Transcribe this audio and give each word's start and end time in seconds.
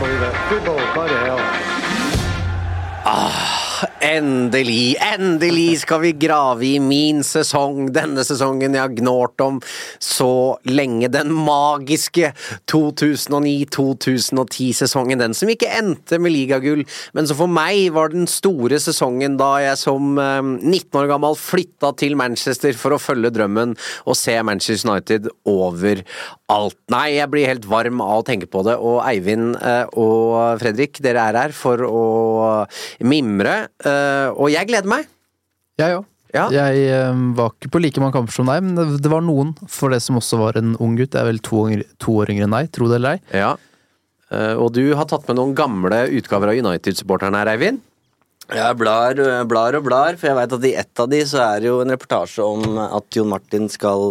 Can't 0.00 0.18
believe. 0.18 0.48
Good 0.48 0.64
ball, 0.64 0.94
bloody 0.94 1.12
hell. 1.12 1.36
Ah, 3.04 3.89
Endelig, 4.00 4.96
endelig 5.04 5.82
skal 5.82 5.98
vi 6.00 6.14
grave 6.16 6.64
i 6.64 6.78
min 6.80 7.18
sesong, 7.26 7.90
denne 7.92 8.22
sesongen 8.24 8.72
jeg 8.72 8.80
har 8.80 8.88
gnålt 8.96 9.36
om 9.44 9.60
så 10.00 10.56
lenge. 10.64 11.10
Den 11.12 11.28
magiske 11.36 12.32
2009-2010-sesongen. 12.72 15.20
Den 15.20 15.36
som 15.36 15.52
ikke 15.52 15.68
endte 15.76 16.16
med 16.16 16.32
ligagull, 16.32 16.80
men 17.12 17.28
som 17.28 17.36
for 17.42 17.52
meg 17.52 17.92
var 17.92 18.08
den 18.14 18.24
store 18.30 18.78
sesongen 18.80 19.36
da 19.40 19.60
jeg 19.66 19.76
som 19.82 20.16
eh, 20.16 20.40
19 20.40 21.00
år 21.02 21.08
gammel 21.12 21.36
flytta 21.36 21.92
til 22.00 22.16
Manchester 22.16 22.72
for 22.80 22.92
å 22.96 23.02
følge 23.02 23.30
drømmen 23.36 23.76
og 24.06 24.16
se 24.16 24.40
Manchester 24.40 24.88
United 24.88 25.28
over 25.44 26.00
alt. 26.50 26.74
Nei, 26.90 27.14
jeg 27.18 27.30
blir 27.36 27.46
helt 27.52 27.66
varm 27.68 28.00
av 28.00 28.20
å 28.22 28.24
tenke 28.26 28.46
på 28.50 28.62
det, 28.64 28.76
og 28.80 29.04
Eivind 29.04 29.60
eh, 29.60 29.84
og 30.00 30.56
Fredrik, 30.64 31.04
dere 31.04 31.28
er 31.28 31.36
her 31.44 31.52
for 31.52 31.84
å 31.84 32.64
mimre. 33.04 33.68
Eh, 33.90 34.30
Og 34.36 34.50
jeg 34.54 34.68
gleder 34.70 34.88
meg. 34.90 35.08
Jeg 35.80 35.98
òg. 35.98 36.06
Ja. 36.30 36.44
Jeg 36.54 36.84
eh, 36.94 37.22
var 37.34 37.50
ikke 37.56 37.72
på 37.74 37.80
like 37.82 37.98
mange 38.02 38.14
kamper 38.14 38.34
som 38.36 38.46
deg, 38.46 38.62
men 38.62 38.76
det, 38.78 38.84
det 39.02 39.10
var 39.10 39.24
noen 39.26 39.50
for 39.66 39.90
det 39.90 39.98
som 40.04 40.18
også 40.20 40.38
var 40.38 40.58
en 40.60 40.76
ung 40.78 40.94
gutt. 40.98 41.16
Jeg 41.16 41.24
er 41.24 41.30
vel 41.32 41.40
to, 41.42 41.64
år- 41.66 41.86
to 41.98 42.14
år 42.22 42.30
yngre 42.30 42.46
enn 42.46 42.54
deg, 42.54 42.70
tro 42.76 42.86
det 42.90 43.00
eller 43.00 43.18
ei. 43.18 43.40
Ja. 43.42 43.52
Eh, 44.30 44.54
Og 44.62 44.70
du 44.76 44.84
har 44.94 45.08
tatt 45.10 45.26
med 45.26 45.40
noen 45.40 45.56
gamle 45.58 46.04
utgaver 46.20 46.52
av 46.52 46.60
United-supporteren 46.62 47.34
her, 47.34 47.50
Eivind. 47.56 47.82
Jeg 48.50 48.74
blar, 48.80 49.14
blar 49.46 49.76
og 49.78 49.84
blar, 49.86 50.16
for 50.18 50.26
jeg 50.30 50.34
veit 50.40 50.54
at 50.56 50.64
i 50.66 50.70
ett 50.80 51.02
av 51.02 51.10
de 51.12 51.18
så 51.28 51.38
er 51.44 51.60
det 51.62 51.68
jo 51.68 51.76
en 51.84 51.92
reportasje 51.94 52.42
om 52.42 52.80
at 52.82 53.06
Jon 53.14 53.28
Martin 53.30 53.68
skal 53.70 54.08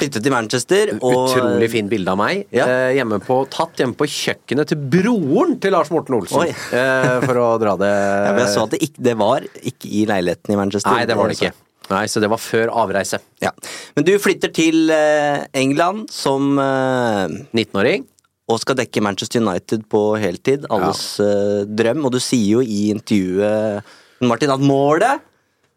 flytte 0.00 0.22
til 0.24 0.32
Manchester. 0.34 0.92
Og 0.98 1.30
Utrolig 1.30 1.70
fin 1.72 1.88
bilde 1.92 2.10
av 2.12 2.18
meg. 2.20 2.44
Ja. 2.56 2.66
eh, 2.66 2.90
hjemme 2.98 3.20
på, 3.24 3.40
tatt 3.52 3.80
hjemme 3.80 3.96
på 4.00 4.08
kjøkkenet 4.10 4.72
til 4.72 4.82
broren 4.96 5.56
til 5.62 5.76
Lars 5.76 5.92
Morten 5.94 6.18
Olsen. 6.18 6.50
Eh, 6.50 7.16
for 7.28 7.38
å 7.40 7.48
dra 7.62 7.76
det 7.80 7.90
Ja, 8.26 8.30
men 8.34 8.42
jeg 8.44 8.52
så 8.56 8.66
at 8.66 8.74
det, 8.76 8.82
ikke, 8.88 9.04
det 9.10 9.16
var 9.20 9.46
ikke 9.60 9.90
i 10.00 10.04
leiligheten 10.10 10.54
i 10.56 10.60
Manchester. 10.60 10.94
Nei, 10.96 11.06
det 11.08 11.16
var 11.20 11.30
det 11.30 11.38
ikke. 11.40 11.52
Nei, 11.90 12.04
Så 12.06 12.20
det 12.22 12.28
var 12.30 12.38
før 12.38 12.70
avreise. 12.84 13.18
Ja. 13.42 13.50
Men 13.96 14.04
du 14.06 14.12
flytter 14.22 14.52
til 14.54 14.92
eh, 14.94 15.40
England 15.58 16.06
som 16.14 16.52
eh, 16.62 17.24
19-åring. 17.56 18.04
og 18.50 18.60
skal 18.62 18.78
dekke 18.78 19.02
Manchester 19.02 19.42
United 19.42 19.88
på 19.90 20.04
heltid. 20.22 20.68
Alles 20.74 21.02
eh, 21.22 21.64
drøm. 21.66 22.04
Og 22.06 22.14
du 22.14 22.20
sier 22.22 22.58
jo 22.58 22.62
i 22.62 22.90
intervjuet 22.94 23.82
Martin, 24.26 24.50
at 24.54 24.62
målet 24.62 25.16
eh, 25.16 25.26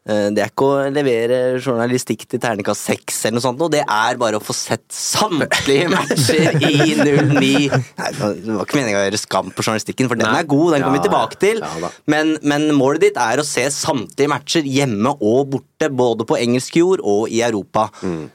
det 0.03 0.41
er 0.43 0.49
ikke 0.49 0.67
å 0.67 0.79
levere 0.91 1.37
journalistikk 1.61 2.25
til 2.27 2.41
terningkast 2.43 2.89
seks, 2.89 3.21
eller 3.23 3.37
noe 3.37 3.45
sånt, 3.45 3.61
og 3.63 3.71
det 3.71 3.85
er 3.85 4.17
bare 4.19 4.35
å 4.35 4.43
få 4.43 4.55
sett 4.57 4.83
samtlige 4.91 5.87
matcher 5.93 6.57
i 6.59 6.91
09. 6.99 7.13
Nei, 7.39 8.09
det 8.11 8.49
var 8.49 8.65
ikke 8.65 8.79
meninga 8.81 8.99
å 8.99 9.05
gjøre 9.05 9.21
skam 9.21 9.53
på 9.55 9.63
journalistikken, 9.63 10.11
for 10.11 10.19
den 10.19 10.27
er 10.27 10.49
god, 10.49 10.75
den 10.75 10.83
kommer 10.83 10.99
vi 10.99 11.05
tilbake 11.07 11.39
til. 11.39 11.63
men, 12.11 12.35
men 12.43 12.67
målet 12.75 13.07
ditt 13.07 13.21
er 13.21 13.39
å 13.39 13.47
se 13.47 13.63
samtlige 13.71 14.31
matcher 14.33 14.67
hjemme 14.67 15.15
og 15.19 15.53
borte, 15.55 15.87
både 15.87 16.27
på 16.27 16.39
engelsk 16.41 16.81
jord 16.81 17.03
og 17.03 17.31
i 17.31 17.39
Europa. 17.45 17.87
Mm. 18.03 18.25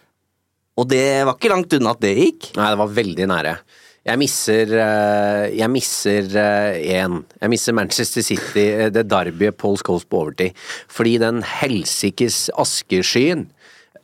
Og 0.79 0.87
det 0.89 1.05
var 1.27 1.37
ikke 1.37 1.51
langt 1.53 1.75
unna 1.75 1.93
at 1.93 2.03
det 2.03 2.15
gikk. 2.17 2.51
Nei, 2.57 2.71
det 2.73 2.81
var 2.81 2.97
veldig 2.97 3.29
nære. 3.29 3.55
Jeg 4.09 4.21
misser 4.23 4.71
eh, 4.73 5.45
Jeg 5.59 5.69
misser 5.73 6.29
én. 6.33 7.21
jeg 7.43 7.51
misser 7.53 7.77
Manchester 7.77 8.25
City, 8.25 8.65
eh, 8.65 8.89
det 8.95 9.09
derbyet 9.11 9.59
Paul 9.61 9.77
Scholes 9.77 10.07
på 10.09 10.23
overtid. 10.23 10.57
Fordi 10.89 11.19
den 11.21 11.43
helsikes 11.43 12.49
askeskyen 12.59 13.49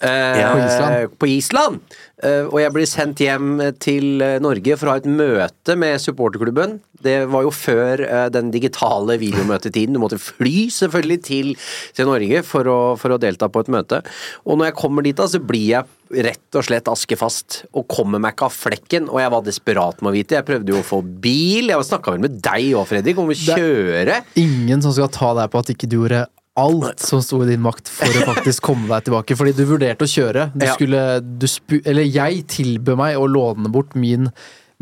eh, 0.03 0.41
Ja, 0.43 1.07
på 1.09 1.27
Island. 1.27 1.81
Eh, 2.25 2.47
og 2.49 2.57
jeg 2.63 2.73
blir 2.73 2.89
sendt 2.89 3.21
hjem 3.21 3.59
til 3.83 4.23
eh, 4.25 4.41
Norge 4.43 4.79
for 4.81 4.89
å 4.89 4.95
ha 4.95 5.03
et 5.03 5.09
møte 5.09 5.77
med 5.77 6.01
supporterklubben. 6.01 6.79
Det 7.05 7.17
var 7.29 7.45
jo 7.45 7.53
før 7.53 8.01
eh, 8.07 8.29
den 8.33 8.49
digitale 8.55 9.19
videomøtetiden. 9.21 9.97
Du 9.97 10.01
måtte 10.01 10.21
fly 10.21 10.71
selvfølgelig 10.73 11.19
til, 11.27 11.51
til 11.97 12.09
Norge 12.09 12.41
for 12.49 12.71
å, 12.71 12.79
for 13.01 13.13
å 13.13 13.21
delta 13.21 13.51
på 13.53 13.65
et 13.65 13.73
møte. 13.75 14.01
Og 14.49 14.57
når 14.57 14.71
jeg 14.71 14.79
kommer 14.81 15.05
dit, 15.05 15.17
da, 15.19 15.29
så 15.29 15.43
blir 15.43 15.67
jeg 15.75 16.25
rett 16.25 16.57
og 16.57 16.65
slett 16.65 16.89
askefast 16.89 17.65
og 17.75 17.89
kommer 17.91 18.23
meg 18.23 18.37
ikke 18.37 18.49
av 18.49 18.57
flekken. 18.57 19.11
Og 19.13 19.21
jeg 19.21 19.35
var 19.35 19.45
desperat 19.45 20.01
med 20.01 20.13
å 20.13 20.17
vite. 20.17 20.39
Jeg 20.39 20.49
prøvde 20.49 20.73
jo 20.73 20.81
å 20.81 20.87
få 20.87 21.03
bil. 21.05 21.73
Jeg 21.73 21.91
snakka 21.91 22.15
vel 22.15 22.25
med 22.25 22.41
deg 22.41 22.73
òg, 22.73 22.89
Fredrik, 22.89 23.21
om 23.21 23.33
å 23.35 23.37
kjøre. 23.37 24.23
Ingen 24.41 24.85
som 24.85 24.97
skal 24.97 25.13
ta 25.13 25.35
deg 25.43 25.53
på 25.53 25.61
at 25.61 25.75
ikke 25.75 25.91
du 25.91 26.01
gjorde 26.01 26.25
alt 26.61 27.03
som 27.03 27.23
sto 27.25 27.41
i 27.43 27.49
din 27.49 27.63
makt 27.65 27.89
for 27.91 28.21
å 28.21 28.27
faktisk 28.33 28.63
komme 28.71 28.89
deg 28.91 29.09
tilbake. 29.09 29.37
Fordi 29.39 29.55
du 29.57 29.65
vurderte 29.69 30.07
å 30.07 30.11
kjøre. 30.11 30.51
Du 30.55 30.67
skulle 30.71 31.07
du 31.25 31.49
spu, 31.51 31.81
Eller 31.85 32.07
jeg 32.07 32.45
tilbød 32.53 33.01
meg 33.01 33.19
å 33.19 33.27
låne 33.31 33.73
bort 33.75 33.97
min 33.99 34.31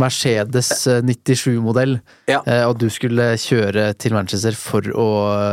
Mercedes 0.00 0.86
eh, 0.88 1.02
97-modell, 1.04 1.98
Ja. 2.30 2.40
eh, 2.48 2.64
og 2.64 2.78
du 2.80 2.88
skulle 2.90 3.34
kjøre 3.38 3.90
til 4.00 4.14
Manchester 4.16 4.56
for 4.56 4.86
å 4.96 5.06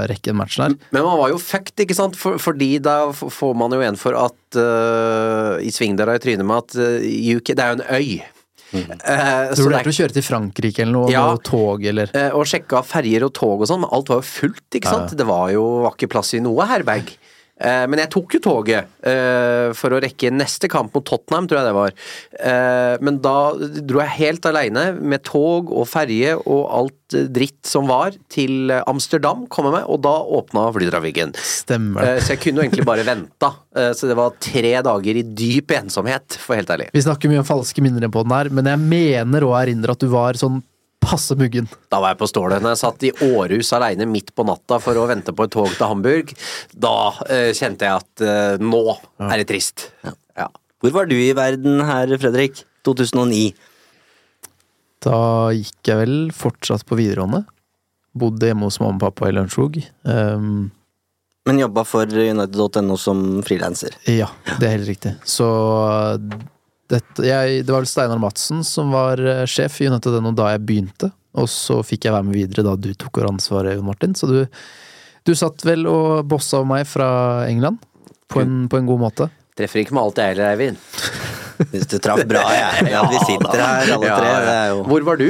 rekke 0.09 0.31
den 0.31 0.39
matchen 0.39 0.63
her. 0.63 0.75
Men 0.95 1.05
man 1.05 1.19
var 1.19 1.33
jo 1.33 1.39
fucked, 1.43 1.75
ikke 1.83 1.97
sant? 1.97 2.15
For, 2.19 2.39
fordi 2.41 2.77
da 2.83 3.11
får 3.11 3.55
man 3.59 3.75
jo 3.75 3.83
en 3.83 3.99
for 3.99 4.15
at 4.17 4.59
uh, 4.59 5.59
I 5.61 5.69
svingdøra 5.75 6.15
i 6.17 6.23
trynet 6.23 6.47
med 6.47 6.63
at 6.63 6.77
uh, 6.79 7.35
UK 7.35 7.51
Det 7.53 7.65
er 7.65 7.73
jo 7.73 7.79
en 7.81 7.87
øy. 7.99 8.09
Eh, 8.73 9.49
Du 9.49 9.55
så 9.55 9.63
er 9.63 9.65
vurderte 9.65 9.89
å 9.91 9.97
kjøre 9.97 10.13
til 10.13 10.25
Frankrike 10.25 10.83
eller 10.83 10.93
noe, 10.93 11.11
Ja. 11.11 11.25
og 11.33 11.43
tog 11.43 11.83
eller 11.85 12.11
uh, 12.13 12.29
og 12.37 12.45
sjekka 12.45 12.83
ferjer 12.85 13.25
og 13.25 13.33
tog 13.33 13.61
og 13.61 13.67
sånn, 13.67 13.81
men 13.81 13.89
alt 13.95 14.09
var 14.11 14.21
jo 14.21 14.27
fullt, 14.29 14.67
ikke 14.77 14.89
sant? 14.93 15.15
Det 15.17 15.25
var 15.25 15.49
jo 15.55 15.63
var 15.85 15.95
ikke 15.97 16.09
plass 16.11 16.33
i 16.37 16.39
noe 16.43 16.67
herberg. 16.69 17.09
Eh, 17.59 17.85
men 17.91 17.99
jeg 18.03 18.11
tok 18.13 18.37
jo 18.37 18.41
toget 18.43 18.87
eh, 19.07 19.69
for 19.75 19.91
å 19.91 19.99
rekke 20.03 20.31
neste 20.31 20.69
kamp 20.71 20.93
mot 20.95 21.05
Tottenham, 21.05 21.49
tror 21.49 21.59
jeg 21.59 21.67
det 21.67 21.75
var. 21.75 21.97
Eh, 22.39 22.95
men 23.03 23.19
da 23.23 23.35
dro 23.83 24.01
jeg 24.03 24.15
helt 24.19 24.47
aleine 24.49 24.85
med 24.99 25.25
tog 25.27 25.73
og 25.73 25.87
ferje 25.91 26.37
og 26.39 26.63
alt 26.79 26.95
dritt 27.33 27.65
som 27.65 27.89
var, 27.89 28.13
til 28.29 28.69
Amsterdam, 28.85 29.47
kom 29.49 29.65
jeg 29.65 29.79
med, 29.79 29.87
og 29.89 30.03
da 30.05 30.13
åpna 30.39 30.67
flytrafikken. 30.75 31.33
Stemmer. 31.41 32.19
Så 32.21 32.35
jeg 32.35 32.43
kunne 32.43 32.61
jo 32.61 32.67
egentlig 32.67 32.85
bare 32.85 33.05
venta. 33.07 33.49
Så 33.97 34.05
det 34.05 34.17
var 34.19 34.37
tre 34.37 34.75
dager 34.85 35.17
i 35.17 35.25
dyp 35.25 35.73
ensomhet, 35.73 36.37
for 36.37 36.59
helt 36.59 36.69
ærlig. 36.69 36.91
Vi 36.93 37.01
snakker 37.01 37.31
mye 37.31 37.41
om 37.41 37.47
falske 37.49 37.81
minner 37.81 38.13
på 38.13 38.21
den 38.27 38.35
her, 38.35 38.51
men 38.53 38.69
jeg 38.69 38.83
mener 38.83 39.47
å 39.47 39.55
erindre 39.57 39.97
at 39.97 40.05
du 40.05 40.11
var 40.13 40.37
sånn 40.37 40.61
passe 41.03 41.35
muggen. 41.39 41.67
Da 41.91 41.99
var 42.03 42.13
jeg 42.13 42.19
på 42.21 42.27
stålet. 42.29 42.61
Når 42.63 42.75
jeg 42.75 42.81
satt 42.83 43.05
i 43.07 43.11
Århus 43.29 43.71
aleine 43.77 44.07
midt 44.09 44.33
på 44.35 44.45
natta 44.47 44.79
for 44.83 44.99
å 44.99 45.07
vente 45.09 45.33
på 45.35 45.47
et 45.47 45.53
tog 45.55 45.69
til 45.71 45.89
Hamburg, 45.89 46.33
da 46.75 46.95
eh, 47.29 47.49
kjente 47.57 47.87
jeg 47.87 48.03
at 48.03 48.23
eh, 48.25 48.63
nå 48.63 48.83
er 49.29 49.41
det 49.41 49.47
trist. 49.51 49.89
Ja. 50.05 50.15
Hvor 50.79 50.93
var 50.95 51.09
du 51.09 51.15
i 51.19 51.33
verden 51.35 51.81
her, 51.83 52.11
Fredrik? 52.21 52.61
2009. 52.87 53.49
Da 55.03 55.17
gikk 55.55 55.89
jeg 55.91 55.99
vel 55.99 56.13
fortsatt 56.35 56.85
på 56.87 56.95
videregående. 56.99 57.43
Bodde 58.19 58.47
hjemme 58.49 58.67
hos 58.67 58.79
mamma 58.79 58.95
og 58.97 59.03
pappa 59.03 59.27
i 59.29 59.35
Lørenskog. 59.35 59.79
Um, 60.07 60.69
Men 61.47 61.59
jobba 61.61 61.83
for 61.87 62.07
United.no 62.07 62.95
som 62.99 63.41
frilanser. 63.47 63.95
ja, 64.07 64.27
det 64.59 64.67
er 64.69 64.73
helt 64.77 64.89
riktig. 64.89 65.13
Så 65.27 65.47
dette, 66.89 67.23
jeg, 67.25 67.63
det 67.65 67.73
var 67.73 67.83
vel 67.83 67.89
Steinar 67.89 68.21
Madsen 68.21 68.63
som 68.65 68.93
var 68.93 69.21
eh, 69.21 69.43
sjef 69.49 69.79
i 69.83 69.89
United.no 69.91 70.33
da 70.37 70.53
jeg 70.55 70.65
begynte. 70.65 71.11
og 71.37 71.45
så 71.51 71.79
fikk 71.85 72.07
jeg 72.07 72.15
være 72.15 72.25
med 72.25 72.37
videre 72.39 72.65
da 72.65 72.73
du 72.75 72.89
tok 72.97 73.19
over 73.19 73.29
ansvaret, 73.29 73.75
Jon 73.77 73.85
Martin. 73.85 74.15
Så 74.17 74.29
du, 74.29 74.39
du 75.27 75.33
satt 75.37 75.61
vel 75.67 75.85
og 75.89 76.25
bossa 76.29 76.59
over 76.59 76.71
meg 76.73 76.87
fra 76.89 77.09
England, 77.47 77.77
på 78.29 78.41
en, 78.43 78.63
på 78.69 78.79
en 78.81 78.89
god 78.89 79.03
måte. 79.05 79.29
Treffer 79.57 79.83
ikke 79.83 79.95
med 79.97 80.07
alt 80.07 80.21
jeg 80.21 80.33
heller, 80.33 80.51
Eivind. 80.53 80.81
Hvis 81.71 81.87
du 81.91 81.97
traff 81.99 82.23
bra, 82.29 82.43
jeg. 82.55 82.87
Ja, 82.93 83.03
vi 83.11 83.21
sitter 83.27 83.59
her 83.59 83.93
alle 83.95 84.11
tre. 84.15 84.33
Det 84.45 84.53
er 84.55 84.67
jo 84.71 84.83
Hvor 84.87 85.07
var 85.09 85.19
du? 85.19 85.29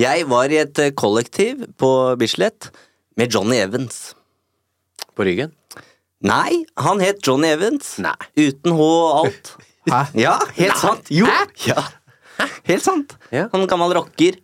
Jeg 0.00 0.26
var 0.30 0.50
i 0.50 0.60
et 0.62 0.80
eh, 0.82 0.92
kollektiv 0.94 1.64
på 1.78 1.90
Bislett 2.20 2.70
med 3.18 3.34
Johnny 3.34 3.60
Evans. 3.62 4.14
På 5.14 5.26
ryggen? 5.26 5.52
Nei, 6.24 6.64
han 6.80 7.02
het 7.04 7.20
Johnny 7.26 7.50
Evans. 7.52 7.96
Nei. 8.02 8.16
Uten 8.38 8.74
H 8.74 8.86
og 8.88 9.18
alt. 9.20 9.52
Hæ? 9.90 10.02
Ja, 10.18 10.38
helt 10.56 10.78
sant. 10.80 11.10
Jo. 11.12 11.28
Ja. 11.66 11.82
Helt 12.66 12.82
sant. 12.84 13.16
Ja. 13.34 13.48
Han 13.52 13.66
gammel 13.70 13.94
rocker 13.94 14.38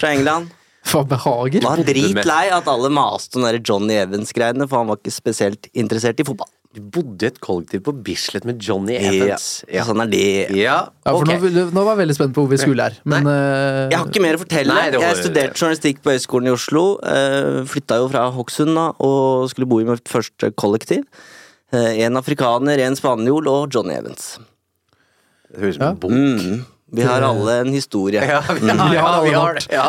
fra 0.00 0.12
England. 0.14 0.54
For 0.88 1.04
behager? 1.04 1.60
Var 1.64 1.82
dritlei 1.84 2.44
at 2.54 2.68
alle 2.70 2.88
maste 2.92 3.36
om 3.38 3.44
Johnny 3.60 3.98
Evans-greiene, 4.00 4.68
for 4.68 4.80
han 4.80 4.88
var 4.88 5.00
ikke 5.00 5.12
spesielt 5.12 5.68
interessert 5.76 6.20
i 6.22 6.26
fotball. 6.26 6.48
Du 6.76 6.82
bodde 6.84 7.24
i 7.24 7.28
et 7.30 7.38
kollektiv 7.40 7.80
på 7.86 7.94
Bislett 8.04 8.44
med 8.46 8.60
Johnny 8.62 8.98
Evans. 8.98 9.46
Ja. 9.72 9.86
Sånn 9.88 10.02
er 10.04 10.10
det. 10.12 10.24
Ja, 10.52 10.76
Ja, 11.06 11.14
for 11.14 11.24
okay. 11.24 11.40
nå, 11.40 11.64
nå 11.72 11.84
var 11.84 11.94
jeg 11.96 12.02
veldig 12.02 12.16
spent 12.18 12.34
på 12.36 12.44
hvor 12.44 12.52
vi 12.52 12.58
skulle 12.60 12.90
her, 12.90 12.98
men 13.08 13.26
eh, 13.26 13.88
Jeg 13.88 13.96
har 13.98 14.10
ikke 14.10 14.22
mer 14.24 14.36
å 14.36 14.42
fortelle. 14.42 14.76
Nei, 14.76 14.90
det 14.92 15.00
var- 15.00 15.08
jeg 15.08 15.22
studerte 15.24 15.56
journalistikk 15.62 16.02
på 16.04 16.12
Høgskolen 16.12 16.50
i 16.50 16.52
Oslo. 16.52 16.84
Uh, 17.00 17.64
Flytta 17.68 18.00
jo 18.02 18.10
fra 18.12 18.26
Hokksund 18.36 18.76
og 18.78 19.48
skulle 19.50 19.68
bo 19.68 19.80
i 19.80 19.88
mitt 19.88 20.04
første 20.12 20.52
kollektiv. 20.60 21.08
Uh, 21.72 21.88
en 22.04 22.20
afrikaner, 22.20 22.84
en 22.84 22.96
spanjol 22.96 23.48
og 23.48 23.72
Johnny 23.72 23.96
Evans. 23.96 24.36
Det 25.48 25.62
høres 25.62 25.78
ut 25.78 25.80
som 25.80 25.88
en 25.88 26.02
bok. 26.02 26.12
Mm. 26.12 26.66
Vi 26.88 27.04
har 27.04 27.24
alle 27.24 27.58
en 27.60 27.72
historie. 27.72 28.22
Ja, 28.28 28.40
vi 28.48 28.68
har, 28.68 28.94
ja, 28.98 29.08
vi 29.22 29.32
har 29.34 29.58
det. 29.58 29.66
Ja. 29.72 29.88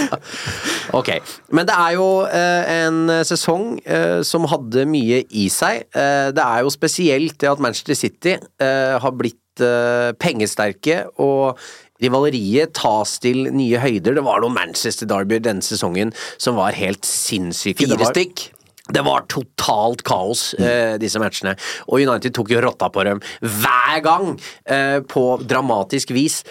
ok. 0.98 1.10
Men 1.50 1.66
det 1.66 1.74
er 1.74 1.96
jo 1.96 2.10
eh, 2.26 2.74
en 2.86 3.00
sesong 3.26 3.80
eh, 3.82 4.20
som 4.26 4.46
hadde 4.50 4.86
mye 4.90 5.24
i 5.30 5.48
seg. 5.52 5.88
Eh, 5.90 6.28
det 6.36 6.44
er 6.44 6.62
jo 6.62 6.70
spesielt 6.74 7.38
det 7.42 7.50
at 7.50 7.62
Manchester 7.62 7.98
City 7.98 8.36
eh, 8.36 8.94
har 9.02 9.18
blitt 9.18 9.64
eh, 9.64 10.12
pengesterke, 10.22 11.04
og 11.18 11.58
rivaleriet 12.02 12.74
tas 12.76 13.16
til 13.22 13.48
nye 13.56 13.80
høyder. 13.80 14.18
Det 14.18 14.24
var 14.26 14.42
noen 14.44 14.54
Manchester 14.54 15.08
Derby 15.10 15.40
denne 15.42 15.64
sesongen 15.64 16.12
som 16.36 16.58
var 16.60 16.76
helt 16.76 17.08
sinnssyke. 17.08 17.86
Fire 17.86 18.12
stykk. 18.12 18.50
Det 18.88 19.02
var 19.02 19.24
totalt 19.26 20.04
kaos, 20.06 20.52
eh, 20.54 20.94
disse 21.02 21.18
matchene. 21.18 21.56
Og 21.90 22.04
United 22.04 22.34
tok 22.36 22.52
jo 22.54 22.62
rotta 22.62 22.88
på 22.92 23.02
dem 23.06 23.22
hver 23.42 24.02
gang! 24.04 24.36
Eh, 24.64 25.00
på 25.02 25.24
dramatisk 25.42 26.12
vis. 26.14 26.42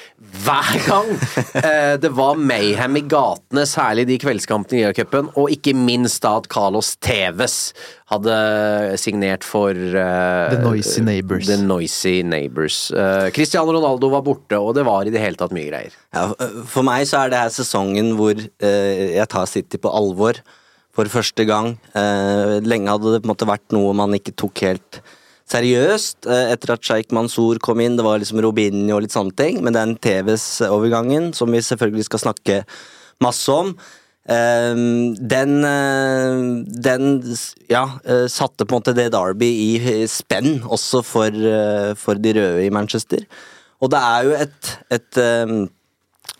Hver 0.43 0.79
gang! 0.87 1.13
Eh, 1.55 1.95
det 1.97 2.09
var 2.13 2.35
mayhem 2.37 2.97
i 2.99 3.01
gatene, 3.09 3.63
særlig 3.69 4.03
de 4.09 4.17
kveldskampene 4.19 4.77
i 4.77 4.81
Liacupen. 4.83 5.29
Og 5.39 5.53
ikke 5.53 5.71
minst 5.77 6.21
da 6.25 6.35
at 6.41 6.49
Carlos 6.51 6.91
Teves 7.01 7.71
hadde 8.11 8.35
signert 9.01 9.45
for 9.47 9.71
eh, 9.71 10.51
The 10.51 10.59
Noisy 10.61 11.01
Neighbors. 11.05 11.47
The 11.47 11.57
Noisy 11.61 12.15
Neighbors. 12.27 12.79
Eh, 12.91 13.29
Cristiano 13.35 13.73
Ronaldo 13.73 14.11
var 14.13 14.25
borte, 14.27 14.59
og 14.59 14.75
det 14.77 14.85
var 14.85 15.07
i 15.07 15.13
det 15.13 15.23
hele 15.23 15.39
tatt 15.39 15.55
mye 15.55 15.69
greier. 15.71 15.95
Ja, 16.13 16.27
for 16.69 16.85
meg 16.85 17.07
så 17.09 17.23
er 17.23 17.33
det 17.33 17.41
her 17.45 17.55
sesongen 17.55 18.13
hvor 18.19 18.35
eh, 18.35 19.15
jeg 19.15 19.31
tar 19.31 19.49
City 19.49 19.81
på 19.81 19.93
alvor 19.95 20.43
for 20.95 21.11
første 21.11 21.45
gang. 21.47 21.75
Eh, 21.97 22.57
lenge 22.65 22.91
hadde 22.91 23.13
det 23.13 23.21
på 23.23 23.27
en 23.27 23.33
måte 23.33 23.49
vært 23.49 23.75
noe 23.75 23.93
man 23.97 24.15
ikke 24.15 24.35
tok 24.39 24.63
helt 24.65 25.01
seriøst 25.51 26.25
eh, 26.31 26.53
etter 26.55 26.73
at 26.73 26.87
Sheikh 26.87 27.13
Mansour 27.15 27.59
kom 27.63 27.83
inn. 27.83 27.97
Det 27.99 28.05
var 28.05 28.21
liksom 28.21 28.41
Robinho 28.45 28.95
og 28.97 29.05
litt 29.05 29.15
sånne 29.15 29.35
ting, 29.37 29.61
men 29.65 29.75
den 29.75 29.97
TVs-overgangen, 30.01 31.33
som 31.37 31.51
vi 31.53 31.61
selvfølgelig 31.65 32.07
skal 32.07 32.23
snakke 32.23 32.61
masse 33.23 33.51
om, 33.51 33.73
eh, 34.31 34.71
den, 35.35 35.53
den 36.87 37.11
ja, 37.71 37.85
satte 38.31 38.65
på 38.65 38.71
en 38.71 38.79
måte 38.79 38.95
det 38.97 39.11
Derby 39.15 39.51
i 39.51 40.07
spenn 40.09 40.63
også 40.63 41.03
for, 41.05 41.45
for 41.99 42.23
de 42.23 42.35
røde 42.39 42.65
i 42.65 42.73
Manchester. 42.73 43.27
Og 43.83 43.91
det 43.91 43.99
er 43.99 44.25
jo 44.25 44.35
et, 44.39 44.75
et 44.95 45.23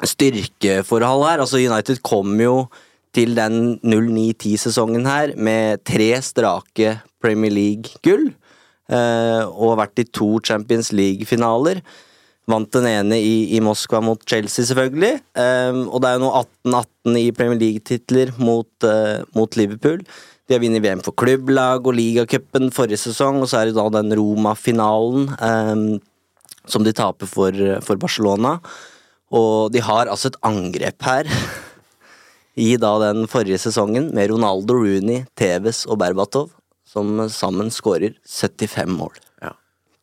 styrkeforhold 0.07 1.25
her. 1.27 1.43
Altså 1.43 1.59
United 1.59 1.99
kom 2.07 2.39
jo 2.39 2.55
til 3.15 3.35
den 3.37 3.77
09-10-sesongen 3.81 5.05
her 5.07 5.35
med 5.39 5.83
tre 5.87 6.09
strake 6.23 6.97
Premier 7.23 7.53
League-gull. 7.53 8.33
eh, 8.85 9.41
og 9.49 9.79
vært 9.79 10.03
i 10.03 10.05
to 10.13 10.35
Champions 10.45 10.91
League-finaler. 10.93 11.79
Vant 12.45 12.69
den 12.75 12.85
ene 12.85 13.17
i, 13.17 13.55
i 13.57 13.61
Moskva 13.65 13.97
mot 14.05 14.21
Chelsea, 14.29 14.67
selvfølgelig. 14.67 15.21
eh, 15.33 15.79
og 15.89 16.01
det 16.03 16.11
er 16.11 16.19
jo 16.19 16.27
nå 16.27 16.31
18-18 16.69 17.17
i 17.23 17.31
Premier 17.33 17.61
League-titler 17.63 18.35
mot, 18.37 18.69
eh, 18.85 19.23
mot 19.33 19.57
Liverpool. 19.57 20.03
De 20.45 20.53
har 20.53 20.61
vunnet 20.61 20.83
VM 20.83 21.01
for 21.01 21.17
klubblag 21.17 21.87
og 21.87 21.97
ligacupen 21.97 22.69
forrige 22.69 23.01
sesong, 23.01 23.41
og 23.41 23.49
så 23.49 23.63
er 23.63 23.71
det 23.71 23.79
da 23.79 23.87
den 23.97 24.13
Roma-finalen 24.13 25.31
eh, 25.39 26.01
som 26.69 26.85
de 26.85 26.93
taper 26.93 27.25
for, 27.29 27.51
for 27.81 27.97
Barcelona. 27.97 28.59
Og 29.33 29.73
de 29.73 29.81
har 29.81 30.05
altså 30.05 30.29
et 30.29 30.37
angrep 30.45 31.01
her 31.01 31.25
i 32.55 32.75
da 32.79 32.93
den 33.03 33.27
forrige 33.27 33.59
sesongen 33.59 34.09
med 34.15 34.31
Ronaldo, 34.31 34.77
Rooney, 34.79 35.25
Tevez 35.35 35.83
og 35.89 35.99
Berbatov, 35.99 36.49
som 36.87 37.19
sammen 37.31 37.71
skårer 37.73 38.15
75 38.23 38.95
mål. 38.95 39.13
Ja. 39.43 39.51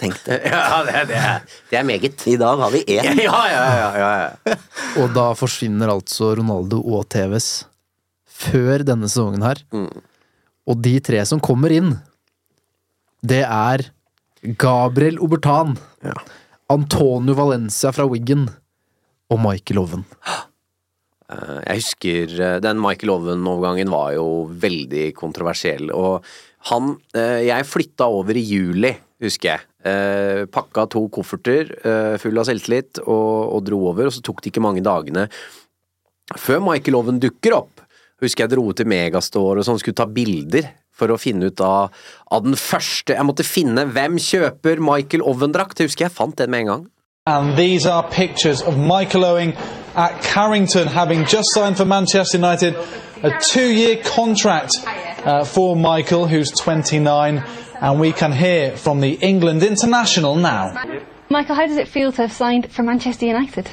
Tenk 0.01 0.21
det. 0.27 0.43
Ja, 0.53 0.83
det, 0.85 1.07
det, 1.09 1.19
er, 1.19 1.43
det 1.71 1.81
er 1.81 1.89
meget. 1.89 2.27
I 2.29 2.37
dag 2.41 2.61
har 2.61 2.75
vi 2.75 2.85
én. 2.85 3.11
Ja, 3.25 3.41
ja, 3.49 3.65
ja. 3.79 3.91
ja, 3.97 4.13
ja. 4.21 4.57
Og 5.01 5.13
da 5.17 5.31
forsvinner 5.39 5.95
altså 5.95 6.35
Ronaldo 6.37 6.83
og 6.85 7.07
Tevez 7.13 7.65
før 8.43 8.85
denne 8.85 9.09
sesongen 9.09 9.45
her. 9.47 9.63
Og 10.69 10.79
de 10.83 10.97
tre 11.05 11.23
som 11.29 11.41
kommer 11.43 11.73
inn, 11.75 11.95
det 13.23 13.45
er 13.47 13.87
Gabriel 14.59 15.21
Obertan, 15.23 15.77
Antonio 16.73 17.37
Valencia 17.39 17.93
fra 17.95 18.07
Wiggen 18.11 18.49
og 19.31 19.41
Michael 19.41 19.85
Owen. 19.85 20.05
Eh, 21.33 21.59
Jeg 21.67 21.81
husker 21.83 22.35
eh, 22.41 22.59
den 22.63 22.81
Michael 22.83 23.15
Owen-overgangen 23.17 23.93
var 23.93 24.13
jo 24.17 24.27
veldig 24.49 25.13
kontroversiell, 25.19 25.93
og 25.95 26.27
han 26.71 26.95
eh, 27.17 27.43
Jeg 27.49 27.69
flytta 27.69 28.09
over 28.11 28.37
i 28.39 28.45
juli, 28.47 28.93
husker 29.23 29.55
jeg. 29.55 29.69
Pakka 30.55 30.85
to 30.87 31.01
kofferter 31.11 31.73
full 32.23 32.39
av 32.39 32.45
selvtillit 32.47 33.01
og, 33.03 33.55
og 33.57 33.65
dro 33.67 33.81
over, 33.91 34.07
og 34.07 34.15
så 34.15 34.23
tok 34.23 34.39
det 34.43 34.53
ikke 34.53 34.63
mange 34.63 34.83
dagene 34.87 35.25
før 36.39 36.61
Michael 36.63 37.01
Owen 37.01 37.19
dukker 37.23 37.57
opp. 37.57 37.83
Husker 38.23 38.45
jeg 38.45 38.53
dro 38.53 38.69
til 38.79 38.87
Megastore 38.87 39.59
og 39.59 39.67
sånn, 39.67 39.81
skulle 39.83 39.99
ta 39.99 40.07
bilder 40.07 40.69
for 40.95 41.11
å 41.11 41.19
finne 41.19 41.51
ut 41.51 41.63
av, 41.67 41.91
av 42.31 42.45
den 42.47 42.55
første 42.55 43.17
Jeg 43.17 43.27
måtte 43.27 43.47
finne 43.47 43.89
hvem 43.91 44.21
kjøper 44.23 44.83
Michael 44.83 45.27
Owen-drakt. 45.27 45.83
Jeg 45.83 45.91
husker 45.91 46.07
jeg 46.07 46.15
fant 46.15 46.39
den 46.39 46.55
med 46.55 46.63
en 46.63 46.71
gang. 46.71 46.87
And 47.27 47.57
these 47.59 47.91
are 47.91 48.07
pictures 48.11 48.63
of 48.63 48.79
Michael 48.79 49.27
Owen 49.27 49.53
at 49.95 50.23
Carrington, 50.23 50.89
having 50.89 51.25
just 51.25 51.53
signed 51.53 51.77
for 51.77 51.85
Manchester 51.85 52.39
United 52.39 52.75
a 53.23 53.39
two 53.41 53.71
year 53.73 54.03
contract 54.03 54.75
uh, 54.87 55.45
for 55.45 55.77
Michael, 55.77 56.27
who's 56.27 56.51
29. 56.51 57.45
And 57.81 58.01
we 58.01 58.13
can 58.13 58.33
hear 58.33 58.77
from 58.77 59.01
the 59.01 59.15
England 59.15 59.63
international 59.63 60.37
now. 60.37 60.73
Michael, 61.29 61.57
how 61.57 61.67
does 61.67 61.77
it 61.77 61.89
feel 61.89 62.13
to 62.13 62.23
have 62.23 62.33
signed 62.33 62.71
for 62.71 62.83
Manchester 62.83 63.27
United? 63.27 63.69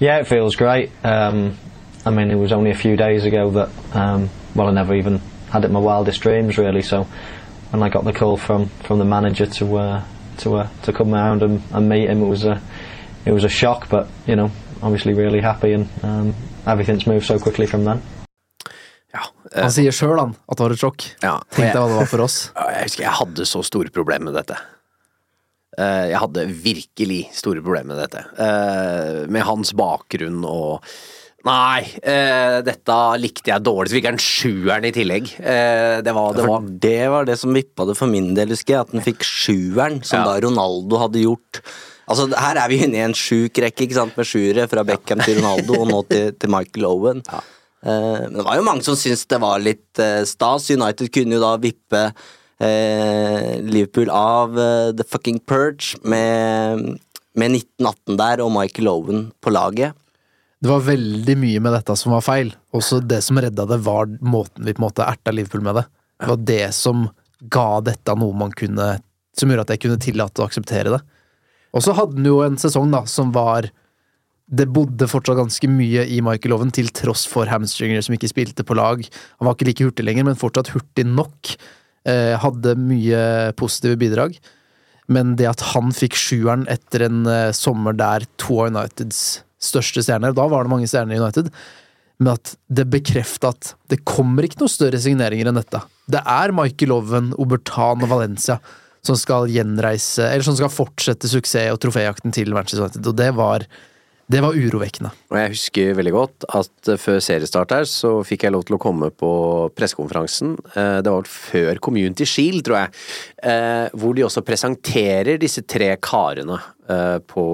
Yeah, 0.00 0.18
it 0.18 0.26
feels 0.26 0.56
great. 0.56 0.90
Um, 1.04 1.56
I 2.04 2.10
mean, 2.10 2.30
it 2.30 2.36
was 2.36 2.52
only 2.52 2.70
a 2.70 2.74
few 2.74 2.96
days 2.96 3.24
ago 3.24 3.50
that, 3.50 3.96
um, 3.96 4.30
well, 4.54 4.68
I 4.68 4.72
never 4.72 4.94
even 4.94 5.18
had 5.50 5.62
it 5.64 5.68
in 5.68 5.72
my 5.72 5.80
wildest 5.80 6.20
dreams, 6.20 6.58
really. 6.58 6.82
So 6.82 7.06
when 7.70 7.82
I 7.82 7.88
got 7.88 8.04
the 8.04 8.12
call 8.12 8.36
from, 8.36 8.66
from 8.82 8.98
the 8.98 9.04
manager 9.04 9.46
to 9.46 9.76
uh, 9.76 10.04
to 10.38 10.56
uh, 10.56 10.68
to 10.82 10.92
come 10.92 11.12
round 11.12 11.42
and, 11.42 11.62
and 11.72 11.88
meet 11.88 12.08
him, 12.08 12.22
it 12.22 12.28
was 12.28 12.44
a 12.44 12.60
it 13.24 13.32
was 13.32 13.44
a 13.44 13.48
shock, 13.48 13.88
but 13.88 14.08
you 14.26 14.36
know, 14.36 14.50
obviously 14.84 15.14
really 15.16 15.40
happy, 15.40 15.72
and 15.74 15.88
um, 16.04 16.34
everything's 16.66 17.06
moved 17.08 17.26
so 17.26 17.38
quickly 17.38 17.66
from 17.66 17.84
then. 17.88 18.02
Ja, 19.14 19.24
Han 19.54 19.70
sier 19.70 19.94
sjøl 19.94 20.18
at 20.20 20.56
det 20.58 20.64
var 20.64 20.72
et 20.74 20.80
sjokk. 20.82 21.04
Ja, 21.22 21.36
Tenk 21.54 21.70
deg 21.72 21.80
hva 21.80 21.88
det 21.92 21.98
var 22.02 22.08
for 22.10 22.24
oss. 22.26 22.38
Jeg 22.74 22.88
husker 22.88 23.04
jeg 23.06 23.18
hadde 23.20 23.44
så 23.46 23.62
store 23.66 23.92
problemer 23.94 24.30
med 24.32 24.38
dette. 24.40 24.56
Uh, 25.78 26.06
Jeg 26.10 26.18
hadde 26.22 26.46
virkelig 26.64 27.20
store 27.34 27.62
problemer 27.62 27.94
med 27.94 28.02
dette. 28.04 28.24
Uh, 28.38 29.24
Med 29.30 29.46
hans 29.46 29.72
bakgrunn 29.78 30.42
og 30.46 30.84
Nei, 31.44 31.82
uh, 32.08 32.58
dette 32.64 32.94
likte 33.20 33.50
jeg 33.52 33.60
dårlig. 33.66 33.90
Så 33.92 33.98
fikk 33.98 34.06
jeg 34.08 34.14
en 34.16 34.22
sjueren 34.24 34.86
i 34.88 34.92
tillegg. 34.96 35.26
Eh, 35.44 35.98
Det 36.06 36.14
var, 36.16 36.30
det 36.38 36.46
var 36.48 36.62
det 36.86 37.00
var 37.12 37.26
det 37.28 37.34
som 37.36 37.52
vippa 37.52 37.84
det 37.84 37.98
for 37.98 38.08
min 38.08 38.30
del, 38.34 38.48
husker 38.54 38.72
jeg. 38.78 38.86
At 38.86 38.94
den 38.94 39.04
fikk 39.04 39.26
sjueren, 39.28 39.98
som 40.08 40.22
Ja. 40.22 40.24
da 40.30 40.38
Ronaldo 40.46 41.02
hadde 41.02 41.20
gjort. 41.20 41.60
Altså, 42.04 42.28
Her 42.36 42.60
er 42.60 42.70
vi 42.70 42.80
inne 42.84 43.00
i 43.00 43.04
en 43.06 43.16
sjuk 43.16 43.58
rekke 43.64 43.86
ikke 43.86 43.96
sant, 43.96 44.16
med 44.18 44.28
sjuere, 44.28 44.68
fra 44.70 44.84
Beckham 44.86 45.22
til 45.24 45.40
Ronaldo 45.40 45.80
og 45.80 45.90
nå 45.90 46.00
til, 46.10 46.30
til 46.40 46.52
Michael 46.52 46.88
Owen. 46.90 47.24
Eh, 47.24 48.22
men 48.28 48.38
det 48.38 48.46
var 48.46 48.60
jo 48.60 48.66
mange 48.66 48.86
som 48.86 48.98
syntes 48.98 49.26
det 49.30 49.40
var 49.42 49.62
litt 49.62 50.02
uh, 50.02 50.22
stas. 50.28 50.70
United 50.72 51.12
kunne 51.14 51.38
jo 51.38 51.42
da 51.42 51.54
vippe 51.62 52.04
uh, 52.12 53.50
Liverpool 53.64 54.12
av 54.12 54.56
The 54.96 55.08
Fucking 55.08 55.42
Purge 55.48 56.00
med, 56.04 56.94
med 57.36 57.58
1918 57.60 58.20
der 58.20 58.44
og 58.44 58.54
Michael 58.56 58.92
Owen 58.92 59.28
på 59.44 59.52
laget. 59.54 59.96
Det 60.64 60.70
var 60.70 60.80
veldig 60.80 61.34
mye 61.36 61.60
med 61.60 61.74
dette 61.76 61.92
som 62.00 62.14
var 62.14 62.22
feil. 62.24 62.54
Også 62.72 63.02
det 63.04 63.18
som 63.26 63.36
redda 63.36 63.66
det, 63.68 63.82
var 63.84 64.08
måten 64.24 64.64
vi 64.64 64.72
på 64.72 64.80
en 64.80 64.86
måte 64.86 65.04
erta 65.04 65.34
Liverpool 65.34 65.64
med 65.66 65.76
det. 65.76 65.84
Det 66.22 66.30
var 66.30 66.46
det 66.48 66.68
som 66.72 67.02
ga 67.52 67.68
dette 67.84 68.14
noe 68.16 68.32
man 68.38 68.54
kunne 68.56 68.94
Som 69.36 69.50
gjorde 69.50 69.64
at 69.66 69.72
jeg 69.74 69.82
kunne 69.82 70.00
tillate 70.00 70.40
å 70.40 70.46
akseptere 70.46 70.92
det. 70.94 71.00
Og 71.74 71.82
så 71.84 71.94
hadde 71.96 72.20
han 72.20 72.28
jo 72.28 72.40
en 72.44 72.58
sesong 72.60 72.92
da, 72.94 73.04
som 73.10 73.32
var 73.34 73.70
Det 74.44 74.66
bodde 74.68 75.08
fortsatt 75.08 75.38
ganske 75.38 75.68
mye 75.72 76.02
i 76.04 76.20
Michael 76.22 76.52
Owen, 76.52 76.70
til 76.70 76.90
tross 76.92 77.24
for 77.26 77.48
hamstringer 77.48 78.02
som 78.04 78.12
ikke 78.14 78.28
spilte 78.28 78.66
på 78.66 78.76
lag. 78.76 79.00
Han 79.40 79.48
var 79.48 79.56
ikke 79.56 79.70
like 79.70 79.86
hurtig 79.86 80.04
lenger, 80.04 80.26
men 80.28 80.36
fortsatt 80.36 80.68
hurtig 80.74 81.06
nok. 81.08 81.54
Eh, 82.04 82.36
hadde 82.36 82.74
mye 82.76 83.54
positive 83.56 83.96
bidrag. 83.96 84.36
Men 85.08 85.32
det 85.40 85.48
at 85.48 85.64
han 85.72 85.94
fikk 85.96 86.16
sjueren 86.16 86.66
etter 86.68 87.06
en 87.08 87.24
eh, 87.24 87.56
sommer 87.56 87.96
der 87.96 88.28
to 88.36 88.60
av 88.60 88.74
Uniteds 88.74 89.24
største 89.64 90.04
stjerner 90.04 90.36
Da 90.36 90.44
var 90.52 90.64
det 90.64 90.72
mange 90.74 90.88
stjerner 90.90 91.16
i 91.16 91.22
United. 91.22 91.48
Men 92.20 92.36
at 92.36 92.54
det 92.68 92.86
bekrefta 92.92 93.54
at 93.56 93.72
det 93.90 94.02
kommer 94.04 94.46
ikke 94.46 94.60
noen 94.60 94.72
større 94.76 95.00
signeringer 95.00 95.50
enn 95.50 95.58
dette. 95.58 95.80
Det 96.04 96.20
er 96.20 96.52
Michael 96.54 96.94
Owen, 96.98 97.32
Obertan 97.40 98.04
og 98.04 98.12
Valencia 98.12 98.60
som 99.04 99.16
skal 99.20 99.48
gjenreise 99.52 100.24
Eller 100.30 100.42
som 100.46 100.56
skal 100.56 100.72
fortsette 100.72 101.28
suksess- 101.30 101.72
og 101.74 101.80
troféjakten 101.84 102.32
til 102.32 102.54
Manchester 102.56 102.86
United, 102.86 103.06
og 103.12 103.16
det 103.20 103.32
var 103.36 103.66
det 104.24 104.40
var 104.40 104.54
urovekkende. 104.56 105.10
Og 105.28 105.36
jeg 105.36 105.50
husker 105.52 105.90
veldig 105.98 106.12
godt 106.14 106.44
at 106.56 106.88
eh, 106.88 106.96
før 106.96 107.18
seriestart 107.20 107.74
her, 107.76 107.84
så 107.84 108.22
fikk 108.24 108.46
jeg 108.46 108.54
lov 108.54 108.62
til 108.64 108.78
å 108.78 108.80
komme 108.80 109.10
på 109.12 109.28
pressekonferansen. 109.76 110.54
Eh, 110.72 111.02
Det 111.04 111.12
var 111.12 111.18
vel 111.20 111.28
før 111.28 111.80
Community 111.84 112.24
Shield, 112.24 112.62
tror 112.64 112.78
jeg. 112.78 112.94
eh, 113.44 113.90
Hvor 113.92 114.16
de 114.16 114.24
også 114.24 114.40
presenterer 114.40 115.36
disse 115.38 115.60
tre 115.68 115.90
karene 116.00 116.56
på, 117.28 117.44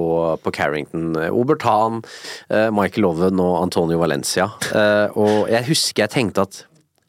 på 0.42 0.52
Carrington. 0.54 1.10
Obertan, 1.34 2.04
eh, 2.48 2.70
Michael 2.70 3.08
Owen 3.10 3.42
og 3.42 3.64
Antonio 3.64 3.98
Valencia. 3.98 4.46
Og 5.18 5.50
jeg 5.50 5.66
husker 5.72 6.04
jeg 6.06 6.14
tenkte 6.14 6.46
at 6.46 6.64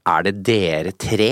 er 0.09 0.25
det 0.25 0.39
dere 0.49 0.91
tre? 0.97 1.31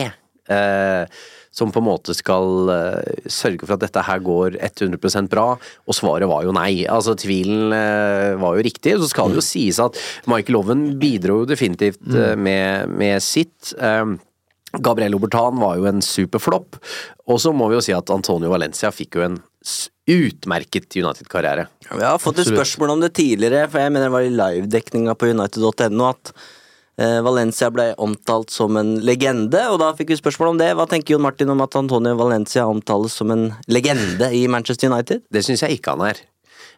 Som 1.60 1.74
på 1.76 1.82
en 1.82 1.88
måte 1.90 2.16
skal 2.18 2.72
eh, 2.74 3.28
sørge 3.30 3.66
for 3.66 3.76
at 3.76 3.84
dette 3.84 4.06
her 4.08 4.24
går 4.24 4.58
100% 4.70 5.30
bra, 5.32 5.52
og 5.60 5.98
svaret 5.98 6.30
var 6.32 6.48
jo 6.48 6.56
nei. 6.56 6.86
Altså 6.90 7.18
Tvilen 7.20 7.76
eh, 7.76 8.40
var 8.40 8.58
jo 8.58 8.66
riktig. 8.66 8.96
Så 9.00 9.12
skal 9.12 9.34
det 9.34 9.42
jo 9.42 9.46
sies 9.46 9.82
at 9.84 10.00
Michael 10.30 10.62
Owen 10.62 10.88
bidro 11.02 11.42
jo 11.44 11.50
definitivt 11.50 12.02
eh, 12.14 12.36
med, 12.40 12.96
med 12.96 13.24
sitt. 13.26 13.74
Eh, 13.76 14.18
Gabriel 14.80 15.18
Obertan 15.18 15.58
var 15.60 15.80
jo 15.80 15.88
en 15.90 16.04
superflopp, 16.06 16.78
og 17.30 17.40
så 17.42 17.54
må 17.56 17.72
vi 17.72 17.80
jo 17.80 17.86
si 17.86 17.96
at 17.96 18.12
Antonio 18.14 18.52
Valencia 18.54 18.92
fikk 18.94 19.18
jo 19.18 19.26
en 19.26 19.40
utmerket 20.10 20.96
United-karriere. 20.98 21.66
Vi 21.90 22.06
har 22.06 22.22
fått 22.22 22.40
et 22.40 22.46
Absolutt. 22.46 22.58
spørsmål 22.58 22.94
om 22.96 23.04
det 23.04 23.12
tidligere, 23.18 23.66
for 23.70 23.82
jeg 23.82 23.94
mener 23.94 24.08
det 24.08 24.14
var 24.14 24.26
i 24.26 24.34
livedekninga 24.34 25.18
på 25.18 25.30
united.no 25.34 26.08
at 26.10 26.34
Valencia 27.00 27.70
ble 27.72 27.94
omtalt 28.02 28.52
som 28.52 28.76
en 28.80 28.98
legende, 29.08 29.62
og 29.72 29.78
da 29.80 29.94
fikk 29.96 30.12
vi 30.12 30.20
spørsmål 30.20 30.54
om 30.54 30.60
det. 30.60 30.74
Hva 30.76 30.88
tenker 30.90 31.16
Jon 31.16 31.24
Martin 31.24 31.54
om 31.54 31.64
at 31.64 31.78
Antonio 31.80 32.18
Valencia 32.20 32.66
omtales 32.68 33.16
som 33.16 33.32
en 33.32 33.46
legende 33.72 34.28
i 34.36 34.44
Manchester 34.52 34.92
United? 34.92 35.24
Det 35.32 35.46
syns 35.46 35.64
jeg 35.64 35.80
ikke 35.80 35.96
han 35.96 36.10
er. 36.10 36.20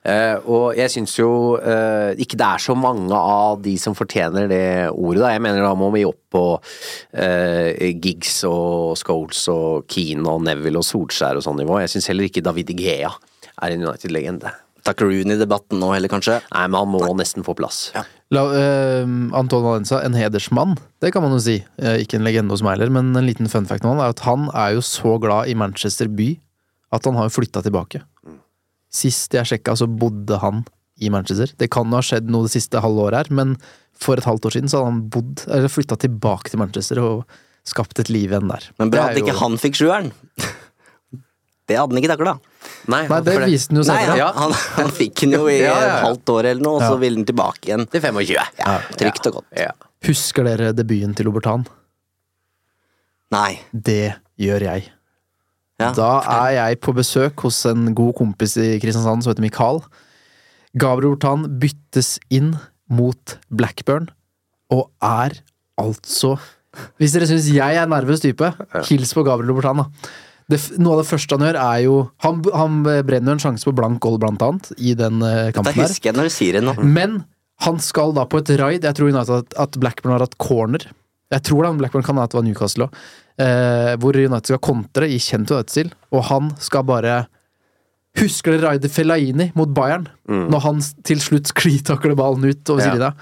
Uh, 0.01 0.37
og 0.49 0.63
jeg 0.73 0.89
syns 0.89 1.11
jo 1.19 1.27
uh, 1.61 2.09
ikke 2.17 2.37
det 2.39 2.45
er 2.47 2.61
så 2.63 2.73
mange 2.73 3.13
av 3.13 3.59
de 3.61 3.75
som 3.77 3.93
fortjener 3.93 4.47
det 4.49 4.63
ordet. 4.89 5.21
Da. 5.21 5.33
Jeg 5.35 5.43
mener 5.45 5.61
da 5.61 5.75
må 5.77 5.91
vi 5.93 6.07
opp 6.09 6.21
på 6.33 6.45
uh, 6.57 7.91
Giggs 8.01 8.39
og 8.49 8.97
Scholes 8.97 9.43
og 9.53 9.85
Keane 9.91 10.25
og 10.25 10.41
Neville 10.47 10.81
og 10.81 10.87
Solskjær 10.87 11.37
og 11.37 11.45
sånn 11.45 11.61
nivå. 11.61 11.77
Jeg 11.83 11.93
syns 11.93 12.09
heller 12.09 12.29
ikke 12.31 12.41
David 12.45 12.73
Igea 12.73 13.13
er 13.61 13.75
en 13.75 13.85
United-legende. 13.85 14.55
Takk 14.88 15.03
Rooney-debatten 15.05 15.77
nå 15.81 15.91
heller, 15.93 16.09
kanskje? 16.11 16.39
Nei, 16.51 16.63
men 16.67 16.79
han 16.79 16.89
må 16.89 17.01
nesten 17.19 17.45
få 17.45 17.53
plass. 17.57 17.91
La, 18.33 18.43
uh, 18.50 19.11
Anton 19.38 19.65
Valenza, 19.65 20.00
en 20.05 20.15
hedersmann, 20.17 20.77
det 21.03 21.11
kan 21.13 21.21
man 21.25 21.35
jo 21.35 21.41
si. 21.43 21.59
Uh, 21.81 21.97
ikke 22.01 22.17
en 22.17 22.25
legende 22.25 22.55
hos 22.55 22.63
meg 22.65 22.77
heller, 22.77 22.93
men 22.93 23.11
en 23.17 23.27
liten 23.27 23.50
fun 23.51 23.67
fact 23.69 23.85
om 23.85 23.93
han 23.93 24.01
er 24.05 24.15
at 24.15 24.23
han 24.25 24.47
er 24.55 24.77
jo 24.77 24.85
så 24.85 25.17
glad 25.21 25.51
i 25.51 25.57
Manchester 25.59 26.09
by 26.09 26.31
at 26.95 27.05
han 27.07 27.15
har 27.19 27.29
jo 27.29 27.35
flytta 27.38 27.61
tilbake. 27.65 28.01
Sist 28.91 29.31
jeg 29.38 29.47
sjekka, 29.47 29.77
så 29.79 29.88
bodde 29.88 30.41
han 30.41 30.65
i 31.01 31.09
Manchester. 31.13 31.53
Det 31.57 31.69
kan 31.71 31.88
jo 31.88 32.00
ha 32.00 32.03
skjedd 32.03 32.27
noe 32.31 32.47
det 32.50 32.55
siste 32.57 32.81
halve 32.83 33.05
året 33.07 33.21
her, 33.23 33.35
men 33.38 33.55
for 34.01 34.17
et 34.19 34.25
halvt 34.27 34.50
år 34.50 34.55
siden 34.57 34.71
så 34.71 34.81
hadde 34.81 34.91
han 34.91 35.03
bodd, 35.13 35.45
eller 35.47 35.71
flytta 35.71 35.97
tilbake 36.01 36.51
til 36.51 36.59
Manchester 36.61 37.00
og 37.03 37.38
skapt 37.67 38.01
et 38.01 38.09
liv 38.11 38.31
igjen 38.33 38.50
der. 38.50 38.65
Men 38.81 38.91
bra 38.93 39.09
at 39.11 39.19
ikke 39.21 39.35
jo- 39.35 39.41
han 39.43 39.59
fikk 39.61 39.77
sjueren. 39.79 40.11
Det 41.69 41.77
hadde 41.77 41.93
han 41.93 42.01
ikke 42.01 42.11
takla. 42.11 42.33
Nei, 42.89 43.03
Nei, 43.09 43.19
det 43.25 43.35
viste 43.45 43.73
han 43.75 43.81
jo 43.81 43.85
Nei, 43.85 43.97
senere. 44.05 44.29
han, 44.33 44.38
han, 44.41 44.53
han 44.77 44.91
fikk 44.95 45.21
den 45.25 45.35
jo 45.38 45.43
i 45.51 45.59
Ja, 45.61 45.73
ja, 45.75 45.81
ja. 45.85 45.97
et 46.00 46.05
halvt 46.07 46.31
år 46.33 46.47
eller 46.53 46.63
noe, 46.65 46.79
og 46.79 46.85
så 46.88 46.95
ville 47.01 47.19
han 47.21 47.27
tilbake 47.29 47.69
igjen. 47.69 47.85
Til 47.93 48.01
25. 48.01 48.31
Ja, 48.61 48.77
trygt 48.97 49.29
og 49.29 49.38
godt. 49.39 49.47
Ja. 49.57 49.71
Husker 50.07 50.47
dere 50.47 50.71
debuten 50.73 51.13
til 51.17 51.29
Obertan? 51.29 51.67
Nei. 53.31 53.59
Det 53.71 54.15
gjør 54.41 54.65
jeg. 54.65 54.88
Ja. 55.81 55.91
Da 55.97 56.09
er 56.29 56.50
jeg 56.57 56.79
på 56.83 56.93
besøk 56.97 57.41
hos 57.45 57.61
en 57.69 57.91
god 57.97 58.13
kompis 58.19 58.57
i 58.61 58.73
Kristiansand 58.81 59.23
som 59.25 59.31
heter 59.33 59.45
Mikael. 59.45 59.79
Gabriel 60.77 61.13
Obertan 61.13 61.45
byttes 61.61 62.15
inn 62.33 62.53
mot 62.91 63.38
Blackburn, 63.50 64.09
og 64.71 64.89
er 65.03 65.38
altså 65.79 66.35
Hvis 67.00 67.11
dere 67.15 67.25
syns 67.27 67.47
jeg 67.51 67.75
er 67.79 67.88
nervøs 67.91 68.21
type, 68.23 68.47
hils 68.88 69.09
på 69.15 69.23
Gabriel 69.27 69.51
Obertan, 69.51 69.81
da. 69.81 70.11
Det, 70.51 70.60
noe 70.84 70.98
av 70.98 71.01
det 71.03 71.10
første 71.10 71.38
han 71.38 71.46
gjør, 71.48 71.58
er 71.63 71.81
jo 71.86 71.96
Han, 72.25 72.41
han 72.58 72.79
brenner 73.08 73.38
en 73.38 73.41
sjanse 73.43 73.67
på 73.67 73.74
blank 73.77 74.01
goal, 74.03 74.17
blant 74.22 74.41
annet, 74.43 74.72
i 74.77 74.93
den 75.00 75.22
eh, 75.24 75.51
kampen 75.55 75.74
her. 75.77 75.88
husker 75.88 76.12
jeg 76.12 76.17
når 76.20 76.27
du 76.27 76.34
sier 76.36 76.58
det 76.60 76.63
nå. 76.67 76.75
Men 76.84 77.22
han 77.63 77.77
skal 77.84 78.12
da 78.17 78.25
på 78.27 78.39
et 78.41 78.50
raid. 78.60 78.84
Jeg 78.88 78.98
tror 78.98 79.12
United 79.13 79.53
at, 79.55 79.77
Blackburn 79.79 80.15
har 80.15 80.24
hatt 80.25 80.38
corner. 80.41 80.88
Jeg 81.31 81.43
tror 81.48 81.63
da 81.63 81.72
Blackburn 81.79 82.03
kan 82.03 82.17
ha 82.20 82.25
hatt 82.25 82.34
Newcastle 82.43 82.88
òg. 82.89 82.96
Eh, 83.41 83.93
hvor 84.01 84.17
United 84.17 84.50
skal 84.51 84.60
kontre 84.65 85.08
i 85.10 85.20
kjent 85.22 85.50
United-stil. 85.53 85.91
Og 86.12 86.25
han 86.29 86.51
skal 86.62 86.84
bare 86.89 87.22
Husker 88.20 88.58
dere 88.58 88.74
raidet 88.74 88.91
Fellaini 88.91 89.51
mot 89.55 89.70
Bayern? 89.72 90.10
Når 90.27 90.63
han 90.65 90.81
til 91.08 91.22
slutt 91.24 91.48
sklitakler 91.53 92.12
ballen 92.20 92.43
ut 92.43 92.70
over 92.74 92.81
Ja. 92.84 92.89
sidelinja. 92.91 93.13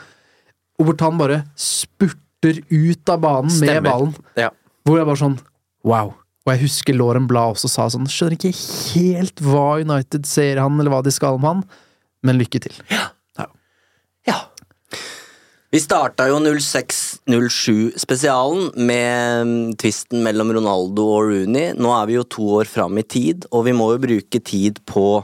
han 1.06 1.20
bare 1.20 1.44
spurter 1.56 2.64
ut 2.72 3.10
av 3.14 3.22
banen 3.22 3.52
med 3.52 3.70
Stemmer. 3.70 3.86
ballen. 3.92 4.16
Ja. 4.36 4.50
Hvor 4.88 4.98
jeg 4.98 5.06
bare 5.06 5.22
sånn 5.22 5.38
Wow. 5.84 6.16
Og 6.48 6.54
jeg 6.54 6.64
husker 6.64 6.98
Lauren 6.98 7.28
Blad 7.30 7.58
også 7.58 7.70
sa 7.70 7.90
sånn 7.92 8.08
Skjønner 8.10 8.38
ikke 8.38 8.54
helt 8.96 9.44
hva 9.44 9.68
United 9.84 10.26
ser 10.30 10.62
han, 10.64 10.80
eller 10.80 10.94
hva 10.94 11.04
de 11.06 11.14
skal 11.14 11.38
med 11.42 11.52
han, 11.52 11.64
men 12.26 12.40
lykke 12.40 12.64
til. 12.64 12.78
ja. 12.96 13.10
Vi 15.70 15.78
starta 15.78 16.26
jo 16.26 16.40
06-07-spesialen 16.42 18.72
med 18.90 19.46
mm, 19.46 19.78
tvisten 19.78 20.26
mellom 20.26 20.50
Ronaldo 20.58 21.06
og 21.14 21.30
Rooney. 21.30 21.78
Nå 21.78 21.94
er 21.94 22.10
vi 22.10 22.16
jo 22.16 22.24
to 22.26 22.42
år 22.58 22.66
fram 22.66 22.98
i 22.98 23.06
tid, 23.06 23.46
og 23.54 23.68
vi 23.68 23.74
må 23.78 23.92
jo 23.94 24.00
bruke 24.02 24.40
tid 24.42 24.82
på 24.90 25.22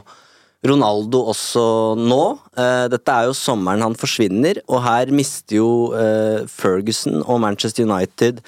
Ronaldo 0.70 1.26
også 1.32 1.98
nå. 1.98 2.38
Eh, 2.62 2.86
dette 2.94 3.10
er 3.10 3.26
jo 3.26 3.34
sommeren 3.34 3.82
han 3.88 3.98
forsvinner, 3.98 4.62
og 4.70 4.86
her 4.86 5.10
mister 5.10 5.58
jo 5.58 5.90
eh, 5.98 6.46
Ferguson 6.46 7.18
og 7.24 7.40
Manchester 7.42 7.82
United 7.82 8.38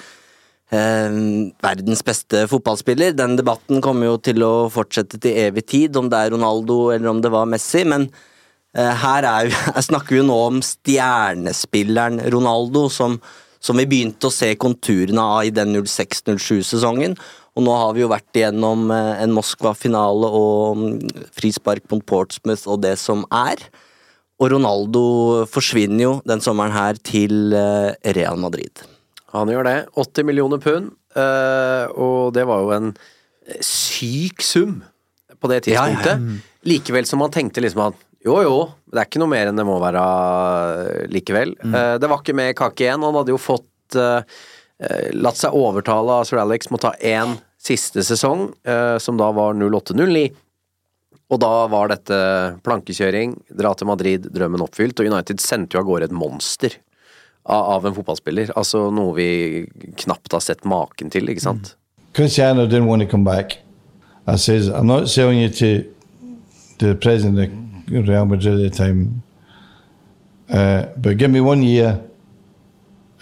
verdens 0.69 2.03
beste 2.05 2.43
fotballspiller. 2.51 3.15
Den 3.17 3.39
debatten 3.39 3.81
kommer 3.81 4.11
jo 4.11 4.19
til 4.21 4.43
å 4.45 4.69
fortsette 4.69 5.17
til 5.23 5.39
evig 5.47 5.65
tid, 5.71 5.97
om 5.97 6.11
det 6.13 6.19
er 6.21 6.35
Ronaldo 6.35 6.91
eller 6.93 7.09
om 7.09 7.23
det 7.25 7.31
var 7.33 7.49
Messi, 7.49 7.87
men 7.89 8.11
Eh, 8.77 8.95
Her, 9.03 9.25
er, 9.25 9.51
her 9.75 9.85
snakker 9.85 10.15
vi 10.15 10.23
jo 10.23 10.29
nå 10.29 10.39
om 10.51 10.63
stjernespilleren 10.65 12.21
Ronaldo, 12.35 12.87
som, 12.93 13.19
som 13.61 13.81
vi 13.81 13.89
begynte 13.89 14.29
å 14.29 14.35
se 14.35 14.53
konturene 14.61 15.25
av 15.39 15.49
i 15.49 15.55
den 15.55 15.75
06-07-sesongen. 15.81 17.17
Og 17.59 17.65
nå 17.67 17.75
har 17.75 17.97
vi 17.97 18.05
jo 18.05 18.13
vært 18.13 18.39
igjennom 18.39 18.91
eh, 18.95 19.15
en 19.25 19.35
Moskva-finale 19.35 20.31
og 20.41 20.83
mm, 20.83 20.93
frispark 21.35 21.89
mot 21.93 22.05
Portsmouth 22.07 22.69
og 22.71 22.85
det 22.85 22.97
som 23.01 23.25
er. 23.35 23.65
Og 24.39 24.53
Ronaldo 24.53 25.03
forsvinner 25.51 26.05
jo 26.05 26.13
den 26.29 26.45
sommeren 26.45 26.77
her 26.77 27.01
til 27.03 27.57
eh, 27.57 27.97
Real 28.15 28.39
Madrid. 28.39 28.85
Han 29.41 29.53
gjør 29.53 29.69
det. 29.69 29.79
80 29.95 30.29
millioner 30.29 30.63
pund, 30.63 30.93
eh, 31.17 31.85
og 31.95 32.35
det 32.37 32.45
var 32.49 32.65
jo 32.65 32.75
en 32.77 32.93
syk 33.65 34.45
sum 34.45 34.81
på 35.39 35.51
det 35.53 35.65
tidspunktet. 35.69 36.19
ja, 36.19 36.37
ja. 36.37 36.45
Likevel 36.69 37.07
som 37.07 37.23
man 37.23 37.33
tenkte 37.33 37.63
liksom 37.63 37.87
at 37.87 38.05
jo 38.27 38.39
jo, 38.43 38.57
det 38.91 38.99
er 38.99 39.07
ikke 39.07 39.21
noe 39.23 39.31
mer 39.31 39.49
enn 39.49 39.59
det 39.59 39.67
må 39.67 39.77
være 39.81 40.05
eh, 40.05 41.05
likevel. 41.13 41.55
Eh, 41.69 41.95
det 42.03 42.11
var 42.11 42.23
ikke 42.23 42.37
med 42.37 42.57
kake 42.59 42.85
igjen. 42.87 43.05
Han 43.07 43.15
hadde 43.15 43.35
jo 43.35 43.39
fått 43.41 43.99
eh, 43.99 44.41
latt 45.15 45.39
seg 45.39 45.55
overtale 45.57 46.19
av 46.19 46.27
sir 46.27 46.41
Alex 46.43 46.71
med 46.73 46.81
å 46.81 46.89
ta 46.89 46.93
én 46.99 47.37
siste 47.59 48.05
sesong, 48.07 48.53
uh, 48.71 48.97
som 49.03 49.17
da 49.19 49.33
var 49.35 49.57
08-09. 49.59 50.29
Og 51.35 51.41
da 51.43 51.51
var 51.69 51.91
dette 51.91 52.19
plankekjøring, 52.65 53.35
dra 53.59 53.73
til 53.77 53.89
Madrid, 53.91 54.29
drømmen 54.33 54.63
oppfylt, 54.63 55.03
og 55.03 55.11
United 55.11 55.43
sendte 55.43 55.75
jo 55.75 55.83
av 55.83 55.89
gårde 55.89 56.07
et 56.09 56.15
monster 56.15 56.77
av, 57.49 57.65
av 57.79 57.87
en 57.89 57.97
fotballspiller. 57.97 58.53
Altså 58.57 58.91
noe 58.95 59.15
vi 59.17 59.29
knapt 60.05 60.33
har 60.37 60.45
sett 60.45 60.65
maken 60.69 61.11
til, 61.11 61.29
ikke 61.33 61.45
sant? 61.49 61.75
Cristiano 62.15 62.67
didn't 62.67 62.87
want 62.87 63.03
to 63.03 63.09
come 63.09 63.25
back. 63.25 63.59
I 64.27 64.37
says, 64.37 64.69
I'm 64.69 64.87
not 64.87 65.09
selling 65.09 65.41
you 65.41 65.49
to 65.49 65.85
the 66.79 66.95
president 66.95 67.39
of 67.39 68.09
Real 68.09 68.27
Madrid 68.27 68.61
at 68.61 68.71
the 68.71 68.77
time. 68.77 69.23
Uh, 70.51 70.87
but 70.97 71.17
give 71.17 71.31
me 71.31 71.41
one 71.41 71.63
year 71.63 72.01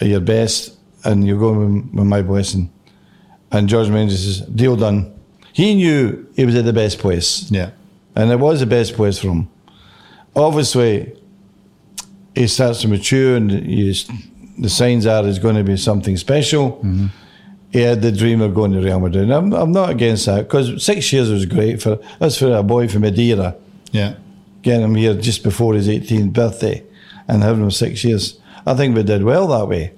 at 0.00 0.08
your 0.08 0.20
best, 0.20 0.74
and 1.04 1.26
you're 1.26 1.38
going 1.38 1.58
with, 1.58 1.94
with 1.94 2.06
my 2.06 2.22
blessing. 2.22 2.70
And 3.52 3.68
George 3.68 3.88
Mendes 3.88 4.24
says, 4.24 4.40
deal 4.48 4.76
done. 4.76 5.12
He 5.52 5.74
knew 5.74 6.26
he 6.34 6.44
was 6.44 6.54
at 6.56 6.64
the 6.64 6.72
best 6.72 6.98
place. 6.98 7.50
Yeah. 7.50 7.70
And 8.14 8.30
it 8.30 8.38
was 8.38 8.60
the 8.60 8.66
best 8.66 8.94
place 8.94 9.18
for 9.18 9.28
him. 9.28 9.48
Obviously, 10.34 11.15
he 12.36 12.46
starts 12.46 12.82
to 12.82 12.88
mature, 12.88 13.36
and 13.36 13.50
the 13.50 14.68
signs 14.68 15.06
are 15.06 15.22
there's 15.22 15.38
going 15.38 15.56
to 15.56 15.64
be 15.64 15.76
something 15.76 16.16
special. 16.16 16.72
Mm-hmm. 16.72 17.06
He 17.70 17.80
had 17.80 18.02
the 18.02 18.12
dream 18.12 18.40
of 18.42 18.54
going 18.54 18.72
to 18.72 18.80
Real 18.80 19.00
Madrid. 19.00 19.24
And 19.24 19.32
I'm, 19.32 19.52
I'm 19.52 19.72
not 19.72 19.90
against 19.90 20.26
that 20.26 20.42
because 20.42 20.84
six 20.84 21.12
years 21.12 21.30
was 21.30 21.46
great 21.46 21.82
for 21.82 21.98
that's 22.18 22.38
for 22.38 22.54
a 22.54 22.62
boy 22.62 22.88
from 22.88 23.02
Madeira. 23.02 23.56
Yeah. 23.90 24.16
Getting 24.62 24.82
him 24.82 24.94
here 24.94 25.14
just 25.14 25.42
before 25.42 25.74
his 25.74 25.88
18th 25.88 26.32
birthday 26.32 26.82
and 27.28 27.42
having 27.42 27.64
him 27.64 27.70
six 27.70 28.04
years. 28.04 28.38
I 28.66 28.74
think 28.74 28.96
we 28.96 29.02
did 29.02 29.24
well 29.24 29.46
that 29.48 29.68
way. 29.68 29.92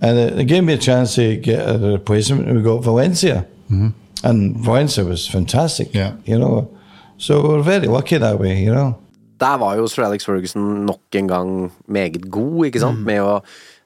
And 0.00 0.18
it, 0.18 0.38
it 0.38 0.44
gave 0.44 0.64
me 0.64 0.74
a 0.74 0.78
chance 0.78 1.14
to 1.14 1.36
get 1.36 1.60
a 1.60 1.78
replacement. 1.78 2.54
We 2.54 2.62
got 2.62 2.82
Valencia. 2.82 3.46
Mm-hmm. 3.70 3.88
And 4.24 4.56
Valencia 4.56 5.04
was 5.04 5.26
fantastic. 5.26 5.94
Yeah. 5.94 6.16
You 6.24 6.38
know, 6.38 6.76
so 7.16 7.42
we're 7.42 7.62
very 7.62 7.86
lucky 7.86 8.18
that 8.18 8.38
way, 8.38 8.62
you 8.62 8.72
know. 8.72 8.98
Der 9.38 9.58
var 9.60 9.78
jo 9.78 9.88
Sir 9.90 10.06
Alex 10.08 10.26
Ferguson 10.28 10.86
nok 10.88 11.18
en 11.18 11.28
gang 11.30 11.50
meget 11.86 12.30
god, 12.30 12.68
ikke 12.68 12.82
sant, 12.82 13.04
med 13.06 13.22
å 13.22 13.38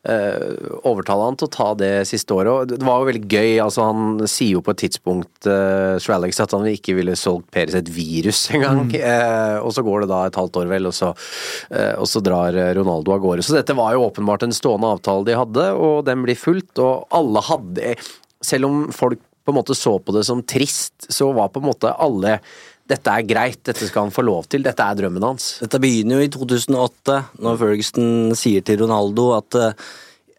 uh, 0.08 0.78
overtale 0.88 1.26
han 1.26 1.38
til 1.38 1.48
å 1.48 1.52
ta 1.52 1.68
det 1.78 1.90
siste 2.08 2.34
året. 2.34 2.50
Og 2.52 2.70
det 2.72 2.86
var 2.86 3.00
jo 3.00 3.08
veldig 3.10 3.22
gøy. 3.26 3.50
altså 3.64 3.88
Han 3.90 4.22
sier 4.30 4.56
jo 4.56 4.64
på 4.64 4.74
et 4.74 4.82
tidspunkt, 4.84 5.34
uh, 5.46 5.98
Sir 6.02 6.16
Alex, 6.16 6.40
at 6.42 6.54
han 6.56 6.68
ikke 6.70 6.96
ville 6.98 7.16
solgt 7.18 7.50
Peres 7.54 7.76
et 7.78 7.90
virus 7.92 8.44
engang. 8.54 8.88
Eh, 8.96 9.58
og 9.62 9.74
så 9.76 9.84
går 9.86 10.04
det 10.04 10.12
da 10.12 10.22
et 10.28 10.38
halvt 10.38 10.62
år, 10.62 10.70
vel, 10.72 10.90
og 10.90 10.96
så, 10.96 11.12
uh, 11.72 11.94
og 11.98 12.08
så 12.10 12.22
drar 12.24 12.56
Ronaldo 12.78 13.16
av 13.16 13.22
gårde. 13.24 13.46
Så 13.46 13.56
dette 13.58 13.76
var 13.78 13.94
jo 13.96 14.06
åpenbart 14.08 14.46
en 14.46 14.56
stående 14.56 14.94
avtale 14.96 15.28
de 15.28 15.38
hadde, 15.38 15.68
og 15.76 16.06
den 16.08 16.24
blir 16.26 16.38
fulgt. 16.38 16.74
Og 16.82 17.06
alle 17.14 17.44
hadde 17.50 17.96
Selv 18.42 18.66
om 18.66 18.78
folk 18.90 19.20
på 19.44 19.52
en 19.52 19.58
måte 19.58 19.74
så 19.74 19.96
på 19.98 20.14
det 20.14 20.24
som 20.26 20.42
trist, 20.42 21.06
så 21.10 21.32
var 21.34 21.50
på 21.50 21.60
en 21.60 21.68
måte 21.68 21.90
alle 21.90 22.36
dette 22.90 23.12
er 23.12 23.26
greit, 23.26 23.60
dette 23.64 23.86
skal 23.88 24.08
han 24.08 24.14
få 24.14 24.24
lov 24.26 24.48
til, 24.50 24.64
dette 24.66 24.84
er 24.84 24.98
drømmen 24.98 25.24
hans. 25.24 25.48
Dette 25.62 25.80
begynner 25.82 26.18
jo 26.18 26.26
i 26.26 26.32
2008, 26.32 27.18
når 27.44 27.60
Ferguson 27.60 28.08
sier 28.38 28.64
til 28.66 28.82
Ronaldo 28.82 29.28
at 29.38 29.58
eh, 29.60 29.90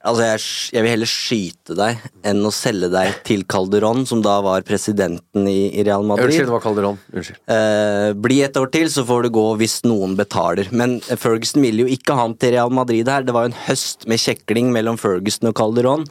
Altså, 0.04 0.24
jeg, 0.26 0.40
jeg 0.76 0.84
vil 0.84 0.92
heller 0.92 1.08
skyte 1.10 1.76
deg 1.80 2.02
enn 2.28 2.44
å 2.44 2.52
selge 2.52 2.90
deg 2.92 3.22
til 3.24 3.46
Calderón, 3.48 4.04
som 4.10 4.20
da 4.26 4.36
var 4.44 4.66
presidenten 4.68 5.48
i, 5.48 5.72
i 5.72 5.86
Real 5.88 6.04
Madrid. 6.04 6.28
Unnskyld, 6.28 6.50
det 6.50 6.56
var 6.58 6.66
Calderón. 6.66 7.00
Unnskyld. 7.14 7.40
Eh, 7.56 8.10
bli 8.26 8.42
et 8.44 8.60
år 8.60 8.68
til, 8.74 8.92
så 8.92 9.06
får 9.08 9.24
du 9.24 9.32
gå 9.40 9.46
hvis 9.62 9.80
noen 9.88 10.18
betaler. 10.20 10.68
Men 10.76 10.98
Ferguson 11.08 11.64
ville 11.64 11.86
jo 11.86 11.96
ikke 11.96 12.18
ha 12.18 12.28
han 12.28 12.36
til 12.36 12.58
Real 12.58 12.76
Madrid 12.76 13.08
her. 13.08 13.24
Det 13.24 13.36
var 13.36 13.48
jo 13.48 13.54
en 13.54 13.60
høst 13.70 14.04
med 14.12 14.20
kjekling 14.20 14.76
mellom 14.76 15.00
Ferguson 15.00 15.54
og 15.54 15.56
Calderón. 15.62 16.08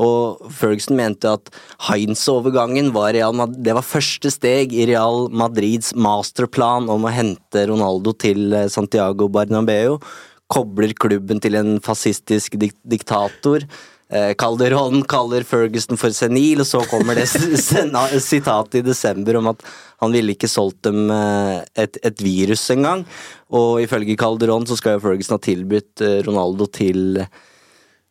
Og 0.00 0.46
Ferguson 0.54 0.96
mente 0.96 1.28
at 1.28 1.50
Heinz-overgangen 1.90 2.94
var, 2.94 3.12
det 3.12 3.74
var 3.76 3.84
første 3.84 4.30
steg 4.32 4.72
i 4.72 4.86
Real 4.88 5.26
Madrids 5.34 5.92
masterplan 5.98 6.86
om 6.94 7.04
å 7.04 7.12
hente 7.12 7.66
Ronaldo 7.68 8.14
til 8.16 8.54
eh, 8.54 8.70
Santiago 8.72 9.26
Bernabeu. 9.34 9.98
Kobler 10.52 10.92
klubben 10.98 11.40
til 11.42 11.56
en 11.58 11.78
fascistisk 11.84 12.58
dik 12.60 12.76
diktator. 12.84 13.64
Eh, 14.12 14.34
Calderón 14.36 15.00
kaller 15.08 15.46
Ferguson 15.48 15.96
for 15.96 16.12
senil, 16.12 16.60
og 16.60 16.68
så 16.68 16.82
kommer 16.90 17.16
det 17.16 17.28
sitatet 18.30 18.82
i 18.82 18.84
desember 18.84 19.38
om 19.40 19.48
at 19.54 19.62
han 20.02 20.12
ville 20.12 20.34
ikke 20.36 20.50
solgt 20.50 20.82
dem 20.88 21.08
eh, 21.10 21.62
et, 21.86 21.96
et 22.04 22.20
virus 22.24 22.66
engang. 22.74 23.06
Og 23.48 23.80
ifølge 23.84 24.18
Calderón 24.20 24.68
så 24.68 24.76
skal 24.76 24.98
jo 24.98 25.06
Ferguson 25.06 25.38
ha 25.38 25.46
tilbudt 25.46 26.04
eh, 26.04 26.20
Ronaldo 26.26 26.68
til 26.68 27.22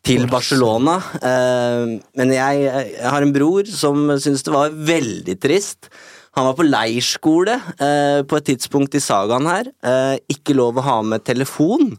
til 0.02 0.26
Barcelona. 0.26 0.96
Eh, 1.22 1.92
men 2.18 2.34
jeg, 2.34 2.64
jeg 2.66 3.12
har 3.14 3.22
en 3.22 3.36
bror 3.36 3.70
som 3.70 4.10
syns 4.18 4.42
det 4.48 4.56
var 4.56 4.74
veldig 4.74 5.38
trist. 5.38 5.92
Han 6.38 6.48
var 6.48 6.56
på 6.58 6.66
leirskole 6.66 7.58
eh, 7.76 8.22
på 8.24 8.40
et 8.40 8.48
tidspunkt 8.48 8.96
i 8.96 9.04
sagaen 9.04 9.50
her. 9.50 9.70
Eh, 9.84 10.16
ikke 10.32 10.56
lov 10.58 10.80
å 10.80 10.86
ha 10.88 10.98
med 11.06 11.26
telefon. 11.28 11.92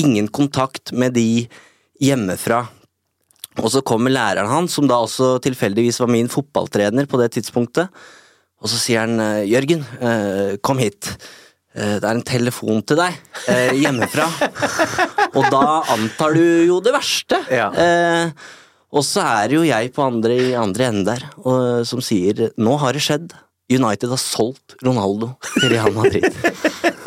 Ingen 0.00 0.28
kontakt 0.32 0.92
med 0.96 1.14
de 1.18 1.46
hjemmefra. 2.00 2.62
Og 3.60 3.68
så 3.74 3.82
kommer 3.84 4.12
læreren 4.14 4.48
hans, 4.48 4.76
som 4.78 4.86
da 4.88 5.00
også 5.02 5.34
tilfeldigvis 5.44 5.98
var 6.00 6.10
min 6.12 6.30
fotballtrener 6.32 7.08
på 7.10 7.18
det 7.20 7.32
tidspunktet. 7.36 7.90
Og 8.60 8.68
så 8.70 8.78
sier 8.80 9.02
han 9.06 9.20
eh, 9.20 9.44
Jørgen, 9.50 9.82
eh, 10.00 10.54
kom 10.64 10.80
hit. 10.80 11.10
Eh, 11.74 11.96
Det 12.00 12.04
er 12.06 12.14
en 12.14 12.24
telefon 12.26 12.80
til 12.86 13.00
deg 13.00 13.16
eh, 13.48 13.74
hjemmefra. 13.80 14.26
Og 15.38 15.44
da 15.52 15.64
antar 15.96 16.34
du 16.36 16.44
jo 16.68 16.80
det 16.84 16.94
verste. 16.96 17.42
Eh, 17.50 18.32
og 18.90 19.04
så 19.06 19.22
er 19.22 19.52
jo 19.54 19.60
jeg 19.62 19.92
på 19.94 20.02
andre, 20.02 20.34
i 20.50 20.54
andre 20.58 20.88
enden 20.90 21.04
der, 21.06 21.20
og, 21.46 21.84
som 21.86 22.00
sier 22.02 22.48
nå 22.58 22.72
har 22.82 22.96
det 22.96 23.04
skjedd. 23.04 23.28
United 23.70 24.10
har 24.10 24.18
solgt 24.18 24.74
Ronaldo 24.82 25.28
til 25.60 25.70
Real 25.76 25.94
Madrid. 25.94 26.26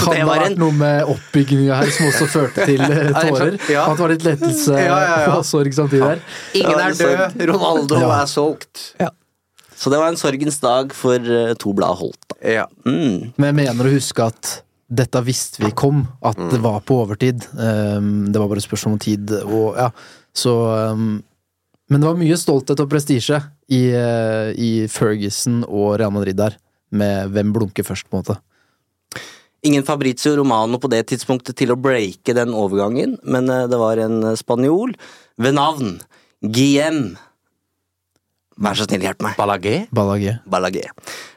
Kan 0.00 0.16
det 0.16 0.24
ha 0.24 0.38
vært 0.40 0.58
noe 0.60 0.74
med 0.76 1.10
oppbygginga 1.14 1.78
her 1.82 1.92
som 1.94 2.08
også 2.08 2.28
førte 2.32 2.66
til 2.68 2.82
eh, 2.86 3.12
tårer? 3.26 3.58
Ja. 3.70 3.84
At 3.86 3.98
det 3.98 4.04
var 4.06 4.14
litt 4.14 4.26
lettelse 4.26 4.78
Ja, 4.88 4.96
ja, 5.04 5.20
ja. 5.26 5.34
og 5.38 5.44
sorg 5.48 5.76
samtidig 5.76 6.02
der? 6.06 6.24
Ingen 6.60 6.82
er 6.86 6.96
død, 6.98 7.44
Ronaldo 7.52 8.00
Ja. 8.00 8.10
er 8.22 8.30
solgt. 8.30 8.90
Så 9.80 9.88
det 9.88 9.96
var 9.96 10.10
en 10.12 10.18
sorgens 10.20 10.58
dag 10.60 10.90
for 10.92 11.16
eh, 11.16 11.54
to 11.60 11.72
blad 11.76 11.96
Holt. 12.02 12.18
Da. 12.28 12.36
Ja. 12.44 12.66
Mm. 12.84 13.30
Men 13.40 13.48
jeg 13.48 13.56
mener 13.62 13.88
å 13.88 13.94
huske 13.94 14.26
at 14.28 14.58
dette 14.90 15.20
visste 15.22 15.62
vi 15.62 15.70
kom, 15.78 16.02
at 16.26 16.36
det 16.50 16.58
var 16.60 16.80
på 16.82 16.98
overtid. 17.04 17.44
Um, 17.54 18.26
det 18.32 18.40
var 18.42 18.50
bare 18.50 18.58
et 18.58 18.66
spørsmål 18.66 18.96
om 18.96 19.02
tid, 19.02 19.30
og 19.46 19.78
ja, 19.78 19.86
så 20.34 20.54
um, 20.92 21.20
Men 21.90 22.02
det 22.02 22.08
var 22.08 22.18
mye 22.18 22.36
stolthet 22.38 22.82
og 22.82 22.90
prestisje 22.90 23.38
i, 23.70 23.80
eh, 23.94 24.50
i 24.58 24.70
Ferguson 24.90 25.62
og 25.66 25.96
Real 25.98 26.12
Madrid 26.14 26.36
der, 26.38 26.54
med 26.90 27.30
hvem 27.34 27.50
blunker 27.54 27.86
først, 27.86 28.06
på 28.10 28.18
en 28.18 28.22
måte. 28.24 28.36
Ingen 29.62 29.84
Fabrizio 29.84 30.36
Romano 30.38 30.78
på 30.80 30.88
det 30.88 31.02
tidspunktet 31.10 31.58
til 31.60 31.74
å 31.74 31.78
breake 31.80 32.32
den 32.36 32.54
overgangen, 32.56 33.18
men 33.22 33.50
eh, 33.52 33.66
det 33.68 33.80
var 33.80 34.00
en 34.00 34.22
eh, 34.32 34.38
spanjol 34.40 34.94
ved 35.40 35.58
navn 35.58 35.98
Guillem. 36.40 37.18
Vær 38.60 38.76
så 38.76 38.84
snill, 38.84 39.04
hjelp 39.06 39.22
meg. 39.24 39.36
Balaguer? 39.40 39.86
Balaguer. 39.96 40.40
Balaguer. 40.48 40.90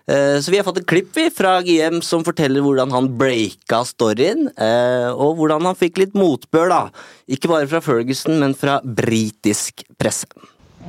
Eh, 0.08 0.40
Så 0.44 0.52
vi 0.52 0.58
har 0.60 0.66
fått 0.68 0.82
et 0.82 0.88
klipp 0.88 1.16
fra 1.36 1.54
Guillem 1.64 2.02
som 2.04 2.24
forteller 2.24 2.64
hvordan 2.64 2.92
han 2.92 3.12
breaka 3.20 3.84
storyen, 3.88 4.50
eh, 4.56 5.12
og 5.12 5.38
hvordan 5.40 5.64
han 5.70 5.76
fikk 5.80 6.02
litt 6.02 6.18
motbør, 6.20 6.68
da. 6.72 6.82
Ikke 7.28 7.48
bare 7.52 7.68
fra 7.72 7.80
Ferguson, 7.84 8.40
men 8.40 8.56
fra 8.56 8.82
britisk 8.84 9.84
presse. 10.00 10.28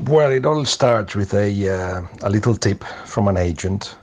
Well, 0.09 0.33
it 0.33 0.45
all 0.45 0.65
starts 0.67 1.15
with 1.15 1.35
a 1.35 1.47
uh, 1.71 2.03
a 2.23 2.31
little 2.31 2.57
tip 2.57 2.83
from 3.07 3.29
an 3.29 3.37
agent 3.37 3.95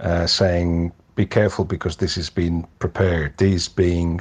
uh, 0.00 0.26
saying, 0.26 0.90
"Be 1.14 1.26
careful 1.26 1.64
because 1.64 1.96
this 1.96 2.14
has 2.16 2.30
been 2.30 2.66
prepared." 2.78 3.36
This 3.36 3.68
being 3.68 4.20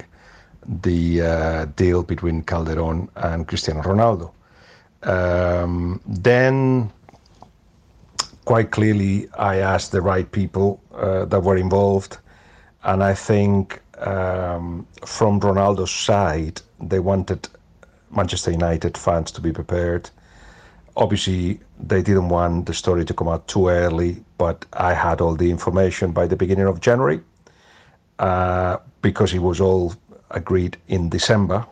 the 0.83 1.21
uh, 1.21 1.65
deal 1.75 2.03
between 2.03 2.43
Calderon 2.43 3.09
and 3.15 3.47
Cristiano 3.47 3.81
Ronaldo. 3.81 4.31
Um, 5.03 5.99
then, 6.05 6.91
quite 8.45 8.71
clearly, 8.71 9.27
I 9.37 9.57
asked 9.57 9.91
the 9.91 10.01
right 10.01 10.31
people 10.31 10.79
uh, 10.93 11.25
that 11.25 11.41
were 11.41 11.57
involved, 11.57 12.17
and 12.83 13.03
I 13.03 13.15
think 13.15 13.81
um, 13.97 14.85
from 15.05 15.39
Ronaldo's 15.39 15.91
side, 15.91 16.61
they 16.79 16.99
wanted 16.99 17.49
Manchester 18.11 18.51
United 18.51 18.97
fans 18.97 19.31
to 19.31 19.41
be 19.41 19.51
prepared 19.51 20.09
obviously 20.95 21.59
they 21.87 22.01
didn't 22.01 22.29
want 22.29 22.65
the 22.65 22.73
story 22.73 23.05
to 23.05 23.13
come 23.13 23.27
out 23.27 23.47
too 23.47 23.67
early 23.69 24.23
but 24.37 24.65
i 24.73 24.93
had 24.93 25.21
all 25.21 25.35
the 25.35 25.49
information 25.49 26.11
by 26.11 26.27
the 26.27 26.35
beginning 26.35 26.67
of 26.67 26.79
january 26.79 27.19
uh, 28.19 28.77
because 29.01 29.33
it 29.33 29.39
was 29.39 29.59
all 29.59 29.93
agreed 30.29 30.77
in 30.87 31.09
december. 31.09 31.65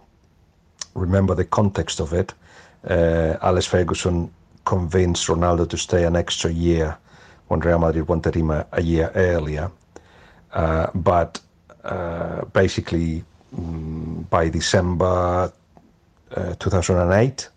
Remember 0.95 1.35
the 1.35 1.45
context 1.45 1.99
of 1.99 2.13
it 2.13 2.33
uh, 2.89 3.37
alex 3.41 3.65
ferguson 3.65 4.31
convinced 4.65 5.27
ronaldo 5.27 5.69
to 5.69 5.77
stay 5.77 6.05
an 6.05 6.15
extra 6.15 6.51
year 6.51 6.97
when 7.47 7.59
real 7.59 7.79
madrid 7.79 8.07
wanted 8.07 8.35
him 8.35 8.51
a, 8.51 8.65
a 8.73 8.81
year 8.81 9.11
earlier. 9.15 9.71
Uh, 10.53 10.87
but 10.95 11.39
uh, 11.83 12.43
basically 12.45 13.23
mm, 13.55 14.27
by 14.29 14.49
december 14.49 15.51
uh, 16.35 16.55
2008 16.55 17.49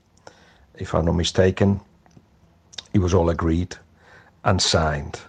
if 0.79 0.95
I'm 0.95 1.05
not 1.05 1.13
mistaken, 1.15 1.81
it 2.93 2.99
was 2.99 3.15
all 3.15 3.31
agreed 3.31 3.77
and 4.45 4.61
signed. 4.61 5.21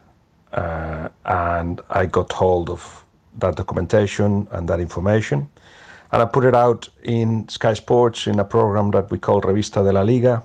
Uh, 0.52 1.10
and 1.26 1.82
I 1.90 2.06
got 2.06 2.32
hold 2.32 2.70
of 2.70 3.04
that 3.40 3.56
documentation 3.56 4.48
and 4.52 4.68
that 4.70 4.80
information. 4.80 5.50
And 6.12 6.22
I 6.22 6.26
put 6.26 6.46
it 6.46 6.56
out 6.56 6.88
in 7.04 7.48
Sky 7.50 7.74
Sports 7.74 8.28
in 8.28 8.40
a 8.40 8.44
program 8.44 8.92
that 8.92 9.10
we 9.10 9.18
call 9.18 9.42
Revista 9.42 9.84
de 9.84 9.92
la 9.92 10.02
Liga. 10.02 10.44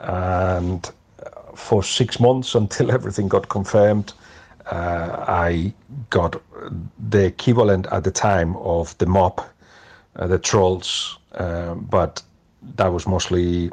And 0.00 0.88
for 1.54 1.82
six 1.82 2.20
months 2.20 2.54
until 2.62 2.90
everything 2.90 3.28
got 3.28 3.48
confirmed, 3.48 4.12
uh, 4.70 5.24
I 5.26 5.72
got 6.10 6.40
the 7.08 7.24
equivalent 7.24 7.86
at 7.90 8.04
the 8.04 8.10
time 8.10 8.56
of 8.56 8.96
the 8.98 9.06
mob 9.06 9.40
uh, 10.18 10.26
the 10.26 10.38
trolls, 10.38 11.18
uh, 11.34 11.74
but 11.74 12.22
that 12.76 12.92
was 12.92 13.06
mostly 13.06 13.70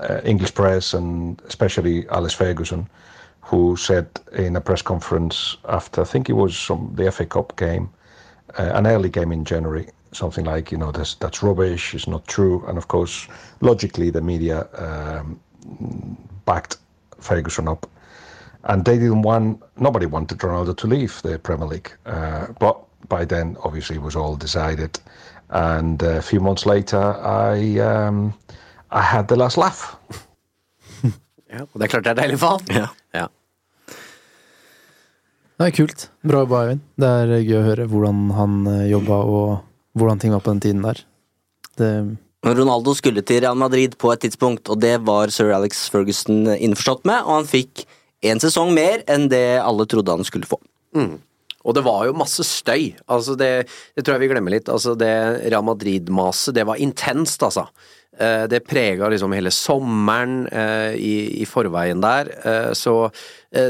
uh, 0.00 0.20
English 0.24 0.54
press 0.54 0.94
and 0.94 1.40
especially 1.46 2.08
Alice 2.08 2.34
Ferguson, 2.34 2.88
who 3.40 3.76
said 3.76 4.08
in 4.32 4.56
a 4.56 4.60
press 4.60 4.82
conference 4.82 5.56
after 5.68 6.02
I 6.02 6.04
think 6.04 6.28
it 6.28 6.34
was 6.34 6.56
some, 6.56 6.92
the 6.94 7.10
FA 7.12 7.26
Cup 7.26 7.56
game, 7.56 7.88
uh, 8.58 8.72
an 8.74 8.86
early 8.86 9.08
game 9.08 9.32
in 9.32 9.44
January, 9.44 9.88
something 10.12 10.44
like 10.44 10.72
you 10.72 10.78
know 10.78 10.90
that's 10.92 11.14
that's 11.14 11.42
rubbish, 11.42 11.94
it's 11.94 12.08
not 12.08 12.26
true, 12.26 12.64
and 12.66 12.78
of 12.78 12.88
course 12.88 13.28
logically 13.60 14.10
the 14.10 14.20
media 14.20 14.66
um, 14.74 15.38
backed 16.44 16.78
Ferguson 17.20 17.68
up, 17.68 17.88
and 18.64 18.84
they 18.84 18.98
didn't 18.98 19.22
want 19.22 19.62
nobody 19.76 20.06
wanted 20.06 20.38
Ronaldo 20.38 20.76
to 20.76 20.86
leave 20.86 21.22
the 21.22 21.38
Premier 21.38 21.66
League, 21.66 21.92
uh, 22.06 22.48
but 22.58 22.82
by 23.08 23.24
then 23.24 23.56
obviously 23.62 23.96
it 23.96 24.02
was 24.02 24.16
all 24.16 24.36
decided, 24.36 24.98
and 25.50 26.02
uh, 26.02 26.18
a 26.18 26.22
few 26.22 26.40
months 26.40 26.66
later 26.66 26.98
I 26.98 27.78
um, 27.78 28.34
I 28.90 29.02
had 29.02 29.28
the 29.28 29.36
last 29.36 29.56
laugh. 29.56 29.96
Ja, 31.46 31.62
og 31.62 31.78
det 31.78 31.86
er 31.86 31.90
klart 31.92 32.04
det 32.04 32.10
er 32.10 32.18
deilig 32.18 32.36
for 32.42 32.56
han. 32.56 32.64
Ja. 32.74 32.86
Ja. 33.14 33.26
Det 35.56 35.68
er 35.68 35.74
kult. 35.76 36.02
Bra 36.26 36.40
jobba, 36.42 36.58
Eivind. 36.64 36.82
Det 37.00 37.10
er 37.22 37.30
gøy 37.38 37.54
å 37.60 37.66
høre 37.68 37.86
hvordan 37.88 38.18
han 38.36 38.56
eh, 38.72 38.88
jobba, 38.90 39.20
og 39.24 39.52
hvordan 39.96 40.20
ting 40.20 40.34
var 40.34 40.42
på 40.44 40.52
den 40.52 40.62
tiden 40.64 40.82
der. 40.84 41.00
Det 41.78 41.90
Ronaldo 42.46 42.92
skulle 42.94 43.24
til 43.26 43.40
Real 43.42 43.56
Madrid 43.58 43.96
på 43.98 44.12
et 44.12 44.20
tidspunkt, 44.22 44.68
og 44.70 44.82
det 44.82 44.98
var 45.06 45.32
sir 45.34 45.54
Alex 45.54 45.86
Ferguson 45.90 46.44
innforstått 46.52 47.06
med, 47.08 47.24
og 47.24 47.40
han 47.40 47.48
fikk 47.48 47.86
en 48.26 48.42
sesong 48.42 48.74
mer 48.76 49.02
enn 49.10 49.26
det 49.32 49.58
alle 49.62 49.86
trodde 49.88 50.14
han 50.14 50.26
skulle 50.26 50.46
få. 50.50 50.60
Mm. 50.94 51.16
Og 51.66 51.74
det 51.74 51.82
var 51.82 52.04
jo 52.06 52.14
masse 52.14 52.44
støy. 52.46 52.92
Altså 53.10 53.34
det, 53.38 53.66
det 53.96 54.04
tror 54.04 54.16
jeg 54.16 54.26
vi 54.26 54.30
glemmer 54.30 54.54
litt. 54.54 54.68
Altså 54.70 54.94
det 54.98 55.10
Real 55.48 55.64
Madrid-maset, 55.66 56.54
det 56.54 56.66
var 56.68 56.78
intenst, 56.78 57.42
altså. 57.42 57.66
Eh, 58.18 58.46
Det 58.48 58.62
prega 58.64 59.10
liksom 59.12 59.34
hele 59.36 59.52
sommeren 59.52 60.46
eh, 60.48 60.94
i, 60.96 61.14
i 61.42 61.46
forveien 61.48 62.00
der. 62.04 62.30
Eh, 62.44 62.70
Så 62.76 62.96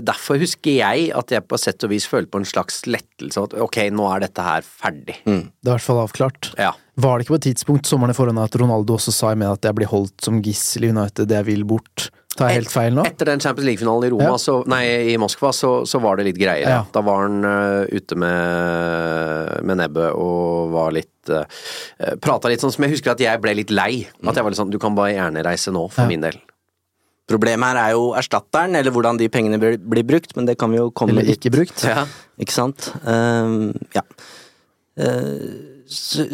derfor 0.02 0.34
husker 0.40 0.80
jeg 0.80 1.12
at 1.14 1.30
jeg 1.30 1.44
på 1.46 1.58
sett 1.60 1.84
og 1.86 1.92
vis 1.92 2.08
følte 2.10 2.32
på 2.32 2.40
en 2.40 2.48
slags 2.48 2.80
lettelse. 2.90 3.38
At 3.38 3.52
ok, 3.54 3.76
nå 3.94 4.08
er 4.10 4.24
dette 4.24 4.42
her 4.42 4.64
ferdig. 4.66 5.20
Det 5.22 5.36
er 5.36 5.68
i 5.68 5.70
hvert 5.70 5.84
fall 5.84 6.00
avklart. 6.02 6.48
Ja. 6.58 6.72
Var 6.98 7.18
det 7.18 7.26
ikke 7.26 7.34
på 7.36 7.38
et 7.38 7.46
tidspunkt 7.52 7.86
sommeren 7.86 8.10
i 8.10 8.16
forhånd 8.16 8.40
at 8.42 8.56
Ronaldo 8.58 8.96
også 8.96 9.14
sa 9.14 9.30
i 9.30 9.38
med 9.38 9.52
at 9.52 9.68
jeg 9.68 9.76
blir 9.78 9.90
holdt 9.92 10.24
som 10.26 10.40
gissel 10.42 10.88
i 10.88 10.90
United, 10.90 11.30
jeg 11.30 11.46
vil 11.46 11.62
bort? 11.68 12.08
Tar 12.36 12.50
helt 12.52 12.70
feil 12.72 12.94
nå? 12.96 13.04
Etter 13.08 13.30
den 13.30 13.40
Champions 13.40 13.66
League-finalen 13.68 14.06
i 14.08 14.10
Roma, 14.12 14.30
Ja. 14.34 14.38
så, 14.40 14.58
nei, 14.68 14.82
i 15.12 15.16
Moskva, 15.20 15.52
så, 15.56 15.70
så 15.88 16.00
var 16.04 16.18
det 16.20 16.26
litt 16.28 16.40
greier. 16.40 16.68
Ja. 16.68 16.82
Da 16.92 17.00
var 17.06 17.22
han 17.24 17.38
uh, 17.44 17.86
ute 17.88 18.18
med, 18.20 19.62
med 19.64 19.80
nebbet 19.80 20.12
og 20.16 20.72
var 20.74 20.92
litt 20.96 21.32
uh, 21.32 21.44
Prata 22.22 22.50
litt 22.52 22.60
sånn 22.62 22.74
som 22.74 22.84
jeg 22.86 22.92
husker 22.96 23.14
at 23.16 23.22
jeg 23.24 23.40
ble 23.42 23.54
litt 23.58 23.72
lei. 23.74 24.04
At 24.26 24.36
jeg 24.36 24.44
var 24.46 24.52
litt 24.52 24.60
sånn 24.60 24.70
Du 24.74 24.78
kan 24.82 24.94
bare 24.98 25.14
gjerne 25.16 25.42
reise 25.46 25.72
nå, 25.74 25.86
for 25.90 26.04
Ja. 26.04 26.10
min 26.12 26.24
del. 26.26 26.36
Problemet 27.26 27.72
her 27.72 27.78
er 27.88 27.94
jo 27.96 28.12
erstatteren, 28.14 28.76
eller 28.78 28.92
hvordan 28.94 29.18
de 29.18 29.26
pengene 29.32 29.58
blir, 29.58 29.80
blir 29.82 30.04
brukt, 30.06 30.36
men 30.38 30.46
det 30.46 30.54
kan 30.60 30.70
vi 30.70 30.78
jo 30.78 30.90
komme 30.94 31.10
Eller 31.16 31.32
ikke 31.34 31.50
brukt? 31.50 31.82
Ja. 31.82 32.04
Ikke 32.38 32.54
sant? 32.54 32.92
Ehm, 33.02 33.72
ja. 33.96 34.04
Eh, 34.96 35.74
så 35.74 35.75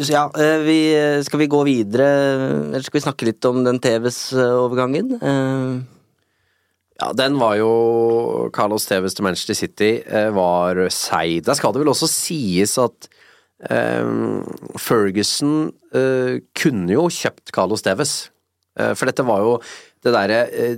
ja, 0.09 0.27
eh, 0.39 0.59
vi, 0.65 0.77
skal 1.25 1.43
vi 1.43 1.49
gå 1.51 1.63
videre, 1.67 2.07
eller 2.69 2.85
skal 2.85 2.99
vi 2.99 3.05
snakke 3.07 3.27
litt 3.29 3.45
om 3.49 3.63
den 3.65 3.81
TVs-overgangen? 3.83 5.17
Ja, 7.03 7.09
den 7.17 7.39
var 7.41 7.57
jo 7.57 7.71
Carlos 8.53 8.85
Tevez 8.87 9.15
til 9.17 9.25
Manchester 9.25 9.57
City 9.57 9.91
eh, 10.05 10.29
var 10.33 10.77
seig. 10.93 11.41
Der 11.45 11.57
skal 11.57 11.73
det 11.73 11.81
vel 11.81 11.91
også 11.91 12.07
sies 12.07 12.77
at 12.81 13.09
um, 13.69 14.43
Ferguson 14.79 15.71
uh, 15.95 16.37
kunne 16.57 16.93
jo 16.93 17.07
kjøpt 17.11 17.51
Carlos 17.55 17.83
Tevez. 17.85 18.13
Uh, 18.79 18.93
for 18.93 19.09
dette 19.09 19.25
var 19.25 19.41
jo 19.43 19.57
det 20.03 20.13
derre 20.15 20.39
eh, 20.51 20.75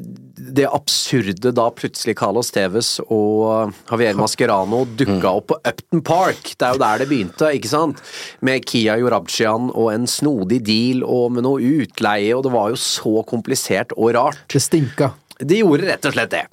Det 0.56 0.68
absurde 0.70 1.52
da 1.56 1.68
plutselig 1.74 2.16
Carlos 2.20 2.52
Tevez 2.54 2.96
og 3.06 3.74
Javier 3.90 4.18
Mascherano 4.20 4.84
dukka 4.86 5.32
opp 5.32 5.48
på 5.52 5.60
Upton 5.62 6.04
Park. 6.06 6.54
Det 6.54 6.68
er 6.68 6.76
jo 6.76 6.82
der 6.84 7.02
det 7.02 7.10
begynte, 7.10 7.52
ikke 7.58 7.72
sant? 7.72 8.02
Med 8.46 8.66
Kia 8.70 8.98
Jorabchian 9.02 9.72
og 9.74 9.92
en 9.94 10.06
snodig 10.10 10.62
deal 10.68 11.06
og 11.08 11.34
med 11.36 11.48
noe 11.48 11.64
utleie, 11.64 12.34
og 12.36 12.46
det 12.46 12.54
var 12.54 12.74
jo 12.74 12.82
så 12.82 13.24
komplisert 13.28 13.96
og 13.98 14.14
rart. 14.18 14.44
Det 14.52 14.62
stinka. 14.62 15.14
De 15.40 15.64
gjorde 15.64 15.90
rett 15.90 16.06
og 16.08 16.16
slett 16.16 16.36
det. 16.36 16.46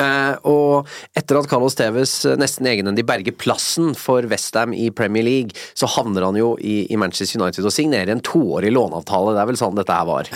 Eh, 0.00 0.34
og 0.48 0.88
etter 1.18 1.38
at 1.40 1.48
Carlos 1.50 1.76
Tevez 1.78 2.12
eh, 2.28 2.38
nesten 2.40 2.68
egenhendig 2.70 3.04
berger 3.08 3.36
plassen 3.36 3.92
for 3.98 4.26
Westham 4.30 4.74
i 4.76 4.88
Premier 4.94 5.26
League, 5.26 5.56
så 5.74 5.88
havner 5.90 6.26
han 6.28 6.38
jo 6.38 6.54
i, 6.58 6.84
i 6.88 6.98
Manchester 7.00 7.40
United 7.40 7.66
og 7.66 7.74
signerer 7.74 8.12
en 8.14 8.24
toårig 8.24 8.72
låneavtale. 8.74 9.36
Det 9.36 9.44
er 9.44 9.50
vel 9.52 9.60
sånn 9.60 9.78
dette 9.78 9.96
her 9.96 10.08
var. 10.08 10.30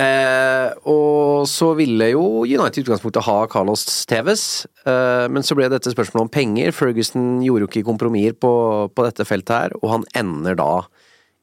Eh, 0.00 0.68
og 0.90 1.46
så 1.50 1.72
ville 1.78 2.10
jo 2.12 2.24
United 2.44 2.80
i 2.80 2.84
utgangspunktet 2.86 3.26
ha 3.26 3.38
Carlos 3.52 3.86
Tevez, 4.10 4.44
eh, 4.84 5.26
men 5.32 5.46
så 5.46 5.56
ble 5.58 5.70
dette 5.72 5.92
spørsmålet 5.94 6.26
om 6.26 6.34
penger. 6.40 6.74
Ferguson 6.76 7.40
gjorde 7.46 7.66
jo 7.66 7.72
ikke 7.72 7.86
kompromisser 7.88 8.36
på, 8.40 8.52
på 8.94 9.06
dette 9.06 9.26
feltet 9.28 9.56
her, 9.56 9.80
og 9.80 9.98
han 9.98 10.08
ender 10.18 10.58
da 10.58 10.72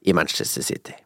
i 0.06 0.14
Manchester 0.16 0.64
City. 0.64 0.96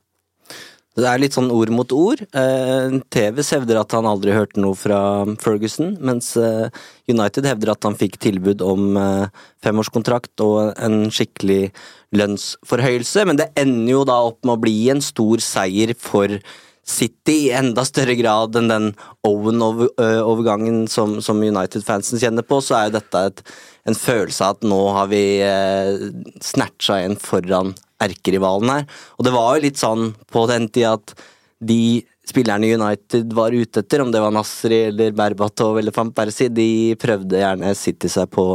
Det 0.92 1.06
er 1.08 1.20
litt 1.22 1.32
sånn 1.32 1.48
ord 1.54 1.70
mot 1.72 1.92
ord. 1.96 2.20
Eh, 2.36 2.98
TVs 3.14 3.52
hevder 3.54 3.78
at 3.80 3.94
han 3.96 4.08
aldri 4.08 4.34
hørte 4.36 4.60
noe 4.60 4.76
fra 4.76 5.24
Ferguson, 5.40 5.94
mens 6.04 6.34
eh, 6.36 6.68
United 7.08 7.48
hevder 7.48 7.72
at 7.72 7.86
han 7.88 7.96
fikk 7.96 8.18
tilbud 8.20 8.60
om 8.66 8.98
eh, 9.00 9.30
femårskontrakt 9.64 10.44
og 10.44 10.74
en 10.76 11.06
skikkelig 11.08 11.70
lønnsforhøyelse, 12.12 13.24
men 13.24 13.40
det 13.40 13.48
ender 13.56 13.94
jo 13.94 14.02
da 14.08 14.18
opp 14.26 14.42
med 14.44 14.58
å 14.58 14.62
bli 14.66 14.76
en 14.92 15.00
stor 15.00 15.40
seier 15.40 15.94
for 15.96 16.36
City 16.84 17.36
i 17.46 17.52
enda 17.54 17.84
større 17.86 18.16
grad 18.18 18.56
enn 18.58 18.68
den 18.68 18.88
Owen-overgangen 19.24 20.84
som, 20.90 21.20
som 21.24 21.40
United-fansen 21.40 22.20
kjenner 22.20 22.44
på, 22.44 22.58
så 22.60 22.76
er 22.76 22.88
jo 22.88 22.96
dette 22.98 23.22
et, 23.30 23.42
en 23.88 23.96
følelse 23.96 24.44
av 24.44 24.58
at 24.58 24.66
nå 24.66 24.80
har 24.98 25.08
vi 25.12 25.24
eh, 25.46 26.10
snatcha 26.42 27.00
en 27.06 27.16
foran 27.16 27.72
erkerivalen 28.04 28.72
her. 28.72 28.88
Og 29.18 29.26
det 29.26 29.34
var 29.34 29.56
jo 29.56 29.66
litt 29.66 29.80
sånn 29.80 30.12
på 30.32 30.46
den 30.50 30.68
tida 30.72 30.96
at 30.98 31.14
de 31.62 32.02
spillerne 32.28 32.70
United 32.74 33.32
var 33.34 33.54
ute 33.54 33.82
etter, 33.82 34.02
om 34.02 34.10
det 34.12 34.22
var 34.22 34.34
Nasri 34.34 34.84
eller 34.88 35.14
Berbatov 35.16 35.78
eller 35.78 35.94
van 35.94 36.12
Persie, 36.14 36.52
de 36.52 36.94
prøvde 37.00 37.40
gjerne 37.40 37.74
City 37.78 38.10
seg 38.12 38.30
på 38.32 38.46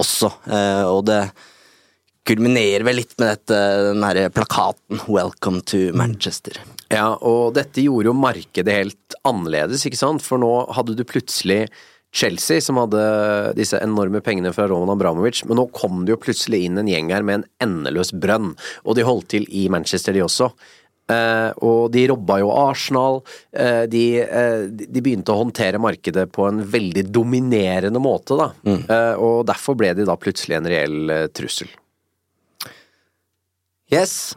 også, 0.00 0.30
eh, 0.48 0.84
og 0.88 1.04
det 1.10 1.22
kulminerer 2.26 2.84
vel 2.86 3.00
litt 3.00 3.14
med 3.18 3.32
dette, 3.34 3.58
den 3.88 4.04
herre 4.06 4.30
plakaten 4.30 5.02
'Welcome 5.08 5.60
to 5.66 5.90
Manchester'. 5.98 6.60
Ja, 6.92 7.16
og 7.20 7.54
dette 7.56 7.82
gjorde 7.82 8.10
jo 8.10 8.16
markedet 8.16 8.74
helt 8.76 9.16
annerledes, 9.24 9.84
ikke 9.88 9.98
sant? 9.98 10.22
For 10.22 10.38
nå 10.38 10.52
hadde 10.76 10.94
du 10.96 11.04
plutselig 11.08 11.66
Chelsea, 12.12 12.60
som 12.60 12.76
hadde 12.76 13.02
disse 13.56 13.78
enorme 13.80 14.20
pengene 14.24 14.52
fra 14.52 14.66
Roman 14.68 14.92
Abramovic, 14.92 15.42
men 15.48 15.56
nå 15.56 15.66
kom 15.72 16.04
det 16.04 16.12
jo 16.12 16.20
plutselig 16.20 16.66
inn 16.66 16.76
en 16.80 16.90
gjeng 16.90 17.08
her 17.14 17.24
med 17.24 17.40
en 17.40 17.48
endeløs 17.64 18.12
brønn, 18.12 18.52
og 18.84 18.98
de 18.98 19.06
holdt 19.08 19.30
til 19.32 19.48
i 19.48 19.64
Manchester, 19.72 20.12
de 20.12 20.24
også. 20.26 20.50
Eh, 21.10 21.50
og 21.64 21.90
de 21.92 22.04
robba 22.12 22.38
jo 22.42 22.52
Arsenal, 22.54 23.20
eh, 23.56 23.84
de, 23.90 24.04
eh, 24.22 24.68
de 24.70 25.02
begynte 25.02 25.32
å 25.32 25.40
håndtere 25.40 25.80
markedet 25.82 26.28
på 26.32 26.46
en 26.48 26.62
veldig 26.62 27.08
dominerende 27.10 28.00
måte, 28.00 28.36
da. 28.38 28.52
Eh, 28.86 29.14
og 29.16 29.46
derfor 29.48 29.76
ble 29.80 29.94
de 29.96 30.06
da 30.08 30.16
plutselig 30.20 30.60
en 30.60 30.68
reell 30.68 31.10
eh, 31.10 31.26
trussel. 31.34 31.72
Yes. 33.92 34.34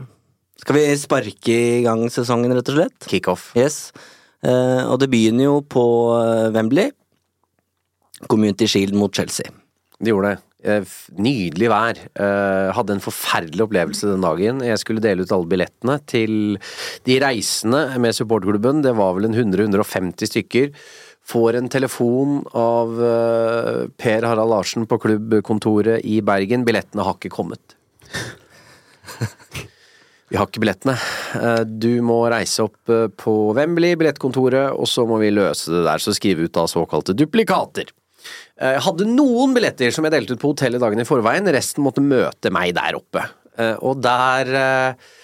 Skal 0.59 0.75
vi 0.79 0.87
sparke 0.99 1.53
i 1.53 1.83
gang 1.85 2.07
sesongen, 2.11 2.55
rett 2.55 2.71
og 2.71 2.79
slett? 2.79 3.07
Kickoff. 3.11 3.51
Yes. 3.55 3.91
Eh, 4.43 4.83
og 4.87 4.99
det 4.99 5.11
begynner 5.11 5.51
jo 5.51 5.59
på 5.61 5.83
Wembley. 6.55 6.91
Community 8.31 8.67
Shield 8.67 8.95
mot 8.95 9.13
Chelsea. 9.15 9.51
Det 9.99 10.11
gjorde 10.11 10.33
det. 10.33 10.41
Eh, 10.65 10.83
Nydelig 11.21 11.69
vær. 11.69 11.99
Eh, 12.17 12.69
Hadde 12.75 12.95
en 12.95 13.03
forferdelig 13.03 13.63
opplevelse 13.67 14.09
den 14.09 14.23
dagen. 14.25 14.61
Jeg 14.65 14.81
skulle 14.81 15.03
dele 15.03 15.23
ut 15.23 15.31
alle 15.35 15.49
billettene 15.51 15.99
til 16.09 16.57
de 17.05 17.19
reisende 17.21 17.83
med 18.01 18.15
supportklubben. 18.17 18.81
Det 18.85 18.95
var 18.97 19.13
vel 19.17 19.29
en 19.29 19.37
100-150 19.37 20.31
stykker. 20.31 20.71
Får 21.25 21.57
en 21.57 21.69
telefon 21.73 22.41
av 22.53 22.97
eh, 23.01 23.85
Per 23.97 24.27
Harald 24.27 24.51
Larsen 24.51 24.85
på 24.89 24.99
klubbkontoret 25.01 26.03
i 26.05 26.19
Bergen. 26.25 26.65
Billettene 26.67 27.05
har 27.05 27.17
ikke 27.19 27.33
kommet. 27.37 27.77
Vi 30.25 30.39
har 30.39 30.47
ikke 30.49 30.63
billettene. 30.63 30.95
Du 31.69 32.01
må 32.03 32.17
reise 32.33 32.63
opp 32.65 32.89
på 33.21 33.33
Wembley, 33.55 33.93
billettkontoret, 33.95 34.73
og 34.73 34.89
så 34.89 35.05
må 35.07 35.19
vi 35.21 35.29
løse 35.29 35.69
det 35.69 35.83
der. 35.85 36.01
Så 36.01 36.15
skrive 36.17 36.47
ut 36.47 36.55
da 36.57 36.63
såkalte 36.67 37.13
duplikater. 37.13 37.91
Jeg 38.55 38.83
hadde 38.85 39.07
noen 39.09 39.53
billetter 39.55 39.91
som 39.91 40.05
jeg 40.07 40.13
delte 40.15 40.35
ut 40.37 40.41
på 40.41 40.53
hotellet 40.53 40.79
dagen 40.79 41.01
i 41.01 41.07
forveien, 41.07 41.47
resten 41.51 41.83
måtte 41.83 42.03
møte 42.03 42.51
meg 42.55 42.71
der 42.77 42.95
oppe. 42.95 43.25
Eh, 43.59 43.75
Og 43.83 43.99
der 44.03 44.51
eh, 44.55 45.15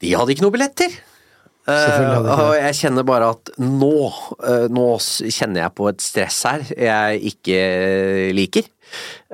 De 0.00 0.14
hadde 0.16 0.32
ikke 0.32 0.46
noen 0.46 0.56
billetter. 0.56 0.94
Og 2.42 2.54
jeg 2.58 2.74
kjenner 2.80 3.04
bare 3.06 3.28
at 3.36 3.52
nå, 3.62 3.92
eh, 4.42 4.64
nå 4.72 4.86
kjenner 5.30 5.62
jeg 5.62 5.74
på 5.78 5.90
et 5.92 6.00
stress 6.02 6.40
her 6.48 6.64
jeg 6.74 7.20
ikke 7.34 7.60
liker. 8.34 8.66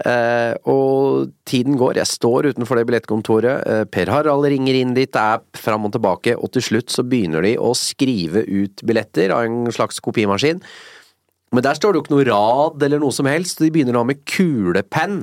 Eh, 0.04 0.52
og 0.70 1.32
tiden 1.48 1.78
går, 1.80 1.96
jeg 2.02 2.10
står 2.10 2.50
utenfor 2.52 2.78
det 2.78 2.84
billettkontoret, 2.90 3.64
eh, 3.66 3.84
Per 3.90 4.12
Harald 4.12 4.44
ringer 4.46 4.76
inn 4.76 4.92
dit, 4.94 5.10
det 5.10 5.24
er 5.24 5.40
fram 5.58 5.88
og 5.88 5.96
tilbake, 5.96 6.36
og 6.36 6.52
til 6.54 6.62
slutt 6.68 6.92
så 6.94 7.02
begynner 7.02 7.42
de 7.42 7.56
å 7.56 7.72
skrive 7.74 8.44
ut 8.44 8.84
billetter 8.86 9.32
av 9.34 9.48
en 9.48 9.72
slags 9.74 9.98
kopimaskin. 10.04 10.60
Men 11.54 11.64
der 11.64 11.78
står 11.78 11.92
det 11.94 12.00
jo 12.00 12.04
ikke 12.06 12.16
noe 12.16 12.26
rad 12.28 12.82
eller 12.88 13.00
noe 13.02 13.14
som 13.14 13.28
helst, 13.30 13.58
de 13.62 13.70
begynner 13.72 13.96
da 13.96 14.02
med 14.04 14.24
kulepenn. 14.28 15.22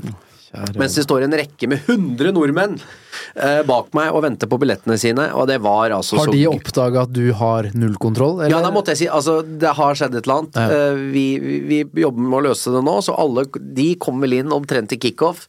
Mens 0.80 0.94
det 0.96 1.04
står 1.04 1.26
en 1.26 1.34
rekke 1.36 1.68
med 1.68 1.82
100 1.84 2.30
nordmenn 2.32 2.78
eh, 2.80 3.60
bak 3.68 3.90
meg 3.98 4.14
og 4.16 4.22
venter 4.24 4.48
på 4.48 4.56
billettene 4.62 4.96
sine, 5.02 5.26
og 5.36 5.50
det 5.50 5.58
var 5.66 5.92
altså 5.92 6.16
Har 6.22 6.30
så 6.30 6.32
de 6.32 6.46
oppdaga 6.48 7.02
at 7.04 7.12
du 7.12 7.26
har 7.36 7.68
nullkontroll? 7.76 8.40
ja, 8.48 8.62
da 8.64 8.72
måtte 8.72 8.94
jeg 8.94 9.02
si, 9.02 9.10
altså 9.12 9.42
det 9.44 9.74
har 9.76 10.00
skjedd 10.00 10.16
et 10.16 10.24
eller 10.24 10.38
annet. 10.46 10.56
Ja. 10.56 10.78
Eh, 10.94 11.02
Vi, 11.12 11.26
vi, 11.44 11.82
vi 11.92 12.06
jobber 12.06 12.24
med 12.30 12.40
å 12.40 12.44
løse 12.48 12.72
det 12.72 12.86
nå, 12.88 12.96
så 13.04 13.18
alle 13.20 13.44
de 13.76 13.90
kom 14.00 14.24
vel 14.24 14.38
inn 14.40 14.56
omtrent 14.56 14.94
til 14.94 15.02
kickoff. 15.04 15.44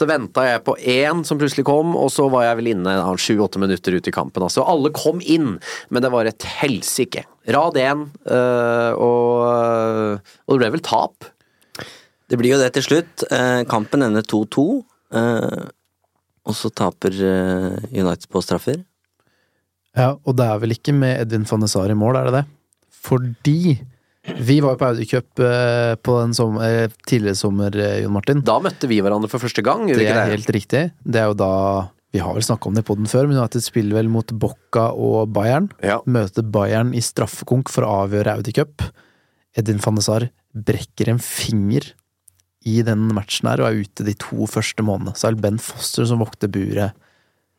Så 0.00 0.06
venta 0.08 0.46
jeg 0.46 0.62
på 0.64 0.78
én 0.80 1.18
som 1.28 1.36
plutselig 1.36 1.66
kom, 1.68 1.92
og 1.92 2.08
så 2.08 2.24
var 2.32 2.46
jeg 2.46 2.56
vel 2.62 2.70
inne 2.70 2.94
sju-åtte 3.20 3.60
minutter 3.60 3.98
ut 3.98 4.08
i 4.08 4.14
kampen. 4.14 4.46
Altså. 4.46 4.64
Alle 4.64 4.88
kom 4.96 5.20
inn, 5.20 5.58
men 5.92 6.04
det 6.04 6.08
var 6.14 6.24
et 6.24 6.46
helsike. 6.62 7.26
Rad 7.52 7.76
én, 7.76 8.06
øh, 8.32 8.92
og, 8.96 10.22
og 10.46 10.54
det 10.54 10.62
ble 10.62 10.70
vel 10.78 10.84
tap. 10.86 11.28
Det 12.30 12.38
blir 12.40 12.54
jo 12.54 12.62
det 12.62 12.70
til 12.78 12.86
slutt. 12.86 13.26
Eh, 13.28 13.60
kampen 13.68 14.06
ender 14.06 14.24
2-2. 14.24 14.64
Eh, 15.20 15.68
og 16.48 16.56
så 16.56 16.70
taper 16.72 17.20
eh, 17.26 17.76
United 17.90 18.30
på 18.32 18.40
straffer. 18.46 18.80
Ja, 19.98 20.14
og 20.14 20.36
det 20.38 20.46
er 20.46 20.62
vel 20.62 20.78
ikke 20.78 20.94
med 20.96 21.26
Edvin 21.26 21.44
van 21.50 21.66
de 21.66 21.70
i 21.90 21.98
mål, 21.98 22.16
er 22.16 22.30
det 22.30 22.38
det? 22.38 22.44
Fordi 23.04 23.60
vi 24.40 24.60
var 24.60 24.74
jo 24.74 24.80
på 24.80 24.88
Audi 24.90 25.06
Cup 25.08 25.40
eh, 25.44 25.94
på 25.96 26.16
en 26.20 26.34
sommer, 26.36 26.84
eh, 26.84 26.92
tidligere 27.08 27.38
sommer, 27.38 27.76
eh, 27.76 28.02
Jon 28.02 28.12
Martin. 28.12 28.42
Da 28.44 28.58
møtte 28.60 28.88
vi 28.90 29.00
hverandre 29.00 29.30
for 29.32 29.40
første 29.42 29.64
gang, 29.64 29.86
Det 29.88 29.96
vi 29.96 30.06
er 30.06 30.14
det? 30.18 30.26
helt 30.34 30.52
riktig. 30.56 30.82
Det 31.04 31.22
er 31.22 31.30
jo 31.32 31.34
da 31.34 31.52
Vi 32.12 32.18
har 32.18 32.34
vel 32.34 32.42
snakka 32.42 32.66
om 32.66 32.74
det 32.74 32.82
på 32.84 32.96
den 32.98 33.06
før, 33.06 33.28
men 33.28 33.38
United 33.38 33.62
spiller 33.62 33.94
vel 33.94 34.08
mot 34.10 34.26
Bocca 34.26 34.88
og 34.90 35.28
Bayern. 35.32 35.68
Ja. 35.80 36.00
Møter 36.10 36.42
Bayern 36.42 36.90
i 36.92 36.98
straffekonk 36.98 37.68
for 37.70 37.86
å 37.86 37.92
avgjøre 38.02 38.34
Audi 38.34 38.50
Cup. 38.52 38.82
Edin 39.56 39.78
van 39.78 39.94
brekker 40.52 41.08
en 41.08 41.20
finger 41.22 41.92
i 42.66 42.82
den 42.82 43.14
matchen 43.14 43.48
her 43.48 43.62
og 43.62 43.68
er 43.70 43.84
ute 43.84 44.04
de 44.04 44.14
to 44.18 44.44
første 44.50 44.82
månedene. 44.82 45.14
Så 45.14 45.28
er 45.28 45.36
det 45.36 45.42
Ben 45.44 45.58
Foster 45.62 46.04
som 46.04 46.18
vokter 46.18 46.50
buret 46.50 46.92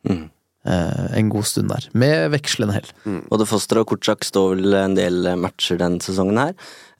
Mm. 0.02 0.30
Eh, 0.66 1.18
en 1.18 1.28
god 1.32 1.46
stund 1.48 1.68
der. 1.72 1.88
Med 1.98 2.30
vekslende 2.34 2.74
hell. 2.76 2.90
Både 3.30 3.46
Foster 3.48 3.80
og 3.82 3.88
Korczak 3.90 4.24
står 4.24 4.54
vel 4.56 4.74
en 4.78 4.94
del 4.98 5.30
matcher 5.40 5.78
den 5.80 5.98
sesongen 6.04 6.38
her. 6.40 6.52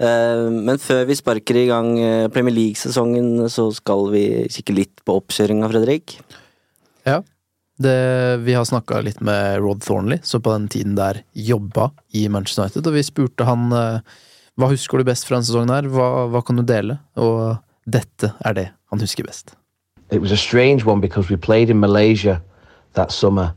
Eh, 0.03 0.47
Men 0.53 0.79
før 0.83 1.05
vi 1.09 1.15
sparker 1.19 1.57
i 1.63 1.67
gang 1.71 1.93
eh, 1.99 2.29
Premier 2.33 2.55
League-sesongen, 2.57 3.49
så 3.53 3.69
skal 3.77 4.09
vi 4.15 4.25
kikke 4.51 4.75
litt 4.77 5.05
på 5.07 5.17
oppkjøringa, 5.21 5.71
Fredrik. 5.73 6.19
Ja. 7.07 7.21
Det, 7.83 7.97
vi 8.45 8.53
har 8.55 8.67
snakka 8.69 9.01
litt 9.03 9.21
med 9.25 9.57
Rod 9.65 9.81
Thornley, 9.83 10.21
så 10.23 10.39
på 10.39 10.53
den 10.55 10.69
tiden 10.71 10.93
der 10.95 11.23
jobba 11.35 11.91
i 12.15 12.29
Manchester 12.31 12.67
United, 12.69 12.87
og 12.87 12.95
vi 12.95 13.03
spurte 13.03 13.47
han 13.49 13.73
eh, 13.75 14.21
hva 14.61 14.69
husker 14.69 15.01
du 15.01 15.07
best 15.09 15.25
fra 15.27 15.39
denne 15.39 15.49
sesongen 15.49 15.73
her, 15.73 15.89
hva, 15.91 16.29
hva 16.31 16.43
kan 16.45 16.61
du 16.61 16.63
dele? 16.69 16.99
Og 17.17 17.57
dette 17.89 18.29
er 18.45 18.55
det 18.55 18.69
han 18.93 19.01
husker 19.03 19.25
best. 19.27 19.55
it 20.13 20.21
was 20.21 20.31
a 20.31 20.37
strange 20.37 20.85
one 20.85 21.01
because 21.01 21.31
we 21.31 21.37
played 21.39 21.71
in 21.71 21.81
Malaysia 21.81 22.43
that 22.95 23.13
summer, 23.13 23.55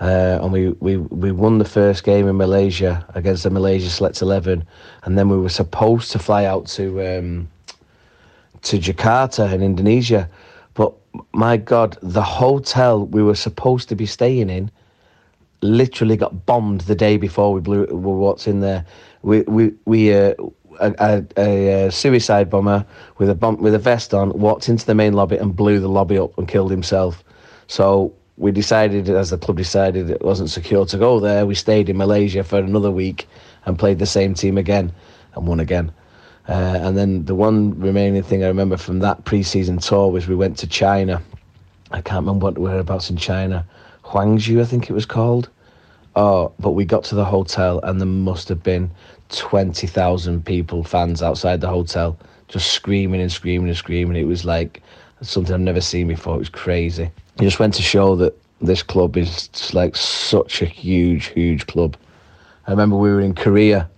uh, 0.00 0.38
and 0.40 0.52
we, 0.52 0.68
we, 0.80 0.96
we 0.96 1.32
won 1.32 1.58
the 1.58 1.64
first 1.64 2.04
game 2.04 2.28
in 2.28 2.36
Malaysia 2.36 3.04
against 3.14 3.42
the 3.42 3.50
Malaysia 3.50 3.90
Select 3.90 4.22
Eleven, 4.22 4.64
and 5.04 5.18
then 5.18 5.28
we 5.28 5.36
were 5.36 5.48
supposed 5.48 6.12
to 6.12 6.18
fly 6.18 6.44
out 6.44 6.66
to 6.66 7.00
um, 7.02 7.48
to 8.62 8.78
Jakarta 8.78 9.52
in 9.52 9.62
Indonesia, 9.62 10.28
but 10.74 10.92
my 11.32 11.56
God, 11.56 11.96
the 12.02 12.22
hotel 12.22 13.06
we 13.06 13.22
were 13.22 13.34
supposed 13.34 13.88
to 13.88 13.96
be 13.96 14.06
staying 14.06 14.50
in 14.50 14.70
literally 15.62 16.16
got 16.16 16.46
bombed 16.46 16.82
the 16.82 16.94
day 16.94 17.16
before 17.16 17.52
we 17.52 17.60
blew 17.60 17.84
what's 17.86 18.46
in 18.46 18.60
there. 18.60 18.84
We 19.22 19.42
we 19.42 19.72
we 19.84 20.14
uh, 20.14 20.34
a, 20.80 20.94
a, 21.00 21.24
a, 21.36 21.86
uh 21.86 21.90
suicide 21.90 22.50
bomber 22.50 22.86
with 23.18 23.30
a 23.30 23.34
bomb 23.34 23.60
with 23.60 23.74
a 23.74 23.78
vest 23.78 24.14
on 24.14 24.30
walked 24.38 24.68
into 24.68 24.86
the 24.86 24.94
main 24.94 25.12
lobby 25.14 25.36
and 25.36 25.54
blew 25.54 25.80
the 25.80 25.88
lobby 25.88 26.18
up 26.18 26.36
and 26.38 26.46
killed 26.46 26.70
himself. 26.70 27.24
So 27.66 28.12
we 28.38 28.52
decided, 28.52 29.08
as 29.10 29.30
the 29.30 29.38
club 29.38 29.56
decided, 29.56 30.10
it 30.10 30.22
wasn't 30.22 30.48
secure 30.48 30.86
to 30.86 30.96
go 30.96 31.18
there. 31.18 31.44
We 31.44 31.56
stayed 31.56 31.88
in 31.88 31.96
Malaysia 31.96 32.44
for 32.44 32.58
another 32.58 32.90
week 32.90 33.28
and 33.66 33.78
played 33.78 33.98
the 33.98 34.06
same 34.06 34.34
team 34.34 34.56
again 34.56 34.92
and 35.34 35.46
won 35.46 35.58
again. 35.58 35.92
Uh, 36.48 36.78
and 36.80 36.96
then 36.96 37.24
the 37.24 37.34
one 37.34 37.78
remaining 37.78 38.22
thing 38.22 38.44
I 38.44 38.46
remember 38.46 38.76
from 38.76 39.00
that 39.00 39.24
pre-season 39.24 39.78
tour 39.78 40.10
was 40.10 40.28
we 40.28 40.36
went 40.36 40.56
to 40.58 40.66
China. 40.66 41.20
I 41.90 42.00
can't 42.00 42.24
remember 42.24 42.44
what 42.44 42.58
whereabouts 42.58 43.10
in 43.10 43.16
China, 43.16 43.66
Huangzhou, 44.04 44.60
I 44.60 44.64
think 44.64 44.88
it 44.88 44.92
was 44.92 45.04
called. 45.04 45.48
Oh, 46.14 46.52
but 46.58 46.70
we 46.70 46.84
got 46.84 47.04
to 47.04 47.14
the 47.14 47.24
hotel 47.24 47.80
and 47.82 48.00
there 48.00 48.06
must 48.06 48.48
have 48.48 48.62
been 48.62 48.90
20,000 49.30 50.44
people, 50.44 50.84
fans 50.84 51.22
outside 51.22 51.60
the 51.60 51.68
hotel, 51.68 52.18
just 52.46 52.72
screaming 52.72 53.20
and 53.20 53.32
screaming 53.32 53.68
and 53.68 53.76
screaming. 53.76 54.16
It 54.16 54.26
was 54.26 54.44
like 54.44 54.82
something 55.22 55.52
I've 55.52 55.60
never 55.60 55.80
seen 55.80 56.08
before. 56.08 56.36
It 56.36 56.38
was 56.38 56.48
crazy. 56.48 57.10
It 57.38 57.44
just 57.44 57.60
went 57.60 57.74
to 57.74 57.82
show 57.82 58.16
that 58.16 58.36
this 58.60 58.82
club 58.82 59.16
is 59.16 59.72
like 59.72 59.94
such 59.94 60.60
a 60.60 60.64
huge, 60.64 61.26
huge 61.26 61.68
club. 61.68 61.96
I 62.66 62.72
remember 62.72 62.96
we 62.96 63.10
were 63.10 63.20
in 63.20 63.34
Korea 63.34 63.88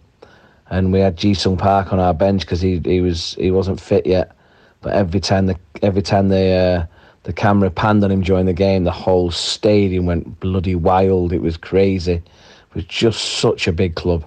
and 0.69 0.93
we 0.93 1.01
had 1.01 1.17
Ji 1.17 1.33
Sung 1.33 1.57
Park 1.57 1.91
on 1.91 1.99
our 1.99 2.13
bench 2.13 2.43
because 2.43 2.61
he, 2.61 2.81
he 2.85 3.01
was 3.01 3.35
he 3.35 3.51
wasn't 3.51 3.81
fit 3.81 4.05
yet. 4.07 4.37
But 4.83 4.93
every 4.93 5.21
time 5.21 5.47
the 5.47 5.59
every 5.83 6.03
time 6.03 6.29
the 6.29 6.51
uh, 6.51 6.87
the 7.23 7.33
camera 7.33 7.71
panned 7.71 8.05
on 8.05 8.11
him 8.11 8.21
during 8.21 8.45
the 8.45 8.53
game, 8.53 8.85
the 8.85 8.91
whole 8.91 9.31
stadium 9.31 10.05
went 10.05 10.39
bloody 10.41 10.75
wild. 10.75 11.33
It 11.33 11.41
was 11.41 11.57
crazy. 11.57 12.13
It 12.13 12.75
was 12.75 12.85
just 12.85 13.39
such 13.39 13.67
a 13.67 13.73
big 13.73 13.95
club. 13.95 14.25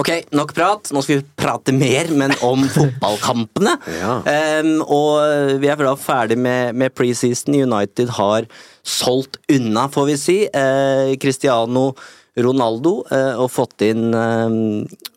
Ok, 0.00 0.10
nok 0.34 0.54
prat. 0.56 0.90
Nå 0.94 1.02
skal 1.04 1.20
vi 1.20 1.26
prate 1.38 1.74
mer, 1.76 2.10
men 2.16 2.34
om 2.46 2.66
fotballkampene. 2.76 3.76
Ja. 4.00 4.18
um, 4.60 4.74
og 4.82 5.60
vi 5.62 5.70
er 5.70 5.84
da 5.86 5.94
ferdig 5.98 6.38
med, 6.40 6.74
med 6.74 6.94
preseason. 6.96 7.56
United 7.64 8.14
har 8.18 8.48
solgt 8.82 9.38
unna, 9.52 9.86
får 9.92 10.10
vi 10.10 10.20
si. 10.20 10.38
Uh, 10.50 11.14
Cristiano 11.22 11.92
Ronaldo 12.34 13.02
uh, 13.10 13.36
og 13.42 13.50
fått 13.54 13.84
inn, 13.86 14.08
em, 14.18 14.56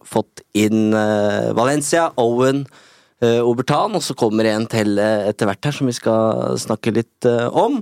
fått 0.06 0.44
inn 0.58 0.94
eh, 0.96 1.50
Valencia, 1.58 2.08
Owen, 2.22 2.62
eh, 3.22 3.42
Obertan, 3.44 3.98
og 3.98 4.04
så 4.06 4.16
kommer 4.18 4.48
en 4.48 4.64
til 4.72 4.96
etter 5.02 5.50
hvert 5.50 5.68
her 5.68 5.76
som 5.76 5.90
vi 5.90 5.96
skal 5.98 6.56
snakke 6.62 6.94
litt 6.96 7.28
om. 7.52 7.82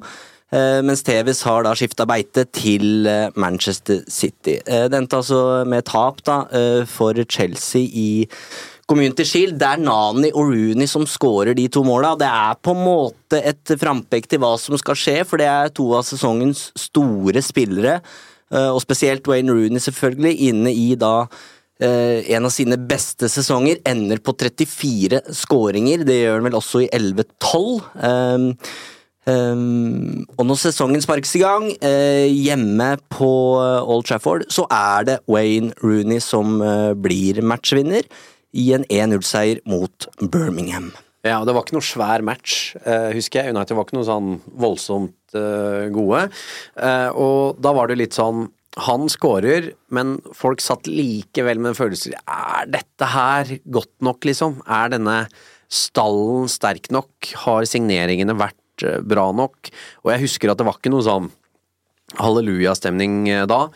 Eh, 0.53 0.81
mens 0.86 1.01
Tevis 1.03 1.41
har 1.47 1.63
da 1.65 1.71
skifta 1.73 2.05
beite 2.05 2.43
til 2.53 3.08
eh, 3.10 3.34
Manchester 3.39 4.03
City. 4.12 4.60
Eh, 4.62 4.86
det 4.91 4.99
endte 4.99 5.17
altså 5.17 5.39
med 5.65 5.88
tap 5.89 6.21
da 6.27 6.43
for 6.89 7.17
Chelsea 7.25 7.89
i 7.89 8.27
Community 8.86 9.25
Shield. 9.25 9.58
Det 9.62 9.71
er 9.71 9.81
Nani 9.81 10.29
og 10.36 10.53
Rooney 10.53 10.88
som 10.89 11.08
skårer 11.10 11.58
de 11.58 11.65
to 11.73 11.81
måla. 11.88 12.13
Det 12.19 12.29
er 12.29 12.62
på 12.62 12.75
en 12.75 12.86
måte 12.86 13.41
et 13.41 13.75
frampek 13.81 14.29
til 14.29 14.43
hva 14.43 14.53
som 14.62 14.77
skal 14.77 14.99
skje, 14.99 15.17
for 15.25 15.41
det 15.41 15.49
er 15.49 15.73
to 15.73 15.89
av 15.97 16.05
sesongens 16.05 16.69
store 16.77 17.41
spillere. 17.41 17.99
Og 18.53 18.77
spesielt 18.84 19.25
Wayne 19.27 19.51
Rooney, 19.51 19.81
selvfølgelig, 19.81 20.36
inne 20.51 20.69
i 20.69 20.91
da 21.01 21.25
en 21.81 22.45
av 22.45 22.53
sine 22.53 22.77
beste 22.77 23.27
sesonger. 23.27 23.81
Ender 23.89 24.21
på 24.23 24.36
34 24.38 25.23
skåringer. 25.34 26.05
Det 26.05 26.21
gjør 26.21 26.38
han 26.38 26.45
vel 26.45 26.60
også 26.62 26.86
i 26.86 26.91
11-12. 26.93 28.62
Um, 29.25 30.21
og 30.38 30.45
når 30.45 30.59
sesongen 30.61 31.01
sparkes 31.01 31.31
i 31.39 31.41
gang, 31.41 31.65
uh, 31.81 32.27
hjemme 32.29 32.91
på 33.09 33.29
eh, 33.57 33.89
Old 33.89 34.05
Trafford, 34.05 34.45
så 34.53 34.67
er 34.69 35.07
det 35.07 35.15
Wayne 35.31 35.73
Rooney 35.81 36.21
som 36.21 36.59
uh, 36.61 36.93
blir 36.93 37.41
matchvinner 37.41 38.05
i 38.55 38.67
en 38.77 38.85
1-0-seier 38.85 39.63
mot 39.69 40.05
Birmingham. 40.21 40.91
Ja, 41.25 41.39
det 41.41 41.55
var 41.55 41.65
ikke 41.65 41.79
noe 41.79 41.88
svær 41.88 42.21
match, 42.25 42.75
uh, 42.85 43.09
husker 43.15 43.41
jeg. 43.41 43.55
United 43.55 43.73
var 43.73 43.88
ikke 43.88 43.97
noe 43.97 44.07
sånn 44.07 44.35
voldsomt 44.53 45.13
gode. 45.91 46.19
Og 47.19 47.57
da 47.59 47.71
var 47.75 47.89
det 47.89 47.97
litt 47.99 48.15
sånn 48.15 48.45
Han 48.85 49.09
skårer, 49.11 49.65
men 49.91 50.13
folk 50.38 50.61
satt 50.63 50.88
likevel 50.88 51.59
med 51.59 51.73
en 51.73 51.75
følelse 51.75 52.13
Er 52.15 52.69
dette 52.71 53.09
her 53.11 53.51
godt 53.67 53.91
nok, 54.05 54.23
liksom? 54.29 54.61
Er 54.63 54.93
denne 54.93 55.17
stallen 55.67 56.47
sterk 56.47 56.88
nok? 56.95 57.33
Har 57.43 57.67
signeringene 57.67 58.38
vært 58.39 58.55
eh, 58.83 59.01
bra 59.01 59.29
nok? 59.35 59.71
Og 60.03 60.11
jeg 60.13 60.25
husker 60.25 60.51
at 60.51 60.59
det 60.59 60.67
var 60.67 60.79
ikke 60.79 60.91
noe 60.93 61.05
sånn 61.05 61.29
hallelujastemning 62.19 63.21
eh, 63.31 63.45
da. 63.49 63.67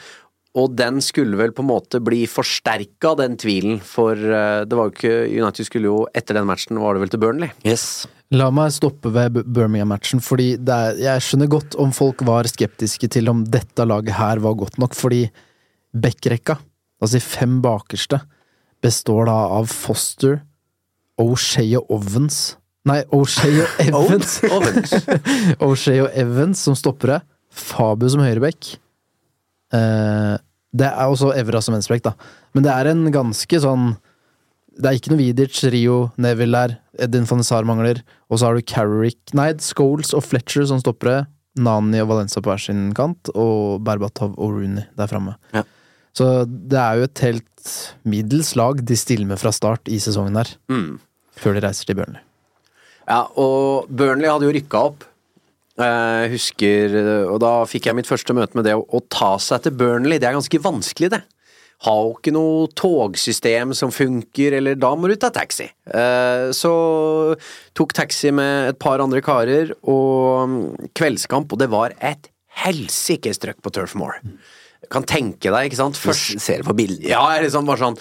Og 0.58 0.72
den 0.74 0.98
skulle 1.06 1.38
vel 1.38 1.52
på 1.54 1.62
en 1.62 1.70
måte 1.70 2.00
bli 2.02 2.24
forsterka, 2.30 3.14
den 3.20 3.38
tvilen, 3.40 3.78
for 3.86 4.18
eh, 4.18 4.64
det 4.66 4.78
var 4.78 4.90
jo 4.90 4.96
ikke 4.96 5.18
United 5.30 5.68
skulle 5.68 5.92
jo, 5.92 6.00
etter 6.18 6.40
den 6.40 6.50
matchen, 6.50 6.82
var 6.82 6.98
det 6.98 7.04
vel 7.04 7.14
til 7.14 7.22
Burnley? 7.22 7.54
Yes. 7.68 8.08
La 8.34 8.50
meg 8.54 8.74
stoppe 8.76 9.12
ved 9.14 9.40
Birmingham-matchen, 9.42 10.22
fordi 10.22 10.52
det 10.62 10.74
er, 10.74 11.00
jeg 11.02 11.26
skjønner 11.26 11.50
godt 11.50 11.78
om 11.82 11.94
folk 11.96 12.22
var 12.28 12.50
skeptiske 12.50 13.10
til 13.14 13.30
om 13.32 13.46
dette 13.46 13.86
laget 13.90 14.18
her 14.20 14.42
var 14.44 14.58
godt 14.58 14.78
nok, 14.82 14.98
fordi 14.98 15.24
backrekka, 15.98 16.60
altså 17.02 17.18
de 17.18 17.26
fem 17.26 17.58
bakerste, 17.64 18.22
består 18.86 19.26
da 19.30 19.38
av 19.58 19.70
Foster, 19.74 20.44
O'Shea 21.20 21.82
og 21.82 21.90
Ovens 21.98 22.59
Nei, 22.90 23.00
O'Shea 23.14 23.64
og 23.64 23.82
Evans. 23.86 24.36
Ovens. 24.50 24.94
O'Shea 25.68 26.04
og 26.08 26.14
Evans 26.18 26.62
som 26.66 26.78
stoppere. 26.78 27.22
Fabu 27.50 28.08
som 28.10 28.24
høyreback. 28.24 28.76
Eh, 29.76 30.36
det 30.80 30.90
er 30.90 31.10
også 31.10 31.34
Evra 31.38 31.62
som 31.62 31.76
venstreback, 31.76 32.06
da. 32.10 32.14
Men 32.54 32.66
det 32.66 32.74
er 32.74 32.92
en 32.92 33.04
ganske 33.14 33.60
sånn 33.62 33.92
Det 34.80 34.88
er 34.90 34.96
ikke 34.98 35.12
noe 35.12 35.20
Vidic, 35.20 35.58
Rio, 35.74 35.98
Neville 36.22 36.56
der. 36.56 36.78
Edin 37.06 37.28
van 37.30 37.44
Sar 37.44 37.68
mangler. 37.68 38.00
Og 38.30 38.40
så 38.40 38.48
har 38.48 38.56
du 38.56 38.64
Carrick 38.64 39.34
Nei, 39.38 39.52
Scholes 39.60 40.14
og 40.16 40.24
Fletcher 40.26 40.66
som 40.70 40.80
stoppere. 40.82 41.26
Nani 41.60 42.00
og 42.00 42.12
Valenza 42.14 42.40
på 42.40 42.52
hver 42.52 42.62
sin 42.64 42.94
kant, 42.96 43.32
og 43.34 43.82
Berbatov 43.84 44.38
og 44.38 44.56
Rooney 44.56 44.86
der 44.96 45.12
framme. 45.12 45.36
Ja. 45.52 45.66
Så 46.16 46.46
det 46.48 46.80
er 46.80 47.00
jo 47.00 47.10
et 47.10 47.26
helt 47.26 47.74
middels 48.08 48.54
lag 48.56 48.80
de 48.88 48.98
stiller 48.98 49.28
med 49.28 49.42
fra 49.42 49.52
start 49.56 49.92
i 49.92 50.00
sesongen 50.00 50.40
her. 50.40 50.56
Mm. 50.72 50.98
Før 51.40 51.58
de 51.58 51.66
reiser 51.68 51.90
til 51.90 52.00
Burnley. 52.00 52.24
Ja, 53.10 53.24
og 53.42 53.90
Burnley 53.90 54.30
hadde 54.30 54.46
jo 54.50 54.54
rykka 54.54 54.84
opp. 54.92 55.06
Jeg 55.80 56.32
husker, 56.34 56.96
og 57.32 57.38
da 57.42 57.54
fikk 57.70 57.88
jeg 57.88 57.96
mitt 57.96 58.10
første 58.10 58.36
møte 58.36 58.58
med 58.60 58.66
det 58.68 58.76
å, 58.76 59.00
ta 59.10 59.38
seg 59.42 59.64
til 59.64 59.78
Burnley. 59.80 60.20
Det 60.20 60.28
er 60.28 60.36
ganske 60.36 60.60
vanskelig, 60.62 61.10
det. 61.16 61.22
Har 61.88 62.02
jo 62.04 62.18
ikke 62.18 62.34
noe 62.36 62.68
togsystem 62.76 63.72
som 63.78 63.94
funker, 63.96 64.58
eller 64.58 64.76
da 64.76 64.90
må 65.00 65.08
du 65.08 65.16
ta 65.16 65.30
taxi. 65.32 65.70
Eh, 65.88 66.50
Så 66.52 66.72
tok 67.74 67.96
taxi 67.96 68.34
med 68.36 68.74
et 68.74 68.80
par 68.84 69.00
andre 69.00 69.24
karer, 69.24 69.72
og 69.88 70.52
mm, 70.52 70.90
kveldskamp, 71.00 71.56
og 71.56 71.64
det 71.64 71.70
var 71.72 71.96
et 72.04 72.28
helsikes 72.66 73.40
trøkk 73.40 73.64
på 73.64 73.72
Turf 73.72 73.96
Moor. 73.96 74.20
Kan 74.92 75.08
tenke 75.08 75.48
deg, 75.54 75.70
ikke 75.70 75.80
sant. 75.80 75.96
Først 76.00 76.36
Ser 76.44 76.68
på 76.68 76.76
bildet. 76.76 77.08
ja, 77.08 77.24
er 77.38 77.46
liksom 77.48 77.68
bare 77.68 77.80
sånn 77.86 77.98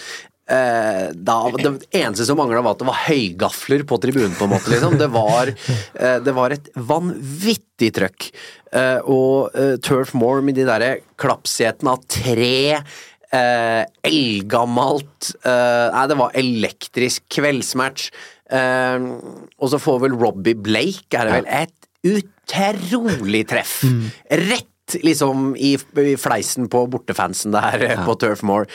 eh, 0.51 1.09
da, 1.15 1.37
Det 1.57 1.73
eneste 2.01 2.27
som 2.29 2.39
mangla, 2.41 2.63
var 2.65 2.77
at 2.77 2.83
det 2.83 2.89
var 2.89 3.03
høygafler 3.07 3.85
på 3.89 3.99
tribunen, 4.03 4.35
på 4.39 4.47
en 4.49 4.55
måte. 4.55 4.73
Liksom. 4.73 4.97
Det, 5.01 5.11
var, 5.15 5.53
eh, 5.53 6.17
det 6.25 6.35
var 6.37 6.55
et 6.55 6.71
vanvittig 6.75 7.93
trøkk. 7.99 8.31
Eh, 8.73 8.99
og 9.05 9.57
eh, 9.59 9.77
Turf 9.85 10.15
Moor 10.19 10.43
med 10.45 10.59
de 10.59 10.67
derre 10.69 10.91
klappsetene 11.21 11.95
av 11.95 12.05
tre 12.11 12.79
eh, 12.79 13.83
eldgammelt 14.09 15.33
eh, 15.43 15.87
Nei, 15.95 16.07
det 16.11 16.19
var 16.21 16.39
elektrisk 16.43 17.27
kveldsmatch. 17.39 18.11
Eh, 18.49 19.09
og 19.59 19.73
så 19.73 19.81
får 19.83 20.03
vel 20.07 20.17
Robbie 20.19 20.57
Blake, 20.57 21.13
er 21.13 21.29
det 21.29 21.39
vel, 21.39 21.53
et 21.65 21.75
utrolig 22.09 23.45
treff. 23.51 23.81
Rett 24.31 24.69
liksom 25.05 25.53
i, 25.57 25.75
i 25.77 26.15
fleisen 26.21 26.69
på 26.73 26.85
bortefansen 26.91 27.55
der 27.57 27.85
ja. 27.85 27.99
på 28.07 28.17
Turf 28.21 28.45
Moor. 28.47 28.69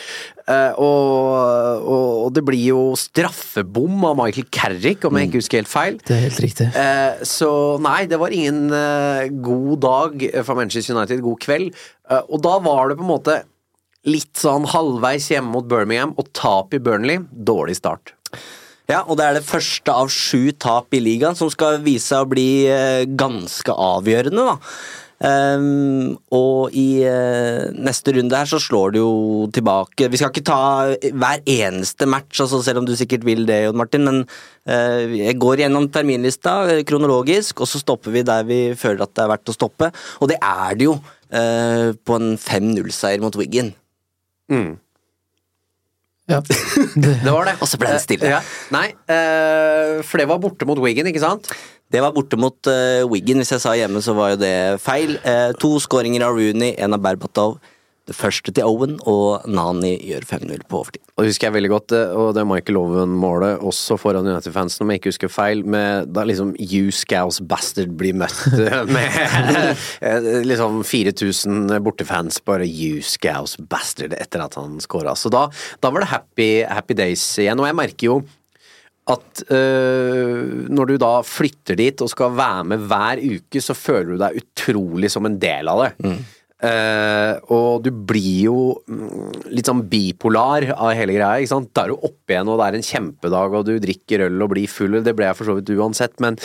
Uh, 0.43 0.75
og, 0.75 1.85
og, 1.87 2.25
det 2.35 2.43
blir 2.43 2.65
jo 2.73 2.81
straffebom 2.99 4.03
av 4.09 4.17
Michael 4.19 4.49
Carrick, 4.51 5.05
om 5.07 5.15
jeg 5.15 5.29
ikke 5.29 5.39
husker 5.39 5.61
helt 5.61 5.71
feil. 5.71 5.99
Det 6.03 6.17
er 6.17 6.25
helt 6.25 6.43
riktig. 6.43 6.69
Uh, 6.75 7.23
så 7.27 7.51
nei, 7.83 8.01
det 8.11 8.19
var 8.19 8.35
ingen 8.35 8.67
uh, 8.73 9.23
god 9.45 9.83
dag 9.87 10.27
for 10.43 10.59
Manchester 10.59 10.97
United, 10.97 11.23
god 11.23 11.39
kveld. 11.43 11.83
Eh, 12.11 12.23
og 12.29 12.41
da 12.43 12.57
var 12.63 12.89
det 12.89 12.99
på 12.99 13.05
en 13.05 13.13
måte 13.13 13.39
litt 14.09 14.35
sånn 14.39 14.67
halvveis 14.67 15.29
hjemme 15.31 15.53
mot 15.53 15.67
Birmingham 15.69 16.11
og 16.19 16.27
tap 16.35 16.75
i 16.75 16.81
Burnley. 16.83 17.23
Dårlig 17.31 17.77
start. 17.79 18.15
Ja, 18.91 19.05
og 19.07 19.15
det 19.15 19.25
er 19.25 19.37
det 19.37 19.47
første 19.47 19.93
av 19.95 20.11
sju 20.11 20.51
tap 20.59 20.91
i 20.91 20.99
ligaen 20.99 21.37
som 21.39 21.47
skal 21.51 21.79
vise 21.85 22.09
seg 22.09 22.25
å 22.25 22.31
bli 22.33 22.49
eh, 22.67 23.05
ganske 23.07 23.71
avgjørende, 23.71 24.43
da. 24.43 24.57
Ehm, 25.23 26.15
og 26.35 26.73
i 26.75 27.03
uh, 27.07 27.69
neste 27.85 28.11
runde 28.17 28.35
her 28.35 28.49
så 28.49 28.59
slår 28.59 28.95
det 28.95 28.99
jo 28.99 29.45
tilbake 29.55 30.09
Vi 30.11 30.19
skal 30.19 30.33
ikke 30.33 30.43
ta 30.49 30.57
hver 31.13 31.43
eneste 31.47 32.07
match, 32.09 32.41
altså 32.43 32.59
selv 32.65 32.81
om 32.81 32.87
du 32.89 32.95
sikkert 32.99 33.23
vil 33.27 33.45
det, 33.47 33.61
Jon 33.67 33.79
Martin, 33.79 34.03
men 34.07 34.23
uh, 34.25 35.15
jeg 35.15 35.37
går 35.39 35.63
gjennom 35.63 35.87
terminlista 35.93 36.57
eh, 36.73 36.83
kronologisk, 36.87 37.63
og 37.63 37.71
så 37.71 37.79
stopper 37.79 38.15
vi 38.15 38.25
der 38.27 38.43
vi 38.49 38.61
føler 38.79 39.05
at 39.05 39.15
det 39.15 39.23
er 39.23 39.33
verdt 39.35 39.53
å 39.53 39.55
stoppe. 39.55 39.91
Og 40.19 40.33
det 40.33 40.41
er 40.41 40.79
det 40.79 40.89
jo 40.89 40.97
uh, 40.97 41.89
på 41.95 42.19
en 42.19 42.33
5-0-seier 42.41 43.23
mot 43.23 43.37
Wiggen. 43.39 43.71
Ja. 46.29 46.39
Det 47.23 47.31
var 47.31 47.45
det. 47.45 47.55
Og 47.59 47.67
så 47.67 47.79
ble 47.79 47.91
det 47.91 48.01
stille. 48.03 48.27
Eh, 48.27 48.31
ja. 48.31 48.39
Nei, 48.71 48.87
eh, 49.11 49.99
for 50.07 50.21
det 50.21 50.27
var 50.29 50.39
borte 50.43 50.67
mot 50.67 50.79
Wigan, 50.79 51.09
ikke 51.11 51.23
sant? 51.23 51.49
Det 51.93 52.01
var 52.01 52.15
borte 52.15 52.39
mot 52.41 52.57
uh, 52.65 53.05
Wiggen. 53.11 53.43
Hvis 53.43 53.53
jeg 53.53 53.61
sa 53.61 53.75
hjemme, 53.77 54.01
så 54.01 54.15
var 54.17 54.33
jo 54.33 54.41
det 54.41 54.55
feil. 54.81 55.13
Uh, 55.21 55.53
to 55.61 55.75
skåringer 55.83 56.25
av 56.25 56.39
Rooney, 56.39 56.73
en 56.81 56.97
av 56.97 57.03
Berbatov. 57.05 57.59
Det 58.03 58.15
første 58.17 58.51
til 58.51 58.65
Owen, 58.67 58.97
og 59.07 59.45
Nani 59.47 59.93
gjør 60.09 60.25
5-0 60.27 60.65
på 60.67 60.81
overtid. 60.81 60.99
Og 61.15 61.23
det 61.23 61.29
husker 61.31 61.47
jeg 61.47 61.55
veldig 61.55 61.69
godt, 61.71 61.93
eh, 61.95 62.15
og 62.19 62.33
det 62.35 62.41
er 62.41 62.49
Michael 62.49 62.79
Owen-målet 62.81 63.63
også 63.63 63.95
foran 63.95 64.27
United-fansen, 64.27 64.83
om 64.83 64.91
jeg 64.91 64.99
ikke 64.99 65.13
husker 65.13 65.31
feil, 65.31 65.63
med 65.63 66.11
da 66.11 66.25
liksom 66.27 66.51
You 66.59 66.91
Scouse 66.91 67.39
Bastard 67.47 67.95
blir 67.95 68.17
møtt 68.19 68.41
eh, 68.59 68.83
med 68.97 69.15
eh, 70.09 70.29
liksom 70.43 70.81
4000 70.83 71.77
bortefans, 71.85 72.41
bare 72.43 72.67
You 72.67 72.99
Scouse 73.07 73.63
Bastard, 73.71 74.17
etter 74.19 74.43
at 74.43 74.59
han 74.59 74.81
scora. 74.83 75.15
Så 75.15 75.31
da, 75.31 75.47
da 75.79 75.93
var 75.93 76.03
det 76.03 76.11
happy, 76.11 76.51
happy 76.67 76.99
days 77.05 77.23
igjen, 77.39 77.63
og 77.63 77.71
jeg 77.71 77.79
merker 77.85 78.11
jo 78.11 78.21
at 79.11 79.43
øh, 79.51 80.69
når 80.71 80.93
du 80.93 80.95
da 81.01 81.17
flytter 81.27 81.75
dit 81.79 82.03
og 82.03 82.11
skal 82.11 82.37
være 82.37 82.63
med 82.71 82.85
hver 82.87 83.19
uke, 83.19 83.63
så 83.63 83.75
føler 83.75 84.13
du 84.13 84.21
deg 84.21 84.39
utrolig 84.39 85.11
som 85.11 85.27
en 85.27 85.35
del 85.41 85.71
av 85.71 85.83
det. 85.83 85.91
Eh, 86.63 87.33
og 87.51 87.81
du 87.83 87.89
blir 87.91 88.45
jo 88.45 88.59
mm, 88.87 89.49
litt 89.51 89.67
sånn 89.67 89.81
bipolar 89.91 90.69
av 90.71 90.93
hele 90.95 91.17
greia. 91.17 91.41
ikke 91.41 91.51
sant? 91.51 91.71
Da 91.75 91.83
er 91.83 91.91
du 91.91 92.05
oppe 92.07 92.31
igjen, 92.35 92.51
og 92.51 92.61
det 92.61 92.67
er 92.67 92.77
en 92.77 92.87
kjempedag, 92.87 93.57
og 93.59 93.65
du 93.67 93.73
drikker 93.83 94.23
øl 94.29 94.45
og 94.45 94.53
blir 94.53 94.71
full. 94.71 94.95
Det 95.03 95.15
ble 95.17 95.27
jeg 95.27 95.39
for 95.39 95.49
så 95.49 95.57
vidt 95.57 95.73
uansett, 95.75 96.15
men 96.23 96.39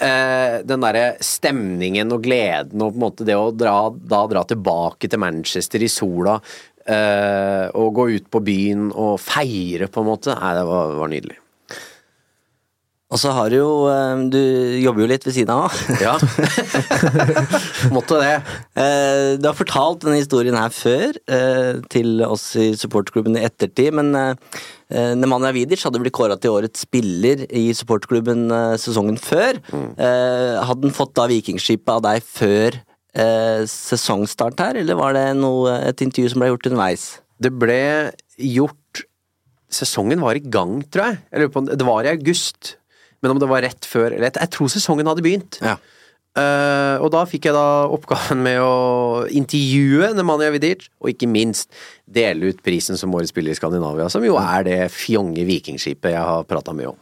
uh, 0.00 0.58
den 0.66 0.82
derre 0.82 1.04
stemningen 1.22 2.16
og 2.16 2.24
gleden 2.26 2.82
og 2.82 2.96
på 2.96 2.98
en 2.98 3.04
måte 3.04 3.28
det 3.28 3.38
å 3.38 3.52
dra, 3.54 3.76
da 3.90 4.24
dra 4.32 4.42
tilbake 4.48 5.10
til 5.10 5.22
Manchester 5.22 5.86
i 5.86 5.92
sola 5.92 6.40
uh, 6.40 7.66
og 7.78 7.94
gå 8.00 8.08
ut 8.16 8.26
på 8.32 8.42
byen 8.50 8.90
og 8.90 9.20
feire, 9.22 9.86
på 9.86 10.02
en 10.02 10.10
måte, 10.10 10.34
nei, 10.34 10.56
det 10.58 10.66
var, 10.66 10.98
var 10.98 11.14
nydelig. 11.14 11.39
Og 13.10 13.18
så 13.18 13.32
har 13.34 13.48
du 13.50 13.56
jo 13.58 13.70
eh, 13.90 14.20
Du 14.30 14.38
jobber 14.84 15.02
jo 15.02 15.08
litt 15.10 15.24
ved 15.26 15.34
siden 15.34 15.50
av. 15.50 15.74
Ja. 16.06 16.12
Måtte 17.96 18.20
det. 18.22 18.34
Eh, 18.78 19.36
Du 19.40 19.48
har 19.48 19.56
fortalt 19.58 20.04
denne 20.04 20.20
historien 20.20 20.54
her 20.58 20.70
før 20.74 21.16
eh, 21.26 21.80
til 21.90 22.22
oss 22.26 22.50
i 22.60 22.70
supportklubben 22.78 23.36
i 23.40 23.44
ettertid, 23.48 23.94
men 23.98 24.12
Nemanja 24.90 25.52
Vidic 25.54 25.84
hadde 25.86 26.00
blitt 26.02 26.14
kåra 26.16 26.34
til 26.42 26.50
årets 26.56 26.82
spiller 26.86 27.44
i 27.54 27.68
supporterklubben 27.78 28.46
eh, 28.50 28.76
sesongen 28.82 29.18
før. 29.22 29.58
Mm. 29.70 29.88
Hadde 30.66 30.88
han 30.88 30.96
fått 30.96 31.14
da 31.18 31.28
Vikingskipet 31.30 31.92
av 31.98 32.02
deg 32.08 32.24
før 32.26 32.78
sesongstart 33.70 34.60
her, 34.62 34.76
eller 34.82 34.94
var 34.98 35.14
det 35.16 35.24
noe, 35.38 35.72
et 35.88 36.02
intervju 36.04 36.30
som 36.30 36.42
ble 36.44 36.50
gjort 36.52 36.68
underveis? 36.70 37.06
Det 37.42 37.50
ble 37.58 37.80
gjort 38.38 38.76
Sesongen 39.70 40.18
var 40.18 40.34
i 40.34 40.40
gang, 40.42 40.80
tror 40.90 41.04
jeg. 41.12 41.18
Jeg 41.30 41.40
lurer 41.44 41.50
på 41.54 41.60
det- 41.66 41.76
det 41.78 41.86
var 41.86 42.02
i 42.02 42.08
august. 42.10 42.72
Men 43.20 43.34
om 43.34 43.40
det 43.40 43.48
var 43.50 43.64
rett 43.64 43.88
før 43.88 44.10
eller 44.14 44.30
etter 44.30 44.46
Jeg 44.46 44.54
tror 44.56 44.70
sesongen 44.72 45.08
hadde 45.10 45.24
begynt. 45.24 45.60
Ja. 45.64 45.76
Uh, 46.38 46.94
og 47.02 47.08
da 47.10 47.24
fikk 47.26 47.48
jeg 47.48 47.56
da 47.56 47.90
oppgaven 47.90 48.38
med 48.44 48.60
å 48.62 49.26
intervjue 49.34 50.12
Nemanja 50.14 50.52
Vidic, 50.54 50.86
og 51.02 51.10
ikke 51.10 51.26
minst 51.26 51.72
dele 52.06 52.52
ut 52.52 52.60
prisen 52.62 52.98
som 53.00 53.10
årets 53.18 53.34
spiller 53.34 53.50
i 53.50 53.58
Skandinavia, 53.58 54.06
som 54.12 54.22
jo 54.22 54.36
er 54.38 54.62
det 54.68 54.78
fjonge 54.94 55.42
vikingskipet 55.48 56.14
jeg 56.14 56.22
har 56.22 56.46
prata 56.46 56.74
mye 56.76 56.92
om. 56.92 57.00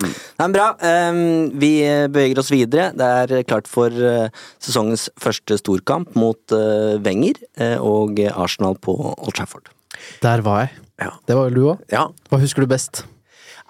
Nei, 0.00 0.12
men 0.38 0.54
bra. 0.54 0.70
Um, 0.80 1.50
Vi 1.60 1.72
beveger 2.08 2.38
oss 2.40 2.48
videre. 2.54 2.86
Det 2.96 3.04
er 3.04 3.42
klart 3.50 3.68
for 3.68 3.92
uh, 3.92 4.30
sesongens 4.62 5.10
første 5.20 5.58
storkamp 5.60 6.14
mot 6.16 6.40
uh, 6.54 6.94
Wenger 7.04 7.42
og 7.82 8.22
Arsenal 8.30 8.78
på 8.80 8.94
Old 9.10 9.36
Trafford. 9.36 9.68
Der 10.22 10.46
var 10.46 10.64
jeg. 10.64 10.78
Ja. 11.02 11.10
Det 11.26 11.36
var 11.36 11.50
vel 11.50 11.58
du 11.58 11.64
òg. 11.74 11.82
Ja. 11.92 12.06
Hva 12.30 12.40
husker 12.40 12.64
du 12.64 12.70
best? 12.70 13.02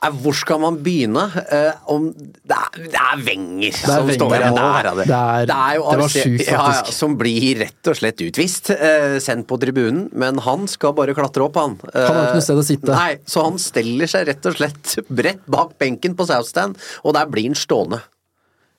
Eh, 0.03 0.11
Hvor 0.23 0.33
skal 0.35 0.59
man 0.63 0.79
begynne? 0.81 1.27
Eh, 1.53 1.73
om 1.93 2.07
det 2.15 2.57
er, 2.57 2.71
det 2.89 2.95
er 3.01 3.19
Wenger 3.27 3.69
er 3.69 3.77
som 3.77 4.07
venger, 4.09 4.15
står 4.17 4.31
det 4.31 4.41
der. 4.41 4.55
være 4.57 4.95
det. 4.97 5.07
Det 5.07 5.17
er- 5.17 5.75
jo 5.77 5.91
det 5.91 5.99
var 6.01 6.09
sjukt, 6.15 6.47
ja, 6.47 6.53
ja, 6.53 6.63
faktisk. 6.71 6.93
som 6.97 7.17
blir 7.19 7.59
rett 7.61 7.87
og 7.93 7.97
slett 7.97 8.17
utvist. 8.25 8.71
eh, 8.71 9.19
sendt 9.21 9.47
på 9.47 9.59
tribunen. 9.61 10.09
Men 10.15 10.39
han 10.39 10.67
skal 10.67 10.93
bare 10.95 11.13
klatre 11.15 11.45
opp, 11.45 11.55
han. 11.57 11.79
Eh, 11.95 12.07
Han 12.07 12.17
har 12.17 12.27
ikke 12.31 12.35
noe 12.35 12.41
sted 12.49 12.57
å 12.57 12.65
sitte. 12.65 12.89
Nei, 12.97 13.17
så 13.27 13.45
han 13.45 13.59
steller 13.59 14.07
seg 14.07 14.27
rett 14.27 14.47
og 14.47 14.57
slett 14.57 14.97
bredt 15.11 15.45
bak 15.47 15.77
benken 15.79 16.15
på 16.17 16.27
Southstand, 16.27 16.77
og 17.05 17.13
der 17.15 17.27
blir 17.27 17.45
han 17.51 17.55
stående. 17.55 18.01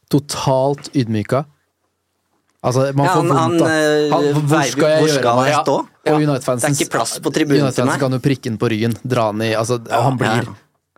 Totalt 0.10 0.90
ydmyka. 0.96 1.46
Altså, 2.64 2.92
man 2.94 3.06
Ja, 3.08 3.14
får 3.16 3.24
vondt, 3.26 3.40
han, 3.40 3.58
da. 3.58 3.66
eh, 3.66 4.10
Han, 4.12 4.24
hvor 4.46 4.64
skal 4.70 4.90
jeg 4.90 5.00
hvor 5.02 5.08
gjøre 5.08 5.20
skal 5.20 5.36
meg? 5.38 5.46
jeg 5.50 5.66
stå? 5.66 5.78
Og 5.80 5.88
Ja. 6.06 6.18
Det 7.32 7.46
til 7.46 7.64
United-fansen 7.64 7.86
meg. 7.88 8.00
kan 8.00 8.12
jo 8.12 8.20
prikke 8.20 8.44
den 8.44 8.58
på 8.58 8.70
ryggen, 8.70 8.98
dra 9.08 9.32
den 9.32 9.42
i 9.42 9.54
Altså, 9.56 9.80
han 9.90 10.18
blir 10.18 10.48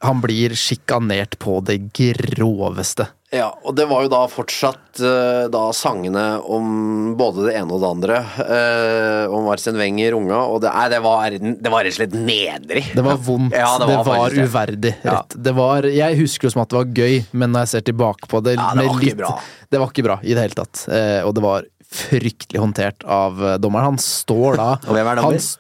Han 0.03 0.19
blir 0.23 0.53
sjikanert 0.59 1.37
på 1.39 1.57
det 1.65 1.79
groveste. 1.95 3.07
Ja, 3.33 3.47
og 3.65 3.73
det 3.73 3.87
var 3.89 4.03
jo 4.05 4.09
da 4.11 4.19
fortsatt 4.29 4.99
eh, 5.01 5.47
da 5.49 5.61
sangene 5.73 6.37
om 6.53 7.15
både 7.17 7.47
det 7.47 7.55
ene 7.57 7.73
og 7.73 7.79
det 7.81 7.87
andre. 7.89 8.17
eh, 8.45 9.31
om 9.33 9.47
Arsene 9.49 9.79
Wenger, 9.81 10.13
unga, 10.19 10.43
og 10.53 10.59
det, 10.61 10.69
nei, 10.75 10.83
det, 10.93 10.99
var, 11.01 11.33
det 11.39 11.71
var 11.73 11.87
rett 11.87 11.95
og 11.95 11.97
slett 11.97 12.13
nedrig. 12.13 12.83
Det 12.93 13.05
var 13.07 13.17
vondt. 13.25 13.55
Ja, 13.57 13.71
det, 13.81 13.87
var, 13.89 14.03
det 14.05 14.19
var 14.21 14.37
uverdig. 14.51 14.93
Rett. 15.07 15.37
Det 15.49 15.55
var, 15.57 15.89
jeg 15.89 16.19
husker 16.21 16.45
jo 16.49 16.53
som 16.53 16.61
at 16.67 16.69
det 16.75 16.77
var 16.83 16.93
gøy, 17.01 17.17
men 17.33 17.55
når 17.55 17.65
jeg 17.65 17.73
ser 17.73 17.87
tilbake 17.89 18.29
på 18.29 18.43
det 18.45 18.53
Ja, 18.59 18.69
det 18.77 18.83
med 18.83 18.93
var 18.93 19.19
bra. 19.23 19.33
Det 19.73 19.81
var 19.81 19.95
ikke 19.95 20.07
bra 20.11 20.19
i 20.21 20.37
det 20.37 20.45
hele 20.45 20.59
tatt. 20.61 20.85
Eh, 20.93 21.19
og 21.25 21.33
det 21.33 21.47
var 21.49 21.65
fryktelig 21.93 22.61
håndtert 22.61 23.01
av 23.09 23.41
eh, 23.41 23.57
dommeren. 23.61 23.95
Han 23.95 24.01
står 24.01 24.61
da 24.61 24.69
Og 24.85 24.93
hvem 24.93 25.09
er 25.09 25.23
dommer? 25.23 25.53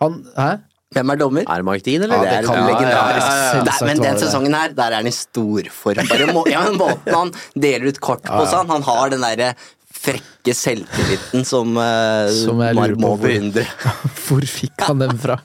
Han, 0.00 0.22
han 0.22 0.22
Hæ? 0.40 0.52
Hvem 0.92 1.12
er 1.14 1.20
dommer? 1.20 1.44
Er 1.48 1.62
det 1.62 1.66
Mike 1.68 1.84
Dean, 1.86 2.02
eller? 2.06 2.16
Ja, 2.16 2.22
det 2.22 2.32
er 2.38 2.48
kan- 2.48 2.66
legendarisk. 2.68 3.26
ja, 3.26 3.36
ja, 3.36 3.42
ja, 3.42 3.58
ja. 3.58 3.64
Der- 3.68 3.86
men 3.86 3.96
den 3.96 4.02
det 4.02 4.20
det. 4.20 4.26
sesongen 4.28 4.54
her, 4.54 4.68
der 4.78 4.90
er 4.90 4.94
han 5.00 5.06
i 5.06 5.14
storform. 5.16 6.50
Ja, 6.52 6.64
men 6.66 6.78
måten 6.78 7.14
han 7.14 7.32
deler 7.56 7.88
ut 7.88 8.00
kort 8.00 8.22
på 8.28 8.42
sånn, 8.46 8.68
han 8.68 8.82
har 8.82 9.10
den 9.10 9.20
derre 9.24 9.54
frekke 10.02 10.54
selvtilliten 10.56 11.44
som, 11.46 11.76
uh, 11.76 12.26
Som 12.28 12.58
jeg 12.60 12.74
lurer 12.74 12.96
på 12.96 13.12
hvor- 13.18 13.68
Hvor 14.26 14.40
fikk 14.50 14.80
han 14.88 14.98
den 14.98 15.16
fra? 15.18 15.38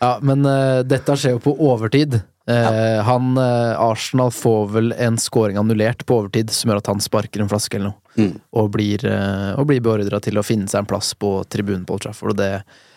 Ja, 0.00 0.18
men 0.22 0.44
uh, 0.46 0.82
dette 0.86 1.16
skjer 1.16 1.36
jo 1.38 1.42
på 1.42 1.56
overtid. 1.58 2.20
Uh, 2.46 3.00
han, 3.02 3.38
Arsenal 3.80 4.28
får 4.30 4.66
vel 4.74 4.92
en 5.00 5.16
scoring 5.16 5.56
annullert 5.56 6.04
på 6.06 6.18
overtid, 6.20 6.50
som 6.52 6.70
gjør 6.70 6.82
at 6.82 6.90
han 6.92 7.00
sparker 7.00 7.40
en 7.40 7.48
flaske 7.48 7.78
eller 7.78 7.94
noe. 7.94 8.00
Mm. 8.20 8.34
Og 8.60 8.68
blir, 8.70 9.02
uh, 9.08 9.64
blir 9.66 9.80
beordra 9.82 10.20
til 10.22 10.38
å 10.38 10.44
finne 10.46 10.68
seg 10.70 10.84
en 10.84 10.86
plass 10.90 11.14
på 11.18 11.38
tribunen 11.50 11.86
på 11.88 11.96
Old 11.96 12.04
Trafford. 12.04 12.34
Og 12.36 12.36
det, 12.38 12.52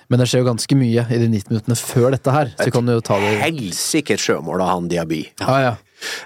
men 0.09 0.19
det 0.21 0.27
skjer 0.29 0.43
jo 0.43 0.47
ganske 0.51 0.75
mye 0.79 1.03
i 1.11 1.17
de 1.19 1.27
90 1.27 1.51
minuttene 1.51 1.75
før 1.79 2.11
dette 2.15 2.31
her, 2.31 2.53
så 2.57 2.67
Et 2.67 2.73
kan 2.73 2.87
jo 2.87 3.01
ta 3.01 3.19
det 3.19 3.35
Helsike 3.43 4.17
sjømål 4.17 4.61
av 4.63 4.73
han 4.75 4.87
Diaby. 4.91 5.21
Ja, 5.41 5.59
ja. 5.65 5.75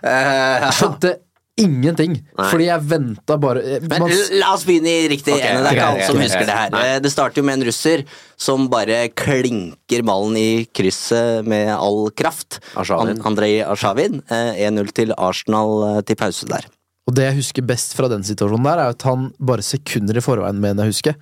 Eh, 0.04 0.66
Jeg 0.68 0.74
skjønte 0.78 1.14
ingenting, 1.62 2.14
Nei. 2.38 2.46
fordi 2.50 2.66
jeg 2.70 2.82
venta 2.90 3.36
bare 3.38 3.62
eh, 3.62 3.82
Men 3.86 4.06
man, 4.06 4.14
la 4.40 4.54
oss 4.56 4.64
begynne 4.66 4.90
i 5.04 5.08
riktig 5.12 5.34
okay, 5.36 5.52
ende. 5.52 5.64
Det 5.66 5.72
er 5.72 5.78
ikke 5.78 5.90
alle 5.92 6.08
som 6.08 6.22
husker 6.24 6.46
det 6.48 6.56
her. 6.58 6.72
Nei. 6.74 6.84
Eh, 6.96 7.00
Det 7.04 7.12
starter 7.12 7.42
jo 7.42 7.46
med 7.50 7.60
en 7.60 7.66
russer 7.68 8.04
som 8.42 8.68
bare 8.72 9.02
klinker 9.20 10.06
ballen 10.08 10.38
i 10.40 10.66
krysset 10.74 11.46
med 11.46 11.70
all 11.76 12.10
kraft. 12.18 12.60
Arshavin. 12.80 13.18
An- 13.20 13.26
Andrej 13.34 13.60
Arshavin. 13.68 14.22
eh, 14.32 14.64
1-0 14.70 14.92
til 14.98 15.14
Arsenal 15.18 16.02
til 16.08 16.16
pause 16.16 16.48
der. 16.50 16.66
Og 17.10 17.16
det 17.18 17.24
jeg 17.28 17.36
husker 17.42 17.62
best 17.66 17.96
fra 17.98 18.08
den 18.08 18.24
situasjonen 18.24 18.64
der, 18.64 18.80
er 18.86 18.90
at 18.96 19.02
han 19.04 19.32
bare 19.42 19.62
sekunder 19.66 20.18
i 20.18 20.22
forveien, 20.24 20.60
mener 20.62 20.86
jeg 20.86 20.94
husker, 20.96 21.16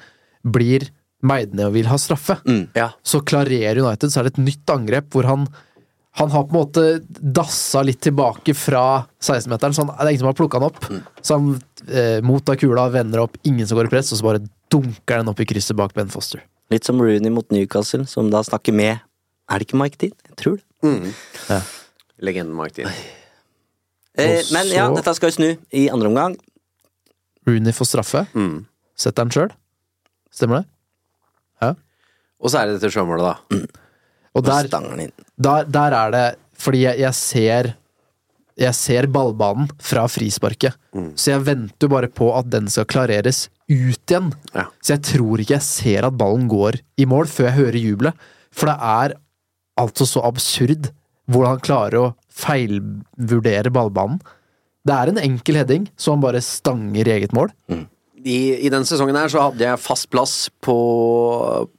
blir 0.45 0.89
meid 1.25 1.55
ned 1.55 1.69
og 1.69 1.73
vil 1.75 1.89
ha 1.89 1.97
straffe. 1.99 2.39
Ja. 2.77 2.91
Så 3.03 3.23
klarerer 3.27 3.81
United, 3.81 4.11
så 4.11 4.21
er 4.21 4.29
det 4.29 4.37
et 4.37 4.45
nytt 4.45 4.75
angrep 4.75 5.11
hvor 5.13 5.27
han 5.29 5.49
han 6.19 6.31
har 6.33 6.43
på 6.43 6.49
en 6.49 6.57
måte 6.57 6.83
dassa 7.07 7.83
litt 7.85 8.01
tilbake 8.03 8.53
fra 8.57 9.05
16-meteren, 9.21 9.75
så 9.75 9.85
han, 9.85 9.91
det 9.93 10.03
er 10.03 10.09
ingen 10.09 10.23
som 10.23 10.29
har 10.31 10.35
plukka 10.35 10.59
han 10.59 10.65
opp. 10.67 10.79
Så 11.21 11.37
han 11.37 11.51
eh, 11.87 12.17
mottar 12.25 12.57
kula, 12.59 12.87
vender 12.91 13.21
opp, 13.23 13.37
ingen 13.47 13.67
som 13.69 13.77
går 13.79 13.87
i 13.87 13.91
press, 13.93 14.09
og 14.11 14.19
så 14.19 14.25
bare 14.25 14.41
dunker 14.73 15.21
den 15.21 15.29
opp 15.31 15.39
i 15.39 15.47
krysset 15.47 15.77
bak 15.79 15.93
Ben 15.95 16.09
Foster. 16.11 16.41
Litt 16.73 16.89
som 16.89 16.99
Rooney 17.01 17.31
mot 17.31 17.47
Newcastle, 17.53 18.03
som 18.09 18.27
da 18.33 18.41
snakker 18.45 18.75
med 18.75 18.99
Er 19.49 19.61
det 19.61 19.69
ikke 19.69 19.79
Mike 19.79 19.97
Dean? 20.01 20.17
Jeg 20.27 20.35
tror 20.41 20.59
det. 20.59 21.61
Legenden 22.21 22.57
Mike 22.57 22.75
Dean. 22.77 22.91
Eh, 24.19 24.43
men 24.51 24.73
ja, 24.73 24.89
dette 24.93 25.13
skal 25.15 25.31
vi 25.31 25.37
snu 25.37 25.47
i 25.71 25.87
andre 25.93 26.11
omgang. 26.11 26.35
Rooney 27.47 27.73
får 27.73 27.93
straffe. 27.93 28.25
Mm. 28.35 28.67
Setter 28.99 29.23
den 29.23 29.33
sjøl. 29.33 29.55
Stemmer 30.35 30.61
det? 30.61 30.69
Og 32.39 32.51
så 32.51 32.61
er 32.61 32.69
det 32.69 32.79
dette 32.79 32.91
sjømålet, 32.93 33.25
da. 33.25 33.59
Og 34.37 34.45
der, 34.45 34.67
der, 35.41 35.63
der 35.65 35.93
er 35.97 36.11
det 36.13 36.25
Fordi 36.61 36.83
jeg, 36.83 36.99
jeg 37.01 37.17
ser 37.17 37.69
Jeg 38.59 38.75
ser 38.77 39.07
ballbanen 39.09 39.69
fra 39.81 40.03
frisparket. 40.11 40.75
Så 41.15 41.31
jeg 41.31 41.45
venter 41.47 41.89
bare 41.91 42.09
på 42.11 42.27
at 42.37 42.49
den 42.51 42.67
skal 42.69 42.85
klareres 42.91 43.47
ut 43.69 44.03
igjen. 44.11 44.33
Ja. 44.53 44.65
Så 44.83 44.95
jeg 44.97 45.03
tror 45.07 45.39
ikke 45.41 45.55
jeg 45.55 45.65
ser 45.65 46.07
at 46.07 46.17
ballen 46.19 46.47
går 46.51 46.77
i 46.99 47.05
mål 47.07 47.29
før 47.31 47.47
jeg 47.49 47.57
hører 47.57 47.77
jubelet. 47.79 48.25
For 48.51 48.67
det 48.67 48.75
er 48.81 49.15
altså 49.79 50.05
så 50.09 50.23
absurd 50.27 50.89
hvordan 51.29 51.55
han 51.55 51.63
klarer 51.63 51.99
å 52.01 52.09
feilvurdere 52.33 53.71
ballbanen. 53.71 54.19
Det 54.83 54.95
er 54.95 55.11
en 55.11 55.21
enkel 55.21 55.59
heading, 55.59 55.87
så 55.99 56.15
han 56.15 56.23
bare 56.23 56.41
stanger 56.43 57.07
i 57.07 57.15
eget 57.15 57.35
mål. 57.37 57.53
I, 58.23 58.39
I 58.65 58.71
den 58.71 58.85
sesongen 58.87 59.17
her 59.17 59.31
så 59.31 59.45
hadde 59.47 59.65
jeg 59.65 59.81
fast 59.81 60.09
plass 60.13 60.33
på, 60.63 60.75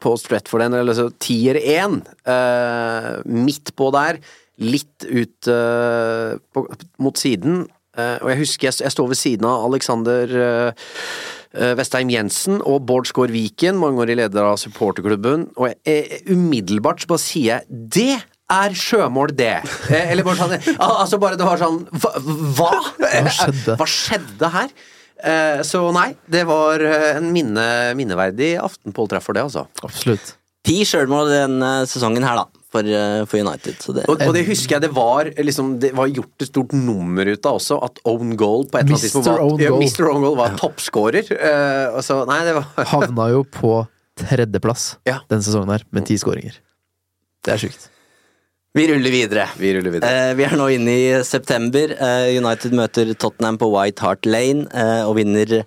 på 0.00 0.14
Stretford 0.20 0.64
End, 0.66 0.78
eller 0.78 0.96
så 0.96 1.08
tier 1.22 1.58
1. 1.60 2.00
Eh, 2.34 3.10
midt 3.28 3.74
på 3.78 3.90
der, 3.94 4.20
litt 4.60 5.06
ut 5.08 5.50
eh, 5.50 6.38
på, 6.54 6.64
mot 7.02 7.20
siden. 7.20 7.64
Eh, 7.96 8.16
og 8.22 8.32
jeg 8.32 8.42
husker 8.44 8.70
jeg, 8.70 8.80
jeg 8.86 8.96
står 8.96 9.12
ved 9.12 9.20
siden 9.20 9.48
av 9.50 9.68
Alexander 9.68 10.34
Vestheim 11.50 12.12
Jensen 12.14 12.60
og 12.62 12.84
Bård 12.86 13.08
Skaar 13.10 13.32
Viken, 13.34 13.80
mangeårig 13.80 14.14
leder 14.20 14.52
av 14.52 14.60
supporterklubben, 14.62 15.48
og 15.58 15.66
jeg, 15.66 15.80
jeg, 15.82 16.20
umiddelbart 16.30 17.02
så 17.02 17.10
bare 17.10 17.24
sier 17.24 17.48
jeg 17.50 17.80
'det 17.90 18.20
er 18.50 18.76
sjømål, 18.78 19.34
det'. 19.34 19.66
Eller 20.12 20.26
bare 20.26 20.38
sånn 20.38 20.78
Altså 20.78 21.18
bare 21.22 21.38
det 21.38 21.46
var 21.46 21.58
sånn? 21.58 21.82
Hva, 21.90 22.12
Hva 22.54 22.70
skjedde? 23.34 23.76
Hva 23.78 23.90
skjedde 23.90 24.50
her? 24.54 24.70
Eh, 25.24 25.60
så 25.66 25.82
nei, 25.94 26.12
det 26.30 26.44
var 26.48 26.82
eh, 26.84 27.16
en 27.18 27.30
minne, 27.34 27.64
minneverdig 27.98 28.54
aften 28.62 28.94
på 28.96 29.04
Old 29.04 29.12
Trafford, 29.12 29.36
det, 29.38 29.42
altså. 29.50 29.66
Absolutt. 29.86 30.34
Ti 30.66 30.82
sjølmål 30.84 31.30
denne 31.32 31.68
sesongen 31.88 32.24
her, 32.26 32.40
da, 32.42 32.62
for, 32.72 32.84
eh, 32.84 33.22
for 33.28 33.40
United. 33.40 33.78
Så 33.82 33.94
det, 33.96 34.04
Og, 34.12 34.20
og 34.26 34.34
det 34.36 34.44
husker 34.48 34.76
jeg 34.76 34.84
det 34.84 34.90
var 34.96 35.30
liksom, 35.40 35.70
Det 35.82 35.92
var 35.96 36.10
gjort 36.12 36.44
et 36.44 36.50
stort 36.50 36.74
nummer 36.76 37.26
ut 37.30 37.48
av 37.48 37.58
også, 37.60 37.78
at 37.86 38.02
Own 38.08 38.34
Goal 38.40 38.66
på 38.68 38.80
et 38.80 38.84
eller 38.84 38.96
annet 38.96 39.00
Mr. 39.00 39.06
tidspunkt 39.06 39.30
var, 39.32 39.44
Own 39.46 39.62
ja, 39.62 39.72
Mr. 39.76 40.10
Own 40.10 40.26
Goal 40.26 40.36
var 40.40 40.58
toppskårer. 40.60 41.30
Uh, 41.32 42.00
så, 42.04 42.20
nei, 42.28 42.42
det 42.48 42.58
var 42.58 42.90
Havna 42.92 43.30
jo 43.32 43.44
på 43.56 43.72
tredjeplass 44.20 44.90
Ja. 45.08 45.22
denne 45.32 45.44
sesongen 45.46 45.72
her, 45.72 45.86
med 45.96 46.04
ti 46.08 46.18
skåringer. 46.20 46.60
Det 47.44 47.54
er 47.56 47.62
sjukt. 47.62 47.88
Vi 48.74 48.86
ruller 48.86 49.10
videre. 49.10 49.46
Vi 49.58 49.72
ruller 49.74 49.90
videre. 49.96 50.10
Eh, 50.30 50.34
vi 50.38 50.44
er 50.46 50.54
nå 50.58 50.68
inne 50.70 50.92
i 50.94 51.06
september. 51.26 51.90
Eh, 51.96 52.36
United 52.38 52.74
møter 52.78 53.10
Tottenham 53.18 53.58
på 53.58 53.68
White 53.72 54.04
Hart 54.04 54.28
Lane 54.30 54.68
eh, 54.70 55.02
og 55.08 55.16
vinner 55.18 55.64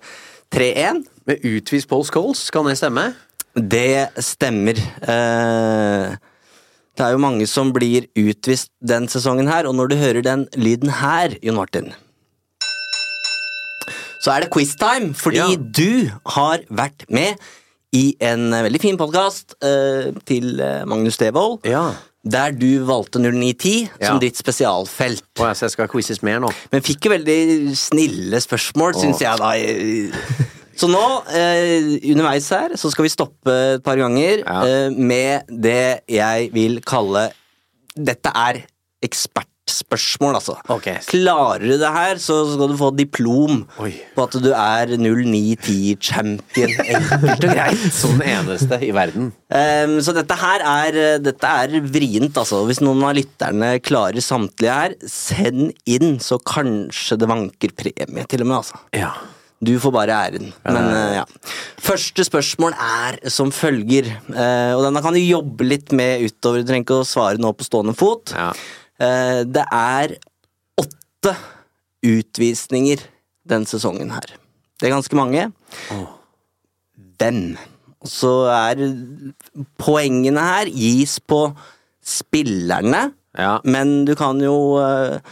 3-1. 0.54 1.02
Med 1.28 1.44
utvist 1.48 1.88
Paul 1.90 2.04
Scholes, 2.08 2.46
kan 2.52 2.64
det 2.68 2.78
stemme? 2.80 3.10
Det 3.54 4.08
stemmer. 4.24 4.80
Eh, 5.04 6.14
det 6.94 7.02
er 7.04 7.12
jo 7.14 7.20
mange 7.22 7.46
som 7.50 7.72
blir 7.74 8.06
utvist 8.16 8.70
den 8.86 9.08
sesongen 9.10 9.48
her, 9.50 9.66
og 9.68 9.74
når 9.76 9.92
du 9.92 9.96
hører 10.00 10.22
den 10.24 10.46
lyden 10.56 10.92
her, 11.00 11.34
Jon 11.42 11.56
Martin 11.58 11.92
Så 14.22 14.30
er 14.32 14.44
det 14.44 14.50
quiztime, 14.54 15.12
fordi 15.18 15.42
Ja. 15.42 15.48
du 15.58 16.10
har 16.36 16.62
vært 16.70 17.04
med 17.10 17.36
i 17.92 18.16
en 18.24 18.46
veldig 18.50 18.80
fin 18.80 18.96
podkast 18.96 19.52
til 20.24 20.60
eh, 20.60 20.84
Magnus 20.88 21.18
Devold, 21.20 21.60
Ja. 21.68 21.90
Der 22.24 22.54
du 22.56 22.84
valgte 22.88 23.20
0910 23.20 23.88
som 24.00 24.18
ditt 24.22 24.38
spesialfelt. 24.40 25.24
Jeg, 25.38 25.56
så 25.56 25.66
jeg 25.66 25.74
skal 25.74 25.88
quizes 25.92 26.22
mer 26.24 26.40
nå. 26.40 26.48
Men 26.72 26.84
fikk 26.84 27.04
jo 27.08 27.12
veldig 27.12 27.38
snille 27.76 28.40
spørsmål, 28.40 28.96
syns 28.96 29.20
jeg 29.24 29.40
da. 29.42 29.52
Så 30.74 30.88
nå, 30.90 31.00
eh, 31.30 31.92
underveis 32.10 32.48
her, 32.50 32.72
så 32.74 32.90
skal 32.90 33.06
vi 33.06 33.10
stoppe 33.12 33.52
et 33.76 33.82
par 33.86 33.94
ganger 34.00 34.40
Ja. 34.42 34.56
eh, 34.66 34.90
med 34.90 35.46
det 35.46 36.00
jeg 36.10 36.48
vil 36.52 36.80
kalle 36.82 37.28
Dette 37.94 38.32
er 38.34 38.64
ekspertspørsmål, 39.64 40.36
altså. 40.38 40.56
Okay. 40.68 40.98
Klarer 41.08 41.64
du 41.64 41.76
det 41.80 41.90
her, 41.92 42.18
så 42.18 42.36
skal 42.52 42.70
du 42.70 42.76
få 42.76 42.90
diplom 42.96 43.64
Oi. 43.80 43.92
på 44.14 44.26
at 44.26 44.36
du 44.42 44.50
er 44.52 44.94
0910-champion. 44.98 46.74
Enkelt 46.94 47.44
og 47.44 47.54
greit. 47.54 47.86
Som 47.92 48.18
den 48.18 48.28
eneste 48.28 48.78
i 48.84 48.92
verden. 48.94 49.32
Um, 49.48 50.00
så 50.04 50.14
dette 50.16 50.36
her 50.40 50.64
er, 50.64 51.00
dette 51.22 51.54
er 51.64 51.78
vrient, 51.84 52.36
altså. 52.36 52.64
Hvis 52.68 52.82
noen 52.84 53.04
av 53.04 53.16
lytterne 53.16 53.76
klarer 53.84 54.24
samtlige 54.24 54.74
her, 54.74 54.98
send 55.08 55.72
inn, 55.86 56.18
så 56.20 56.38
kanskje 56.38 57.18
det 57.20 57.30
vanker 57.30 57.74
premie, 57.76 58.28
til 58.28 58.44
og 58.44 58.50
med, 58.50 58.60
altså. 58.60 58.84
Ja. 58.96 59.14
Du 59.64 59.72
får 59.80 59.92
bare 59.94 60.12
æren. 60.26 60.50
Men 60.66 60.86
uh, 60.92 61.20
ja. 61.22 61.24
Første 61.80 62.24
spørsmål 62.26 62.74
er 62.76 63.16
som 63.32 63.52
følger, 63.54 64.10
uh, 64.28 64.74
og 64.76 64.84
denne 64.84 65.00
kan 65.04 65.16
du 65.16 65.22
jobbe 65.22 65.64
litt 65.64 65.94
med 65.96 66.26
utover, 66.26 66.60
du 66.60 66.68
trenger 66.68 66.84
ikke 66.84 67.00
å 67.00 67.06
svare 67.08 67.40
nå 67.40 67.54
på 67.56 67.64
stående 67.64 67.94
fot. 67.96 68.34
Ja. 68.36 68.50
Eh, 69.04 69.42
det 69.48 69.64
er 69.74 70.16
åtte 70.80 71.34
utvisninger 72.04 73.04
den 73.48 73.66
sesongen 73.68 74.12
her. 74.14 74.34
Det 74.80 74.88
er 74.88 74.94
ganske 74.96 75.18
mange. 75.18 75.48
Hvem? 77.20 77.40
Og 78.04 78.10
så 78.12 78.32
er 78.52 78.82
poengene 79.80 80.42
her 80.44 80.70
gis 80.72 81.18
på 81.20 81.46
spillerne, 82.04 83.12
Ja. 83.38 83.58
men 83.64 84.04
du 84.04 84.14
kan 84.14 84.38
jo 84.40 84.56
vrife 84.76 85.22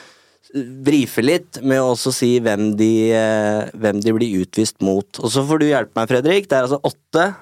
brife 0.85 1.23
litt 1.25 1.63
med 1.65 1.81
å 1.81 1.93
også 1.95 2.13
si 2.13 2.39
hvem 2.41 2.77
de, 2.77 3.13
eh, 3.17 3.71
hvem 3.73 4.01
de 4.05 4.13
blir 4.13 4.43
utvist 4.45 4.81
mot. 4.85 5.07
Og 5.21 5.31
så 5.33 5.45
får 5.49 5.59
du 5.61 5.65
hjelpe 5.67 5.97
meg, 5.97 6.09
Fredrik. 6.11 6.49
Det 6.49 6.59
er 6.59 6.67
altså 6.67 6.81
åtte. 6.85 7.35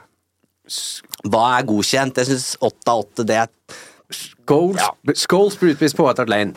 Hva 1.27 1.59
er 1.59 1.67
godkjent? 1.67 2.15
Jeg 2.15 2.27
syns 2.27 2.57
åtte 2.63 2.93
av 2.93 3.03
åtte, 3.03 3.27
det 3.27 3.37
er 3.37 3.49
Scholes, 4.11 4.83
Scholes 5.25 5.57
blir 5.61 5.75
utvist 5.75 5.97
på 5.99 6.07
White 6.07 6.25
Hart 6.25 6.33
Lane. 6.33 6.55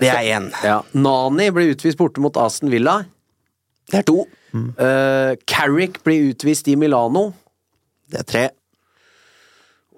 Det 0.00 0.08
er 0.08 0.24
én. 0.32 0.48
Ja. 0.64 0.80
Nani 0.96 1.50
ble 1.52 1.68
utvist 1.74 1.98
borte 2.00 2.22
mot 2.24 2.36
Aston 2.40 2.72
Villa. 2.72 3.02
Det 3.90 4.00
er 4.00 4.06
to. 4.08 4.24
Uh, 4.54 5.36
Carrick 5.46 6.00
blir 6.06 6.30
utvist 6.32 6.68
i 6.72 6.76
Milano. 6.80 7.30
Det 8.10 8.22
er 8.22 8.28
tre. 8.28 8.46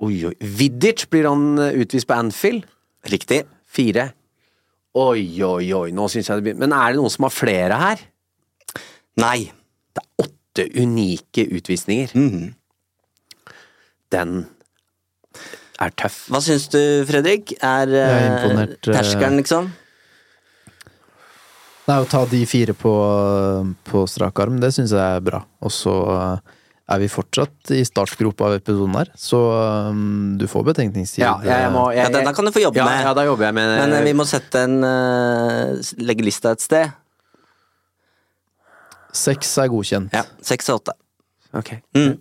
Oi, 0.02 0.16
oi. 0.26 0.34
Vidic 0.40 1.06
blir 1.12 1.28
han 1.30 1.60
eh, 1.62 1.76
utvist 1.84 2.08
på 2.10 2.16
Anfield. 2.18 2.66
Riktig. 3.12 3.44
Fire. 3.70 4.08
Oi, 4.98 5.22
oi, 5.46 5.68
oi, 5.72 5.92
nå 5.94 6.08
syns 6.12 6.28
jeg 6.28 6.40
det 6.40 6.44
begynner 6.44 6.66
Men 6.66 6.74
er 6.76 6.92
det 6.92 6.98
noen 7.00 7.12
som 7.14 7.24
har 7.24 7.32
flere 7.32 7.78
her? 7.80 8.02
Nei. 9.22 9.38
Det 9.94 10.02
er 10.02 10.26
åtte 10.26 10.66
unike 10.82 11.46
utvisninger. 11.54 12.12
Mhm. 12.18 12.50
Den 14.12 14.34
er 15.84 15.94
tøff. 15.98 16.24
Hva 16.32 16.40
syns 16.44 16.68
du, 16.72 16.80
Fredrik? 17.08 17.54
Er, 17.58 17.92
er 17.92 18.26
eh, 18.40 18.56
eh, 18.64 18.74
terskelen, 18.86 19.38
liksom? 19.42 19.70
Nei, 21.88 21.98
å 21.98 22.06
ta 22.06 22.22
de 22.30 22.42
fire 22.46 22.74
på, 22.78 22.92
på 23.88 24.04
strak 24.10 24.38
arm, 24.44 24.60
det 24.62 24.70
syns 24.74 24.94
jeg 24.94 25.02
er 25.02 25.24
bra. 25.24 25.42
Og 25.66 25.74
så 25.74 25.94
eh, 26.14 26.54
er 26.94 27.02
vi 27.02 27.10
fortsatt 27.10 27.72
i 27.74 27.82
startgropa 27.86 28.50
av 28.50 28.56
episoden 28.60 28.94
her, 29.00 29.10
så 29.18 29.40
um, 29.90 30.38
du 30.38 30.46
får 30.50 30.66
betenkningstid. 30.72 31.22
Ja, 31.24 31.36
jeg, 31.42 31.66
jeg 31.66 31.74
må, 31.74 31.86
jeg, 31.94 32.06
Ja, 32.06 32.14
denne 32.14 32.34
kan 32.36 32.46
du 32.46 32.54
få 32.54 32.62
jobbe 32.62 32.82
ja, 32.82 32.88
med. 32.88 33.04
Ja, 33.06 33.14
da 33.16 33.26
jobber 33.26 33.48
jeg 33.48 33.56
med 33.58 33.76
Men 33.80 34.06
vi 34.06 34.16
må 34.18 34.26
sette 34.28 34.66
en 34.66 34.82
uh, 34.84 35.94
Legge 36.02 36.26
lista 36.26 36.54
et 36.54 36.64
sted. 36.64 36.98
Seks 39.12 39.50
er 39.60 39.70
godkjent. 39.72 40.14
Ja, 40.14 40.24
Seks 40.44 40.70
og 40.72 40.82
åtte. 40.82 40.96
Ok. 41.54 41.74
Mm. 41.96 42.14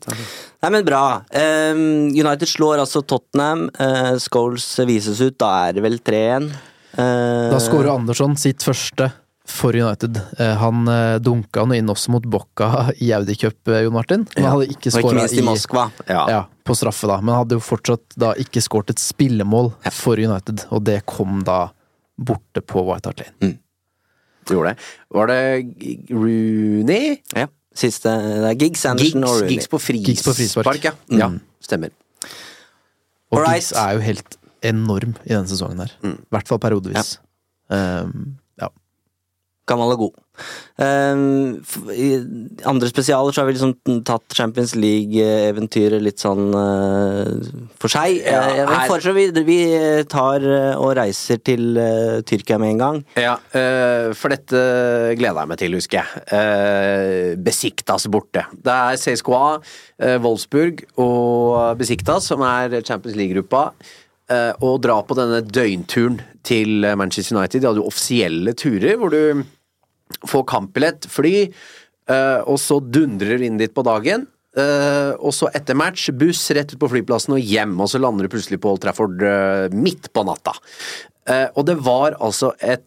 Nei, 0.62 0.70
men 0.76 0.84
bra. 0.86 1.04
Um, 1.32 1.84
United 2.12 2.50
slår 2.52 2.82
altså 2.84 3.02
Tottenham. 3.08 3.70
Uh, 3.80 4.18
Scholes 4.20 4.66
vises 4.90 5.22
ut. 5.24 5.38
Da 5.40 5.70
er 5.70 5.78
det 5.78 5.84
vel 5.86 6.00
3-1. 6.04 6.50
Uh, 6.98 7.50
Da 7.54 7.60
skårer 7.64 7.94
Andersson 7.96 8.36
sitt 8.40 8.64
første 8.66 9.12
for 9.52 9.76
United. 9.76 10.16
Eh, 10.40 10.54
Han 10.62 10.88
eh, 10.88 11.18
dunka 11.20 11.64
nå 11.68 11.76
inn 11.76 11.90
også 11.92 12.12
mot 12.14 12.24
Bocca 12.24 12.92
i 13.04 13.10
Audi 13.16 13.34
Cup, 13.36 13.68
eh, 13.68 13.82
Jon 13.84 13.94
Martin. 13.98 14.22
Men 14.36 14.44
Ja. 14.46 14.52
hadde 14.54 14.68
ikke 14.70 14.92
Og 14.94 15.00
ikke 15.00 15.02
skåra 15.02 15.16
minst 15.18 15.34
i 15.36 15.44
Moskva. 15.44 15.84
Ja. 16.08 16.22
Ja, 16.30 16.42
på 16.64 16.76
straffe, 16.78 17.08
da. 17.10 17.18
Men 17.20 17.36
hadde 17.36 17.58
jo 17.58 17.64
fortsatt 17.66 18.16
da 18.16 18.34
ikke 18.40 18.62
skåret 18.64 18.94
et 18.94 19.02
spillemål 19.02 19.74
for 19.92 20.16
United, 20.22 20.64
og 20.72 20.84
det 20.88 21.02
kom 21.10 21.42
da 21.44 21.72
borte 22.22 22.62
på 22.64 22.86
White 22.86 23.10
Hart 23.12 23.24
Lane. 23.26 23.58
Gjorde 24.48 24.72
det. 24.72 24.78
Var 25.12 25.28
det 25.28 25.42
Rooney? 26.12 27.18
Ja. 27.36 27.48
Siste 27.78 28.11
Det 28.11 28.49
er 28.49 28.57
Giggs, 28.59 28.84
Anderson 28.86 29.24
og 29.24 29.38
Rooney. 29.41 29.55
Giggs 29.55 29.67
på 29.72 30.34
frispark. 30.36 30.84
Ja. 30.84 30.91
Mm. 31.07 31.17
ja. 31.22 31.30
Stemmer. 31.63 31.93
Og 33.32 33.39
Alright. 33.39 33.61
Giggs 33.61 33.72
er 33.80 33.95
jo 33.95 34.03
helt 34.05 34.38
enorm 34.61 35.15
i 35.24 35.34
denne 35.34 35.47
sesongen 35.49 35.80
her. 35.86 35.93
I 36.03 36.13
hvert 36.36 36.51
fall 36.51 36.59
periodevis. 36.61 37.15
Um, 37.72 37.78
ja. 37.78 38.41
Gammel 39.72 39.95
og 39.95 40.05
god. 40.05 40.28
I 40.82 42.07
andre 42.65 42.88
spesialer 42.89 43.34
så 43.34 43.41
har 43.43 43.49
vi 43.49 43.53
liksom 43.55 44.01
tatt 44.07 44.34
Champions 44.34 44.74
League-eventyret 44.76 46.01
litt 46.01 46.22
sånn 46.24 46.49
uh, 46.55 47.28
for 47.80 47.91
seg. 47.93 48.22
Ja, 48.26 48.41
Eh, 48.51 48.57
jeg 48.57 48.89
foreslår 48.89 49.15
vi, 49.15 49.26
vi 49.47 49.59
tar 50.11 50.43
uh, 50.45 50.82
og 50.82 50.95
reiser 50.97 51.39
til 51.45 51.78
uh, 51.78 52.19
Tyrkia 52.28 52.57
med 52.61 52.76
en 52.76 52.82
gang. 52.82 52.99
Ja, 53.19 53.36
eh, 53.57 54.11
for 54.17 54.34
dette 54.34 54.61
gleder 55.19 55.43
jeg 55.43 55.51
meg 55.51 55.61
til, 55.61 55.78
husker 55.78 56.01
jeg. 56.01 57.38
Besiktas 57.45 58.07
borte. 58.11 58.45
Det 58.51 58.76
er 58.76 58.99
CSKA, 58.99 59.43
eh, 60.01 60.17
Wolfsburg 60.24 60.84
og 61.01 61.78
Besiktas 61.80 62.30
som 62.32 62.43
er 62.47 62.82
Champions 62.82 63.17
League-gruppa. 63.19 63.72
å 64.32 64.69
dra 64.80 64.93
på 65.03 65.15
denne 65.17 65.41
døgnturen 65.43 66.22
til 66.47 66.86
eh, 66.86 66.95
Manchester 66.95 67.36
United. 67.38 67.61
De 67.61 67.67
hadde 67.67 67.82
jo 67.82 67.89
offisielle 67.89 68.53
turer 68.57 68.95
hvor 68.99 69.11
du 69.11 69.43
får 70.28 70.45
kampbillett, 70.49 71.07
fly, 71.09 71.36
eh, 72.12 72.39
og 72.45 72.59
så 72.62 72.80
dundrer 72.84 73.39
du 73.39 73.47
inn 73.47 73.59
dit 73.62 73.74
på 73.74 73.86
dagen. 73.88 74.28
eh, 74.51 75.14
og 75.16 75.32
så 75.32 75.47
etter 75.55 75.78
match, 75.80 76.09
buss 76.12 76.43
rett 76.51 76.74
ut 76.74 76.80
på 76.80 76.89
flyplassen 76.91 77.38
og 77.38 77.39
hjem, 77.39 77.78
og 77.80 77.88
så 77.88 78.01
lander 78.03 78.28
du 78.28 78.34
plutselig 78.34 78.59
på 78.59 78.74
Old 78.74 78.82
Trafford 78.84 79.22
eh, 79.24 79.70
midt 79.72 80.12
på 80.12 80.26
natta. 80.28 80.57
Og 81.55 81.64
det 81.68 81.78
var 81.86 82.18
altså 82.20 82.49
et 82.59 82.84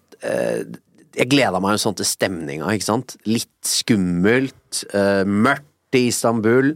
Jeg 1.15 1.29
gleda 1.31 1.61
meg 1.63 1.77
jo 1.77 1.81
sånn 1.85 1.97
til 1.97 2.09
stemninga, 2.09 2.67
ikke 2.75 2.89
sant. 2.89 3.15
Litt 3.25 3.69
skummelt, 3.69 4.83
mørkt 5.25 5.97
i 5.97 6.09
Istanbul. 6.11 6.73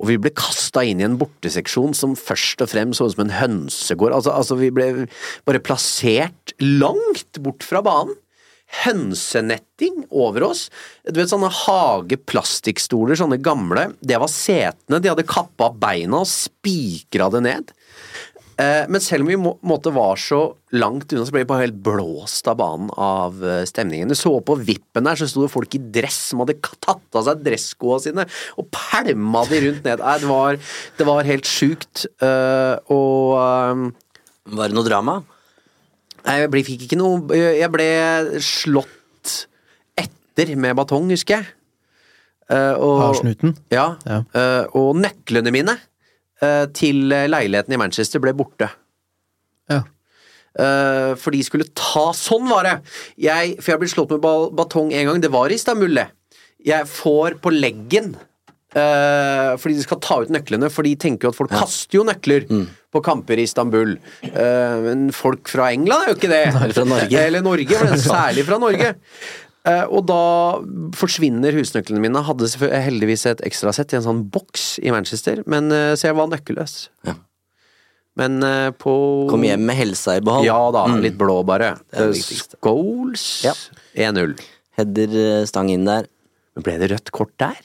Og 0.00 0.08
vi 0.08 0.16
ble 0.18 0.32
kasta 0.34 0.82
inn 0.88 1.02
i 1.02 1.06
en 1.06 1.18
borteseksjon 1.20 1.92
som 1.94 2.16
først 2.18 2.64
og 2.64 2.72
fremst 2.72 2.98
så 2.98 3.06
ut 3.06 3.14
som 3.14 3.26
en 3.26 3.36
hønsegård. 3.36 4.16
Altså, 4.16 4.32
altså 4.34 4.58
vi 4.58 4.72
ble 4.74 4.88
bare 5.46 5.62
plassert 5.62 6.54
langt 6.58 7.38
bort 7.44 7.62
fra 7.66 7.84
banen 7.84 8.16
hønsenetting 8.82 10.06
over 10.10 10.48
oss. 10.48 10.66
Du 11.04 11.20
vet 11.20 11.30
sånne 11.32 11.52
hage-plastikkstoler, 11.52 13.18
sånne 13.18 13.40
gamle. 13.42 13.90
Det 14.00 14.20
var 14.20 14.32
setene. 14.32 15.00
De 15.02 15.12
hadde 15.12 15.28
kappa 15.28 15.70
beina 15.72 16.22
og 16.22 16.30
spikra 16.30 17.28
det 17.34 17.44
ned. 17.48 17.72
Eh, 18.60 18.84
Men 18.88 19.00
selv 19.00 19.24
om 19.24 19.30
vi 19.30 19.38
må, 19.40 19.54
måtte 19.64 19.92
var 19.94 20.16
så 20.20 20.42
langt 20.76 21.12
unna, 21.12 21.24
så 21.26 21.34
ble 21.34 21.42
vi 21.44 21.48
bare 21.50 21.64
helt 21.66 21.80
blåst 21.84 22.48
av 22.50 22.58
banen 22.60 22.90
av 23.00 23.40
eh, 23.44 23.64
stemningen. 23.68 24.12
Du 24.12 24.16
så 24.18 24.34
på 24.44 24.56
vippen 24.60 25.08
der, 25.08 25.18
så 25.18 25.28
sto 25.30 25.44
det 25.44 25.52
folk 25.52 25.74
i 25.76 25.82
dress 25.94 26.18
som 26.30 26.42
hadde 26.44 26.58
tatt 26.60 27.18
av 27.18 27.26
seg 27.28 27.42
dresskoa 27.44 28.00
sine 28.04 28.26
og 28.60 28.68
pælma 28.74 29.44
de 29.50 29.62
rundt 29.66 29.84
ned. 29.88 30.04
Nei, 30.04 30.16
det 30.22 30.30
var, 30.30 30.60
det 30.98 31.08
var 31.08 31.28
helt 31.28 31.48
sjukt. 31.48 32.06
Uh, 32.22 32.76
og 32.92 33.36
eh, 33.40 33.86
Var 34.52 34.68
det 34.68 34.76
noe 34.76 34.88
drama? 34.88 35.20
Nei, 36.22 36.36
jeg 36.38 36.50
ble, 36.52 36.62
fikk 36.66 36.84
ikke 36.86 36.98
noe 37.00 37.34
Jeg 37.34 37.66
ble 37.74 37.86
slått 38.44 39.32
etter 39.98 40.52
med 40.56 40.76
batong, 40.78 41.08
husker 41.12 41.40
jeg. 41.40 41.48
Uh, 42.52 42.74
og, 42.76 42.94
Har 43.00 43.18
snuten? 43.18 43.56
Ja. 43.72 43.86
Ja. 44.06 44.20
Uh, 44.34 44.78
og 44.78 45.00
nøklene 45.00 45.52
mine 45.54 45.74
uh, 46.42 46.66
til 46.76 47.08
leiligheten 47.08 47.74
i 47.74 47.80
Manchester 47.80 48.22
ble 48.22 48.34
borte. 48.36 48.70
Ja. 49.72 49.82
Eh, 50.52 51.12
for 51.16 51.32
de 51.32 51.40
skulle 51.46 51.64
ta 51.72 52.10
Sånn 52.16 52.44
var 52.50 52.66
det! 52.66 52.74
Jeg, 53.24 53.56
for 53.62 53.72
jeg 53.72 53.80
ble 53.80 53.88
slått 53.88 54.12
med 54.12 54.26
batong 54.58 54.92
en 54.92 55.08
gang. 55.08 55.22
Det 55.22 55.32
var 55.32 55.52
i 55.52 55.56
Istanbul, 55.56 55.96
det. 55.96 56.10
Jeg 56.62 56.88
får 56.90 57.38
på 57.42 57.52
leggen 57.54 58.12
eh, 58.76 59.52
fordi 59.58 59.78
de 59.78 59.86
skal 59.86 60.00
ta 60.04 60.20
ut 60.22 60.32
nøklene, 60.32 60.70
for 60.72 60.86
de 60.86 60.94
tenker 61.00 61.28
jo 61.28 61.32
at 61.32 61.38
folk 61.40 61.54
kaster 61.54 61.98
jo 61.98 62.06
nøkler 62.06 62.46
på 62.92 63.00
kamper 63.04 63.40
i 63.40 63.46
Istanbul. 63.48 63.94
Eh, 64.28 64.74
men 64.84 65.06
folk 65.16 65.48
fra 65.48 65.70
England 65.72 66.04
er 66.04 66.12
jo 66.12 66.18
ikke 66.18 66.32
det. 66.32 66.42
Eller 66.52 66.76
fra 66.76 66.84
Norge. 66.88 67.22
Eller 67.26 67.44
Norge, 67.46 67.80
men 67.86 67.98
særlig 68.04 68.44
fra 68.48 68.58
Norge. 68.60 68.92
Eh, 69.64 69.84
og 69.88 70.06
da 70.10 70.20
forsvinner 70.98 71.54
husnøklene 71.56 72.02
mine. 72.02 72.22
Hadde 72.26 72.48
heldigvis 72.68 73.24
et 73.30 73.44
ekstrasett 73.46 73.94
i 73.94 74.00
en 74.00 74.06
sånn 74.08 74.24
boks 74.34 74.74
i 74.82 74.90
Manchester, 74.94 75.44
men, 75.46 75.70
eh, 75.72 75.92
så 75.96 76.10
jeg 76.10 76.18
var 76.18 76.28
nøkkelløs. 76.32 76.76
Ja. 77.08 77.16
Men 78.20 78.42
eh, 78.44 78.68
på 78.76 78.92
Kom 79.30 79.44
hjem 79.46 79.62
med 79.64 79.78
helsa 79.78 80.18
i 80.18 80.24
behold. 80.24 80.44
Ja 80.44 80.58
da, 80.74 80.82
litt 81.00 81.16
blå 81.20 81.38
bare. 81.48 81.76
Eh. 81.96 82.10
Scholes 82.60 83.22
Ja. 83.46 83.54
1-0. 84.10 84.34
Header 84.76 85.14
eh, 85.22 85.44
stang 85.48 85.70
inn 85.72 85.86
der. 85.88 86.10
Men 86.52 86.66
ble 86.66 86.74
det 86.82 86.90
rødt 86.92 87.08
kort 87.16 87.32
der? 87.40 87.56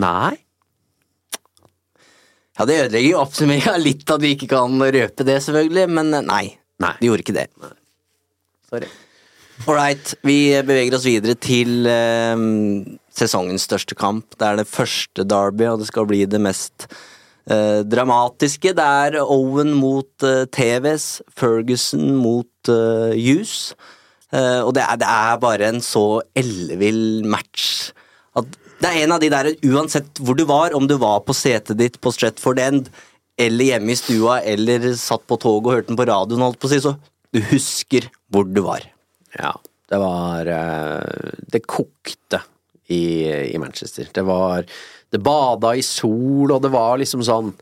Nei. 0.00 0.38
Ja, 2.60 2.66
det 2.68 2.74
ødelegger 2.76 3.14
jo 3.14 3.20
oppsummeringa 3.22 3.76
litt 3.88 4.10
at 4.12 4.20
vi 4.20 4.34
ikke 4.34 4.50
kan 4.50 4.74
røpe 4.76 5.24
det, 5.24 5.38
selvfølgelig, 5.46 5.86
men 5.96 6.10
eh, 6.12 6.26
nei. 6.26 6.42
Nei. 6.84 6.96
De 7.00 7.08
gjorde 7.08 7.24
ikke 7.24 7.36
det. 7.38 7.46
Sorry. 8.68 8.90
Alright, 9.64 10.12
vi 10.24 10.36
beveger 10.64 10.96
oss 10.96 11.06
videre 11.08 11.36
til 11.40 11.88
eh, 11.88 12.42
sesongens 13.16 13.64
største 13.64 13.96
kamp. 13.96 14.36
Det 14.36 14.44
er 14.44 14.60
det 14.60 14.68
første 14.68 15.24
derby, 15.24 15.70
og 15.70 15.80
det 15.80 15.88
skal 15.88 16.08
bli 16.10 16.20
det 16.28 16.40
mest 16.44 16.84
eh, 17.48 17.80
dramatiske. 17.88 18.74
Det 18.76 18.90
er 19.06 19.20
Owen 19.24 19.72
mot 19.80 20.28
eh, 20.28 20.44
TVs, 20.52 21.08
Ferguson 21.32 22.12
mot 22.20 22.72
eh, 22.72 23.16
Hughes. 23.16 23.72
Eh, 24.36 24.60
og 24.60 24.74
det 24.76 24.84
er, 24.84 25.00
det 25.00 25.08
er 25.08 25.40
bare 25.40 25.72
en 25.72 25.80
så 25.84 26.20
ellevill 26.36 27.24
match. 27.24 27.94
At 28.36 28.52
det 28.80 28.88
er 28.88 29.04
en 29.04 29.12
av 29.12 29.20
de 29.20 29.28
der, 29.32 29.50
uansett 29.68 30.20
hvor 30.24 30.36
du 30.38 30.46
var, 30.48 30.74
om 30.76 30.86
du 30.88 30.96
var 31.00 31.20
på 31.26 31.36
setet 31.36 31.78
ditt 31.80 31.98
på 32.00 32.12
Stretford 32.14 32.60
End, 32.62 32.88
eller 33.40 33.72
hjemme 33.72 33.92
i 33.92 33.98
stua, 33.98 34.40
eller 34.44 34.90
satt 35.00 35.26
på 35.28 35.38
toget 35.40 35.66
og 35.68 35.74
hørte 35.76 35.92
den 35.92 35.98
på 36.00 36.06
radioen, 36.08 36.44
holdt 36.44 36.60
på 36.60 36.68
å 36.68 36.72
si, 36.72 36.80
så 36.84 36.94
du 37.30 37.40
husker 37.52 38.08
hvor 38.32 38.48
du 38.48 38.62
var. 38.64 38.86
Ja, 39.36 39.52
det 39.90 39.98
var 40.02 40.48
eh, 40.50 41.34
Det 41.50 41.62
kokte 41.66 42.40
i, 42.90 43.02
i 43.54 43.58
Manchester. 43.62 44.08
Det 44.12 44.24
var 44.26 44.64
Det 45.10 45.18
bada 45.22 45.74
i 45.74 45.82
sol, 45.82 46.50
og 46.50 46.62
det 46.62 46.72
var 46.72 46.98
liksom 47.00 47.22
sånn 47.26 47.52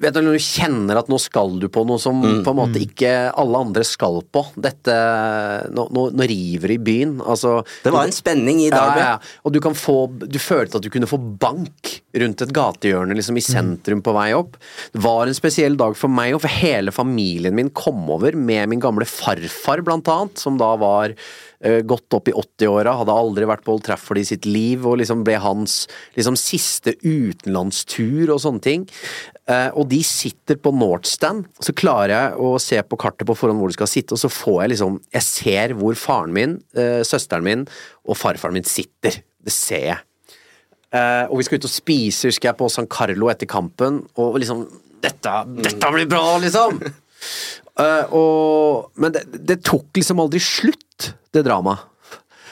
vet 0.00 0.14
du, 0.16 0.20
når 0.24 0.38
du 0.38 0.42
kjenner 0.42 0.98
at 1.00 1.10
nå 1.12 1.18
skal 1.20 1.58
du 1.60 1.68
på 1.68 1.82
noe 1.86 2.00
som 2.00 2.20
Mm. 2.20 2.42
på 2.44 2.50
en 2.54 2.56
måte 2.58 2.80
ikke 2.80 3.12
alle 3.36 3.58
andre 3.60 3.84
skal 3.84 4.22
på. 4.32 4.42
Dette 4.56 4.94
Nå, 5.70 5.84
nå, 5.92 6.06
nå 6.16 6.26
river 6.28 6.68
det 6.72 6.76
i 6.78 6.84
byen. 6.84 7.18
Altså 7.20 7.64
Det 7.84 7.92
var 7.92 8.04
en 8.08 8.14
spenning 8.16 8.60
i 8.64 8.70
Derby. 8.72 9.00
Ja, 9.02 9.10
ja. 9.14 9.18
Og 9.44 9.52
du 9.52 9.60
kan 9.60 9.74
få 9.76 10.08
Du 10.18 10.38
følte 10.38 10.76
at 10.80 10.82
du 10.82 10.90
kunne 10.90 11.06
få 11.10 11.18
bank 11.20 12.00
rundt 12.16 12.42
et 12.42 12.52
gatehjørne 12.52 13.14
liksom 13.14 13.36
i 13.38 13.44
sentrum 13.44 14.00
på 14.02 14.12
vei 14.16 14.32
opp. 14.34 14.56
Det 14.92 15.02
var 15.04 15.26
en 15.28 15.36
spesiell 15.36 15.76
dag 15.76 15.94
for 15.96 16.08
meg, 16.10 16.34
og 16.34 16.40
for 16.42 16.48
hele 16.50 16.90
familien 16.90 17.54
min 17.54 17.70
kom 17.70 18.08
over 18.10 18.34
med 18.34 18.68
min 18.68 18.80
gamle 18.82 19.06
farfar, 19.06 19.84
blant 19.86 20.08
annet, 20.10 20.38
som 20.38 20.56
da 20.58 20.72
var 20.80 21.14
gått 21.60 22.14
opp 22.16 22.26
i 22.26 22.32
80-åra, 22.32 22.94
hadde 22.96 23.12
aldri 23.12 23.44
vært 23.44 23.62
på 23.66 23.74
Old 23.74 23.84
Trafford 23.84 24.16
i 24.16 24.24
sitt 24.24 24.46
liv, 24.48 24.86
og 24.88 24.96
liksom 24.96 25.22
ble 25.26 25.34
hans 25.36 25.82
liksom 26.16 26.34
siste 26.40 26.94
utenlandstur 27.04 28.30
og 28.32 28.40
sånne 28.40 28.62
ting. 28.64 28.86
Eh, 29.50 29.70
og 29.74 29.88
de 29.90 29.98
sitter 30.06 30.58
på 30.62 30.72
Northstand, 30.76 31.48
så 31.62 31.74
klarer 31.76 32.12
jeg 32.12 32.44
å 32.44 32.52
se 32.62 32.78
på 32.86 32.98
kartet 33.00 33.26
på 33.26 33.34
forhånd 33.38 33.58
hvor 33.62 33.72
de 33.72 33.78
skal 33.78 33.90
sitte, 33.90 34.14
og 34.14 34.22
så 34.22 34.30
får 34.30 34.60
jeg 34.62 34.72
liksom 34.74 35.00
Jeg 35.16 35.26
ser 35.26 35.74
hvor 35.78 35.96
faren 35.98 36.34
min, 36.36 36.58
eh, 36.76 37.00
søsteren 37.06 37.46
min 37.46 37.66
og 38.06 38.18
farfaren 38.18 38.54
min 38.54 38.68
sitter. 38.68 39.22
Det 39.40 39.54
ser 39.54 39.86
jeg. 39.88 39.98
Eh, 40.92 41.24
og 41.30 41.38
vi 41.38 41.46
skal 41.46 41.58
ut 41.58 41.66
og 41.66 41.72
spise, 41.72 42.28
husker 42.30 42.50
jeg, 42.50 42.58
på 42.60 42.70
San 42.70 42.88
Carlo 42.90 43.30
etter 43.32 43.50
kampen, 43.50 44.04
og 44.16 44.38
liksom 44.42 44.68
Dette, 45.00 45.32
dette 45.64 45.88
blir 45.94 46.04
bra, 46.04 46.36
liksom! 46.42 46.76
Og, 48.12 48.90
men 49.00 49.14
det, 49.14 49.22
det 49.48 49.62
tok 49.64 49.96
liksom 49.96 50.18
aldri 50.20 50.42
slutt, 50.44 51.06
det 51.32 51.40
dramaet. 51.46 51.86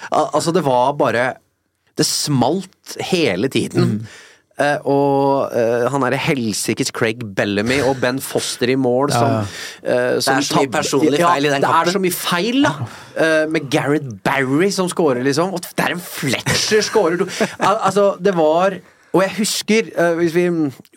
Al 0.09 0.31
altså, 0.39 0.55
det 0.57 0.63
var 0.65 0.95
bare 0.97 1.25
Det 1.99 2.07
smalt 2.09 2.95
hele 3.11 3.51
tiden. 3.53 3.99
Eh, 4.59 4.79
og 4.91 5.53
uh, 5.55 5.85
han 5.93 6.03
derre 6.03 6.19
helsikes 6.19 6.91
Craig 6.91 7.21
Bellamy 7.39 7.77
og 7.87 8.01
Ben 8.03 8.17
Foster 8.19 8.73
i 8.73 8.75
mål 8.75 9.13
som, 9.15 9.37
eh, 9.85 10.17
Det 10.19 10.19
er 10.19 10.43
så 10.43 10.59
mye 10.59 10.73
personlig 10.75 11.21
ja, 11.21 11.29
feil 11.31 11.47
i 11.47 11.53
den 11.53 11.63
Det 11.63 11.69
er 11.69 11.77
kampen. 11.77 11.95
så 11.95 12.03
mye 12.03 12.17
feil, 12.17 12.67
da! 12.67 12.73
Med 13.51 13.69
Gareth 13.71 14.11
Barry 14.27 14.71
som 14.75 14.91
scorer, 14.91 15.23
liksom. 15.27 15.55
Og 15.55 15.63
det 15.63 15.85
er 15.85 15.95
en 15.95 16.03
Fletcher 16.03 16.83
scorer! 16.87 17.23
Al 17.59 17.79
altså, 17.87 18.11
det 18.19 18.35
var 18.35 18.81
Og 19.15 19.23
jeg 19.25 19.33
husker 19.39 19.93
hvis 20.19 20.35
vi, 20.35 20.49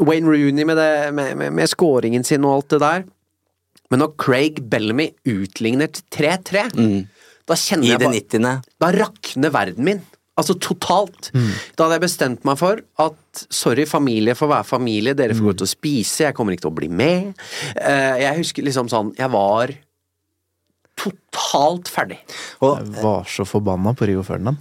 Wayne 0.01 0.29
Rooney 0.29 0.65
med, 0.65 0.77
det, 0.81 1.13
med, 1.13 1.35
med, 1.37 1.53
med 1.61 1.69
scoringen 1.69 2.25
sin 2.25 2.45
og 2.45 2.55
alt 2.55 2.73
det 2.75 2.81
der. 2.81 3.05
Men 3.91 4.01
når 4.03 4.15
Craig 4.17 4.61
Bellamy 4.71 5.11
utligner 5.27 5.89
til 5.91 6.03
3-3, 6.17 6.65
da 7.47 7.57
kjenner 7.57 7.83
Mm. 7.83 7.87
I 7.87 7.91
jeg 7.91 7.99
det 7.99 8.07
bare 8.07 8.51
90. 8.57 8.73
Da 8.81 8.91
rakner 8.97 9.53
verden 9.53 9.85
min. 9.85 10.01
Altså 10.39 10.55
totalt. 10.63 11.27
Da 11.33 11.83
hadde 11.85 11.97
jeg 11.97 12.03
bestemt 12.05 12.45
meg 12.47 12.57
for 12.57 12.79
at 13.03 13.41
sorry, 13.51 13.83
familie 13.85 14.33
får 14.37 14.47
være 14.53 14.65
familie, 14.69 15.13
dere 15.13 15.35
får 15.35 15.43
gå 15.49 15.53
ut 15.57 15.63
og 15.65 15.69
spise, 15.69 16.23
jeg 16.23 16.33
kommer 16.37 16.55
ikke 16.55 16.63
til 16.65 16.71
å 16.71 16.77
bli 16.79 16.87
med. 16.89 17.33
Eh, 17.75 18.21
jeg 18.23 18.37
husker 18.39 18.63
liksom 18.65 18.87
sånn 18.89 19.11
Jeg 19.19 19.29
var 19.33 19.73
totalt 21.01 21.89
ferdig. 21.91 22.19
Jeg 22.61 22.91
var 23.01 23.23
så 23.29 23.45
forbanna 23.47 23.93
på 23.97 24.07
Rio 24.09 24.23
Ferdinand. 24.27 24.59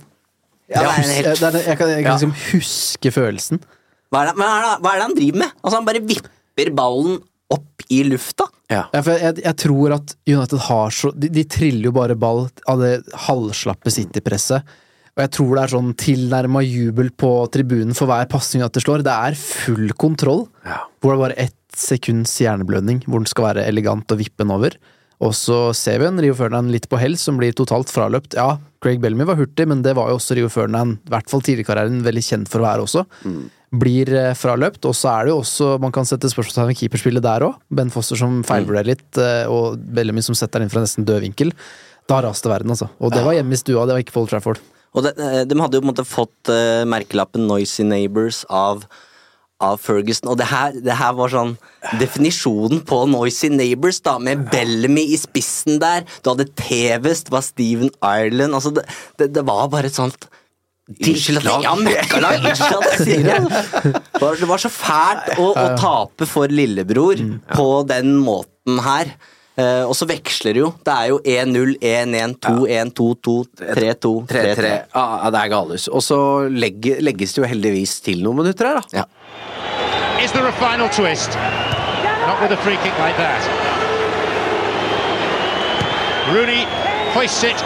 Ja, 0.70 0.84
jeg, 0.84 0.90
husker, 1.00 1.10
er 1.10 1.14
helt- 1.14 1.40
jeg, 1.42 1.64
jeg 1.66 1.78
kan, 1.78 1.88
jeg 1.90 2.04
kan 2.04 2.12
Ja. 2.12 2.16
liksom 2.18 2.34
huske 2.52 3.10
følelsen. 3.12 3.62
Hva 4.10 4.22
er, 4.22 4.26
det, 4.30 4.36
men 4.38 4.46
er 4.48 4.62
det, 4.62 4.82
hva 4.82 4.90
er 4.92 4.96
det 5.00 5.02
han 5.06 5.14
driver 5.18 5.38
med? 5.38 5.50
Altså 5.62 5.76
Han 5.76 5.84
bare 5.86 6.00
vipper 6.06 6.70
ballen 6.74 7.18
opp 7.50 7.82
i 7.90 8.02
lufta. 8.06 8.46
Ja. 8.70 8.84
Ja, 8.94 9.02
for 9.02 9.12
jeg, 9.18 9.42
jeg 9.42 9.56
tror 9.56 9.94
at 9.96 10.14
United 10.26 10.58
har 10.68 10.90
så 10.94 11.10
de, 11.18 11.28
de 11.28 11.44
triller 11.44 11.84
jo 11.90 11.92
bare 11.92 12.14
ball 12.14 12.48
av 12.70 12.78
det 12.78 13.02
halvslappe 13.26 13.90
City-presset. 13.90 14.62
Og 15.16 15.24
jeg 15.24 15.32
tror 15.36 15.56
det 15.56 15.62
er 15.62 15.72
sånn 15.74 15.90
tilnærma 16.00 16.62
jubel 16.64 17.11
på 17.11 17.32
tribunen 17.52 17.96
for 17.98 18.11
hver 18.11 18.28
pasning 18.30 18.62
at 18.64 18.76
det 18.76 18.84
slår. 18.84 19.04
Det 19.06 19.14
er 19.14 19.38
full 19.38 19.90
kontroll. 19.98 20.46
Ja. 20.66 20.84
Hvor 21.00 21.12
det 21.12 21.18
er 21.18 21.24
bare 21.26 21.40
ett 21.48 21.56
sekunds 21.76 22.32
hjerneblødning, 22.42 23.04
hvor 23.06 23.22
den 23.22 23.30
skal 23.30 23.50
være 23.50 23.66
elegant 23.70 24.11
og 24.11 24.20
vippe 24.20 24.42
den 24.44 24.54
over. 24.54 24.74
Og 25.20 25.34
så 25.36 25.58
ser 25.76 26.00
vi 26.00 26.08
en 26.08 26.20
Rio 26.22 26.34
Ferdinand 26.36 26.72
litt 26.72 26.88
på 26.88 26.98
hell, 27.00 27.16
som 27.20 27.36
blir 27.40 27.52
totalt 27.56 27.92
fraløpt. 27.92 28.38
Ja, 28.38 28.54
Craig 28.80 29.02
Bellamy 29.02 29.26
var 29.28 29.36
hurtig, 29.36 29.66
men 29.68 29.82
det 29.84 29.92
var 29.98 30.08
jo 30.08 30.16
også 30.16 30.36
Rio 30.38 30.48
Ferdinand, 30.52 30.96
i 31.04 31.12
hvert 31.12 31.28
fall 31.28 31.44
tidlig 31.44 31.66
i 31.66 31.68
karrieren, 31.68 32.00
veldig 32.06 32.22
kjent 32.24 32.48
for 32.48 32.62
å 32.62 32.68
være 32.70 32.86
også. 32.86 33.04
Blir 33.80 34.11
eh, 34.16 34.32
fraløpt, 34.34 34.88
og 34.88 34.96
så 34.96 35.12
er 35.12 35.28
det 35.28 35.30
jo 35.30 35.42
også 35.44 35.66
Man 35.78 35.92
kan 35.94 36.08
sette 36.08 36.26
spørsmålstegn 36.32 36.72
ved 36.72 36.80
keeperspillet 36.80 37.22
der 37.22 37.44
òg. 37.46 37.61
Ben 37.68 37.92
Foster 37.92 38.18
som 38.18 38.40
feilvurderer 38.48 38.88
litt, 38.94 39.08
eh, 39.20 39.44
og 39.52 39.76
Bellamy 39.78 40.24
som 40.24 40.38
setter 40.38 40.58
den 40.58 40.70
inn 40.70 40.72
fra 40.72 40.82
nesten 40.86 41.06
død 41.06 41.20
vinkel. 41.28 41.52
Da 42.11 42.24
raste 42.24 42.50
verden, 42.50 42.72
altså. 42.72 42.88
Og 42.98 43.12
det 43.14 43.22
var 43.26 43.36
hjemme 43.36 43.54
i 43.54 43.61
stua, 43.61 43.84
det 43.86 43.98
var 43.98 44.02
ikke 44.02 44.16
Paul 44.16 44.32
Trafford. 44.32 44.64
Og 44.95 45.05
det, 45.07 45.12
eh, 45.22 45.45
de 45.47 45.61
hadde 45.61 45.78
jo 45.78 45.82
på 45.84 45.86
en 45.88 45.93
måte 45.93 46.05
fått 46.09 46.51
uh, 46.51 46.82
merkelappen 46.88 47.45
'Noisy 47.47 47.84
Neighbors' 47.86 48.43
av, 48.51 48.82
av 49.62 49.78
Ferguson. 49.78 50.30
Og 50.32 50.38
det 50.41 50.49
her, 50.51 50.72
det 50.82 50.97
her 50.99 51.12
var 51.14 51.30
sånn 51.30 51.53
definisjonen 52.01 52.82
på 52.88 53.05
'Noisy 53.07 53.53
Neighbors', 53.55 54.03
da, 54.03 54.16
med 54.18 54.49
Bellamy 54.51 55.05
i 55.14 55.18
spissen 55.20 55.78
der. 55.82 56.03
Du 56.24 56.32
hadde 56.32 56.49
Tevez, 56.59 57.22
det 57.28 57.34
var 57.36 57.47
Steven 57.47 57.91
Ireland 58.03 58.55
altså 58.59 58.74
det, 58.74 58.86
det, 59.20 59.30
det 59.38 59.47
var 59.47 59.68
bare 59.72 59.86
et 59.93 59.99
sånt 59.99 60.26
Unnskyld 60.91 61.45
Ja, 61.62 61.76
møkkalag! 61.78 62.47
At 62.51 63.07
jeg 63.07 63.22
det. 63.28 63.36
Var- 64.18 64.41
Det 64.41 64.49
var 64.51 64.59
så 64.59 64.70
fælt 64.74 65.36
å, 65.38 65.53
å 65.55 65.66
tape 65.78 66.26
for 66.26 66.51
lillebror 66.51 67.20
på 67.55 67.66
den 67.86 68.16
måten 68.18 68.80
her. 68.82 69.12
Eh, 69.59 69.84
og 69.84 69.94
så 69.98 70.07
veksler 70.09 70.55
det 70.57 70.62
jo. 70.62 70.70
Det 70.86 70.94
er 70.94 71.07
jo 71.11 71.18
1-0, 71.26 71.74
1-1, 71.82 72.36
2-1, 72.46 72.92
2-2, 72.96 73.34
3-2, 73.61 74.12
3-3. 74.30 74.55
3-3. 74.61 74.70
Ja, 74.94 75.30
det 75.34 75.40
er 75.42 75.51
galus. 75.53 75.88
Og 75.88 76.03
så 76.07 76.20
legge, 76.48 77.01
legges 77.03 77.34
det 77.34 77.42
jo 77.42 77.48
heldigvis 77.51 77.98
til 78.07 78.22
noen 78.24 78.40
minutter 78.42 78.70
her, 78.70 78.80
da. 78.80 79.03
Ja. 79.03 79.05
Is 80.22 80.32
there 80.32 80.46
a 80.46 80.53
final 80.61 80.88
twist? 80.92 81.34
Not 82.26 82.40
with 82.40 82.53
a 82.53 82.61
free 82.62 82.76
kick 82.84 82.96
like 83.01 83.16
that. 83.16 83.40
Rooney 86.30 86.62
hoists 87.16 87.42
it. 87.42 87.59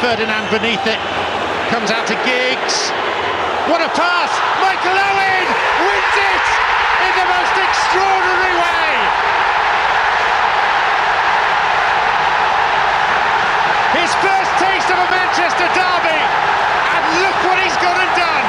Ferdinand 0.00 0.48
beneath 0.50 0.86
it. 0.86 1.00
Comes 1.70 1.90
out 1.90 2.06
to 2.06 2.16
Giggs. 2.24 2.90
What 3.68 3.80
a 3.80 3.88
pass! 3.96 4.30
Michael 4.60 4.92
Owen 4.92 5.44
wins 5.88 6.16
it 6.32 6.46
in 7.06 7.12
the 7.20 7.26
most 7.34 7.54
extraordinary 7.66 8.54
way. 8.60 8.88
His 13.96 14.10
first 14.20 14.52
taste 14.84 14.92
of 14.92 15.00
a 15.00 15.10
Manchester 15.10 15.68
derby, 15.72 16.20
and 16.92 17.04
look 17.24 17.36
what 17.48 17.56
he's 17.56 17.76
gone 17.80 17.96
and 17.96 18.12
done. 18.20 18.44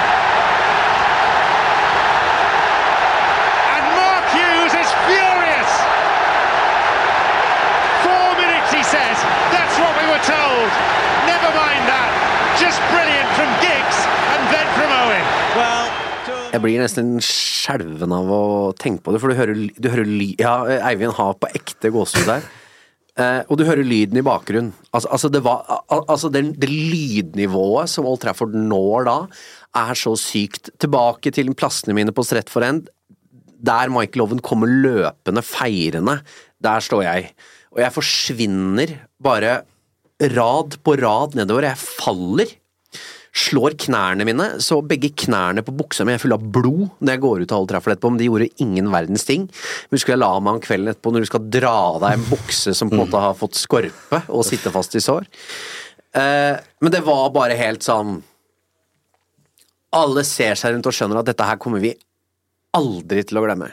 And 3.71 3.83
Mark 3.95 4.25
Hughes 4.36 4.73
is 4.75 4.89
furious. 5.07 5.71
Four 8.03 8.27
minutes, 8.36 8.69
he 8.75 8.83
says. 8.83 9.15
That's 9.55 9.75
what 9.79 9.95
we 9.95 10.05
were 10.11 10.23
told. 10.27 10.69
Never 11.23 11.55
mind 11.55 11.88
that. 11.88 12.11
Just 12.59 12.83
brilliant 12.91 13.29
from 13.39 13.49
Giggs 13.63 13.99
and 14.36 14.43
then 14.51 14.67
from 14.75 14.91
Owen. 14.91 15.25
Well, 15.55 15.88
Jeg 16.51 16.61
blir 16.63 16.79
nesten 16.79 17.15
skjelven 17.23 18.11
av 18.15 18.29
å 18.31 18.43
tenke 18.79 19.03
på 19.03 19.11
det, 19.11 19.19
for 19.23 19.31
du 19.31 19.39
hører, 19.39 19.65
du 19.75 19.89
hører. 19.91 20.07
Ja, 20.39 20.53
Eivind 20.88 21.15
har 21.15 21.36
på 21.39 21.51
ekte 21.55 21.91
gåsehud 21.91 22.27
der. 22.27 22.47
Eh, 23.16 23.41
og 23.47 23.55
du 23.55 23.63
hører 23.63 23.88
lyden 23.88 24.20
i 24.20 24.26
bakgrunnen. 24.26 24.74
Altså, 24.91 25.09
altså, 25.16 25.30
det, 25.32 25.41
var, 25.45 25.63
altså 25.88 26.32
det, 26.32 26.43
det 26.59 26.70
lydnivået 26.70 27.91
som 27.91 28.07
Old 28.09 28.20
Trafford 28.24 28.55
når 28.55 29.07
da, 29.07 29.20
er 29.86 29.99
så 29.99 30.16
sykt. 30.20 30.74
Tilbake 30.84 31.32
til 31.36 31.53
plassene 31.55 31.95
mine 31.95 32.16
på 32.16 32.26
Stretford 32.28 32.68
End, 32.68 32.89
der 33.66 33.91
Michael 33.93 34.26
Owen 34.26 34.43
kommer 34.43 34.68
løpende, 34.68 35.43
feirende. 35.45 36.20
Der 36.63 36.84
står 36.84 37.05
jeg. 37.07 37.32
Og 37.76 37.82
jeg 37.84 37.95
forsvinner 37.95 38.97
bare 39.24 39.61
rad 40.36 40.78
på 40.84 40.95
rad 40.99 41.39
nedover. 41.39 41.70
Jeg 41.72 41.80
faller 41.80 42.51
slår 43.36 43.75
knærne 43.83 44.23
mine, 44.27 44.45
så 44.63 44.77
begge 44.86 45.09
knærne 45.25 45.63
på 45.65 45.73
buksa 45.75 46.05
mi 46.07 46.13
er 46.15 46.21
fulle 46.21 46.38
av 46.38 46.45
blod 46.55 46.86
når 47.01 47.11
jeg 47.11 47.23
går 47.25 47.41
ut 47.43 47.51
av 47.51 47.63
Old 47.63 47.71
Trafford 47.71 47.95
etterpå, 47.95 48.11
men 48.13 48.21
de 48.21 48.29
gjorde 48.29 48.47
ingen 48.63 48.88
verdens 48.93 49.27
ting. 49.27 49.49
Husker 49.91 50.15
jeg 50.15 50.21
la 50.21 50.31
meg 50.39 50.55
om 50.55 50.63
kvelden 50.63 50.93
etterpå 50.93 51.11
når 51.11 51.25
du 51.25 51.29
skal 51.31 51.49
dra 51.57 51.73
av 51.89 51.99
deg 52.05 52.15
en 52.15 52.29
bukse 52.29 52.75
som 52.77 52.91
på 52.91 52.95
en 52.95 53.03
måte 53.03 53.23
har 53.25 53.36
fått 53.36 53.59
skorpe 53.59 54.21
og 54.29 54.47
sitte 54.47 54.71
fast 54.71 54.95
i 54.95 55.03
sår. 55.03 55.27
Eh, 56.15 56.55
men 56.79 56.95
det 56.95 57.03
var 57.03 57.27
bare 57.36 57.57
helt 57.59 57.83
sånn 57.83 58.21
Alle 59.95 60.23
ser 60.27 60.55
seg 60.59 60.71
rundt 60.71 60.88
og 60.88 60.95
skjønner 60.95 61.19
at 61.19 61.27
dette 61.27 61.47
her 61.47 61.59
kommer 61.59 61.83
vi 61.83 61.91
aldri 62.75 63.23
til 63.27 63.39
å 63.39 63.43
glemme. 63.45 63.69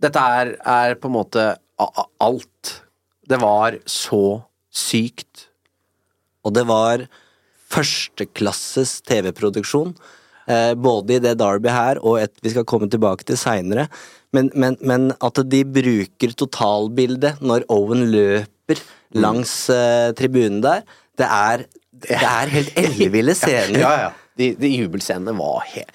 Dette 0.00 0.20
er, 0.20 0.54
er 0.64 0.96
på 1.00 1.08
en 1.08 1.16
måte 1.18 1.44
alt. 2.20 2.72
Det 3.28 3.38
var 3.40 3.76
så 3.88 4.40
sykt. 4.72 5.48
Og 6.44 6.52
det 6.56 6.64
var 6.68 7.04
førsteklasses 7.70 8.98
TV-produksjon. 9.08 9.94
Eh, 10.50 10.72
både 10.74 11.16
i 11.16 11.22
det 11.22 11.36
Derby 11.38 11.70
her 11.70 12.00
og 12.02 12.18
et 12.22 12.32
vi 12.42 12.52
skal 12.54 12.66
komme 12.68 12.88
tilbake 12.90 13.26
til 13.28 13.38
seinere. 13.38 13.86
Men, 14.34 14.50
men, 14.54 14.76
men 14.86 15.10
at 15.22 15.42
de 15.50 15.64
bruker 15.66 16.34
totalbildet 16.38 17.42
når 17.42 17.66
Owen 17.72 18.06
løper 18.12 18.82
langs 19.18 19.52
eh, 19.74 20.10
tribunen 20.18 20.60
der, 20.64 20.84
det 21.18 21.26
er, 21.26 21.64
det 22.06 22.18
er 22.18 22.52
helt 22.54 22.78
elleville 22.78 23.34
scener. 23.38 23.80
Ja, 23.84 23.94
ja. 24.06 24.10
De, 24.38 24.54
de 24.56 24.70
jubelscenene 24.72 25.34
var 25.36 25.64
helt 25.74 25.90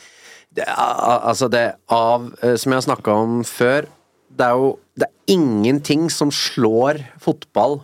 det, 0.56 0.66
Altså, 0.68 1.48
det 1.50 1.64
av 1.92 2.28
eh, 2.44 2.58
Som 2.60 2.74
jeg 2.74 2.82
har 2.82 2.86
snakka 2.86 3.16
om 3.24 3.40
før, 3.48 3.88
det 4.30 4.46
er 4.46 4.60
jo 4.60 4.76
det 4.96 5.08
er 5.08 5.34
ingenting 5.34 6.06
som 6.14 6.30
slår 6.32 7.02
fotball 7.20 7.82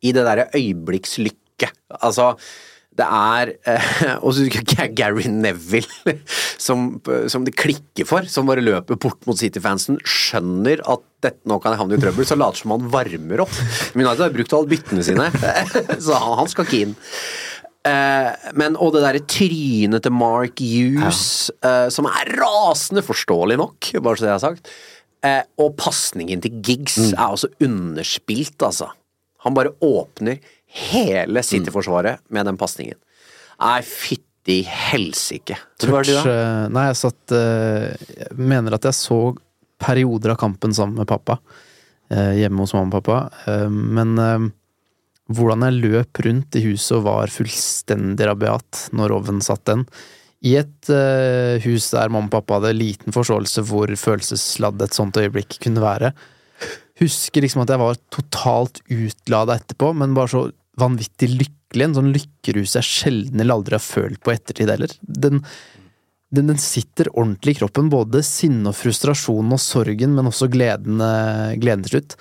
i 0.00 0.14
det 0.16 0.22
derre 0.24 0.46
øyeblikkslykke. 0.56 1.68
Altså, 1.98 2.30
det 2.96 3.06
er 3.06 3.52
eh, 3.68 3.90
Og 4.24 4.32
så 4.34 4.46
husker 4.46 4.64
jeg 4.80 4.94
Gary 4.98 5.26
Neville, 5.30 6.16
som, 6.66 6.88
som 7.32 7.44
det 7.46 7.56
klikker 7.58 8.08
for, 8.08 8.26
som 8.30 8.48
bare 8.48 8.64
løper 8.64 8.98
bort 9.00 9.20
mot 9.28 9.38
City-fansen, 9.38 10.00
skjønner 10.06 10.82
at 10.84 11.04
dette 11.24 11.48
nå 11.48 11.58
kan 11.62 11.74
jeg 11.74 11.82
havne 11.82 11.98
i 11.98 12.02
trøbbel, 12.02 12.28
så 12.28 12.38
later 12.38 12.62
som 12.62 12.76
han 12.76 12.88
varmer 12.92 13.44
opp. 13.46 13.52
Men 13.94 14.06
United 14.06 14.26
har 14.28 14.34
brukt 14.36 14.56
alle 14.56 14.72
byttene 14.72 15.04
sine, 15.06 15.28
så 16.06 16.18
han, 16.22 16.36
han 16.42 16.50
skal 16.52 16.68
ikke 16.68 16.82
inn. 16.86 16.96
Eh, 17.86 18.50
men, 18.58 18.76
og 18.82 18.94
det 18.94 19.04
derre 19.04 19.22
trynet 19.30 20.04
til 20.06 20.14
Mark 20.14 20.60
Hughes, 20.62 21.24
eh, 21.62 21.86
som 21.94 22.08
er 22.10 22.32
rasende 22.40 23.04
forståelig 23.06 23.58
nok, 23.60 23.90
bare 24.02 24.18
så 24.18 24.26
det 24.26 24.32
jeg 24.32 24.38
har 24.38 24.46
sagt. 24.48 24.76
Eh, 25.26 25.42
og 25.62 25.74
pasningen 25.78 26.42
til 26.44 26.60
Giggs 26.64 26.98
er 27.12 27.28
også 27.28 27.52
underspilt, 27.62 28.58
altså. 28.62 28.90
Han 29.46 29.54
bare 29.54 29.74
åpner 29.84 30.40
hele 30.76 31.42
City-forsvaret 31.46 32.22
med 32.34 32.48
den 32.48 32.58
pasningen. 32.60 32.98
Nei, 33.62 33.80
fytti 33.86 34.60
helsike. 34.68 35.56
Touch, 35.80 36.12
eh, 36.12 36.66
Nei, 36.72 36.88
jeg 36.90 36.98
satt 37.00 37.32
eh, 37.34 37.94
Jeg 38.12 38.36
mener 38.36 38.76
at 38.76 38.84
jeg 38.86 38.98
så 38.98 39.20
perioder 39.82 40.34
av 40.34 40.40
kampen 40.40 40.74
sammen 40.76 41.00
med 41.00 41.08
pappa. 41.08 41.38
eh, 42.10 42.36
Hjemme 42.42 42.64
hos 42.64 42.74
mamma 42.76 43.00
og 43.00 43.04
pappa. 43.04 43.18
Men 43.72 44.52
hvordan 45.26 45.64
jeg 45.66 45.80
løp 45.82 46.20
rundt 46.26 46.56
i 46.58 46.62
huset 46.68 46.98
og 47.00 47.06
var 47.08 47.32
fullstendig 47.34 48.28
rabiat 48.28 48.86
når 48.96 49.16
Oven 49.18 49.42
satt 49.44 49.64
den. 49.66 49.82
I 50.46 50.54
et 50.60 50.90
uh, 50.92 51.56
hus 51.64 51.88
der 51.90 52.12
mamma 52.12 52.28
og 52.28 52.34
pappa 52.36 52.60
hadde 52.60 52.76
liten 52.76 53.14
forståelse 53.14 53.64
hvor 53.66 53.90
følelsesladd 53.98 54.84
et 54.84 54.94
sånt 54.94 55.18
øyeblikk 55.18 55.58
kunne 55.64 55.82
være. 55.82 56.12
Husker 57.00 57.44
liksom 57.44 57.64
at 57.64 57.72
jeg 57.72 57.82
var 57.82 57.98
totalt 58.14 58.80
utlada 58.92 59.58
etterpå, 59.58 59.90
men 59.96 60.14
bare 60.16 60.32
så 60.32 60.44
vanvittig 60.80 61.30
lykkelig. 61.32 61.86
En 61.86 61.96
sånn 61.98 62.12
lykkerus 62.14 62.76
jeg 62.78 62.88
sjelden 62.88 63.42
eller 63.42 63.58
aldri 63.58 63.76
har 63.76 63.84
følt 63.84 64.22
på 64.24 64.32
ettertid 64.34 64.70
heller. 64.72 64.92
Den, 65.02 65.42
den, 66.34 66.52
den 66.52 66.60
sitter 66.62 67.10
ordentlig 67.12 67.56
i 67.56 67.60
kroppen, 67.60 67.90
både 67.92 68.22
sinne 68.26 68.70
og 68.70 68.78
frustrasjonen 68.78 69.56
og 69.56 69.62
sorgen, 69.62 70.14
men 70.16 70.30
også 70.30 70.50
gleden, 70.52 71.02
gleden 71.60 71.86
til 71.86 71.96
slutt. 71.96 72.16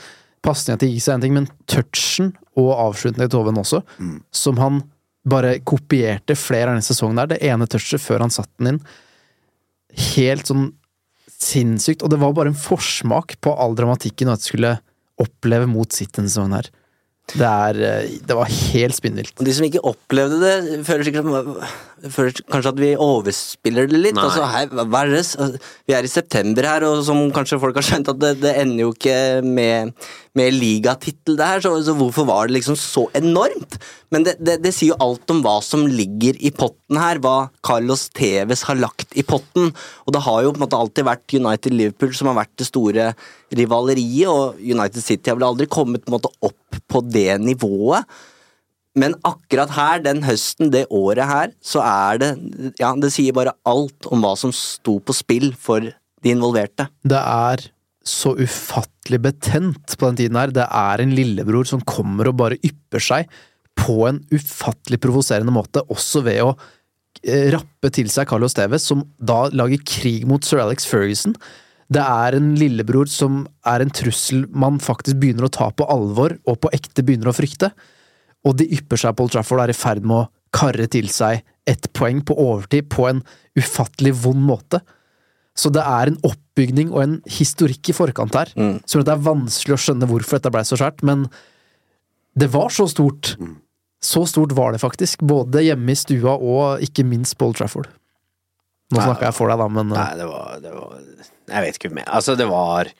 Pasninga 0.45 0.81
til 0.81 0.91
Giggs 0.93 1.07
er 1.09 1.17
en 1.17 1.23
ting, 1.25 1.37
men 1.37 1.47
touchen 1.71 2.33
og 2.59 2.73
avslutningen 2.73 3.29
til 3.29 3.37
Toven 3.37 3.61
også, 3.61 3.81
som 4.35 4.59
han 4.61 4.83
bare 5.25 5.57
kopierte 5.65 6.35
flere 6.37 6.69
av 6.69 6.75
denne 6.75 6.85
sesongen 6.85 7.17
der. 7.17 7.33
Det 7.33 7.41
ene 7.49 7.67
touchet 7.69 8.03
før 8.03 8.25
han 8.25 8.33
satte 8.33 8.53
den 8.59 8.75
inn. 8.75 8.81
Helt 10.13 10.51
sånn 10.51 10.67
sinnssykt. 11.35 12.03
Og 12.05 12.11
det 12.13 12.19
var 12.21 12.35
bare 12.37 12.53
en 12.53 12.59
forsmak 12.59 13.37
på 13.43 13.53
all 13.57 13.75
dramatikken 13.77 14.29
og 14.29 14.37
at 14.37 14.45
jeg 14.45 14.53
skulle 14.53 14.75
oppleve 15.21 15.67
mot 15.71 15.91
sitt 15.95 16.13
denne 16.15 16.29
sesongen 16.29 16.59
her. 16.59 16.69
Det 17.33 17.47
er 17.47 17.79
eh, 17.81 18.15
Det 18.21 18.37
var 18.37 18.51
helt 18.51 18.95
spinnvilt. 18.97 19.33
De 19.41 19.53
som 19.55 19.65
ikke 19.67 19.83
opplevde 19.87 20.37
det, 20.43 20.85
føler, 20.87 21.07
sikkert, 21.07 21.29
føler 22.13 22.43
kanskje 22.51 22.71
at 22.71 22.79
vi 22.81 22.89
overspiller 23.01 23.89
det 23.89 23.99
litt. 23.99 24.17
Nei. 24.17 24.25
Altså, 24.27 24.45
hei, 24.51 24.63
hva 24.69 25.01
er 25.01 25.11
det? 25.13 25.21
Altså, 25.23 25.59
Vi 25.87 25.95
er 25.97 26.07
i 26.07 26.11
september 26.11 26.67
her, 26.67 26.85
og 26.87 27.03
som 27.07 27.21
kanskje 27.35 27.59
folk 27.61 27.79
har 27.79 27.85
skjønt, 27.85 28.11
at 28.13 28.19
det, 28.21 28.31
det 28.43 28.53
ender 28.61 28.85
jo 28.85 28.91
ikke 28.93 29.17
med, 29.45 29.93
med 30.37 30.55
ligatittel 30.55 31.37
det 31.39 31.49
her, 31.51 31.63
så, 31.65 31.71
så 31.85 31.95
hvorfor 31.97 32.27
var 32.29 32.49
det 32.49 32.57
liksom 32.57 32.77
så 32.79 33.05
enormt? 33.17 33.79
Men 34.13 34.27
det, 34.27 34.35
det, 34.39 34.59
det 34.63 34.73
sier 34.75 34.93
jo 34.93 34.99
alt 35.03 35.33
om 35.33 35.41
hva 35.45 35.57
som 35.65 35.87
ligger 35.89 36.37
i 36.39 36.53
potten 36.55 36.99
her, 37.01 37.21
hva 37.23 37.49
Carlos 37.65 38.07
Tevez 38.15 38.65
har 38.69 38.79
lagt 38.79 39.15
i 39.17 39.25
potten. 39.27 39.73
Og 40.05 40.15
det 40.15 40.23
har 40.27 40.43
jo 40.45 40.53
på 40.53 40.61
en 40.61 40.65
måte 40.67 40.79
alltid 40.79 41.09
vært 41.09 41.39
United-Liverpool 41.39 42.15
som 42.17 42.31
har 42.31 42.39
vært 42.43 42.55
det 42.61 42.69
store 42.69 43.09
rivaleriet, 43.55 44.29
og 44.31 44.61
United 44.61 45.01
City 45.03 45.31
har 45.31 45.39
vel 45.39 45.49
aldri 45.49 45.69
kommet 45.71 46.05
på 46.05 46.15
måte 46.15 46.31
opp 46.45 46.81
på 46.91 47.03
det 47.09 47.35
nivået. 47.43 48.05
Men 48.95 49.15
akkurat 49.27 49.73
her, 49.75 50.01
den 50.03 50.23
høsten, 50.23 50.71
det 50.71 50.85
året 50.93 51.27
her, 51.27 51.53
så 51.59 51.83
er 51.83 52.21
det 52.21 52.31
Ja, 52.79 52.93
det 52.95 53.11
sier 53.15 53.35
bare 53.35 53.55
alt 53.67 54.07
om 54.07 54.23
hva 54.23 54.35
som 54.39 54.53
sto 54.55 54.97
på 55.03 55.15
spill 55.15 55.51
for 55.59 55.83
de 55.83 56.31
involverte. 56.31 56.87
Det 57.03 57.19
er 57.19 57.67
så 58.05 58.35
ufattelig 58.37 59.19
betent 59.25 59.97
på 59.97 60.07
den 60.07 60.21
tiden 60.21 60.39
her. 60.39 60.53
Det 60.53 60.65
er 60.65 61.01
en 61.01 61.13
lillebror 61.17 61.67
som 61.67 61.83
kommer 61.85 62.29
og 62.29 62.39
bare 62.39 62.61
ypper 62.63 63.03
seg 63.03 63.29
på 63.75 64.05
en 64.07 64.21
ufattelig 64.31 65.01
provoserende 65.03 65.53
måte, 65.53 65.83
også 65.91 66.21
ved 66.25 66.41
å 66.45 66.53
eh, 67.25 67.51
rappe 67.53 67.91
til 67.93 68.07
seg 68.13 68.29
Carlos 68.29 68.55
Tevez, 68.55 68.85
som 68.87 69.03
da 69.19 69.45
lager 69.51 69.83
krig 69.83 70.23
mot 70.29 70.45
sir 70.45 70.63
Alex 70.63 70.87
Ferguson. 70.87 71.35
Det 71.91 72.01
er 72.01 72.37
en 72.37 72.53
lillebror 72.57 73.09
som 73.11 73.43
er 73.67 73.83
en 73.83 73.91
trussel 73.93 74.45
man 74.49 74.79
faktisk 74.81 75.19
begynner 75.21 75.49
å 75.49 75.53
ta 75.53 75.69
på 75.75 75.89
alvor, 75.91 76.37
og 76.47 76.61
på 76.63 76.71
ekte 76.77 77.03
begynner 77.05 77.29
å 77.33 77.35
frykte. 77.35 77.73
Og 78.45 78.57
de 78.59 78.67
ypper 78.77 78.99
seg 79.01 79.15
på 79.17 79.25
Old 79.25 79.33
Trafford 79.33 79.63
er 79.63 79.73
i 79.73 79.77
ferd 79.77 80.03
med 80.05 80.17
å 80.23 80.27
karre 80.55 80.85
til 80.91 81.07
seg 81.11 81.41
ett 81.67 81.87
poeng 81.97 82.21
på 82.25 82.35
overtid 82.37 82.87
på 82.93 83.07
en 83.09 83.23
ufattelig 83.57 84.13
vond 84.21 84.43
måte. 84.45 84.79
Så 85.57 85.71
det 85.73 85.81
er 85.87 86.11
en 86.11 86.17
oppbygning 86.27 86.91
og 86.93 87.01
en 87.01 87.15
historikk 87.31 87.89
i 87.89 87.95
forkant 87.95 88.35
her, 88.35 88.51
Mm. 88.55 88.77
at 88.83 89.05
det 89.05 89.13
er 89.13 89.23
vanskelig 89.25 89.73
å 89.75 89.81
skjønne 89.81 90.07
hvorfor 90.07 90.37
dette 90.37 90.51
blei 90.51 90.63
så 90.67 90.77
skjært, 90.77 91.01
men 91.03 91.29
det 92.37 92.49
var 92.51 92.69
så 92.69 92.85
stort. 92.91 93.35
Så 94.03 94.27
stort 94.27 94.51
var 94.51 94.71
det 94.73 94.81
faktisk, 94.81 95.23
både 95.25 95.63
hjemme 95.63 95.91
i 95.91 95.95
stua 95.95 96.35
og 96.37 96.81
ikke 96.83 97.05
minst 97.07 97.37
på 97.37 97.47
Old 97.47 97.55
Trafford. 97.55 97.87
Nå 98.91 99.01
snakka 99.01 99.31
jeg 99.31 99.33
for 99.33 99.49
deg, 99.49 99.57
da, 99.57 99.67
men 99.67 99.87
Nei, 99.89 100.15
det 100.15 100.27
var, 100.29 100.59
det 100.61 100.71
var 100.75 100.99
Jeg 101.49 101.61
vet 101.65 101.79
ikke 101.79 101.93
mer. 101.95 102.05
Altså, 102.13 102.35
det 102.37 102.45
var 102.47 102.91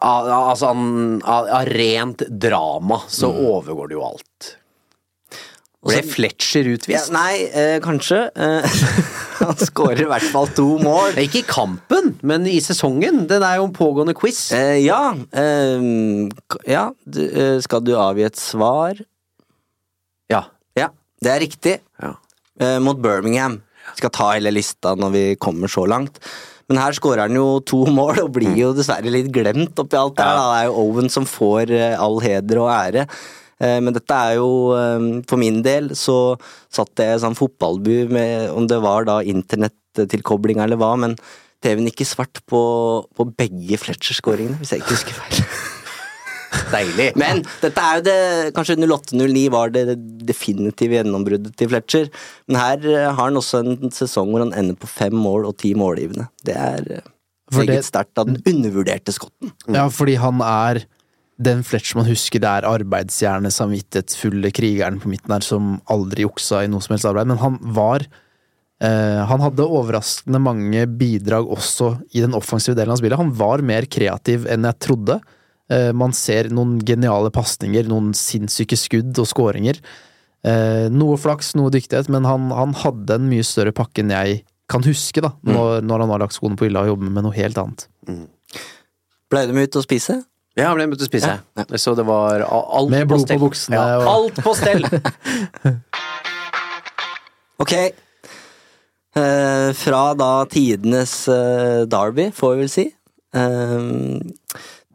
Av, 0.00 0.28
altså, 0.50 0.72
av, 1.24 1.48
av 1.48 1.68
rent 1.72 2.22
drama 2.28 3.00
så 3.08 3.30
overgår 3.32 3.88
det 3.88 3.96
jo 3.96 4.04
alt. 4.04 4.54
Ble 5.88 6.00
Fletcher 6.02 6.66
Ja, 6.66 6.74
utvist? 6.74 7.12
nei, 7.14 7.44
eh, 7.54 7.76
kanskje. 7.80 8.18
Eh, 8.34 8.80
han 9.38 9.60
skårer 9.62 10.02
i 10.02 10.08
hvert 10.10 10.26
fall 10.32 10.50
to 10.56 10.66
mål. 10.82 11.14
Ikke 11.22 11.40
i 11.40 11.46
kampen, 11.46 12.16
men 12.26 12.48
i 12.50 12.58
sesongen. 12.60 13.22
Den 13.30 13.44
er 13.46 13.60
jo 13.60 13.68
en 13.68 13.76
pågående 13.76 14.16
quiz. 14.18 14.48
Eh, 14.56 14.80
ja. 14.82 15.14
Eh, 15.30 15.86
ja. 16.68 16.88
Du, 17.06 17.22
eh, 17.30 17.54
skal 17.64 17.86
du 17.86 17.94
avgi 17.96 18.26
et 18.26 18.40
svar? 18.40 18.98
Ja. 20.28 20.42
Ja, 20.76 20.90
det 21.24 21.32
er 21.32 21.42
riktig. 21.46 21.78
Ja. 22.02 22.12
Eh, 22.60 22.76
mot 22.82 22.98
Birmingham. 23.00 23.60
Skal 23.96 24.12
ta 24.12 24.32
hele 24.34 24.50
lista 24.52 24.96
når 24.98 25.14
vi 25.14 25.24
kommer 25.40 25.70
så 25.72 25.86
langt. 25.88 26.18
Men 26.68 26.80
her 26.82 26.92
skårer 26.96 27.24
han 27.26 27.36
jo 27.38 27.60
to 27.64 27.84
mål, 27.88 28.22
og 28.26 28.34
blir 28.36 28.52
jo 28.58 28.74
dessverre 28.76 29.08
litt 29.12 29.30
glemt 29.32 29.78
oppi 29.80 29.96
alt 29.96 30.18
det 30.18 30.26
her. 30.26 30.36
Det 30.36 30.58
er 30.58 30.66
jo 30.68 30.80
Owen 30.84 31.08
som 31.12 31.24
får 31.28 31.72
eh, 31.72 31.94
all 31.96 32.20
heder 32.20 32.60
og 32.60 32.68
ære. 32.74 33.06
Eh, 33.58 33.78
Men 33.80 33.96
dette 33.96 34.14
er 34.14 34.36
jo, 34.36 34.50
eh, 34.76 35.06
for 35.30 35.40
min 35.40 35.62
del, 35.64 35.94
så 35.96 36.36
satt 36.68 36.92
jeg 37.00 37.16
i 37.16 37.22
sånn 37.24 37.38
fotballbu 37.38 38.12
med 38.12 38.50
om 38.52 38.68
det 38.68 38.82
var 38.84 39.08
da 39.08 39.20
internettilkobling 39.24 40.60
eller 40.60 40.76
hva, 40.80 40.92
men 41.00 41.16
TV-en 41.64 41.88
gikk 41.90 42.04
i 42.04 42.10
svart 42.12 42.44
på, 42.46 42.60
på 43.16 43.30
begge 43.32 43.80
Fletcher-skåringene, 43.80 44.60
hvis 44.60 44.76
jeg 44.76 44.84
ikke 44.84 44.94
husker 44.94 45.18
feil. 45.22 45.42
Deilig. 46.72 47.10
Men 47.20 47.42
dette 47.62 47.84
er 47.84 47.98
jo 47.98 48.04
det 48.06 48.18
Kanskje 48.56 48.78
08-09 48.80 49.44
var 49.52 49.72
det 49.74 49.98
definitive 50.28 50.98
gjennombruddet 50.98 51.54
til 51.58 51.70
Fletcher. 51.72 52.10
Men 52.48 52.60
her 52.60 52.88
eh, 52.88 53.06
har 53.08 53.22
han 53.22 53.40
også 53.40 53.62
en 53.64 53.94
sesong 53.94 54.32
hvor 54.32 54.46
han 54.46 54.54
ender 54.56 54.78
på 54.78 54.90
fem 54.90 55.16
mål 55.16 55.48
og 55.50 55.58
ti 55.62 55.74
målgivende. 55.78 56.28
Det 56.46 56.56
er 56.56 56.92
eh, 56.98 57.10
meget 57.56 57.88
sterkt 57.88 58.20
av 58.20 58.28
den 58.30 58.40
undervurderte 58.42 59.14
skotten. 59.14 59.52
Ja, 59.72 59.88
fordi 59.92 60.18
han 60.20 60.42
er 60.44 60.84
den 61.38 61.62
Fletcher 61.62 62.00
man 62.00 62.08
husker, 62.08 62.42
det 62.42 62.50
er 62.50 62.66
arbeidsjernet, 62.66 63.54
samvittighetsfulle 63.54 64.50
krigeren 64.54 64.98
på 64.98 65.10
midten 65.12 65.30
her 65.36 65.44
som 65.46 65.76
aldri 65.90 66.24
juksa 66.24 66.64
i 66.64 66.70
noe 66.70 66.82
som 66.82 66.96
helst 66.96 67.06
arbeid, 67.06 67.30
men 67.30 67.38
han 67.38 67.60
var 67.76 68.02
eh, 68.82 69.22
Han 69.30 69.44
hadde 69.44 69.66
overraskende 69.66 70.40
mange 70.42 70.82
bidrag 70.98 71.46
også 71.46 71.94
i 72.10 72.24
den 72.24 72.34
offensive 72.34 72.74
delen 72.78 72.94
av 72.94 72.98
spillet. 72.98 73.20
Han 73.20 73.34
var 73.38 73.62
mer 73.62 73.86
kreativ 73.86 74.48
enn 74.50 74.66
jeg 74.66 74.82
trodde. 74.82 75.20
Eh, 75.70 75.90
man 75.92 76.14
ser 76.16 76.48
noen 76.54 76.78
geniale 76.88 77.30
pasninger, 77.34 77.84
noen 77.90 78.14
sinnssyke 78.16 78.76
skudd 78.80 79.18
og 79.20 79.26
skåringer. 79.28 79.80
Eh, 80.46 80.86
noe 80.94 81.16
flaks, 81.20 81.52
noe 81.58 81.70
dyktighet, 81.74 82.08
men 82.14 82.24
han, 82.24 82.48
han 82.54 82.72
hadde 82.84 83.18
en 83.18 83.28
mye 83.28 83.44
større 83.44 83.74
pakke 83.76 84.00
enn 84.04 84.14
jeg 84.14 84.40
kan 84.68 84.84
huske, 84.84 85.20
da, 85.24 85.32
når, 85.48 85.82
når 85.84 86.02
han 86.04 86.10
har 86.14 86.20
lagt 86.24 86.36
skoene 86.36 86.56
på 86.60 86.66
hylla 86.68 86.82
og 86.84 86.90
jobber 86.94 87.12
med 87.12 87.24
noe 87.24 87.36
helt 87.36 87.56
annet. 87.60 87.86
Ble 89.32 89.46
med 89.52 89.68
ut 89.68 89.78
å 89.80 89.84
spise? 89.84 90.18
Ja, 90.58 90.70
han 90.70 90.76
ble 90.80 90.86
med 90.90 90.98
ut 90.98 91.04
å 91.04 91.08
spise. 91.08 91.34
Så 91.78 91.94
det 91.96 92.04
var 92.08 92.42
alt 92.48 92.90
Med 92.92 93.04
på 93.08 93.14
blod 93.14 93.22
på 93.22 93.26
stell. 93.28 93.40
buksene 93.44 93.76
Ja, 93.78 93.98
og- 94.00 94.08
alt 94.14 94.40
på 94.44 94.54
stell! 94.56 94.84
Ok. 97.58 97.72
Eh, 99.18 99.72
fra 99.74 100.02
da 100.14 100.44
tidenes 100.46 101.14
eh, 101.28 101.80
Derby, 101.90 102.28
får 102.34 102.52
vi 102.54 102.60
vel 102.60 102.70
si, 102.70 102.84
eh, 103.34 103.88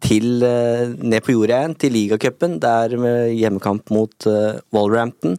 til 0.03 0.43
eh, 0.45 0.93
ned 0.99 1.23
på 1.23 1.35
jorda 1.35 1.61
igjen, 1.61 1.75
til 1.79 1.95
ligacupen. 1.95 2.59
Der 2.63 2.95
med 2.99 3.33
hjemmekamp 3.37 3.91
mot 3.93 4.27
uh, 4.27 4.59
Wolverhampton. 4.75 5.37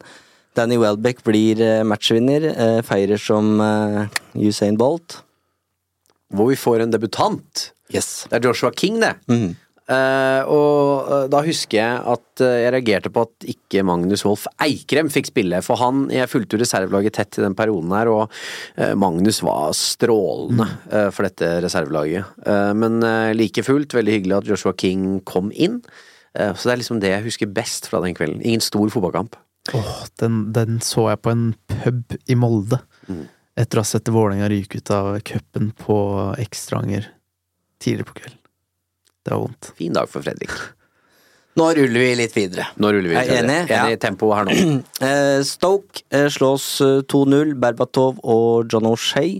Danny 0.56 0.78
Welbeck 0.78 1.24
blir 1.26 1.60
uh, 1.60 1.82
matchvinner, 1.86 2.48
uh, 2.54 2.80
feirer 2.86 3.20
som 3.20 3.60
eh, 3.60 4.18
Usain 4.38 4.78
Bolt. 4.80 5.20
hvor 6.34 6.48
vi 6.50 6.56
får 6.58 6.82
en 6.82 6.90
debutant. 6.90 7.68
Yes. 7.94 8.26
Det 8.30 8.40
er 8.40 8.48
Joshua 8.48 8.72
King, 8.74 9.00
det. 9.02 9.14
Mhm. 9.30 9.54
Eh, 9.84 10.42
og 10.48 11.10
uh, 11.10 11.24
da 11.28 11.42
husker 11.44 11.76
jeg 11.76 11.96
at 12.08 12.40
uh, 12.40 12.54
jeg 12.56 12.72
reagerte 12.72 13.10
på 13.12 13.26
at 13.26 13.46
ikke 13.52 13.82
Magnus 13.84 14.22
Wolff 14.24 14.46
Eikrem 14.64 15.10
fikk 15.12 15.28
spille, 15.28 15.58
for 15.60 15.76
han 15.76 16.06
Jeg 16.08 16.30
fulgte 16.32 16.56
jo 16.56 16.62
reservelaget 16.62 17.18
tett 17.18 17.36
i 17.36 17.44
den 17.44 17.56
perioden 17.58 17.92
her, 17.92 18.08
og 18.08 18.32
Magnus 18.98 19.42
var 19.44 19.74
strålende 19.76 20.66
eh, 20.88 21.08
for 21.14 21.26
dette 21.26 21.48
reservelaget. 21.64 22.38
Men 22.76 23.04
like 23.36 23.62
fullt, 23.66 23.94
veldig 23.96 24.14
hyggelig 24.16 24.36
at 24.36 24.48
Joshua 24.50 24.72
King 24.78 25.20
kom 25.26 25.50
inn. 25.52 25.80
Så 26.34 26.66
det 26.66 26.72
er 26.72 26.80
liksom 26.80 27.00
det 27.02 27.12
jeg 27.12 27.26
husker 27.26 27.50
best 27.54 27.88
fra 27.90 28.00
den 28.04 28.16
kvelden. 28.16 28.42
Ingen 28.42 28.64
stor 28.64 28.90
fotballkamp. 28.92 29.36
Åh, 29.76 29.92
den, 30.20 30.40
den 30.56 30.80
så 30.84 31.08
jeg 31.12 31.22
på 31.24 31.34
en 31.34 31.44
pub 31.70 32.16
i 32.30 32.38
Molde. 32.38 32.80
Etter 33.54 33.80
å 33.80 33.84
ha 33.84 33.88
sett 33.88 34.10
Vålerenga 34.12 34.50
ryke 34.52 34.82
ut 34.82 34.94
av 34.94 35.18
cupen 35.26 35.70
på 35.78 35.98
Ekstranger 36.42 37.12
tidligere 37.82 38.10
på 38.10 38.18
kvelden. 38.22 38.43
Det 39.24 39.32
var 39.34 39.44
vondt. 39.46 39.72
Fin 39.78 39.94
dag 39.96 40.08
for 40.12 40.24
Fredrik. 40.24 40.52
Nå 41.58 41.68
ruller 41.78 42.02
vi 42.02 42.14
litt 42.18 42.32
videre. 42.34 42.66
Nå 42.82 42.88
ruller 42.90 43.12
vi 43.12 43.14
litt 43.14 43.28
videre. 43.30 43.44
enig? 43.44 43.70
Ja. 43.70 43.84
Enig 43.84 43.98
i 43.98 44.00
tempoet 44.02 44.40
her 44.40 44.48
nå. 44.48 44.80
Eh, 45.08 45.38
Stoke 45.46 46.02
eh, 46.10 46.26
slås 46.34 46.66
eh, 46.82 46.98
2-0. 47.12 47.54
Berbatov 47.62 48.18
og 48.26 48.66
John 48.72 48.88
O'Shay. 48.90 49.36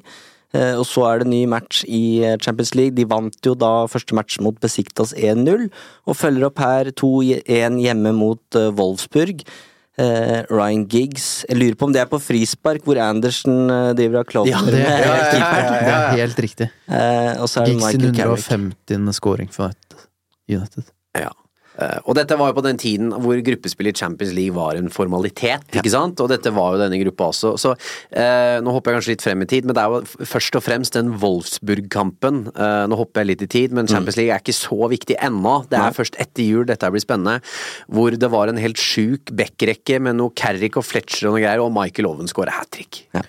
Eh, 0.54 0.76
og 0.78 0.86
så 0.86 1.08
er 1.08 1.24
det 1.24 1.32
ny 1.32 1.42
match 1.50 1.82
i 1.90 2.22
Champions 2.38 2.76
League. 2.78 2.94
De 2.94 3.08
vant 3.10 3.34
jo 3.48 3.56
da 3.58 3.72
første 3.90 4.14
match 4.14 4.38
mot 4.46 4.58
Besiktas 4.62 5.10
1-0, 5.18 5.66
og 6.06 6.16
følger 6.20 6.46
opp 6.52 6.62
her 6.62 6.92
2-1 6.94 7.80
hjemme 7.82 8.14
mot 8.14 8.60
Wolfsburg. 8.78 9.42
Eh, 9.94 10.40
Ryan 10.50 10.88
Giggs 10.90 11.44
Jeg 11.46 11.54
lurer 11.60 11.76
på 11.78 11.86
om 11.86 11.92
det 11.94 12.00
er 12.02 12.08
på 12.10 12.18
frispark, 12.18 12.82
hvor 12.82 12.98
Andersen 12.98 13.70
eh, 13.70 13.92
driver 13.94 14.24
og 14.24 14.32
klovner 14.32 14.50
Ja, 14.50 14.62
det 14.66 14.80
er 14.82 15.04
ja, 15.04 15.12
keeperen. 15.30 15.68
Det 15.70 15.92
er 15.94 16.18
helt 16.18 16.40
riktig. 16.42 16.68
Eh, 16.90 17.30
og 17.38 17.46
så 17.46 17.62
er 17.62 17.70
det 17.70 17.76
Giggs 17.76 17.94
sin 17.94 18.08
150. 18.10 19.14
scoring 19.14 19.52
for 19.54 19.70
United. 20.50 20.90
Ja. 21.14 21.30
Eh, 21.78 21.98
Og 22.06 22.14
dette 22.14 22.36
var 22.38 22.52
jo 22.52 22.56
på 22.60 22.62
den 22.66 22.78
tiden 22.78 23.10
hvor 23.10 23.38
gruppespill 23.42 23.88
i 23.90 23.94
Champions 23.96 24.34
League 24.36 24.54
var 24.54 24.76
en 24.78 24.90
formalitet, 24.94 25.64
ikke 25.74 25.90
sant? 25.90 26.20
Og 26.22 26.28
dette 26.30 26.52
var 26.54 26.74
jo 26.76 26.82
denne 26.84 27.00
gruppa 27.02 27.30
også. 27.32 27.54
Så 27.58 27.72
eh, 28.14 28.60
nå 28.62 28.74
hopper 28.74 28.92
jeg 28.92 29.00
kanskje 29.00 29.14
litt 29.14 29.24
frem 29.26 29.42
i 29.42 29.48
tid, 29.50 29.66
men 29.66 29.74
det 29.74 29.82
er 29.82 29.90
jo 29.96 30.28
først 30.30 30.58
og 30.60 30.64
fremst 30.66 30.94
den 30.98 31.10
Wolfsburg-kampen. 31.22 32.44
Eh, 32.54 32.84
nå 32.90 32.98
hopper 33.00 33.24
jeg 33.24 33.30
litt 33.32 33.44
i 33.46 33.50
tid, 33.56 33.74
men 33.76 33.90
Champions 33.90 34.18
League 34.20 34.34
er 34.34 34.42
ikke 34.44 34.56
så 34.56 34.90
viktig 34.92 35.18
ennå. 35.18 35.56
Det 35.70 35.78
er 35.80 35.88
Nei. 35.88 35.96
først 35.98 36.18
etter 36.22 36.46
jul 36.46 36.66
dette 36.68 36.90
blir 36.94 37.02
spennende. 37.02 37.40
Hvor 37.90 38.14
det 38.14 38.30
var 38.30 38.52
en 38.52 38.60
helt 38.60 38.80
sjuk 38.80 39.32
backrekke 39.34 39.98
med 40.04 40.20
noe 40.20 40.34
Carrick 40.38 40.78
og 40.80 40.86
Fletcher 40.86 41.28
og 41.30 41.36
noe 41.36 41.44
greier, 41.44 41.62
og 41.64 41.72
Michael 41.74 42.10
Owen 42.12 42.30
skårer 42.30 42.54
hat 42.60 42.70
trick. 42.74 43.04
Ja. 43.14 43.24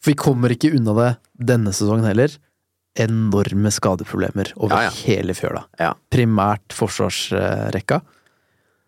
For 0.00 0.12
vi 0.12 0.18
kommer 0.20 0.52
ikke 0.54 0.74
unna 0.76 0.92
det 1.00 1.08
denne 1.52 1.72
sesongen 1.74 2.06
heller. 2.06 2.32
Enorme 3.02 3.70
skadeproblemer 3.74 4.52
over 4.56 4.76
Ja, 4.76 4.88
ja. 4.88 4.92
hele 5.06 5.34
fjøla. 5.36 5.66
Ja. 5.80 5.92
Primært 6.12 6.72
forsvarsrekka. 6.76 8.00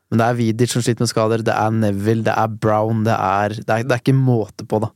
Men 0.08 0.22
det 0.22 0.26
er 0.26 0.38
Vidic 0.38 0.72
som 0.72 0.84
sliter 0.84 1.04
med 1.04 1.10
skader, 1.10 1.44
det 1.44 1.52
er 1.52 1.74
Neville, 1.74 2.24
det 2.24 2.32
er 2.32 2.48
Brown, 2.48 3.04
det 3.04 3.12
er 3.12 3.58
Det 3.58 3.68
er, 3.68 3.84
det 3.84 3.92
er 3.92 4.00
ikke 4.00 4.16
måte 4.16 4.64
på, 4.64 4.80
da. 4.80 4.88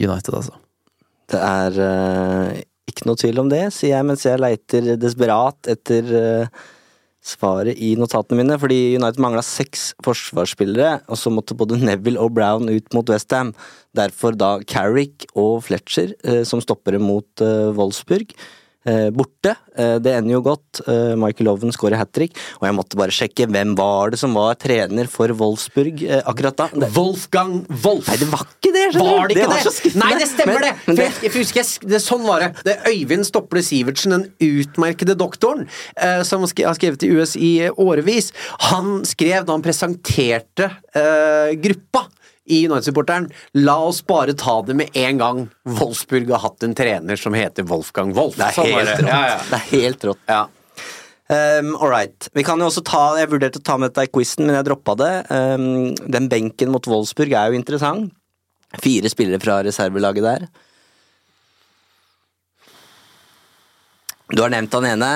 United, 0.00 0.34
altså. 0.34 0.56
Det 1.28 1.40
er 1.40 1.76
uh, 1.76 2.60
ikke 2.88 3.06
noe 3.08 3.20
tvil 3.20 3.42
om 3.44 3.50
det, 3.52 3.66
sier 3.76 3.98
jeg 3.98 4.08
mens 4.08 4.24
jeg 4.26 4.40
leiter 4.40 4.94
desperat 5.00 5.68
etter 5.70 6.08
eh, 6.18 6.62
svaret 7.22 7.78
i 7.78 7.92
notatene 7.98 8.42
mine. 8.42 8.58
Fordi 8.60 8.80
United 8.98 9.22
mangla 9.22 9.44
seks 9.46 9.92
forsvarsspillere, 10.04 11.02
og 11.08 11.20
så 11.20 11.32
måtte 11.32 11.56
både 11.58 11.80
Neville 11.80 12.20
og 12.20 12.34
Brown 12.36 12.70
ut 12.70 12.94
mot 12.96 13.12
Westham. 13.12 13.54
Derfor 13.96 14.36
da 14.38 14.56
Carrick 14.68 15.28
og 15.32 15.62
Fletcher 15.68 16.16
eh, 16.24 16.42
som 16.48 16.62
stoppere 16.64 17.00
mot 17.02 17.44
eh, 17.44 17.70
Wolfsburg. 17.76 18.34
Eh, 18.86 19.08
borte. 19.14 19.56
Eh, 19.76 19.96
det 20.02 20.14
ender 20.18 20.36
jo 20.36 20.42
godt. 20.46 20.82
Eh, 20.86 21.14
Michael 21.20 21.52
Owen 21.54 21.74
skårer 21.74 22.00
hat 22.00 22.12
trick. 22.14 22.36
Og 22.60 22.68
jeg 22.68 22.76
måtte 22.78 22.98
bare 23.00 23.14
sjekke 23.14 23.48
hvem 23.50 23.74
var 23.78 24.12
det 24.12 24.20
som 24.22 24.34
var 24.36 24.58
trener 24.60 25.10
for 25.10 25.32
Wolfsburg 25.38 26.02
akkurat 26.22 26.58
da. 26.58 26.68
Det, 26.72 26.92
Wolfgang 26.96 27.62
Wolf! 27.82 28.08
Nei, 28.10 28.18
det 28.20 28.30
var 28.32 28.46
ikke 28.46 28.72
det! 28.74 28.86
skjønner. 28.92 29.18
Var 29.18 29.28
det 29.28 29.36
ikke 29.36 29.50
det? 29.52 29.72
det? 29.82 29.94
Nei, 30.02 30.12
det 30.18 30.28
stemmer 30.30 30.58
Men- 30.58 30.62
det! 30.66 30.72
men 30.86 30.96
For 30.96 31.02
jeg, 31.04 31.14
jeg 31.22 31.34
husker 31.36 31.62
jeg, 31.62 31.90
det, 31.92 32.00
Sånn 32.02 32.24
var 32.26 32.42
det. 32.44 32.50
Det 32.66 32.74
er 32.76 32.90
Øyvind 32.92 33.26
Stople 33.28 33.62
Sivertsen, 33.64 34.16
den 34.16 34.26
utmerkede 34.42 35.16
doktoren, 35.18 35.68
eh, 35.96 36.22
som 36.28 36.44
har 36.44 36.74
skrevet 36.76 37.06
i 37.06 37.12
US 37.16 37.36
i 37.36 37.52
årevis. 37.70 38.32
Han 38.72 39.04
skrev 39.08 39.46
da 39.46 39.56
han 39.56 39.64
presenterte 39.64 40.70
eh, 40.94 41.54
gruppa 41.62 42.06
i 42.52 42.62
United-supporteren 42.68 43.28
La 43.64 43.76
oss 43.88 44.02
bare 44.06 44.34
ta 44.38 44.58
det 44.66 44.76
med 44.78 44.96
en 44.98 45.20
gang. 45.20 45.44
Wolfsburg 45.78 46.30
har 46.34 46.44
hatt 46.44 46.66
en 46.66 46.74
trener 46.78 47.20
som 47.20 47.36
heter 47.36 47.66
Wolfgang 47.68 48.12
Wolf. 48.16 48.36
Det 48.38 48.50
er 48.50 48.58
Sånn 48.58 48.72
helt 48.72 48.92
rått. 48.98 49.08
Ja, 49.08 49.22
ja. 49.32 49.38
Det 49.48 49.58
er 49.60 49.68
helt 49.72 50.06
rått. 50.10 50.26
Ja. 50.30 50.42
Um, 51.32 51.76
all 51.76 51.88
right. 51.88 52.28
Vi 52.36 52.44
kan 52.44 52.60
jo 52.60 52.66
også 52.68 52.82
ta 52.84 53.14
Jeg 53.16 53.30
vurderte 53.30 53.60
å 53.60 53.64
ta 53.64 53.78
med 53.80 53.92
dette 53.92 54.04
i 54.04 54.10
quizen, 54.12 54.44
men 54.44 54.58
jeg 54.58 54.66
droppa 54.68 54.96
det. 55.00 55.12
Um, 55.32 55.94
den 55.96 56.28
benken 56.32 56.72
mot 56.74 56.88
Wolfsburg 56.90 57.32
er 57.32 57.52
jo 57.52 57.60
interessant. 57.60 58.12
Fire 58.82 59.10
spillere 59.12 59.40
fra 59.40 59.60
reservelaget 59.64 60.24
der. 60.24 60.46
Du 64.32 64.40
har 64.40 64.52
nevnt 64.52 64.72
han 64.72 64.88
ene. 64.88 65.12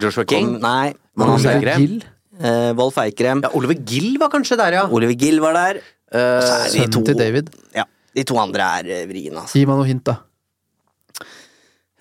Joshua 0.00 0.26
King? 0.26 0.56
Kom, 0.56 0.62
nei. 0.64 0.94
Magnus 1.14 1.46
han 1.46 2.02
Eh, 2.40 2.72
Wolf 2.78 2.96
Eikrem. 2.98 3.42
Ja, 3.44 3.50
Oliver 3.54 3.76
Gill 3.86 4.16
var 4.18 4.30
kanskje 4.32 4.56
der, 4.58 4.72
ja. 4.80 4.84
Oliver 4.90 5.14
Gill 5.18 5.40
var 5.44 5.54
der. 5.54 5.82
Er 6.14 6.40
de 6.40 6.70
sønnen 6.74 7.04
til 7.06 7.16
David. 7.18 7.50
ja, 7.74 7.84
de 8.14 8.24
to 8.26 8.36
andre 8.38 8.66
er 8.80 8.90
eh, 9.00 9.04
vriene, 9.10 9.40
altså. 9.44 9.58
Gi 9.58 9.66
meg 9.66 9.78
noe 9.80 9.86
hint, 9.88 10.04
da. 10.06 10.16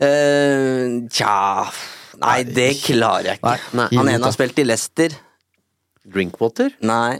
Eh, 0.03 0.97
tja 1.13 1.35
Nei, 2.23 2.39
det 2.45 2.69
klarer 2.81 3.31
jeg 3.33 3.39
ikke. 3.39 3.53
Nei, 3.77 3.87
gi 3.89 3.97
Han 3.97 4.07
hint, 4.07 4.15
ene 4.15 4.21
da. 4.21 4.27
har 4.29 4.35
spilt 4.35 4.59
i 4.61 4.65
Leicester. 4.65 5.15
Drinkwater? 6.13 6.73
Nei. 6.85 7.19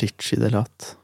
Richie 0.00 0.38
Delat. 0.40 0.94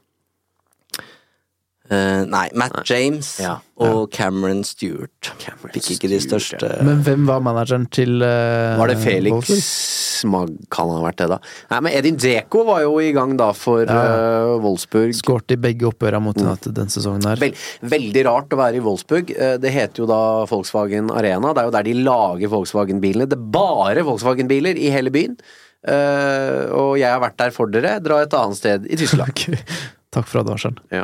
Eh, 1.91 2.21
nei, 2.31 2.45
Matt 2.55 2.77
James 2.87 3.27
Ja. 3.43 3.57
og 3.83 4.05
Cameron 4.15 4.61
Stewart. 4.63 5.33
Cameron 5.41 5.73
Fikk 5.75 5.89
ikke 5.97 6.09
de 6.13 6.19
Stewart, 6.23 6.63
ja. 6.63 6.77
Men 6.87 7.01
hvem 7.03 7.25
var 7.27 7.41
manageren 7.43 7.89
til 7.91 8.23
uh, 8.23 8.77
Var 8.79 8.93
det 8.93 8.95
Felix 9.03 10.23
Mag 10.23 10.53
kan 10.71 10.87
ha 10.87 11.01
vært 11.03 11.17
det, 11.19 11.27
da? 11.33 11.37
Nei, 11.73 11.79
men 11.83 11.95
Edin 11.99 12.15
Dzeko 12.15 12.61
var 12.69 12.85
jo 12.85 12.93
i 13.03 13.09
gang 13.11 13.33
da 13.35 13.49
for 13.51 13.83
Ja, 13.83 13.97
ja. 13.99 14.13
eh, 14.15 14.53
Wolfsburg. 14.63 15.11
Skåret 15.17 15.51
i 15.51 15.57
begge 15.59 15.89
oppgjøra 15.89 16.21
mot 16.23 16.39
United 16.39 16.71
den 16.77 16.87
sesongen 16.93 17.27
her. 17.27 17.41
Vel, 17.43 17.51
veldig 17.91 18.23
rart 18.29 18.55
å 18.55 18.59
være 18.61 18.79
i 18.79 18.83
Wolfsburg. 18.85 19.33
Det 19.59 19.73
heter 19.75 20.05
jo 20.05 20.07
da 20.07 20.21
Volkswagen 20.47 21.11
Arena. 21.11 21.51
Det 21.51 21.65
er 21.65 21.67
jo 21.67 21.73
der 21.75 21.89
de 21.89 21.97
lager 22.07 22.53
Volkswagen-bilene. 22.55 23.27
Det 23.27 23.35
er 23.35 23.49
bare 23.57 24.05
Volkswagen-biler 24.07 24.79
i 24.79 24.87
hele 24.95 25.11
byen. 25.11 25.35
Eh, 25.83 26.71
og 26.71 26.95
jeg 27.01 27.11
har 27.11 27.19
vært 27.25 27.35
der 27.43 27.51
for 27.51 27.67
dere. 27.75 27.97
Dra 27.99 28.21
et 28.23 28.37
annet 28.39 28.61
sted 28.61 28.87
i 28.87 28.95
Tyskland. 29.03 29.43
Takk 30.15 30.29
for 30.31 30.45
advarselen. 30.45 30.79
Ja. 30.93 31.03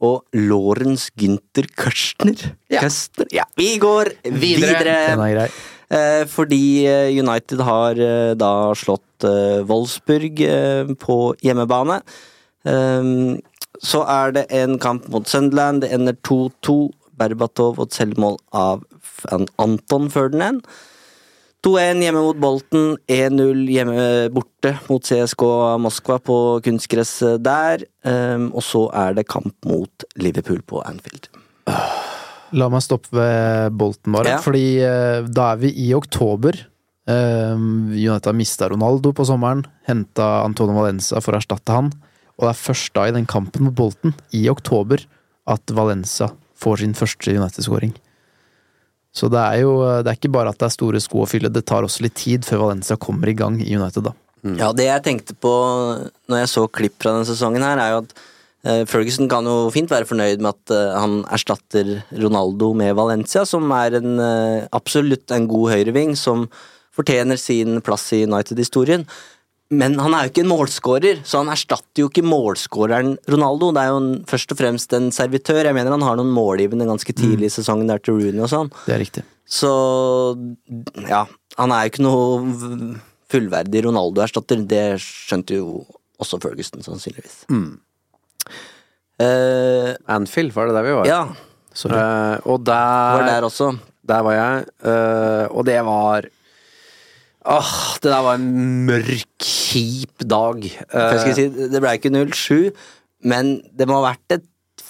og 0.00 0.24
Lorentz 0.32 1.10
Günther 1.18 1.66
Ja. 2.70 2.80
Kastner. 2.80 3.26
Ja. 3.32 3.44
Vi 3.56 3.78
går 3.78 4.12
videre. 4.24 4.94
Den 5.14 5.20
er 5.20 5.34
grei. 5.34 5.48
Eh, 5.90 6.24
fordi 6.28 6.86
eh, 6.86 7.08
United 7.16 7.60
har 7.64 7.96
eh, 7.96 8.34
da 8.36 8.74
slått 8.76 9.24
eh, 9.24 9.64
Wolfsburg 9.64 10.42
på 11.00 11.18
hjemmebane. 11.42 12.02
Ehm, 12.68 13.40
så 13.80 14.02
er 14.04 14.32
det 14.36 14.46
en 14.50 14.78
kamp 14.78 15.08
mot 15.08 15.26
Sunderland. 15.28 15.82
Det 15.82 15.92
ender 15.92 16.16
2-2. 16.26 16.90
Berbatov 17.18 17.80
og 17.80 17.88
et 17.88 17.96
selvmål 17.98 18.36
av 18.54 18.84
Anton 19.58 20.04
Ferdinand. 20.10 20.62
2-1 21.66 22.04
hjemme 22.04 22.20
mot 22.22 22.38
Bolten, 22.38 22.92
1-0 23.10 23.64
hjemme 23.72 24.02
borte 24.30 24.76
mot 24.86 25.02
CSK 25.02 25.42
Moskva 25.82 26.20
på 26.22 26.36
kunstgress 26.62 27.16
der. 27.42 27.82
Ehm, 28.06 28.48
og 28.54 28.62
så 28.62 28.84
er 28.94 29.16
det 29.18 29.26
kamp 29.30 29.56
mot 29.66 30.06
Liverpool 30.22 30.62
på 30.62 30.84
Anfield. 30.86 31.26
La 32.56 32.70
meg 32.72 32.84
stoppe 32.84 33.10
ved 33.12 33.76
Bolten, 33.76 34.14
bare. 34.14 34.36
Ja. 34.36 34.40
Fordi 34.44 34.66
eh, 34.86 35.26
da 35.26 35.52
er 35.52 35.62
vi 35.64 35.72
i 35.82 35.90
oktober. 35.98 36.56
Eh, 37.08 37.54
United 37.58 38.30
har 38.30 38.38
mista 38.38 38.70
Ronaldo 38.70 39.12
på 39.16 39.26
sommeren. 39.28 39.66
Henta 39.88 40.44
Antonio 40.46 40.78
Valenza 40.78 41.20
for 41.24 41.34
å 41.34 41.42
erstatte 41.42 41.74
han. 41.74 41.90
Og 42.38 42.46
det 42.46 42.54
er 42.54 42.60
først 42.62 42.94
da 42.94 43.08
i 43.08 43.14
den 43.16 43.26
kampen 43.28 43.66
mot 43.66 43.76
Bolten, 43.76 44.14
i 44.30 44.46
oktober, 44.48 45.02
at 45.50 45.74
Valenza 45.74 46.30
får 46.58 46.84
sin 46.84 46.94
første 46.94 47.34
United-skåring. 47.34 47.96
Så 49.18 49.30
det 49.32 49.42
er 49.42 49.64
jo 49.64 49.74
Det 50.04 50.12
er 50.12 50.18
ikke 50.18 50.32
bare 50.36 50.52
at 50.54 50.60
det 50.60 50.68
er 50.68 50.76
store 50.76 51.02
sko 51.02 51.24
å 51.24 51.28
fylle, 51.28 51.50
det 51.50 51.66
tar 51.66 51.86
også 51.86 52.04
litt 52.06 52.16
tid 52.18 52.46
før 52.46 52.68
Valencia 52.68 52.98
kommer 53.00 53.30
i 53.30 53.36
gang 53.38 53.58
i 53.64 53.74
United, 53.74 54.06
da. 54.10 54.14
Ja, 54.58 54.70
det 54.76 54.86
jeg 54.86 55.04
tenkte 55.04 55.34
på 55.34 55.52
når 56.30 56.42
jeg 56.44 56.50
så 56.52 56.66
klipp 56.70 56.98
fra 57.02 57.14
denne 57.16 57.26
sesongen 57.28 57.64
her, 57.66 57.80
er 57.82 57.94
jo 57.94 58.02
at 58.04 58.12
eh, 58.62 58.82
Ferguson 58.88 59.30
kan 59.30 59.46
jo 59.48 59.56
fint 59.74 59.90
være 59.90 60.06
fornøyd 60.08 60.44
med 60.44 60.54
at 60.54 60.74
eh, 60.74 60.94
han 60.94 61.16
erstatter 61.34 61.96
Ronaldo 62.14 62.70
med 62.78 62.94
Valencia, 62.98 63.42
som 63.48 63.66
er 63.74 63.98
en, 63.98 64.12
eh, 64.22 64.68
absolutt 64.78 65.34
en 65.34 65.48
god 65.50 65.74
høyreving, 65.74 66.14
som 66.18 66.46
fortjener 66.94 67.38
sin 67.40 67.82
plass 67.84 68.06
i 68.14 68.24
United-historien. 68.26 69.06
Men 69.68 69.98
han 70.00 70.14
er 70.16 70.24
jo 70.24 70.30
ikke 70.32 70.44
en 70.46 70.50
målskårer, 70.52 71.18
så 71.28 71.42
han 71.42 71.50
erstatter 71.52 72.00
jo 72.00 72.08
ikke 72.08 72.24
målskåreren 72.24 73.18
Ronaldo. 73.28 73.68
Det 73.76 73.82
er 73.82 73.90
jo 73.90 73.98
en, 74.00 74.12
først 74.28 74.54
og 74.54 74.60
fremst 74.60 74.94
en 74.96 75.10
servitør. 75.12 75.60
Jeg 75.68 75.76
mener 75.76 75.92
han 75.92 76.06
har 76.06 76.16
noen 76.16 76.32
målgivende 76.32 76.86
ganske 76.88 77.12
tidlig 77.12 77.50
i 77.50 77.56
sesongen 77.58 77.90
der 77.90 78.00
til 78.00 78.16
Rooney 78.16 78.40
og 78.44 78.48
sånn. 78.52 78.72
Det 78.86 78.94
er 78.96 79.02
riktig. 79.04 79.24
Så 79.48 79.72
ja, 81.08 81.26
han 81.60 81.74
er 81.74 81.84
jo 81.84 81.92
ikke 81.92 82.06
noe 82.06 82.94
fullverdig 83.28 83.84
Ronaldo-erstatter. 83.84 84.64
Det 84.68 84.86
skjønte 85.04 85.60
jo 85.60 85.82
også 86.18 86.40
Ferguson, 86.42 86.80
sannsynligvis. 86.86 87.42
Eh, 89.20 89.92
Anfield, 90.16 90.56
var 90.56 90.70
det 90.70 90.78
der 90.78 90.88
vi 90.88 90.96
var? 90.96 91.12
ja, 91.12 91.22
Uh, 91.86 92.34
og 92.48 92.64
der 92.66 93.14
var 93.14 93.26
der 93.28 93.44
også. 93.46 93.68
Der 94.08 94.24
var 94.26 94.34
jeg, 94.34 94.64
uh, 94.82 95.46
og 95.54 95.66
det 95.68 95.78
var 95.86 96.26
Åh, 97.48 97.72
det 98.02 98.10
der 98.12 98.24
var 98.26 98.36
en 98.36 98.84
mørk, 98.88 99.24
kjip 99.40 100.24
dag. 100.28 100.64
Eh, 100.68 101.32
si, 101.34 101.46
det 101.48 101.80
ble 101.80 101.94
ikke 101.96 102.12
0-7, 102.12 102.68
men 103.30 103.54
det 103.72 103.86
må 103.88 104.02
ha 104.02 104.10
vært 104.10 104.36
et 104.36 104.46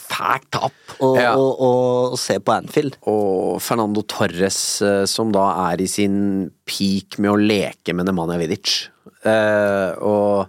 fælt 0.08 0.48
tap 0.56 0.94
å, 1.04 1.12
Ja. 1.20 1.34
å, 1.38 1.44
å, 1.54 1.70
å 2.16 2.18
se 2.18 2.38
på 2.42 2.54
Anfield. 2.56 2.96
og 3.06 3.60
Fernando 3.62 4.02
Torres, 4.10 4.58
eh, 4.82 5.04
som 5.06 5.30
da 5.34 5.46
er 5.68 5.84
i 5.84 5.86
sin 5.90 6.48
peak 6.66 7.18
med 7.22 7.30
å 7.30 7.38
leke 7.38 7.94
med 7.94 8.08
Nemanja 8.08 8.38
Vidic. 8.40 8.74
Eh, 9.22 9.94
og, 10.02 10.48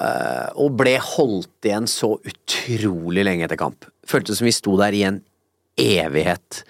eh, 0.00 0.48
og 0.60 0.76
ble 0.76 0.96
holdt 1.00 1.64
igjen 1.70 1.88
så 1.88 2.16
utrolig 2.20 3.24
lenge 3.24 3.46
etter 3.48 3.60
kamp. 3.60 3.86
Føltes 4.06 4.42
som 4.42 4.50
vi 4.50 4.52
sto 4.56 4.76
der 4.80 4.92
i 4.92 5.04
en 5.08 5.22
evighet. 5.80 6.64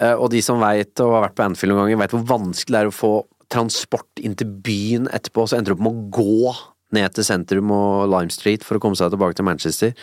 Eh, 0.00 0.14
og 0.16 0.30
de 0.34 0.40
som 0.44 0.58
veit 0.60 0.98
og 1.04 1.14
har 1.14 1.28
vært 1.28 1.36
på 1.38 1.46
Anfield 1.46 1.74
noen 1.76 1.84
ganger, 1.86 2.02
veit 2.02 2.16
hvor 2.16 2.26
vanskelig 2.34 2.74
det 2.74 2.82
er 2.82 2.90
å 2.90 2.96
få 2.96 3.12
transport 3.50 4.22
inn 4.22 4.36
til 4.38 4.50
byen 4.64 5.08
etterpå, 5.10 5.46
så 5.48 5.58
endte 5.58 5.72
du 5.72 5.78
opp 5.78 5.84
med 5.84 5.96
å 5.96 6.08
gå 6.14 6.54
ned 6.96 7.14
til 7.14 7.26
sentrum 7.26 7.70
og 7.74 8.08
Lime 8.10 8.34
Street 8.34 8.66
for 8.66 8.78
å 8.78 8.82
komme 8.82 8.98
seg 8.98 9.12
tilbake 9.12 9.38
til 9.38 9.46
Manchester. 9.46 9.94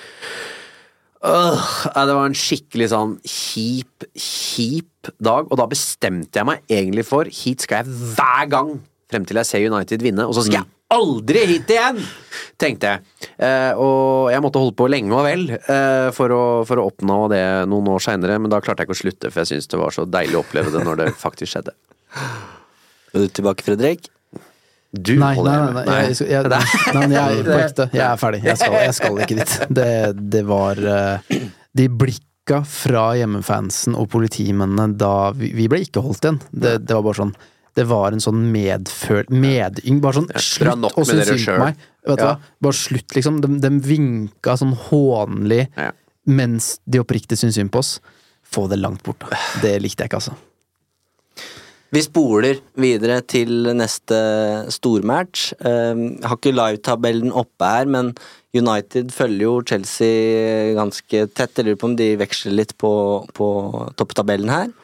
Øh, 1.26 1.68
det 1.98 2.16
var 2.16 2.28
en 2.28 2.38
skikkelig 2.38 2.92
sånn 2.94 3.18
kjip, 3.26 4.06
kjip 4.14 5.12
dag, 5.18 5.50
og 5.50 5.58
da 5.60 5.68
bestemte 5.70 6.40
jeg 6.40 6.48
meg 6.48 6.64
egentlig 6.70 7.08
for 7.08 7.28
hit 7.32 7.66
skal 7.66 7.82
jeg 7.82 8.14
hver 8.16 8.50
gang 8.52 8.74
frem 9.12 9.26
til 9.28 9.40
jeg 9.40 9.50
ser 9.50 9.66
United 9.66 10.04
vinne, 10.04 10.28
og 10.28 10.36
så 10.36 10.44
skal 10.46 10.62
jeg 10.62 10.70
aldri 10.94 11.44
hit 11.50 11.72
igjen! 11.74 12.00
Tenkte 12.60 12.92
jeg. 12.92 13.32
Eh, 13.44 13.72
og 13.78 14.30
jeg 14.32 14.44
måtte 14.44 14.62
holde 14.62 14.76
på 14.78 14.88
lenge 14.90 15.14
og 15.16 15.26
vel 15.28 15.48
eh, 15.56 16.10
for, 16.16 16.34
å, 16.34 16.44
for 16.68 16.82
å 16.82 16.88
oppnå 16.90 17.18
det 17.34 17.44
noen 17.70 17.92
år 17.94 18.04
seinere, 18.04 18.38
men 18.42 18.52
da 18.54 18.62
klarte 18.64 18.84
jeg 18.84 18.90
ikke 18.90 18.98
å 18.98 19.02
slutte, 19.02 19.32
for 19.32 19.44
jeg 19.44 19.52
syntes 19.52 19.72
det 19.74 19.82
var 19.82 19.96
så 19.96 20.08
deilig 20.10 20.40
å 20.40 20.44
oppleve 20.46 20.74
det 20.74 20.86
når 20.88 21.02
det 21.02 21.10
faktisk 21.26 21.56
skjedde. 21.56 21.76
Er 23.14 23.26
du 23.26 23.28
tilbake, 23.40 23.64
Fredrik? 23.66 24.10
Du 24.98 25.14
Nei, 25.20 25.20
nei, 25.20 25.36
holder 25.36 25.58
nei, 25.58 25.74
nei, 25.74 25.74
med. 25.74 25.90
jeg, 25.92 26.16
jeg, 26.22 26.30
jeg, 26.32 26.48
nei, 26.48 27.02
jeg 27.18 27.36
jeg, 27.38 27.44
på 27.48 27.58
ekte. 27.60 27.86
Jeg 27.94 28.06
er 28.08 28.22
ferdig. 28.22 28.40
Jeg 28.48 28.58
skal, 28.62 28.78
jeg 28.86 28.96
skal 28.98 29.20
ikke 29.26 29.38
dit. 29.42 29.56
Det, 29.78 29.90
det 30.38 30.44
var 30.48 30.80
eh, 30.94 31.36
De 31.78 31.88
blikka 31.92 32.62
fra 32.72 33.04
hjemmefansen 33.20 33.98
og 34.00 34.08
politimennene 34.14 34.96
da 34.98 35.12
vi, 35.36 35.52
vi 35.58 35.68
ble 35.72 35.82
ikke 35.84 36.02
holdt 36.06 36.24
igjen. 36.30 36.40
Det, 36.52 36.78
det 36.88 36.96
var 36.96 37.04
bare 37.10 37.20
sånn 37.20 37.34
Det 37.78 37.86
var 37.92 38.16
en 38.16 38.24
sånn 38.24 38.46
medføl... 38.56 39.28
Medyng. 39.30 40.00
Bare 40.02 40.22
sånn 40.22 40.30
Slutt 40.40 40.88
å 40.88 41.04
med 41.04 41.12
synes 41.12 41.30
synd 41.36 41.46
på 41.52 41.60
meg. 41.68 41.84
Vet 42.08 42.18
du 42.18 42.24
Ja. 42.24 42.32
hva? 42.32 42.52
Bare 42.70 42.80
slutt, 42.80 43.12
liksom. 43.20 43.42
De, 43.44 43.52
de 43.68 43.74
vinka 43.92 44.56
sånn 44.64 44.72
hånlig 44.88 45.66
Ja. 45.76 45.92
mens 46.32 46.78
de 46.88 47.04
oppriktig 47.04 47.38
syntes 47.38 47.60
synd 47.60 47.76
på 47.76 47.84
oss. 47.84 47.98
Få 48.48 48.70
det 48.72 48.80
langt 48.80 49.04
bort. 49.04 49.20
da. 49.28 49.36
Det 49.68 49.76
likte 49.84 50.08
jeg 50.08 50.14
ikke, 50.14 50.24
altså. 50.24 50.38
Vi 51.96 52.02
spoler 52.04 52.58
videre 52.76 53.22
til 53.24 53.70
neste 53.78 54.18
stormatch. 54.76 55.54
Jeg 55.56 56.26
har 56.28 56.36
ikke 56.36 56.52
livetabellen 56.52 57.32
oppe 57.32 57.70
her, 57.70 57.88
men 57.88 58.10
United 58.52 59.14
følger 59.16 59.46
jo 59.46 59.54
Chelsea 59.64 60.74
ganske 60.76 61.22
tett. 61.32 61.56
Jeg 61.56 61.70
lurer 61.70 61.80
på 61.80 61.88
om 61.88 61.96
de 61.96 62.10
veksler 62.20 62.58
litt 62.60 62.76
på, 62.82 62.92
på 63.38 63.48
topptabellen 63.96 64.52
her. 64.52 64.76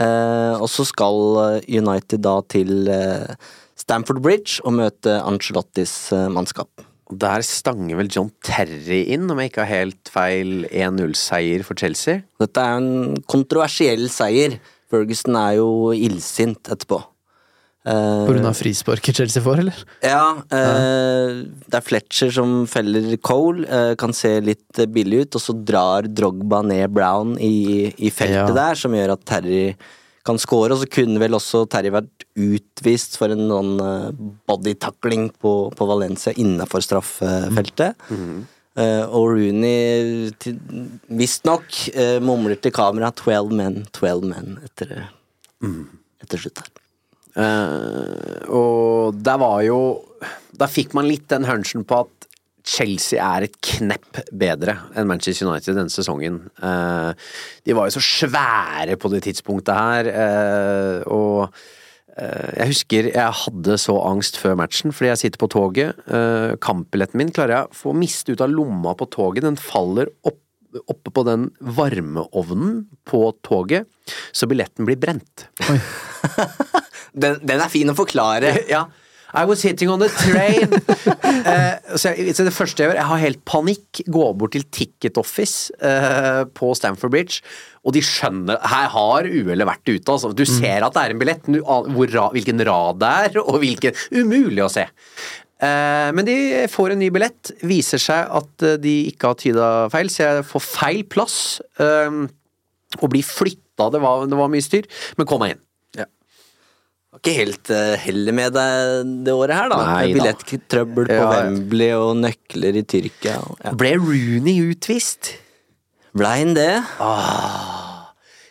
Eh, 0.00 0.54
og 0.60 0.68
så 0.70 0.84
skal 0.86 1.62
United 1.66 2.22
da 2.24 2.36
til 2.52 2.88
eh, 2.92 3.32
Stamford 3.80 4.20
Bridge 4.22 4.60
og 4.64 4.76
møte 4.78 5.16
Ancelottis 5.24 6.12
eh, 6.14 6.28
mannskap. 6.32 6.84
Der 7.10 7.42
stanger 7.42 7.98
vel 7.98 8.10
John 8.12 8.28
Terry 8.46 9.00
inn, 9.10 9.26
om 9.32 9.40
jeg 9.40 9.50
ikke 9.50 9.64
har 9.64 9.82
helt 9.82 10.12
feil 10.12 10.68
1-0-seier 10.68 11.64
for 11.66 11.80
Chelsea. 11.80 12.20
Dette 12.38 12.62
er 12.62 12.78
en 12.78 13.16
kontroversiell 13.30 14.06
seier. 14.12 14.60
Ferguson 14.90 15.36
er 15.38 15.56
jo 15.60 15.70
illsint 15.94 16.70
etterpå. 16.70 17.00
Uh, 17.80 18.26
På 18.28 18.34
grunn 18.34 18.44
av 18.44 18.58
frisparket 18.58 19.16
Chelsea 19.22 19.40
får, 19.40 19.62
eller? 19.62 19.78
Ja, 20.04 20.24
Uh, 20.52 21.46
det 21.70 21.78
er 21.78 21.86
Fletcher 21.86 22.32
som 22.34 22.66
feller 22.68 23.14
Cole. 23.24 23.64
Uh, 23.70 23.94
kan 23.96 24.12
se 24.12 24.34
litt 24.44 24.82
billig 24.92 25.22
ut, 25.24 25.38
og 25.38 25.44
så 25.46 25.54
drar 25.56 26.04
Drogba 26.10 26.60
ned 26.66 26.92
Brown 26.92 27.38
i, 27.40 27.88
i 27.96 28.10
feltet 28.12 28.52
Ja. 28.52 28.58
der, 28.58 28.76
som 28.76 28.92
gjør 28.92 29.14
at 29.14 29.24
Terry 29.24 29.62
kan 30.28 30.36
score. 30.42 30.74
Og 30.74 30.82
så 30.82 30.90
kunne 30.92 31.22
vel 31.22 31.32
også 31.38 31.64
Terry 31.72 31.88
vært 31.94 32.26
utvist 32.36 33.16
for 33.16 33.32
en 33.32 33.46
sånn 33.48 33.72
bodytakling 34.50 35.30
på, 35.40 35.54
på 35.72 35.88
Valencia 35.88 36.34
innafor 36.36 36.84
straffefeltet. 36.84 37.96
Eh, 38.12 38.42
og 38.80 39.34
Rooney 39.34 40.30
visstnok 41.08 41.80
uh, 41.94 42.18
mumler 42.24 42.60
til 42.60 42.74
kamera 42.74 43.10
'twelve 43.12 43.56
men, 43.56 43.82
12 43.92 44.28
men' 44.30 44.58
etter, 44.64 45.10
etter 46.22 46.44
slutt 46.44 46.62
her. 46.62 46.70
Uh, 47.30 48.40
og 48.50 49.20
der 49.22 49.36
var 49.38 49.60
jo 49.62 49.76
Da 50.50 50.66
fikk 50.66 50.96
man 50.98 51.06
litt 51.06 51.28
den 51.30 51.46
hunchen 51.46 51.84
på 51.86 52.00
at 52.02 52.20
Chelsea 52.66 53.20
er 53.22 53.46
et 53.46 53.56
knepp 53.64 54.20
bedre 54.36 54.76
enn 54.98 55.08
Manchester 55.08 55.48
United 55.48 55.78
denne 55.78 55.92
sesongen. 55.92 56.42
Uh, 56.60 57.12
de 57.64 57.76
var 57.76 57.88
jo 57.88 57.96
så 57.96 58.02
svære 58.04 58.98
på 59.00 59.10
det 59.12 59.22
tidspunktet 59.26 59.74
her, 59.74 60.10
uh, 60.12 60.98
og 61.10 61.46
eh, 61.46 61.62
jeg 62.18 62.70
husker 62.72 63.08
jeg 63.12 63.38
hadde 63.44 63.76
så 63.80 63.96
angst 64.08 64.38
før 64.40 64.56
matchen, 64.58 64.94
fordi 64.94 65.12
jeg 65.12 65.20
sitter 65.24 65.42
på 65.42 65.50
toget. 65.52 66.00
Uh, 66.10 66.56
Kampbilletten 66.62 67.20
min 67.20 67.32
klarer 67.34 67.54
jeg 67.56 67.70
å 67.70 67.80
få 67.82 67.94
miste 67.96 68.34
ut 68.34 68.44
av 68.44 68.52
lomma 68.52 68.96
på 68.98 69.08
toget. 69.12 69.46
Den 69.46 69.58
faller 69.60 70.10
opp, 70.26 70.40
oppe 70.90 71.12
på 71.14 71.24
den 71.26 71.48
varmeovnen 71.78 72.84
på 73.08 73.22
toget, 73.46 73.88
så 74.32 74.48
billetten 74.50 74.88
blir 74.88 75.00
brent. 75.00 75.48
Den, 77.10 77.40
den 77.42 77.58
er 77.58 77.66
fin 77.66 77.90
å 77.90 77.94
forklare. 77.98 78.52
ja. 78.70 78.84
I 79.34 79.44
was 79.46 79.62
hitting 79.62 79.90
on 79.90 80.00
the 80.02 80.08
train. 80.08 80.72
uh, 80.72 81.76
så, 82.00 82.12
jeg, 82.16 82.34
så 82.34 82.46
det 82.46 82.54
første 82.54 82.82
jeg 82.82 82.90
gjør, 82.90 82.98
jeg 82.98 83.08
har 83.10 83.22
helt 83.24 83.42
panikk. 83.48 84.02
Går 84.10 84.32
bort 84.40 84.54
til 84.56 84.66
Ticket 84.74 85.20
Office 85.20 85.70
uh, 85.82 86.46
på 86.56 86.72
Stamford 86.78 87.14
Bridge, 87.14 87.44
og 87.86 87.94
de 87.96 88.02
skjønner 88.04 88.58
Her 88.70 88.90
har 88.92 89.28
uhellet 89.28 89.68
vært 89.68 89.86
ute, 89.86 90.16
altså. 90.16 90.32
Du 90.36 90.44
ser 90.48 90.86
at 90.86 90.96
det 90.96 91.04
er 91.04 91.14
en 91.14 91.22
billett, 91.22 91.46
du 91.46 91.60
hvor, 91.62 92.16
hvilken 92.34 92.64
rad 92.66 93.00
det 93.00 93.12
er, 93.28 93.38
og 93.44 93.60
hvilken 93.62 93.96
Umulig 94.10 94.64
å 94.64 94.72
se. 94.72 94.86
Eh, 95.60 96.10
men 96.16 96.26
de 96.26 96.36
får 96.72 96.94
en 96.94 97.00
ny 97.00 97.10
billett. 97.14 97.54
Viser 97.68 98.02
seg 98.02 98.34
at 98.40 98.68
de 98.82 98.94
ikke 99.12 99.30
har 99.32 99.40
tyda 99.40 99.70
feil, 99.92 100.12
så 100.12 100.26
jeg 100.26 100.46
får 100.50 100.66
feil 100.66 101.02
plass. 101.08 101.38
og 101.80 103.06
blir 103.12 103.22
flytta. 103.22 103.90
Det 103.94 104.00
var, 104.02 104.26
det 104.28 104.38
var 104.38 104.50
mye 104.52 104.64
styr. 104.64 104.88
Men 105.16 105.28
kom 105.30 105.44
meg 105.44 105.54
inn. 105.54 105.64
Ikke 107.18 107.32
helt 107.34 107.70
uh, 107.74 107.96
heldig 107.98 108.32
med 108.38 108.52
deg 108.54 109.08
det 109.26 109.32
året 109.34 109.56
her, 109.56 109.68
da. 109.72 109.78
Nei. 109.88 110.12
Billetttrøbbel 110.14 111.08
på 111.10 111.16
Ja, 111.18 111.24
ja. 111.26 111.40
Wembley 111.50 111.90
og 111.98 112.12
nøkler 112.22 112.78
i 112.78 112.84
Tyrkia. 112.86 113.38
og- 113.42 113.58
Ja. 113.64 113.72
Ble 113.74 113.96
Rooney 113.98 114.60
utvist? 114.70 115.32
Blei 116.14 116.38
han 116.44 116.54
det? 116.54 116.70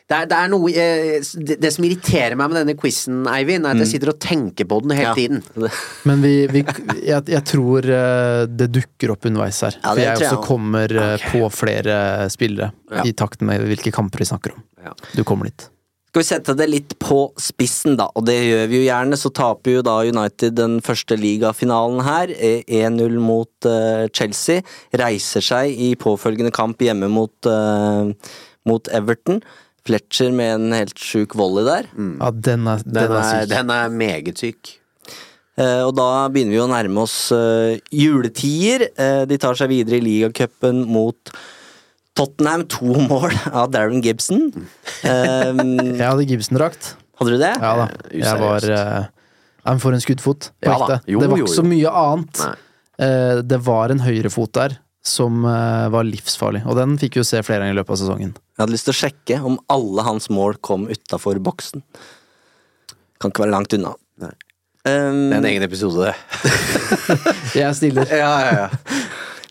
Det 0.10 0.18
er, 0.18 0.26
det 0.26 0.38
er 0.40 0.48
noe 0.50 0.70
eh, 0.74 1.20
det, 1.38 1.60
det 1.62 1.70
som 1.76 1.86
irriterer 1.86 2.34
meg 2.40 2.50
med 2.50 2.58
denne 2.64 2.74
quizen, 2.80 3.20
Eivind, 3.30 3.68
er 3.70 3.76
at 3.78 3.84
jeg 3.84 3.92
sitter 3.92 4.10
og 4.10 4.18
tenker 4.24 4.66
på 4.66 4.80
den 4.82 4.96
hele 4.98 5.12
Ja. 5.12 5.14
tiden. 5.14 5.44
Men 6.10 6.24
vi, 6.26 6.32
vi 6.50 6.64
jeg, 7.06 7.28
jeg 7.30 7.44
tror 7.46 7.86
eh, 7.86 8.46
det 8.50 8.72
dukker 8.74 9.14
opp 9.14 9.28
underveis 9.30 9.60
her. 9.68 9.78
Ja, 9.84 9.92
for 9.94 10.02
jeg 10.02 10.08
jeg 10.10 10.18
også 10.18 10.32
også. 10.40 10.48
kommer 10.48 10.96
okay. 10.98 11.30
på 11.30 11.52
flere 11.54 12.00
spillere 12.34 12.72
Ja. 12.90 13.04
i 13.06 13.14
takt 13.14 13.42
med 13.46 13.62
hvilke 13.70 13.94
kamper 13.94 14.24
vi 14.26 14.26
snakker 14.32 14.56
om. 14.58 14.64
Du 15.14 15.22
kommer 15.24 15.46
dit. 15.52 15.70
Skal 16.10 16.24
vi 16.24 16.26
sette 16.26 16.56
det 16.58 16.66
litt 16.72 16.96
på 16.98 17.20
spissen, 17.38 17.94
da, 18.00 18.08
og 18.18 18.26
det 18.26 18.34
gjør 18.34 18.64
vi 18.72 18.80
jo 18.80 18.86
gjerne. 18.88 19.18
Så 19.22 19.30
taper 19.30 19.76
jo 19.76 19.84
da 19.86 20.00
United 20.10 20.56
den 20.58 20.80
første 20.82 21.14
ligafinalen 21.20 22.02
her, 22.02 22.34
eh, 22.34 22.64
1-0 22.66 23.20
mot 23.22 23.70
uh, 23.70 24.08
Chelsea. 24.10 24.66
Reiser 24.98 25.46
seg 25.46 25.78
i 25.78 25.92
påfølgende 26.02 26.50
kamp 26.56 26.82
hjemme 26.82 27.12
mot, 27.14 27.36
uh, 27.46 28.10
mot 28.66 28.90
Everton. 28.90 29.44
Fletcher 29.86 30.34
med 30.34 30.56
en 30.58 30.76
helt 30.76 30.98
sjuk 30.98 31.38
volley 31.38 31.70
der. 31.70 31.88
Ja, 31.94 32.34
den 32.34 32.68
er, 32.68 32.82
den 32.84 32.98
Den 32.98 33.14
er 33.14 33.22
er, 33.22 33.30
syk. 33.46 33.54
den 33.54 33.74
er 33.78 33.96
meget 34.02 34.42
syk. 34.42 34.76
Uh, 35.60 35.84
og 35.90 35.94
da 35.98 36.10
begynner 36.32 36.56
vi 36.56 36.62
å 36.64 36.70
nærme 36.72 37.04
oss 37.04 37.34
eh, 37.36 37.82
juletider. 37.92 38.86
Eh, 38.96 39.24
de 39.28 39.38
tar 39.42 39.58
seg 39.60 39.68
videre 39.74 40.00
i 40.00 40.06
ligacupen 40.06 40.86
mot 40.88 41.34
Tottenham. 42.20 42.66
To 42.76 42.94
mål 43.10 43.34
av 43.56 43.70
Darren 43.74 44.04
Gibson. 44.06 44.50
Um, 44.52 45.62
Jeg 45.96 46.04
hadde 46.04 46.28
Gibson-drakt. 46.30 46.92
hadde 47.22 47.36
du 47.36 47.40
det? 47.42 47.54
Ja 47.60 47.72
da. 47.80 47.88
Jeg 48.16 48.42
var 48.44 48.68
uh, 48.76 49.78
For 49.80 49.96
en 49.96 50.04
skuddfot, 50.04 50.52
Ja 50.66 50.76
da. 50.84 51.00
Jo, 51.08 51.22
det 51.24 51.32
var 51.32 51.40
ikke 51.42 51.48
jo. 51.50 51.56
så 51.62 51.66
mye 51.68 51.92
annet. 52.04 52.44
Eh, 53.00 53.40
det 53.48 53.60
var 53.64 53.94
en 53.94 54.02
høyrefot 54.04 54.52
der 54.58 54.74
som 55.06 55.46
uh, 55.48 55.88
var 55.94 56.04
livsfarlig, 56.04 56.66
og 56.68 56.76
den 56.76 56.98
fikk 57.00 57.16
vi 57.16 57.22
jo 57.22 57.28
se 57.28 57.40
flere 57.48 57.64
ganger 57.64 57.78
i 57.78 57.80
løpet 57.80 57.94
av 57.96 58.00
sesongen. 58.02 58.34
Jeg 58.36 58.60
hadde 58.66 58.74
lyst 58.76 58.88
til 58.90 58.92
å 58.96 59.00
sjekke 59.00 59.38
om 59.48 59.56
alle 59.72 60.04
hans 60.04 60.28
mål 60.36 60.58
kom 60.66 60.84
utafor 60.92 61.40
boksen. 61.40 61.86
Kan 63.24 63.32
ikke 63.32 63.46
være 63.46 63.54
langt 63.56 63.76
unna. 63.78 63.94
Nei. 64.20 64.34
Um, 64.88 65.30
Det 65.30 65.38
er 65.38 65.40
en 65.40 65.48
egen 65.54 65.64
episode, 65.70 66.10
det. 66.12 66.52
Jeg 67.62 67.76
stiller. 67.80 68.12
Ja, 68.22 68.34
ja, 68.44 68.52
ja. 68.66 68.68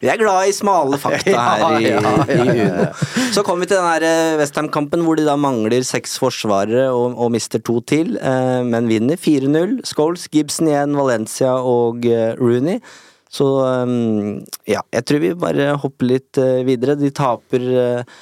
Vi 0.02 0.10
er 0.12 0.20
glad 0.20 0.50
i 0.50 0.54
smale 0.54 0.98
fakta 1.04 1.32
her 1.34 1.64
i, 1.80 1.88
Ja, 1.88 1.98
ja, 1.98 2.14
ja, 2.30 2.44
i 2.44 2.68
Uno. 2.68 2.92
Så 3.34 3.44
kommer 3.46 3.66
vi 3.66 3.72
til 3.72 3.80
den 3.80 3.88
her 3.88 4.38
Westham-kampen 4.40 5.02
hvor 5.06 5.18
de 5.18 5.26
da 5.26 5.34
mangler 5.40 5.84
seks 5.86 6.16
forsvarere 6.22 6.88
og, 6.94 7.18
og 7.18 7.34
mister 7.34 7.62
to 7.62 7.80
til, 7.88 8.16
eh, 8.20 8.62
men 8.66 8.88
vinner 8.90 9.18
4-0. 9.18 9.80
Scholes, 9.88 10.28
Gibson 10.32 10.70
igjen, 10.70 10.96
Valencia 10.98 11.56
og 11.58 12.06
eh, 12.08 12.32
Rooney. 12.38 12.80
Så 13.28 13.44
um, 13.60 14.40
ja, 14.68 14.80
jeg 14.94 15.04
tror 15.04 15.22
vi 15.22 15.34
bare 15.36 15.72
hopper 15.82 16.08
litt 16.14 16.40
eh, 16.40 16.62
videre. 16.66 16.96
De 16.98 17.10
taper 17.14 17.66
eh, 17.82 18.14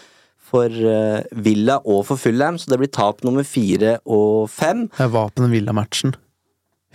for 0.47 0.71
eh, 0.71 1.23
Villa 1.47 1.79
og 1.85 2.05
for 2.09 2.21
Fulham, 2.21 2.59
så 2.59 2.73
det 2.73 2.81
blir 2.83 2.93
tap 2.95 3.23
nummer 3.27 3.47
fire 3.47 3.99
og 4.03 4.51
fem. 4.51 4.87
Jeg 4.99 5.15
var 5.15 5.31
på 5.31 5.45
den 5.45 5.55
Villa-matchen. 5.55 6.17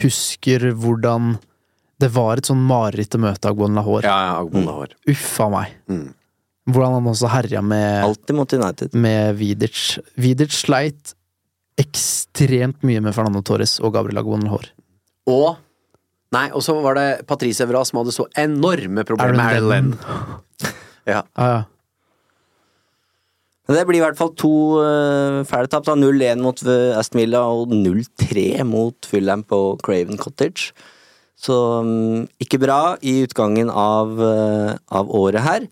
Husker 0.03 0.71
hvordan 0.75 1.38
det 2.01 2.09
var 2.15 2.41
et 2.41 2.49
sånn 2.49 2.61
mareritt 2.67 3.15
å 3.17 3.21
møte 3.21 3.49
Agbon 3.51 3.77
Lahore. 3.77 4.03
Ja, 4.07 4.17
ja, 4.27 4.35
Agbon 4.41 4.67
Lahore. 4.67 4.97
Mm. 4.99 5.13
Uffa 5.13 5.47
meg. 5.53 5.73
Mm. 5.91 6.05
Hvordan 6.71 6.95
han 6.99 7.09
også 7.09 7.31
herja 7.33 7.61
med, 7.65 8.03
Alltid 8.05 8.37
mot 8.37 8.53
United. 8.53 8.93
med 8.93 9.35
Vidic. 9.39 9.81
Vidic 10.21 10.53
sleit 10.55 11.15
ekstremt 11.81 12.83
mye 12.85 13.01
med 13.01 13.15
Fernando 13.15 13.41
Torres 13.45 13.79
og 13.81 13.95
Gabriel 13.95 14.21
Agbon 14.21 14.45
Lahore. 14.45 14.73
Og 15.31 15.57
Nei, 16.31 16.45
og 16.55 16.63
så 16.63 16.77
var 16.79 16.95
det 16.95 17.25
Patrice 17.27 17.65
Evra 17.65 17.81
som 17.83 17.97
hadde 17.99 18.13
så 18.15 18.23
enorme 18.39 19.03
problemer 19.07 19.35
med. 19.35 19.67
Lennon. 19.67 19.97
Ja. 21.09 21.23
Ja, 21.33 21.45
ja. 21.49 21.61
Men 23.65 23.77
det 23.79 23.85
blir 23.89 23.97
i 23.97 24.03
hvert 24.03 24.19
fall 24.19 24.29
to 24.37 24.51
uh, 24.77 25.41
fæle 25.49 25.65
tap. 25.71 25.87
0-1 25.89 26.43
mot 26.45 26.61
Aston 26.99 27.23
Villa 27.23 27.41
og 27.49 27.73
0-3 27.73 28.61
mot 28.69 29.09
Fulham 29.09 29.41
på 29.41 29.59
Craven 29.81 30.19
Cottage. 30.21 30.75
Så 31.41 31.55
mm, 31.81 32.27
ikke 32.43 32.59
bra 32.61 32.81
i 33.01 33.21
utgangen 33.25 33.71
av, 33.73 34.13
eh, 34.21 34.75
av 34.93 35.09
året 35.17 35.41
her. 35.45 35.65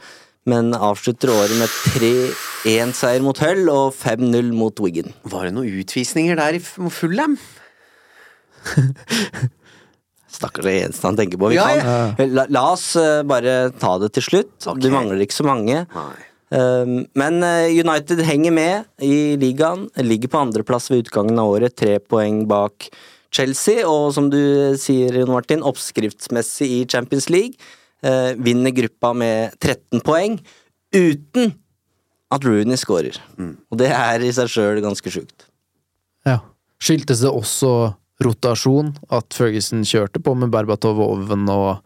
Men 0.49 0.71
avslutter 0.73 1.29
året 1.29 1.53
med 1.59 1.69
3-1-seier 1.93 3.21
mot 3.21 3.37
Hull 3.43 3.67
og 3.69 3.93
5-0 3.93 4.49
mot 4.55 4.81
Wiggen. 4.81 5.13
Var 5.29 5.45
det 5.45 5.53
noen 5.53 5.81
utvisninger 5.83 6.39
der 6.39 6.57
i 6.57 6.61
Fullham? 6.63 7.37
Stakkars 10.29 10.65
det 10.65 10.73
eneste 10.85 11.07
han 11.09 11.17
tenker 11.19 11.41
på. 11.41 11.49
Vi 11.51 11.57
Ja, 11.57 11.67
kan, 12.17 12.33
la, 12.33 12.45
la 12.49 12.65
oss 12.73 12.91
eh, 12.99 13.21
bare 13.27 13.69
ta 13.81 13.95
det 14.01 14.11
til 14.17 14.25
slutt. 14.25 14.55
Okay. 14.63 14.81
Du 14.85 14.89
mangler 14.93 15.21
ikke 15.25 15.37
så 15.37 15.45
mange. 15.47 15.83
Um, 16.49 17.03
men 17.17 17.43
eh, 17.45 17.69
United 17.77 18.21
henger 18.25 18.53
med 18.55 19.05
i 19.05 19.35
ligaen. 19.41 19.87
Ligger 20.01 20.31
på 20.33 20.41
andreplass 20.41 20.89
ved 20.89 21.05
utgangen 21.05 21.37
av 21.41 21.53
året, 21.57 21.75
tre 21.77 21.97
poeng 22.01 22.43
bak 22.49 22.89
Chelsea. 23.31 23.85
Og 23.87 24.13
som 24.15 24.29
du 24.31 24.39
sier, 24.79 25.19
Jon 25.21 25.33
Martin, 25.33 25.63
oppskriftsmessig 25.65 26.69
i 26.79 26.81
Champions 26.89 27.29
League. 27.29 27.53
eh, 28.01 28.31
vinner 28.39 28.71
gruppa 28.71 29.13
med 29.13 29.57
13 29.59 29.99
poeng, 30.07 30.37
uten 30.95 31.53
at 32.31 32.45
Rooney 32.45 32.77
scorer. 32.79 33.17
Og 33.71 33.77
det 33.81 33.89
er 33.91 34.23
i 34.23 34.31
seg 34.31 34.47
sjøl 34.47 34.79
ganske 34.79 35.11
sjukt. 35.11 35.49
Ja. 36.23 36.39
Skyldtes 36.79 37.19
det 37.25 37.31
også 37.33 37.93
rotasjon? 38.23 38.93
At 39.11 39.35
Ferguson 39.35 39.83
kjørte 39.83 40.21
på 40.23 40.35
med 40.37 40.51
Berbatov 40.53 40.99
og 40.99 41.17
Oven 41.17 41.49
og 41.51 41.81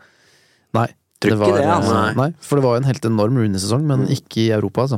Nei. 0.74 0.90
Ikke 1.24 1.38
det, 1.40 1.64
altså. 1.64 2.00
Nei, 2.18 2.32
for 2.44 2.60
det 2.60 2.64
var 2.66 2.74
jo 2.76 2.82
en 2.82 2.88
helt 2.90 3.06
enorm 3.08 3.38
Rooney-sesong, 3.40 3.86
men 3.88 4.02
ikke 4.12 4.42
i 4.42 4.50
Europa, 4.52 4.84
altså. 4.84 4.98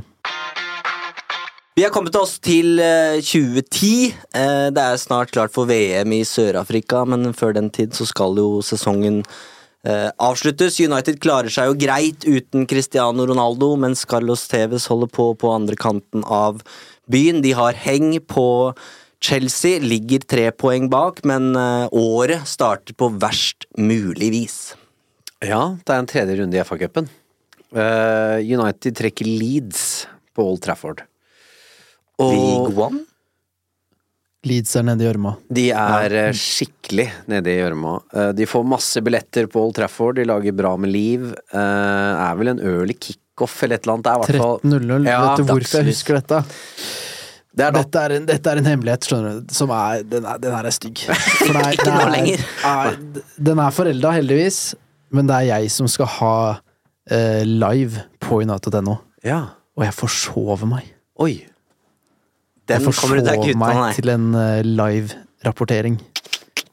Vi 1.76 1.84
har 1.84 1.91
kommet 1.91 2.15
oss 2.15 2.38
til 2.39 2.77
eh, 2.80 3.18
2010. 3.19 4.14
Eh, 4.31 4.68
det 4.72 4.80
er 4.80 4.99
snart 5.02 5.34
klart 5.35 5.52
for 5.52 5.68
VM 5.68 6.14
i 6.15 6.22
Sør-Afrika, 6.23 7.02
men 7.03 7.34
før 7.35 7.52
den 7.57 7.68
tid 7.68 7.91
så 7.97 8.06
skal 8.07 8.38
jo 8.39 8.61
sesongen 8.64 9.18
eh, 9.84 10.07
avsluttes. 10.23 10.77
United 10.80 11.18
klarer 11.19 11.52
seg 11.52 11.68
jo 11.68 11.73
greit 11.81 12.23
uten 12.23 12.64
Cristiano 12.72 13.26
Ronaldo, 13.27 13.73
mens 13.76 14.06
Carlos 14.07 14.45
Tevez 14.47 14.85
holder 14.88 15.11
på 15.11 15.26
på 15.41 15.52
andre 15.52 15.76
kanten 15.76 16.23
av 16.23 16.61
byen. 17.11 17.41
De 17.43 17.52
har 17.60 17.76
heng 17.84 18.14
på 18.23 18.45
Chelsea 19.19 19.81
ligger 19.84 20.23
tre 20.23 20.45
poeng 20.56 20.88
bak, 20.88 21.19
men 21.27 21.49
eh, 21.60 21.91
året 21.91 22.47
starter 22.47 22.95
på 22.95 23.10
verst 23.19 23.68
mulig 23.76 24.30
vis. 24.31 24.56
Ja, 25.43 25.76
det 25.84 25.91
er 25.91 25.99
en 25.99 26.07
tredje 26.07 26.39
runde 26.39 26.56
i 26.56 26.64
FA-cupen. 26.64 27.11
Eh, 27.76 28.39
United 28.47 28.95
trekker 29.02 29.27
Leeds 29.27 30.06
på 30.31 30.47
Old 30.47 30.64
Trafford. 30.64 31.03
League 32.21 32.73
One? 32.77 33.03
Leeds 34.45 34.75
er 34.77 34.85
nede 34.85 35.01
i 35.01 35.07
gjørma. 35.07 35.33
De 35.57 35.63
er 35.73 36.13
ja. 36.13 36.25
skikkelig 36.37 37.07
nede 37.31 37.49
i 37.49 37.57
gjørma. 37.57 37.95
Eh, 38.13 38.31
de 38.37 38.45
får 38.49 38.67
masse 38.69 39.01
billetter 39.05 39.49
på 39.49 39.63
Old 39.63 39.73
Trafford, 39.79 40.19
de 40.19 40.27
lager 40.29 40.53
bra 40.55 40.75
med 40.77 40.93
liv. 40.93 41.31
Eh, 41.33 42.25
er 42.27 42.37
vel 42.37 42.53
en 42.53 42.61
early 42.61 42.93
kickoff 42.93 43.57
eller 43.65 43.79
et 43.79 43.87
eller 43.87 43.97
annet. 43.97 44.05
Det 44.05 44.13
er 44.13 44.19
i 44.19 44.21
hvert 44.21 44.43
fall 44.43 44.75
13.00. 44.75 45.09
Ja, 45.09 45.23
Vet 45.23 45.41
du 45.41 45.49
hvorfor 45.49 45.81
jeg 45.81 45.89
husker 45.89 46.19
dette? 46.19 46.43
Det 47.55 47.63
er 47.63 47.71
dette, 47.71 48.03
er 48.03 48.13
en, 48.17 48.27
dette 48.27 48.51
er 48.51 48.59
en 48.59 48.67
hemmelighet, 48.67 49.07
skjønner 49.07 49.39
du, 49.39 49.53
som 49.55 49.71
er 49.71 50.01
Den, 50.03 50.25
er, 50.27 50.39
den 50.43 50.55
her 50.57 50.67
er 50.67 50.75
stygg. 50.75 51.05
For 51.39 51.55
det 51.55 51.63
det 51.79 51.93
er, 51.95 52.45
er, 52.67 52.97
den 53.49 53.61
er 53.63 53.73
forelda, 53.73 54.11
heldigvis, 54.17 54.59
men 55.15 55.29
det 55.31 55.37
er 55.39 55.49
jeg 55.53 55.71
som 55.71 55.87
skal 55.89 56.11
ha 56.17 56.35
uh, 56.59 57.43
live 57.47 58.03
på 58.19 58.41
United.no. 58.43 58.99
Ja. 59.23 59.39
Og 59.79 59.87
jeg 59.87 59.95
forsover 59.95 60.67
meg. 60.67 60.91
Oi. 61.23 61.45
Den 62.65 62.81
jeg 62.81 62.95
kommer 62.97 63.19
du 63.19 63.27
deg 63.27 63.41
ikke 63.41 63.53
ut 63.53 63.59
av, 63.59 63.61
meg 63.61 63.97
til 63.99 64.11
en 64.13 64.29
eh, 64.39 64.61
live-rapportering 64.65 65.99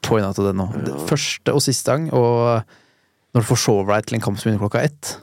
på 0.03 0.17
United.no. 0.19 0.69
Det 0.85 0.95
Første 1.09 1.53
og 1.53 1.61
siste 1.63 1.93
gang, 1.93 2.07
og 2.15 2.63
når 3.33 3.45
du 3.45 3.49
forsover 3.49 3.95
deg 3.95 4.09
til 4.09 4.17
en 4.17 4.25
kamp 4.25 4.39
som 4.39 4.49
begynner 4.49 4.63
klokka 4.65 4.83
ett, 4.87 5.15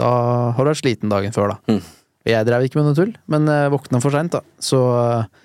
da 0.00 0.10
har 0.56 0.64
du 0.64 0.72
vært 0.72 0.82
sliten 0.82 1.12
dagen 1.12 1.34
før, 1.36 1.54
da. 1.54 1.76
Mm. 1.76 1.82
Jeg 2.30 2.46
drev 2.48 2.66
ikke 2.66 2.80
med 2.80 2.90
noe 2.90 2.98
tull, 2.98 3.14
men 3.32 3.48
våkna 3.72 4.02
for 4.02 4.14
seint, 4.14 4.34
da. 4.34 4.42
Så 4.62 4.80
eh, 4.98 5.40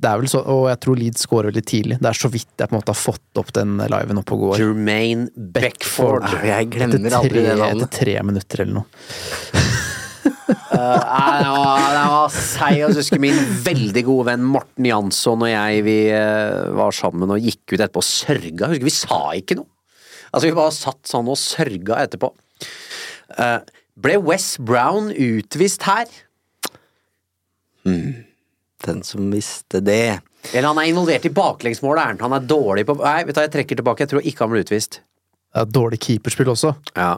det 0.00 0.08
er 0.08 0.20
vel 0.22 0.30
så, 0.32 0.40
og 0.48 0.62
jeg 0.70 0.80
tror 0.80 0.96
Leeds 0.96 1.26
scorer 1.26 1.50
veldig 1.50 1.64
tidlig. 1.68 1.98
Det 2.00 2.08
er 2.08 2.16
så 2.16 2.30
vidt 2.32 2.48
jeg 2.56 2.70
på 2.70 2.72
en 2.72 2.78
måte 2.78 2.94
har 2.94 3.00
fått 3.00 3.40
opp 3.40 3.50
den 3.56 3.76
liven 3.92 4.20
oppe 4.22 4.36
og 4.36 4.44
går. 4.46 4.62
Jermaine 4.62 5.28
Beckford. 5.56 6.24
Jeg 6.46 6.70
glemmer 6.72 7.18
aldri 7.18 7.44
det 7.44 7.56
navnet. 7.58 7.84
etter 7.84 7.98
tre 7.98 8.16
minutter 8.24 8.64
eller 8.64 8.80
noe. 8.80 9.68
Eh, 10.50 10.76
nei, 10.76 11.34
det 11.42 11.50
var, 11.50 11.84
det 11.94 12.04
var 12.12 12.32
seig. 12.34 12.76
Jeg 12.78 12.94
husker 12.96 13.20
min 13.22 13.38
veldig 13.64 14.02
gode 14.06 14.26
venn 14.30 14.46
Morten 14.46 14.86
Jansson 14.88 15.42
og 15.44 15.50
jeg 15.50 15.82
vi 15.86 15.98
eh, 16.14 16.70
var 16.78 16.94
sammen 16.96 17.32
og 17.34 17.42
gikk 17.42 17.74
ut 17.74 17.78
etterpå 17.78 18.02
og 18.02 18.06
sørga. 18.06 18.70
Husker 18.70 18.88
vi 18.88 18.94
sa 18.94 19.20
ikke 19.38 19.58
noe. 19.60 19.68
Altså 20.30 20.46
Vi 20.46 20.56
bare 20.56 20.74
satt 20.74 21.10
sånn 21.10 21.30
og 21.30 21.38
sørga 21.40 22.00
etterpå. 22.04 22.30
Uh, 23.34 23.60
ble 24.00 24.16
Wes 24.22 24.54
Brown 24.62 25.10
utvist 25.10 25.86
her? 25.88 26.10
Hmm. 27.86 28.26
Den 28.86 29.02
som 29.06 29.30
visste 29.32 29.82
det. 29.84 30.20
Eller 30.54 30.70
han 30.70 30.80
er 30.80 30.90
involvert 30.90 31.26
i 31.28 31.34
baklengsmålet. 31.34 32.00
er 32.00 32.12
han? 32.14 32.22
Han 32.24 32.36
er 32.38 32.46
dårlig 32.48 32.86
på 32.88 32.96
Nei, 33.00 33.20
vet 33.28 33.36
du 33.36 33.42
jeg 33.42 33.54
trekker 33.56 33.80
tilbake. 33.80 34.06
Jeg 34.06 34.12
tror 34.14 34.26
ikke 34.26 34.46
han 34.46 34.54
ble 34.54 34.64
utvist. 34.64 35.00
Det 35.50 35.64
er 35.64 35.72
dårlig 35.74 35.98
keeperspill 36.04 36.52
også. 36.52 36.74
Ja. 36.94 37.16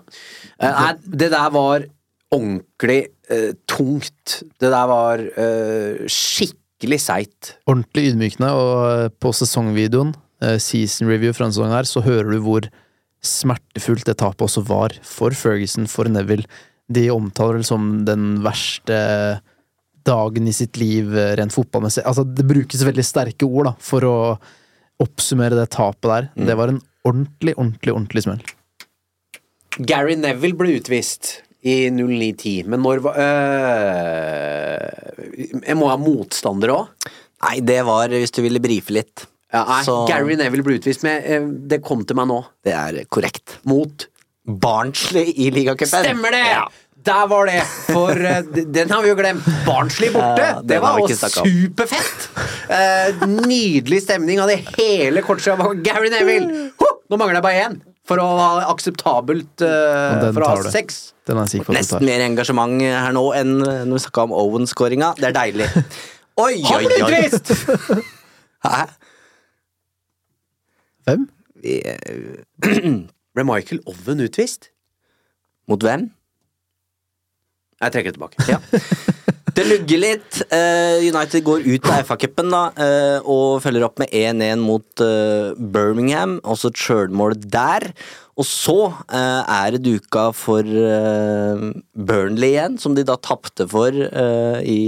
Uh, 0.57 0.71
Nei, 0.71 0.93
det 1.05 1.31
der 1.35 1.53
var 1.55 1.87
ordentlig 2.33 3.07
eh, 3.31 3.53
tungt. 3.69 4.43
Det 4.61 4.71
der 4.73 4.89
var 4.91 5.21
eh, 5.21 6.05
skikkelig 6.11 7.01
seigt. 7.05 7.55
ordentlig 7.69 8.13
ydmykende, 8.13 8.53
og 8.57 8.77
eh, 8.89 9.09
på 9.23 9.33
sesongvideoen, 9.37 10.15
eh, 10.43 10.59
season 10.63 11.11
review 11.11 11.35
fra 11.35 11.47
denne 11.47 11.57
sesongen 11.57 11.77
her, 11.77 11.89
så 11.89 12.05
hører 12.05 12.33
du 12.33 12.41
hvor 12.45 12.69
smertefullt 13.23 14.09
det 14.09 14.19
tapet 14.19 14.49
også 14.49 14.65
var 14.67 14.97
for 15.07 15.37
Ferguson, 15.37 15.87
for 15.87 16.11
Neville. 16.11 16.49
De 16.93 17.07
omtaler 17.15 17.61
det 17.61 17.69
som 17.69 18.03
den 18.09 18.41
verste 18.43 18.97
dagen 20.03 20.49
i 20.51 20.57
sitt 20.57 20.81
liv 20.81 21.13
eh, 21.15 21.37
rent 21.39 21.55
fotballmessig. 21.55 22.03
Altså, 22.09 22.25
det 22.27 22.49
brukes 22.49 22.83
veldig 22.83 23.05
sterke 23.07 23.47
ord 23.47 23.71
da, 23.71 23.77
for 23.79 24.09
å 24.09 24.17
oppsummere 25.03 25.59
det 25.59 25.71
tapet 25.75 26.09
der. 26.09 26.29
Det 26.49 26.57
var 26.59 26.73
en 26.73 26.83
ordentlig, 27.07 27.55
ordentlig, 27.59 27.95
ordentlig 27.95 28.25
smell. 28.27 28.43
Gary 29.79 30.19
Neville 30.21 30.59
ble 30.59 30.77
utvist 30.77 31.39
i 31.63 31.75
0910, 31.95 32.65
men 32.67 32.83
når 32.83 33.03
var 33.05 33.19
øh, 33.23 34.89
Jeg 35.63 35.77
må 35.79 35.91
ha 35.91 35.99
motstander 36.01 36.73
òg? 36.75 37.11
Nei, 37.43 37.59
det 37.67 37.81
var 37.87 38.11
hvis 38.13 38.35
du 38.35 38.43
ville 38.45 38.63
brife 38.63 38.95
litt. 38.95 39.27
Ja, 39.53 39.65
nei, 39.69 39.83
Så- 39.85 40.07
Gary 40.09 40.37
Neville 40.39 40.65
ble 40.67 40.79
utvist, 40.79 41.03
men 41.07 41.23
eh, 41.23 41.45
det 41.71 41.83
kom 41.85 42.05
til 42.09 42.17
meg 42.19 42.31
nå. 42.31 42.39
Det 42.65 42.73
er 42.75 43.03
korrekt. 43.13 43.59
Mot 43.69 44.07
Barnsley 44.47 45.35
i 45.37 45.51
ligacupen. 45.55 46.03
Stemmer 46.07 46.35
det! 46.35 46.47
Ja. 46.51 46.65
Der 47.03 47.27
var 47.27 47.49
det! 47.51 47.63
For 47.89 48.15
eh, 48.15 48.43
den 48.47 48.91
har 48.95 49.03
vi 49.03 49.11
jo 49.11 49.17
glemt. 49.19 49.47
Barnsley 49.67 50.13
borte! 50.15 50.43
Ja, 50.53 50.61
det 50.63 50.79
var 50.83 50.99
jo 51.03 51.09
superfett! 51.11 52.29
Uh, 52.73 53.27
nydelig 53.43 54.05
stemning. 54.05 54.39
Hadde 54.41 54.61
hele 54.79 55.23
kortskjea 55.27 55.59
Gary 55.83 56.13
Neville! 56.15 56.69
Ho! 56.81 56.93
Nå 57.11 57.19
mangler 57.19 57.41
jeg 57.41 57.45
bare 57.45 57.65
én 57.67 57.81
for 58.09 58.19
å 58.19 58.27
ha 58.39 58.47
akseptabelt 58.73 59.63
uh, 59.63 60.31
for 60.33 60.43
å 60.43 60.49
ha 60.51 60.63
du. 60.63 60.71
sex. 60.75 61.13
Den 61.29 61.39
er 61.39 61.51
sikker 61.51 61.69
på 61.71 61.77
Nesten 61.77 62.03
mer 62.07 62.25
engasjement 62.25 62.83
her 62.83 63.15
nå 63.15 63.29
enn 63.39 63.61
når 63.63 63.93
vi 63.95 64.03
snakka 64.07 64.27
om 64.27 64.35
Owen-skåringa. 64.43 65.13
Det 65.21 65.31
er 65.31 65.37
deilig. 65.37 65.69
Oi, 66.43 66.63
oi, 66.65 66.87
oi! 67.05 68.03
Hæ? 68.65 68.87
Hvem? 71.05 71.27
Vi, 71.63 71.77
eh, 71.85 72.41
Ble 73.35 73.45
Michael 73.45 73.83
Owen 73.87 74.25
utvist? 74.25 74.71
Mot 75.69 75.85
hvem? 75.85 76.09
Jeg 77.83 77.95
trekker 77.95 78.15
det 78.15 78.19
tilbake. 78.19 78.49
Ja. 78.49 78.59
Det 79.53 79.65
lugger 79.69 80.01
litt. 80.01 80.39
Eh, 80.53 81.03
United 81.13 81.45
går 81.45 81.67
ut 81.67 81.89
av 81.91 82.07
FA-cupen 82.09 82.49
da, 82.55 82.63
eh, 82.81 83.19
og 83.29 83.61
følger 83.65 83.85
opp 83.85 83.99
med 84.01 84.09
1-1 84.15 84.63
mot 84.65 85.03
eh, 85.05 85.53
Birmingham. 85.59 86.39
Også 86.49 86.71
et 86.73 86.81
sjølmål 86.81 87.37
der. 87.53 87.91
Og 88.41 88.47
så 88.49 88.79
eh, 89.13 89.43
er 89.53 89.75
det 89.77 89.83
duka 89.85 90.31
for 90.37 90.65
Burnley 91.93 92.55
igjen, 92.55 92.79
som 92.81 92.97
de 92.97 93.05
da 93.05 93.19
tapte 93.21 93.67
for 93.69 93.93
i 93.93 94.81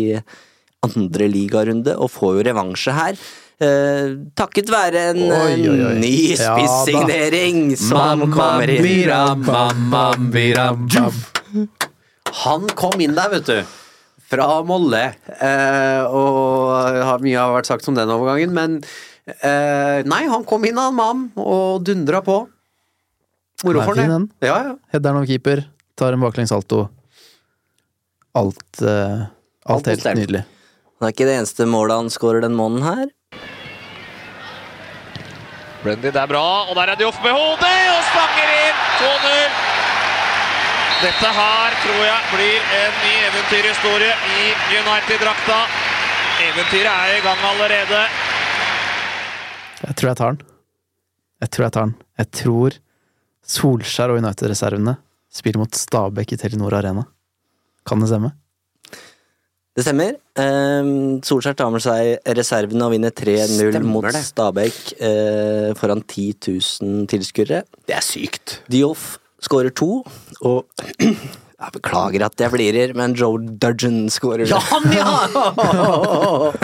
andre 0.85 1.28
ligarunde, 1.32 1.95
og 1.97 2.11
får 2.12 2.39
jo 2.39 2.47
revansje 2.49 2.93
her. 2.97 3.20
Eh, 3.62 4.16
takket 4.36 4.73
være 4.73 5.05
en 5.12 5.20
Oi, 5.31 5.53
oi, 5.70 5.77
oi. 5.86 5.93
ny 6.03 6.11
Ja 6.35 6.57
da. 6.57 6.57
spisssignering 6.57 7.61
som 7.78 8.24
kommer 8.35 8.73
inn. 8.74 8.89
Mamma, 9.12 9.69
mamma, 9.77 10.05
mamma. 10.27 11.07
Han 12.45 12.66
kom 12.74 13.01
inn 13.05 13.15
der, 13.15 13.31
vet 13.36 13.47
du. 13.53 13.81
Fra 14.35 14.48
Molle. 14.66 15.02
Eh, 15.39 16.02
og 16.09 16.98
har 17.09 17.23
mye 17.24 17.39
har 17.39 17.55
vært 17.55 17.70
sagt 17.70 17.89
om 17.90 17.97
den 17.98 18.11
overgangen, 18.12 18.55
men 18.56 18.78
eh, 19.31 20.02
Nei, 20.09 20.24
han 20.31 20.44
kom 20.48 20.66
inn, 20.69 20.81
han 20.81 20.97
mam, 20.98 21.28
og 21.40 21.85
dundra 21.86 22.20
på. 22.27 22.43
Moro 23.65 23.85
for 23.86 23.97
ham, 23.97 24.28
det. 24.40 24.48
Ja, 24.51 24.59
ja. 24.70 24.74
Headeren 24.93 25.23
av 25.23 25.28
keeper, 25.31 25.65
tar 25.97 26.16
en 26.16 26.24
baklengs 26.24 26.51
salto. 26.52 26.89
Alt, 28.35 28.82
eh, 28.82 29.24
Alt 29.65 29.77
alt 29.78 29.93
helt 29.94 30.05
på 30.09 30.16
nydelig. 30.19 30.43
Det 30.98 31.09
er 31.09 31.15
ikke 31.15 31.27
det 31.28 31.36
eneste 31.39 31.66
målet 31.69 32.01
han 32.02 32.11
skårer 32.12 32.44
den 32.44 32.56
måneden 32.59 32.85
her. 32.85 33.06
Brendy, 35.85 36.09
det 36.09 36.16
er 36.16 36.28
bra, 36.31 36.44
og 36.65 36.74
der 36.78 36.94
er 36.94 36.97
Dioff 37.01 37.19
med 37.24 37.35
hodet 37.36 37.73
og 37.93 38.02
stanger 38.11 38.52
inn 38.56 38.78
2-0. 39.01 39.53
Dette 41.03 41.31
her 41.37 41.75
tror 41.83 42.03
jeg 42.07 42.27
blir 42.31 42.66
en 42.79 42.99
ny 43.03 43.15
eventyrhistorie 43.27 44.12
i 44.31 44.45
United-drakta. 44.79 45.57
Eventyret 46.45 46.91
er 46.93 47.16
i 47.16 47.25
gang 47.25 47.41
allerede. 47.49 48.03
Jeg 49.81 49.97
tror 49.99 50.09
jeg 50.11 50.19
tar 50.21 50.37
den. 50.37 50.45
Jeg 51.43 51.51
tror 51.51 51.66
jeg 51.66 51.75
tar 51.75 51.89
den. 51.89 51.97
Jeg 52.23 52.31
tror 52.41 52.79
Solskjær 53.55 54.15
og 54.15 54.21
United-reservene 54.23 54.95
spiller 55.35 55.65
mot 55.65 55.81
Stabæk 55.81 56.37
i 56.37 56.39
Telenor 56.45 56.79
Arena. 56.79 57.05
Kan 57.85 58.01
det 58.01 58.12
stemme? 58.12 58.31
Det 59.75 59.83
stemmer. 59.83 60.15
Um, 60.39 61.19
Solskjær 61.27 61.59
tar 61.59 61.75
med 61.75 61.83
seg 61.83 62.31
reservene 62.39 62.87
og 62.87 62.95
vinner 62.95 63.11
3-0 63.11 63.83
mot. 63.83 64.07
Stabæk 64.15 64.81
eh, 65.03 65.75
foran 65.75 66.07
10 66.07 66.31
000 66.39 67.11
tilskuere. 67.11 67.65
Det 67.83 67.99
er 67.99 68.07
sykt. 68.07 68.61
Dioff 68.71 69.16
skårer 69.45 69.73
to, 69.77 70.03
og 70.45 70.65
jeg 71.05 71.75
beklager 71.79 72.25
at 72.27 72.41
jeg 72.45 72.53
flirer, 72.55 72.95
men 72.99 73.15
Joe 73.19 73.39
Dudgeon 73.61 74.07
skårer 74.12 74.49
Ja, 74.51 74.61
han, 74.73 74.89
ja! 74.95 75.09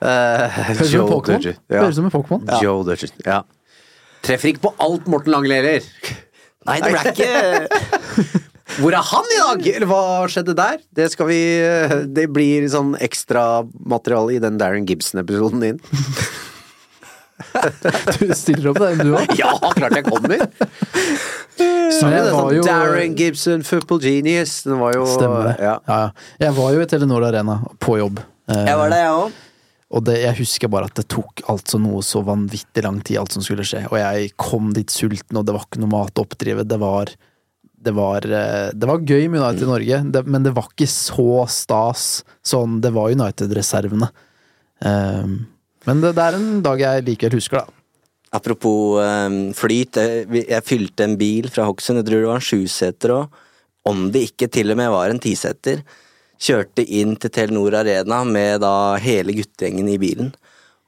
Eh, 0.00 0.44
Høres 0.56 0.78
ut 0.78 0.86
som 0.86 0.86
en 0.86 0.94
Joe 0.94 1.08
Pokémon. 1.10 1.42
Dudgeon. 1.44 1.56
Ja. 1.68 1.80
Høres 1.82 1.90
ut 1.92 1.98
som 1.98 2.06
en 2.08 2.12
Pokémon. 2.14 2.44
Joe 2.64 2.84
Dudgeon. 2.88 3.10
Ja. 3.26 3.34
Treffer 4.24 4.48
ikke 4.54 4.62
på 4.64 4.70
alt 4.80 5.10
Morten 5.12 5.34
Langle 5.34 5.52
leverer. 5.58 5.84
Nei, 6.68 6.78
det 6.80 6.92
ble 6.94 7.12
ikke 7.12 7.28
Hvor 8.80 8.94
er 8.96 9.04
han 9.10 9.28
i 9.34 9.38
dag? 9.42 9.68
Eller 9.74 9.88
hva 9.90 10.00
skjedde 10.32 10.54
der? 10.56 10.80
Det 10.96 11.10
skal 11.12 11.28
vi 11.28 11.38
Det 12.16 12.24
blir 12.32 12.64
sånn 12.72 12.94
ekstramateriale 13.02 14.38
i 14.38 14.40
den 14.40 14.56
Darren 14.60 14.88
Gibson-episoden 14.88 15.66
din. 15.68 15.82
Du 18.20 18.30
stiller 18.36 18.68
opp 18.70 18.78
den, 18.82 18.98
du 19.00 19.14
òg. 19.16 19.30
Ja, 19.38 19.52
klart 19.74 19.96
jeg 19.96 20.04
kommer! 20.06 20.42
Så 21.98 22.08
det 22.10 22.32
var 22.32 22.52
jo- 22.54 22.64
Darren 22.64 23.14
Gibson, 23.18 23.62
football 23.66 24.00
genius. 24.00 24.62
Den 24.64 24.78
var 24.80 24.94
jo 24.94 25.04
Stemmer 25.06 25.50
det. 25.50 25.56
Ja. 25.64 25.78
Ja. 25.86 26.00
Jeg 26.40 26.56
var 26.56 26.74
jo 26.74 26.80
i 26.80 26.86
Telenor 26.86 27.26
Arena 27.28 27.60
på 27.78 27.98
jobb. 27.98 28.20
Eh, 28.48 28.66
Jeg 28.66 28.76
var 28.76 28.90
det, 28.90 28.98
jeg 29.04 29.14
òg. 29.14 29.32
Og 29.90 30.04
det, 30.06 30.20
jeg 30.22 30.36
husker 30.38 30.70
bare 30.70 30.86
at 30.86 30.94
det 30.94 31.08
tok 31.10 31.42
altså 31.50 31.80
noe 31.82 31.98
så 32.06 32.22
vanvittig 32.22 32.84
lang 32.84 33.00
tid, 33.02 33.18
alt 33.18 33.32
som 33.34 33.42
skulle 33.42 33.66
skje. 33.66 33.84
Og 33.90 33.98
jeg 33.98 34.30
kom 34.38 34.72
dit 34.72 34.86
sulten, 34.86 35.36
og 35.36 35.44
det 35.44 35.54
var 35.56 35.66
ikke 35.66 35.80
noe 35.82 35.90
mat 35.90 36.14
å 36.14 36.24
oppdrive. 36.24 36.66
Det 36.66 36.78
var 36.78 37.10
det 37.82 37.94
var, 37.96 38.16
eh, 38.18 38.70
det 38.76 38.86
var 38.86 38.98
gøy 38.98 39.28
med 39.32 39.40
United 39.40 39.64
i 39.64 39.70
Norge, 39.70 40.12
det, 40.12 40.26
men 40.26 40.42
det 40.44 40.52
var 40.54 40.68
ikke 40.68 40.86
så 40.86 41.46
stas 41.48 42.22
sånn 42.44 42.80
Det 42.84 42.92
var 42.92 43.08
United-reservene. 43.08 44.10
Um, 44.84 45.46
men 45.86 46.00
det, 46.02 46.14
det, 46.16 46.24
er 46.26 46.36
en 46.36 46.62
dag 46.64 46.78
jeg 46.80 47.04
likevel 47.06 47.38
husker, 47.38 47.64
da. 47.64 47.79
Apropos 48.30 49.00
um, 49.02 49.38
flyt, 49.58 49.98
jeg, 49.98 50.44
jeg, 50.44 50.62
fylte 50.66 51.06
en 51.06 51.16
bil 51.18 51.48
fra 51.50 51.64
Hokksund, 51.66 51.98
jeg 51.98 52.06
tror 52.06 52.20
det 52.22 52.28
var 52.30 52.38
en 52.38 52.46
sjuseter 52.46 53.14
òg. 53.16 53.40
Om 53.90 54.04
det 54.14 54.26
ikke 54.28 54.46
til 54.52 54.70
og 54.70 54.78
med 54.78 54.92
var 54.92 55.10
en 55.10 55.22
tiseter. 55.22 55.80
Kjørte 56.40 56.84
inn 56.84 57.16
til 57.20 57.32
Telenor 57.34 57.80
Arena 57.80 58.20
med 58.28 58.60
da 58.62 58.94
hele 59.02 59.34
guttegjengen 59.34 59.88
i 59.90 59.98
bilen. 60.00 60.30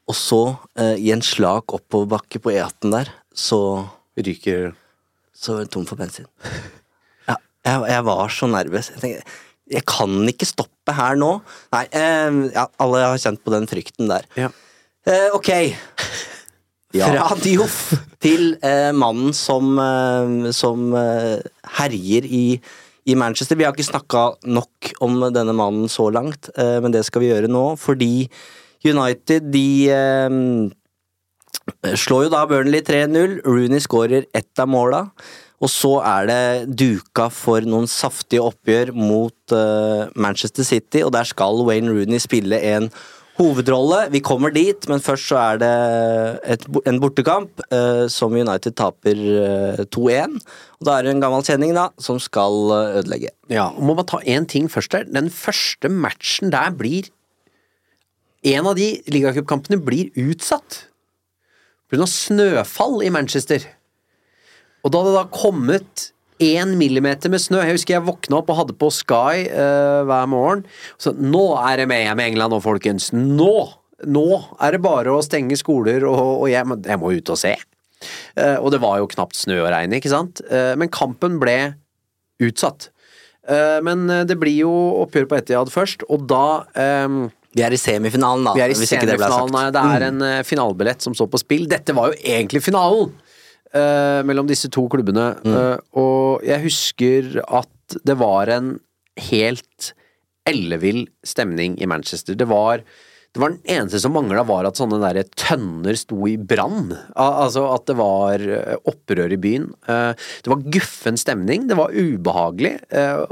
Og 0.06 0.16
så, 0.19 0.43
uh, 0.78 0.94
i 0.94 1.10
en 1.14 1.24
slak 1.24 1.74
oppoverbakke 1.74 2.39
på 2.43 2.55
E18 2.55 2.94
der, 2.94 3.10
så 3.35 3.59
Ryker 4.19 4.74
Så 5.32 5.56
var 5.56 5.70
tom 5.73 5.89
for 5.89 5.98
bensin. 5.98 6.28
Ja, 7.23 7.36
jeg, 7.64 7.82
jeg 7.93 8.05
var 8.06 8.32
så 8.35 8.47
nervøs. 8.51 8.89
Jeg 8.90 9.01
tenkte, 9.02 9.35
jeg 9.70 9.85
kan 9.86 10.28
ikke 10.31 10.47
stoppe 10.48 10.94
her 10.94 11.14
nå. 11.19 11.28
Nei, 11.74 11.85
uh, 11.94 12.39
ja, 12.51 12.66
alle 12.82 13.02
har 13.06 13.23
kjent 13.23 13.43
på 13.43 13.55
den 13.55 13.69
frykten 13.70 14.10
der. 14.10 14.27
Ja. 14.39 14.51
Uh, 15.06 15.39
ok. 15.39 15.51
Ja. 16.93 17.09
Fra 17.09 17.36
Dioff 17.40 17.93
til 18.23 18.52
eh, 18.60 18.90
mannen 18.93 19.32
som, 19.36 19.73
eh, 19.81 20.51
som 20.52 20.93
eh, 20.98 21.40
herjer 21.78 22.27
i, 22.28 22.44
i, 23.09 23.16
Manchester. 23.16 23.56
Vi 23.56 23.64
har 23.64 23.73
ikke 23.73 23.89
snakka 23.89 24.24
nok 24.44 24.93
om 25.05 25.16
denne 25.32 25.55
mannen 25.56 25.89
så 25.93 26.10
langt, 26.12 26.51
eh, 26.56 26.78
men 26.85 26.93
det 26.93 27.06
skal 27.09 27.24
vi 27.24 27.31
gjøre 27.32 27.48
nå, 27.48 27.64
fordi 27.81 28.28
United 28.85 29.48
de 29.55 29.69
eh, 29.94 30.36
slår 31.97 32.27
jo 32.27 32.35
da 32.35 32.44
Burnley 32.51 32.85
3-0. 32.85 33.40
Rooney 33.47 33.81
skårer 33.81 34.28
ett 34.35 34.60
av 34.60 34.69
måla. 34.69 35.06
Og 35.62 35.70
så 35.70 35.93
er 36.02 36.27
det 36.27 36.77
duka 36.81 37.28
for 37.31 37.62
noen 37.62 37.86
saftige 37.86 38.43
oppgjør 38.43 38.90
mot 38.98 39.55
uh, 39.55 40.09
Manchester 40.19 40.66
City, 40.66 41.05
og 41.06 41.12
der 41.14 41.28
skal 41.28 41.62
Wayne 41.69 41.93
Rooney 41.94 42.19
spille 42.19 42.59
en 42.73 42.89
hovedrolle. 43.43 44.06
Vi 44.12 44.23
kommer 44.24 44.52
dit, 44.55 44.86
men 44.90 45.02
først 45.02 45.28
så 45.31 45.39
er 45.40 45.60
det 45.62 45.73
et, 46.55 46.66
en 46.89 47.01
bortekamp 47.02 47.62
uh, 47.73 48.06
som 48.12 48.35
United 48.35 48.77
taper 48.78 49.19
uh, 49.19 49.82
2-1. 49.93 50.39
Og 50.81 50.89
Da 50.89 50.97
er 50.97 51.06
det 51.06 51.14
en 51.14 51.24
gammel 51.24 51.44
kjenning 51.47 51.74
da, 51.77 51.89
som 52.02 52.20
skal 52.23 52.59
uh, 52.70 53.01
ødelegge. 53.01 53.35
Ja, 53.52 53.69
og 53.70 53.82
Må 53.85 53.97
man 53.98 54.09
ta 54.09 54.23
én 54.23 54.48
ting 54.48 54.70
først 54.73 54.94
der. 54.94 55.09
Den 55.10 55.31
første 55.31 55.90
matchen 55.90 56.55
der 56.55 56.73
blir 56.77 57.10
En 58.43 58.66
av 58.66 58.74
de 58.74 58.97
ligacupkampene 59.06 59.78
blir 59.78 60.09
utsatt 60.19 60.89
pga. 61.86 62.06
snøfall 62.10 63.05
i 63.06 63.10
Manchester. 63.14 63.62
Og 64.82 64.90
da 64.90 64.98
hadde 64.98 65.12
det 65.12 65.20
da 65.20 65.28
kommet 65.31 66.09
én 66.43 66.74
millimeter 66.78 67.32
med 67.32 67.43
snø. 67.43 67.60
Jeg 67.62 67.78
husker 67.78 67.97
jeg 67.97 68.06
våkna 68.06 68.40
opp 68.40 68.51
og 68.52 68.59
hadde 68.62 68.77
på 68.78 68.90
Sky 68.94 69.47
uh, 69.48 70.02
hver 70.09 70.31
morgen. 70.31 70.64
Så 71.01 71.14
nå 71.16 71.44
er 71.62 71.82
det 71.82 71.89
med 71.90 72.05
hjem 72.05 72.23
i 72.23 72.28
England 72.32 72.55
nå, 72.55 72.62
folkens. 72.64 73.10
Nå! 73.16 73.55
Nå 74.02 74.27
er 74.59 74.74
det 74.74 74.81
bare 74.82 75.12
å 75.14 75.23
stenge 75.23 75.55
skoler, 75.55 76.02
og, 76.09 76.43
og 76.43 76.48
jeg, 76.51 76.66
jeg, 76.66 76.98
må 76.98 77.12
ut 77.14 77.31
og 77.31 77.39
se. 77.39 77.52
Uh, 78.35 78.59
og 78.59 78.73
det 78.74 78.82
var 78.82 78.98
jo 78.98 79.10
knapt 79.12 79.39
snø 79.39 79.60
og 79.62 79.70
regn, 79.74 79.94
ikke 79.98 80.10
sant? 80.10 80.43
Uh, 80.51 80.73
men 80.78 80.90
kampen 80.93 81.39
ble 81.43 81.60
utsatt. 82.43 82.89
men 83.82 84.06
det 84.27 84.36
blir 84.39 84.55
jo 84.64 84.70
oppgjør 85.02 85.27
på 85.31 85.36
Etiad 85.36 85.70
først, 85.70 86.05
og 86.10 86.24
da 86.31 86.62
um, 87.06 87.24
vi 87.55 87.62
er 87.66 87.74
i 87.74 87.78
semifinalen, 87.78 88.47
da. 88.47 88.55
Vi 88.56 88.62
er 88.64 88.73
i 88.73 88.77
semifinalen, 88.78 89.51
det, 89.52 89.73
det, 89.77 89.82
er 89.82 90.05
en 90.09 90.20
mm. 90.23 90.47
finalebillett 90.48 91.05
som 91.05 91.14
står 91.14 91.28
på 91.31 91.40
spill. 91.43 91.66
Dette 91.70 91.94
var 91.94 92.10
jo 92.10 92.19
egentlig 92.23 92.62
finalen! 92.64 93.12
Uh, 93.77 94.20
mellom 94.27 94.49
disse 94.51 94.70
to 94.73 94.86
klubbene. 94.93 95.32
Mm. 95.44 95.55
Uh, 95.55 96.03
og 96.03 96.44
jeg 96.47 96.65
husker 96.66 97.39
at 97.47 97.99
det 98.07 98.19
var 98.20 98.53
en 98.53 98.77
helt 99.28 99.93
ellevill 100.49 101.07
stemning 101.27 101.78
i 101.81 101.89
Manchester. 101.89 102.39
Det 102.39 102.49
var 102.51 102.85
det 103.32 103.40
var 103.40 103.55
den 103.55 103.62
eneste 103.73 103.97
som 104.03 104.12
mangla, 104.12 104.43
var 104.44 104.66
at 104.69 104.77
sånne 104.77 104.99
der 105.01 105.23
tønner 105.40 105.97
sto 105.97 106.19
i 106.28 106.35
brann. 106.36 106.90
Altså 107.16 107.62
at 107.73 107.86
det 107.89 107.94
var 107.97 108.43
eh, 108.44 108.74
opprør 108.93 109.32
i 109.32 109.39
byen. 109.40 109.70
Det 109.89 110.53
var 110.53 110.66
guffen 110.74 111.16
stemning. 111.16 111.65
Det 111.70 111.78
var 111.78 111.97
ubehagelig 111.97 112.74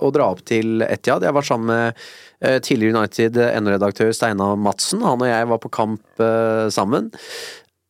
å 0.00 0.08
dra 0.16 0.30
opp 0.32 0.40
til 0.48 0.80
Etiad. 0.86 1.26
Jeg 1.28 1.36
var 1.36 1.44
sammen 1.44 1.68
med 1.68 2.64
tidligere 2.64 2.96
United 2.96 3.36
NO-redaktør 3.60 4.16
Steinar 4.16 4.56
Madsen. 4.56 5.04
Han 5.04 5.20
og 5.20 5.28
jeg 5.28 5.52
var 5.52 5.60
på 5.60 5.72
kamp 5.76 6.24
sammen. 6.72 7.12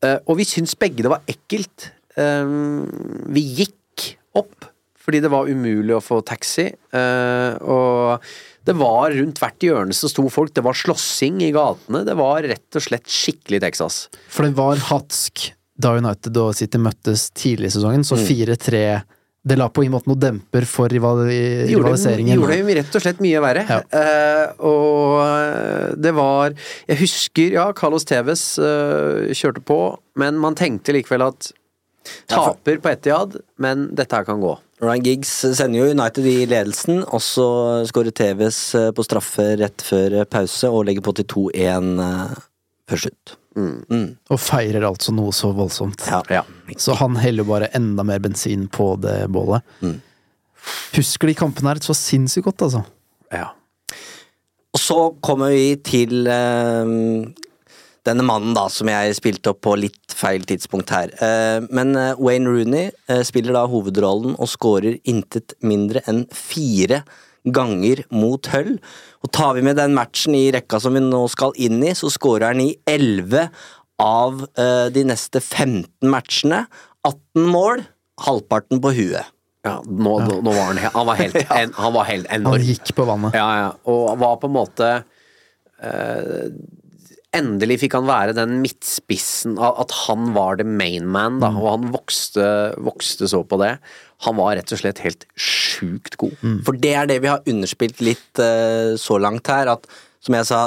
Og 0.02 0.34
vi 0.42 0.50
syntes 0.50 0.74
begge 0.82 1.06
det 1.06 1.14
var 1.14 1.22
ekkelt 1.30 1.92
vi 2.20 3.42
gikk 3.62 4.10
opp 4.38 4.70
fordi 5.00 5.22
det 5.24 5.30
var 5.32 5.48
umulig 5.50 5.96
å 5.96 6.02
få 6.04 6.20
taxi. 6.26 6.68
Eh, 6.70 7.52
og 7.66 8.20
det 8.68 8.76
var 8.78 9.14
rundt 9.16 9.40
hvert 9.42 9.64
hjørne 9.64 9.96
som 9.96 10.12
sto 10.12 10.26
folk. 10.30 10.52
Det 10.54 10.64
var 10.64 10.76
slåssing 10.76 11.40
i 11.46 11.52
gatene. 11.56 12.04
Det 12.06 12.16
var 12.18 12.44
rett 12.46 12.78
og 12.78 12.84
slett 12.84 13.08
skikkelig 13.10 13.62
Texas. 13.64 14.04
For 14.30 14.46
det 14.46 14.54
var 14.60 14.82
hatsk 14.90 15.50
da 15.80 15.96
United 15.96 16.36
og 16.36 16.52
City 16.58 16.78
møttes 16.82 17.30
tidlig 17.32 17.70
i 17.70 17.74
sesongen, 17.78 18.04
så 18.04 18.18
4-3 18.20 18.80
mm. 19.00 19.06
det 19.48 19.56
la 19.56 19.70
på 19.72 19.86
en 19.86 19.94
måte 19.94 20.10
noe 20.10 20.20
demper 20.20 20.66
for 20.68 20.92
rivaliseringen. 20.92 22.34
Gjorde, 22.36 22.58
gjorde 22.60 22.74
det 22.74 22.74
rett 22.82 22.98
og 22.98 23.04
slett 23.06 23.22
mye 23.24 23.40
verre. 23.40 23.64
Ja. 23.64 23.78
Uh, 23.88 24.66
og 24.68 25.96
det 26.04 26.12
var 26.12 26.52
Jeg 26.84 27.00
husker, 27.00 27.56
ja, 27.56 27.64
Carlos 27.72 28.04
Tevez 28.04 28.44
uh, 28.60 29.32
kjørte 29.32 29.64
på, 29.64 29.80
men 30.20 30.36
man 30.42 30.58
tenkte 30.60 30.92
likevel 30.92 31.30
at 31.30 31.48
Taper 32.30 32.80
på 32.80 32.90
Etiad, 32.90 33.36
men 33.60 33.88
dette 33.96 34.16
her 34.16 34.26
kan 34.26 34.40
gå. 34.42 34.54
Ryan 34.80 35.04
Giggs 35.04 35.32
sender 35.58 35.82
jo 35.82 35.90
United 35.92 36.26
i 36.26 36.46
ledelsen, 36.48 37.02
og 37.04 37.20
så 37.24 37.48
skårer 37.88 38.14
TVs 38.16 38.60
eh, 38.78 38.88
på 38.96 39.04
straffe 39.04 39.50
rett 39.60 39.84
før 39.84 40.22
pause 40.30 40.70
og 40.72 40.86
legger 40.88 41.04
på 41.04 41.14
til 41.18 41.28
2-1 41.34 41.90
eh, 42.06 42.38
før 42.88 43.02
slutt. 43.04 43.34
Mm. 43.58 43.74
Mm. 43.90 44.06
Og 44.30 44.40
feirer 44.40 44.86
altså 44.88 45.12
noe 45.12 45.34
så 45.36 45.50
voldsomt. 45.54 46.06
Ja, 46.08 46.22
ja. 46.32 46.44
Så 46.80 46.96
han 46.96 47.18
heller 47.20 47.44
bare 47.44 47.68
enda 47.76 48.06
mer 48.06 48.22
bensin 48.24 48.68
på 48.72 48.94
det 49.02 49.18
bålet. 49.34 49.66
Mm. 49.84 49.98
Husker 50.96 51.28
de 51.28 51.36
kampene 51.36 51.74
her 51.74 51.82
så 51.84 51.96
sinnssykt 51.96 52.48
godt, 52.48 52.64
altså. 52.68 52.84
Ja. 53.34 53.50
Og 54.70 54.80
så 54.80 54.98
kommer 55.24 55.52
vi 55.52 55.74
til 55.84 56.30
eh, 56.30 56.96
denne 58.08 58.24
mannen 58.26 58.54
da, 58.56 58.66
som 58.72 58.88
jeg 58.90 59.16
spilte 59.18 59.52
opp 59.52 59.62
på 59.66 59.76
litt 59.78 60.14
feil 60.16 60.44
tidspunkt 60.48 60.92
her. 60.94 61.12
Eh, 61.22 61.58
men 61.72 61.94
eh, 61.98 62.18
Wayne 62.20 62.50
Rooney 62.50 62.90
eh, 63.10 63.24
spiller 63.26 63.56
da 63.56 63.66
hovedrollen 63.70 64.36
og 64.36 64.50
skårer 64.50 64.98
intet 65.08 65.56
mindre 65.64 66.02
enn 66.10 66.24
fire 66.34 67.02
ganger 67.44 68.04
mot 68.12 68.50
Hull. 68.52 68.76
Og 69.24 69.32
tar 69.36 69.54
vi 69.56 69.64
med 69.64 69.78
den 69.80 69.96
matchen 69.96 70.36
i 70.36 70.48
rekka 70.54 70.80
som 70.82 70.96
vi 70.96 71.04
nå 71.04 71.24
skal 71.32 71.56
inn 71.60 71.80
i, 71.84 71.94
så 71.96 72.12
skårer 72.12 72.50
han 72.52 72.62
i 72.64 72.72
11 72.88 73.48
av 74.00 74.46
de 74.92 75.02
neste 75.04 75.42
15 75.42 76.08
matchene. 76.08 76.62
18 77.04 77.48
mål, 77.52 77.82
halvparten 78.24 78.80
på 78.80 78.92
huet. 78.96 79.28
Ja, 79.64 79.78
nå, 79.84 80.12
ja. 80.20 80.36
nå 80.40 80.52
var 80.52 80.70
han, 80.70 80.78
han, 80.80 81.06
var 81.06 81.18
helt, 81.20 81.36
en, 81.60 81.72
han 81.76 81.92
var 81.92 82.08
helt 82.08 82.28
enorm. 82.32 82.56
Han 82.56 82.68
gikk 82.70 82.92
på 82.96 83.04
vannet. 83.08 83.36
Ja, 83.36 83.48
ja. 83.60 83.72
Og 83.92 84.14
var 84.20 84.38
på 84.40 84.48
en 84.48 84.56
måte 84.56 84.90
uh, 85.84 86.44
Endelig 87.36 87.76
fikk 87.84 87.94
han 87.94 88.08
være 88.08 88.34
den 88.34 88.56
midtspissen, 88.58 89.54
at 89.62 89.94
han 90.04 90.32
var 90.34 90.58
the 90.58 90.66
main 90.66 91.06
man, 91.06 91.38
da, 91.38 91.52
mm. 91.54 91.60
og 91.62 91.68
han 91.68 91.88
vokste, 91.94 92.46
vokste, 92.82 93.28
så 93.30 93.44
på 93.46 93.60
det. 93.62 93.76
Han 94.26 94.38
var 94.40 94.56
rett 94.58 94.74
og 94.74 94.80
slett 94.82 95.02
helt 95.04 95.26
sjukt 95.38 96.18
god. 96.18 96.34
Mm. 96.42 96.60
For 96.66 96.80
det 96.82 96.94
er 96.98 97.06
det 97.10 97.20
vi 97.22 97.30
har 97.30 97.46
underspilt 97.46 98.02
litt 98.02 98.42
uh, 98.42 98.98
så 98.98 99.20
langt 99.22 99.46
her, 99.52 99.70
at 99.70 99.86
som 100.20 100.36
jeg 100.36 100.46
sa, 100.50 100.58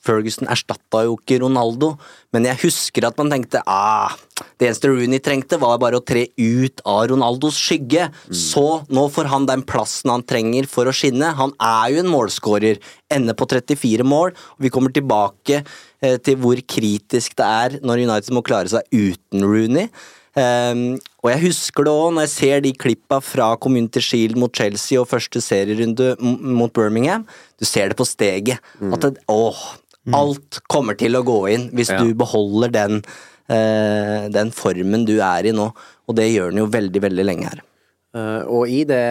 Ferguson 0.00 0.48
erstatta 0.48 1.02
jo 1.04 1.18
ikke 1.18 1.42
Ronaldo, 1.42 1.90
men 2.32 2.46
jeg 2.48 2.62
husker 2.62 3.04
at 3.04 3.18
man 3.20 3.28
tenkte 3.34 3.60
ah, 3.68 4.14
det 4.56 4.70
eneste 4.70 4.88
Rooney 4.88 5.20
trengte, 5.22 5.58
var 5.60 5.76
bare 5.82 6.00
å 6.00 6.04
tre 6.04 6.24
ut 6.40 6.80
av 6.88 7.02
Ronaldos 7.10 7.58
skygge. 7.60 8.08
Mm. 8.08 8.38
Så 8.40 8.64
nå 8.88 9.04
får 9.12 9.28
han 9.34 9.48
den 9.50 9.64
plassen 9.68 10.14
han 10.14 10.24
trenger 10.24 10.68
for 10.70 10.88
å 10.88 10.94
skinne. 10.96 11.34
Han 11.36 11.52
er 11.60 11.92
jo 11.92 12.00
en 12.00 12.12
målskårer. 12.14 12.80
Ender 13.12 13.36
på 13.36 13.46
34 13.50 14.08
mål, 14.08 14.32
og 14.32 14.64
vi 14.64 14.72
kommer 14.72 14.94
tilbake 14.94 15.60
til 16.26 16.36
hvor 16.42 16.60
kritisk 16.68 17.36
det 17.38 17.46
er 17.46 17.78
når 17.84 18.04
United 18.04 18.34
må 18.36 18.42
klare 18.46 18.70
seg 18.72 18.86
uten 18.92 19.46
Rooney. 19.46 19.88
Um, 20.34 20.96
og 21.22 21.28
jeg 21.30 21.42
husker 21.44 21.86
det 21.86 21.92
òg 21.94 22.08
når 22.16 22.24
jeg 22.26 22.32
ser 22.32 22.62
de 22.64 22.72
klippa 22.74 23.20
fra 23.22 23.52
Community 23.62 24.00
Shield 24.02 24.38
mot 24.40 24.50
Chelsea 24.50 24.98
og 24.98 25.06
første 25.06 25.38
serierunde 25.38 26.16
mot 26.18 26.72
Birmingham. 26.74 27.22
Du 27.60 27.66
ser 27.68 27.92
det 27.92 27.98
på 28.00 28.06
steget. 28.08 28.58
Mm. 28.80 28.96
At 28.96 29.06
det, 29.06 29.22
åh, 29.30 29.60
mm. 30.02 30.16
alt 30.18 30.58
kommer 30.66 30.98
til 30.98 31.14
å 31.14 31.22
gå 31.26 31.38
inn 31.54 31.68
hvis 31.76 31.92
ja. 31.94 32.00
du 32.02 32.10
beholder 32.18 32.74
den, 32.74 33.04
uh, 33.46 34.26
den 34.34 34.50
formen 34.54 35.06
du 35.06 35.20
er 35.20 35.46
i 35.46 35.54
nå. 35.54 35.68
Og 36.10 36.18
det 36.18 36.32
gjør 36.32 36.50
den 36.50 36.64
jo 36.64 36.72
veldig, 36.72 37.04
veldig 37.06 37.28
lenge 37.30 37.52
her. 37.52 37.62
Uh, 38.14 38.42
og 38.58 38.70
i 38.70 38.82
det 38.86 39.04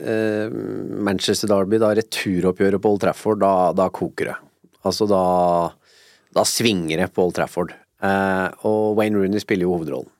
uh, 0.00 0.48
Manchester 0.96 1.52
Derby, 1.52 1.76
da 1.80 1.92
returoppgjøret 1.96 2.80
på 2.80 2.94
Old 2.94 3.04
Trafford, 3.04 3.44
da, 3.44 3.52
da 3.76 3.92
koker 3.92 4.32
det. 4.32 4.38
Altså 4.88 5.04
da 5.04 5.22
Da 6.34 6.44
svinger 6.44 6.96
det 6.98 7.08
på 7.14 7.24
Old 7.24 7.34
Trafford. 7.34 7.72
Eh, 8.02 8.46
og 8.66 8.96
Wayne 8.96 9.18
Rooney 9.18 9.40
spiller 9.42 9.66
jo 9.66 9.74
hovedrollen. 9.76 10.10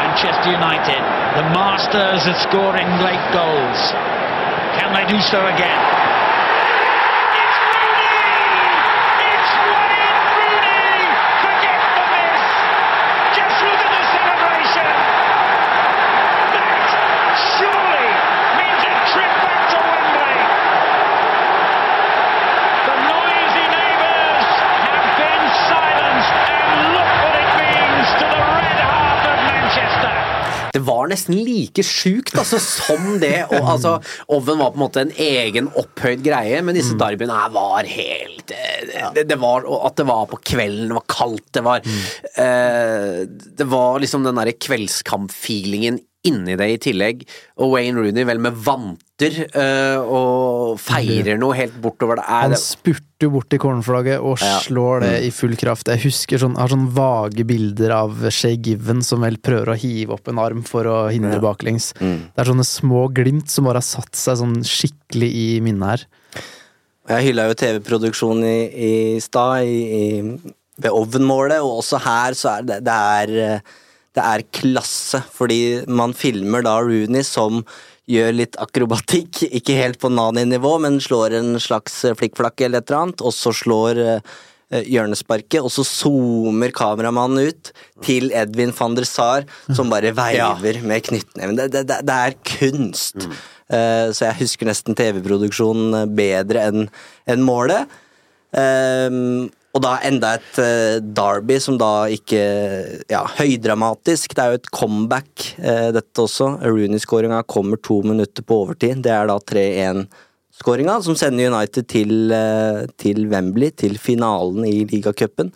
Manchester 0.00 0.50
United, 0.50 1.02
the 1.36 1.44
masters 1.54 2.26
of 2.26 2.36
scoring 2.48 2.88
late 3.06 3.26
goals. 3.32 3.92
Can 4.78 4.92
they 4.96 5.04
do 5.12 5.20
so 5.20 5.38
again? 5.46 5.78
Just 13.34 13.56
look 13.62 13.80
at 13.86 13.90
the 13.94 14.02
celebration! 14.14 14.86
That 16.54 16.82
surely 17.56 18.08
means 18.58 18.82
a 18.90 18.92
trip 19.12 19.32
back 19.44 19.60
to 19.70 19.78
Wembley. 19.86 20.36
The 22.90 22.96
noisy 23.06 23.66
neighbours 23.70 24.46
have 24.86 25.06
been 25.20 25.44
silenced, 25.70 26.34
and 26.50 26.78
look 26.94 27.10
what 27.24 27.34
it 27.38 27.50
means 27.62 28.08
to 28.20 28.24
the 28.34 28.42
red 28.58 28.78
heart 28.90 29.24
of 29.30 29.36
Manchester. 29.46 30.14
Det 30.74 30.82
var 30.86 31.08
nesten 31.10 31.38
like 31.44 31.82
sjukt 31.86 32.36
altså, 32.38 32.60
som 32.62 33.16
det. 33.22 33.46
Og, 33.50 33.58
altså, 33.74 33.96
Oven 34.30 34.60
var 34.60 34.72
på 34.74 34.78
en 34.78 34.84
måte 34.84 35.04
en 35.04 35.14
egen 35.18 35.70
opphøyd 35.80 36.22
greie, 36.24 36.60
men 36.64 36.78
disse 36.78 36.96
derbyene 37.00 37.36
her 37.36 37.54
var 37.54 37.88
helt 37.90 38.54
eh, 38.54 39.08
det, 39.16 39.26
det 39.30 39.38
var, 39.40 39.66
At 39.86 39.98
det 39.98 40.06
var 40.08 40.28
på 40.30 40.38
kvelden, 40.52 40.92
det 40.92 40.98
var 41.00 41.08
kaldt, 41.10 41.48
det 41.56 41.64
var 41.66 41.82
eh, 41.82 43.24
Det 43.26 43.66
var 43.70 44.00
liksom 44.02 44.26
den 44.26 44.38
derre 44.38 44.54
kveldskampfeelingen 44.56 46.00
inni 46.28 46.54
det 46.60 46.66
i 46.68 46.78
tillegg. 46.90 47.22
Og 47.60 47.72
Wayne 47.74 47.96
Rooney 47.96 48.26
vel 48.28 48.40
med 48.44 48.56
vanter 48.60 49.38
eh, 49.56 49.96
og 50.00 50.76
feirer 50.80 51.38
noe 51.40 51.56
helt 51.56 51.78
bortover 51.80 52.20
det. 52.20 52.24
Er, 52.28 52.50
Han 52.50 52.56
spurter 52.60 53.30
bort 53.32 53.48
til 53.52 53.60
cornerflagget 53.62 54.20
og 54.20 54.38
Ja. 54.40 54.58
slår 54.64 55.00
det 55.06 55.10
Mm. 55.20 55.26
i 55.26 55.30
full 55.30 55.56
kraft. 55.56 55.88
Jeg 55.88 56.02
husker 56.04 56.38
sånn, 56.38 56.56
har 56.60 56.68
sånn 56.68 56.88
vage 56.92 57.44
bilder 57.48 57.90
av 57.96 58.30
Shay 58.30 58.56
Given 58.56 59.02
som 59.02 59.20
vel 59.24 59.36
prøver 59.38 59.72
å 59.72 59.78
hive 59.80 60.12
opp 60.12 60.28
en 60.28 60.38
arm 60.38 60.62
for 60.62 60.84
å 60.84 61.10
hindre 61.10 61.40
baklengs. 61.40 61.92
Mm. 62.00 62.18
Det 62.36 62.38
er 62.38 62.52
sånne 62.52 62.68
små 62.68 63.08
glimt 63.12 63.48
som 63.48 63.64
bare 63.64 63.80
har 63.80 63.88
satt 63.88 64.12
seg 64.16 64.36
sånn 64.40 64.60
skikkelig 64.64 65.30
i 65.32 65.60
minnet 65.60 65.88
her. 65.88 66.06
Jeg 67.10 67.24
hylla 67.32 67.48
jo 67.48 67.54
TV-produksjonen 67.58 68.44
i, 68.44 68.58
i 69.16 69.20
stad, 69.20 69.64
i, 69.64 69.80
i, 69.90 70.40
ved 70.80 70.92
Oven-målet, 70.92 71.58
og 71.64 71.80
også 71.82 71.98
her 72.04 72.36
så 72.38 72.58
er 72.58 72.62
det, 72.68 72.76
det 72.86 72.92
er 72.94 73.32
eh, 73.56 73.60
det 74.16 74.26
er 74.26 74.46
klasse, 74.54 75.22
fordi 75.34 75.86
man 75.86 76.14
filmer 76.16 76.64
da 76.66 76.78
Rooney 76.82 77.22
som 77.26 77.62
gjør 78.10 78.34
litt 78.34 78.58
akrobatikk, 78.60 79.44
ikke 79.60 79.78
helt 79.78 80.00
på 80.02 80.10
Nani-nivå, 80.12 80.76
men 80.82 81.00
slår 81.02 81.38
en 81.38 81.54
slags 81.62 82.02
flikkflakk 82.18 82.66
eller 82.66 82.82
et 82.82 82.90
eller 82.90 83.04
annet, 83.04 83.22
og 83.22 83.34
så 83.36 83.54
slår 83.54 84.02
eh, 84.02 84.34
eh, 84.74 84.90
hjørnesparket, 84.96 85.60
og 85.62 85.70
så 85.74 85.86
zoomer 85.86 86.74
kameramannen 86.74 87.52
ut 87.52 87.72
til 88.06 88.32
Edvin 88.34 88.74
van 88.76 88.98
der 88.98 89.06
Sar, 89.08 89.46
som 89.70 89.92
bare 89.92 90.14
veiver 90.20 90.82
med 90.82 91.06
knyttneven. 91.06 91.58
Det, 91.60 91.70
det, 91.78 92.02
det, 92.08 92.18
er 92.18 92.38
kunst. 92.56 93.30
Eh, 93.70 94.10
så 94.10 94.26
jeg 94.26 94.40
husker 94.42 94.70
nesten 94.70 94.98
TV-produksjonen 94.98 96.16
bedre 96.18 96.66
enn 96.66 96.86
en 97.30 97.46
målet. 97.46 98.00
Ehm, 98.58 99.50
og 99.70 99.82
da 99.84 99.92
enda 100.06 100.32
et 100.38 100.58
uh, 100.58 100.96
derby 100.98 101.58
som 101.62 101.76
da 101.78 102.08
ikke 102.10 102.40
Ja, 103.10 103.22
høydramatisk. 103.38 104.34
Det 104.34 104.42
er 104.42 104.54
jo 104.54 104.60
et 104.60 104.70
comeback, 104.74 105.30
uh, 105.62 105.90
dette 105.94 106.24
også. 106.24 106.56
Rooney-skåringa 106.64 107.44
kommer 107.46 107.78
to 107.78 108.00
minutter 108.06 108.46
på 108.46 108.64
overtid. 108.64 109.04
Det 109.04 109.12
er 109.14 109.30
da 109.30 109.38
3-1-skåringa, 109.52 110.96
som 111.06 111.18
sender 111.18 111.52
United 111.52 111.86
til, 111.92 112.34
uh, 112.34 112.82
til 112.98 113.28
Wembley, 113.30 113.70
til 113.70 113.94
finalen 114.02 114.66
i 114.66 114.82
ligacupen. 114.90 115.52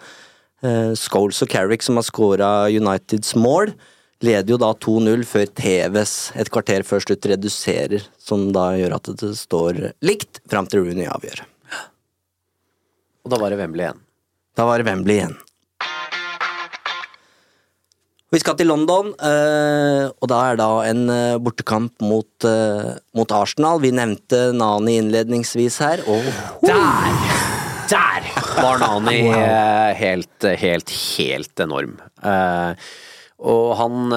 Uh, 0.62 0.94
Scholes 0.94 1.42
og 1.42 1.50
Carrick, 1.50 1.82
som 1.82 1.98
har 1.98 2.06
skåra 2.06 2.52
Uniteds 2.70 3.34
mål, 3.34 3.74
leder 4.24 4.54
jo 4.54 4.60
da 4.62 4.70
2-0 4.78 5.26
før 5.26 5.50
TVs 5.58 6.14
et 6.38 6.54
kvarter 6.54 6.86
før 6.86 7.02
slutt 7.02 7.26
reduserer, 7.34 8.06
som 8.16 8.46
da 8.54 8.70
gjør 8.78 8.94
at 9.00 9.10
det 9.20 9.34
står 9.42 9.88
likt 10.06 10.38
fram 10.50 10.70
til 10.70 10.86
Rooney 10.86 11.10
avgjør. 11.10 11.42
Og 13.24 13.32
da 13.32 13.40
var 13.40 13.50
det 13.50 13.58
Wembley 13.58 13.88
igjen. 13.88 14.03
Da 14.54 14.66
var 14.68 14.78
det 14.78 14.86
Wembley 14.90 15.16
igjen. 15.18 15.34
Vi 18.34 18.40
skal 18.42 18.56
til 18.58 18.66
London, 18.66 19.12
eh, 19.22 20.08
og 20.10 20.26
da 20.30 20.38
er 20.50 20.56
da 20.58 20.68
en 20.88 21.04
eh, 21.12 21.36
bortekamp 21.42 22.02
mot, 22.02 22.46
eh, 22.48 22.96
mot 23.14 23.30
Arsenal. 23.36 23.78
Vi 23.82 23.92
nevnte 23.94 24.48
Nani 24.58 24.96
innledningsvis 24.98 25.76
her, 25.84 26.02
og 26.10 26.26
Der! 26.66 27.20
Der 27.84 28.26
var 28.58 28.80
Nani 28.82 29.20
helt, 30.00 30.46
helt, 30.58 30.90
helt 31.18 31.62
enorm. 31.62 31.94
Eh, 32.24 32.74
og 33.44 33.74
han 33.78 34.10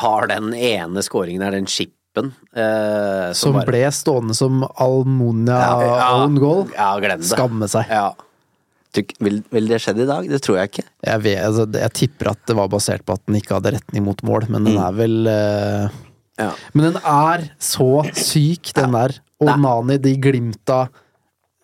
har 0.00 0.28
den 0.30 0.52
ene 0.54 1.02
skåringen 1.04 1.42
her, 1.44 1.56
den 1.58 1.66
chipen. 1.68 2.32
eh, 2.56 3.32
Som 3.36 3.56
bare- 3.58 3.66
ble 3.68 3.82
stående 3.92 4.36
som 4.38 4.62
Almonia 4.80 5.58
Ja, 5.58 5.76
ja. 5.82 6.08
own 6.22 6.38
goal. 6.40 6.64
Ja, 6.76 6.92
glem 7.02 7.20
det. 7.20 7.28
Skamme 7.34 7.68
seg. 7.68 7.90
Ja. 7.92 8.12
Vil, 8.96 9.42
vil 9.52 9.68
det 9.70 9.80
skjedd 9.84 10.00
i 10.02 10.08
dag? 10.08 10.28
Det 10.30 10.40
tror 10.44 10.58
jeg 10.58 10.70
ikke. 10.72 10.84
Jeg, 11.04 11.22
vet, 11.26 11.40
altså, 11.44 11.66
jeg 11.76 11.94
tipper 11.98 12.32
at 12.32 12.40
det 12.48 12.56
var 12.58 12.70
basert 12.72 13.04
på 13.06 13.16
at 13.18 13.24
den 13.28 13.38
ikke 13.38 13.58
hadde 13.58 13.74
retning 13.76 14.06
mot 14.06 14.22
mål, 14.26 14.48
men 14.52 14.68
den 14.68 14.78
er 14.80 14.96
vel 14.96 15.28
eh, 15.30 15.98
Men 16.72 16.88
den 16.88 16.98
er 17.02 17.50
så 17.62 18.02
syk, 18.16 18.72
den 18.78 18.96
der. 18.96 19.18
Og 19.44 19.52
Nani, 19.60 20.00
de 20.02 20.16
glimta 20.22 20.86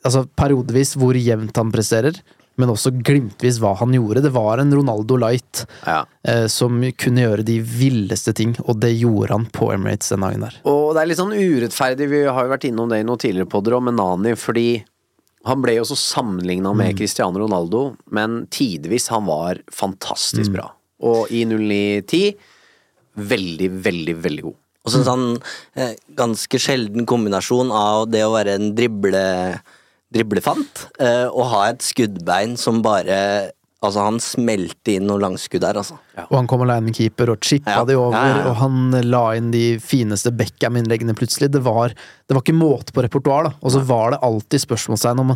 Altså 0.04 0.26
periodevis 0.36 0.90
hvor 1.00 1.16
jevnt 1.16 1.56
han 1.56 1.70
presterer, 1.72 2.18
men 2.60 2.68
også 2.68 2.90
glimtvis 2.92 3.56
hva 3.62 3.70
han 3.80 3.94
gjorde. 3.96 4.20
Det 4.26 4.32
var 4.34 4.60
en 4.60 4.74
Ronaldo 4.76 5.16
Light 5.16 5.64
eh, 5.88 6.44
som 6.52 6.76
kunne 7.00 7.24
gjøre 7.24 7.46
de 7.46 7.56
villeste 7.64 8.34
ting, 8.36 8.52
og 8.66 8.82
det 8.82 8.92
gjorde 8.98 9.32
han 9.32 9.46
på 9.48 9.70
Emirates 9.74 10.12
den 10.12 10.26
dagen 10.26 10.44
der. 10.44 10.58
Og 10.68 10.92
det 10.94 11.02
er 11.02 11.08
litt 11.10 11.22
sånn 11.22 11.32
urettferdig, 11.32 12.10
vi 12.12 12.20
har 12.28 12.46
jo 12.46 12.52
vært 12.52 12.68
innom 12.68 12.92
det 12.92 13.00
i 13.00 13.06
noen 13.08 13.22
tidligere 13.24 13.50
podder 13.50 13.78
om 13.78 13.88
Nani, 13.96 14.36
fordi 14.38 14.68
han 15.44 15.60
ble 15.62 15.74
jo 15.76 15.84
så 15.84 15.96
sammenligna 15.98 16.72
med 16.74 16.94
Mm. 16.94 16.98
Cristiano 16.98 17.38
Ronaldo, 17.38 17.96
men 18.10 18.46
tidvis 18.48 19.08
han 19.08 19.26
var 19.26 19.60
fantastisk 19.70 20.48
Mm. 20.50 20.52
bra. 20.56 20.70
Og 21.02 21.28
i 21.30 21.44
09-10 21.44 22.34
veldig, 23.16 23.70
veldig, 23.82 24.14
veldig 24.22 24.42
god. 24.42 24.54
Og 24.84 24.92
så 24.92 24.98
en 24.98 25.04
sånn 25.04 25.42
eh, 25.76 25.94
ganske 26.14 26.58
sjelden 26.60 27.06
kombinasjon 27.06 27.70
av 27.72 28.10
det 28.10 28.22
å 28.24 28.32
være 28.34 28.54
en 28.58 28.74
drible, 28.74 29.60
driblefant 30.12 30.86
eh, 31.00 31.26
og 31.28 31.46
ha 31.52 31.62
et 31.70 31.80
skuddbein 31.84 32.56
som 32.60 32.82
bare 32.84 33.52
Altså, 33.84 34.02
han 34.06 34.18
smelte 34.24 34.94
inn 34.96 35.06
noen 35.06 35.20
langskudd 35.20 35.60
der, 35.60 35.78
altså. 35.80 35.98
Og 36.24 36.34
han 36.38 36.46
kom 36.50 36.62
alene 36.64 36.86
med 36.88 36.96
keeper 36.96 37.30
og 37.34 37.40
chippa 37.44 37.70
Ja. 37.78 37.84
de 37.84 37.94
over, 38.00 38.16
Ja, 38.16 38.26
ja, 38.26 38.36
ja. 38.38 38.50
og 38.50 38.56
han 38.62 38.90
la 39.10 39.24
inn 39.36 39.50
de 39.52 39.78
fineste 39.78 40.32
Beckham-innleggene 40.34 41.14
plutselig. 41.14 41.50
Det 41.52 41.62
var, 41.62 41.88
det 41.90 42.34
var 42.34 42.42
ikke 42.42 42.56
måte 42.56 42.92
på 42.96 43.02
repertoar, 43.04 43.44
da. 43.44 43.52
Og 43.62 43.70
så 43.76 43.82
var 43.84 44.10
det 44.16 44.20
alltid 44.22 44.64
spørsmålstegn 44.64 45.20
om 45.20 45.34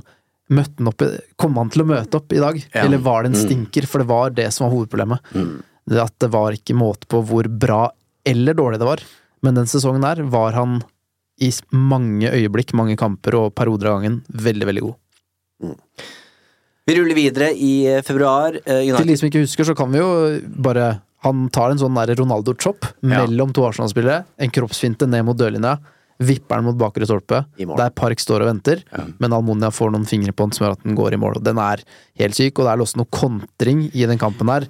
møtte 0.50 0.78
han 0.78 0.88
opp, 0.88 1.02
i- 1.02 1.18
kom 1.36 1.56
han 1.60 1.68
til 1.68 1.82
å 1.82 1.86
møte 1.90 2.14
opp 2.16 2.32
i 2.32 2.40
dag, 2.40 2.56
Ja. 2.74 2.84
eller 2.84 2.98
var 2.98 3.22
det 3.22 3.34
en 3.34 3.38
Mm. 3.38 3.46
stinker? 3.48 3.86
For 3.86 3.98
det 3.98 4.08
var 4.08 4.30
det 4.30 4.50
som 4.52 4.64
var 4.70 4.74
hovedproblemet. 4.76 5.20
Det 5.86 5.98
at 6.00 6.18
det 6.18 6.30
var 6.30 6.52
ikke 6.52 6.74
måte 6.76 7.06
på 7.06 7.22
hvor 7.24 7.44
bra 7.58 7.90
eller 8.24 8.54
dårlig 8.54 8.78
det 8.78 8.86
var. 8.88 8.98
Men 9.42 9.54
den 9.54 9.66
sesongen 9.66 10.00
der 10.00 10.22
var 10.24 10.52
han 10.52 10.82
i 11.40 11.50
mange 11.72 12.30
øyeblikk, 12.32 12.72
mange 12.74 12.96
kamper 12.96 13.34
og 13.34 13.54
perioder 13.54 13.86
av 13.92 14.00
gangen 14.02 14.22
veldig, 14.32 14.64
veldig 14.66 14.80
god. 14.82 15.76
Vi 16.88 16.96
ruller 16.96 17.18
videre 17.18 17.50
i 17.52 17.72
eh, 17.86 18.00
februar. 18.06 18.56
United. 18.64 19.02
Til 19.02 19.12
de 19.12 19.18
som 19.20 19.28
ikke 19.28 19.44
husker, 19.44 19.68
så 19.68 19.76
kan 19.76 19.92
vi 19.92 20.00
jo 20.00 20.08
bare 20.56 20.96
Han 21.26 21.48
tar 21.52 21.72
en 21.74 21.80
sånn 21.80 21.96
der 21.98 22.14
Ronaldo-chop 22.14 22.86
mellom 23.02 23.50
to 23.52 23.64
Arsenal-spillere. 23.66 24.22
En 24.38 24.52
kroppsfinte 24.54 25.08
ned 25.10 25.26
mot 25.26 25.36
dørlinja. 25.36 25.76
Vipper 26.18 26.58
den 26.58 26.66
mot 26.66 26.78
bakre 26.78 27.06
stolpe. 27.06 27.44
Der 27.58 27.90
Park 27.94 28.22
står 28.22 28.42
og 28.42 28.48
venter. 28.52 28.80
Men 29.22 29.34
Almonia 29.34 29.70
får 29.74 29.92
noen 29.94 30.06
fingre 30.08 30.34
på 30.34 30.46
den 30.46 30.54
som 30.56 30.64
gjør 30.64 30.76
at 30.78 30.86
den 30.86 30.96
går 30.98 31.14
i 31.14 31.20
mål. 31.20 31.36
Og 31.38 31.44
Den 31.46 31.58
er 31.62 31.82
helt 32.22 32.38
syk, 32.38 32.58
og 32.58 32.66
det 32.66 32.72
er 32.72 32.82
også 32.82 32.98
noe 33.02 33.10
kontring 33.14 33.84
i 33.90 34.06
den 34.10 34.18
kampen 34.18 34.50
her. 34.50 34.66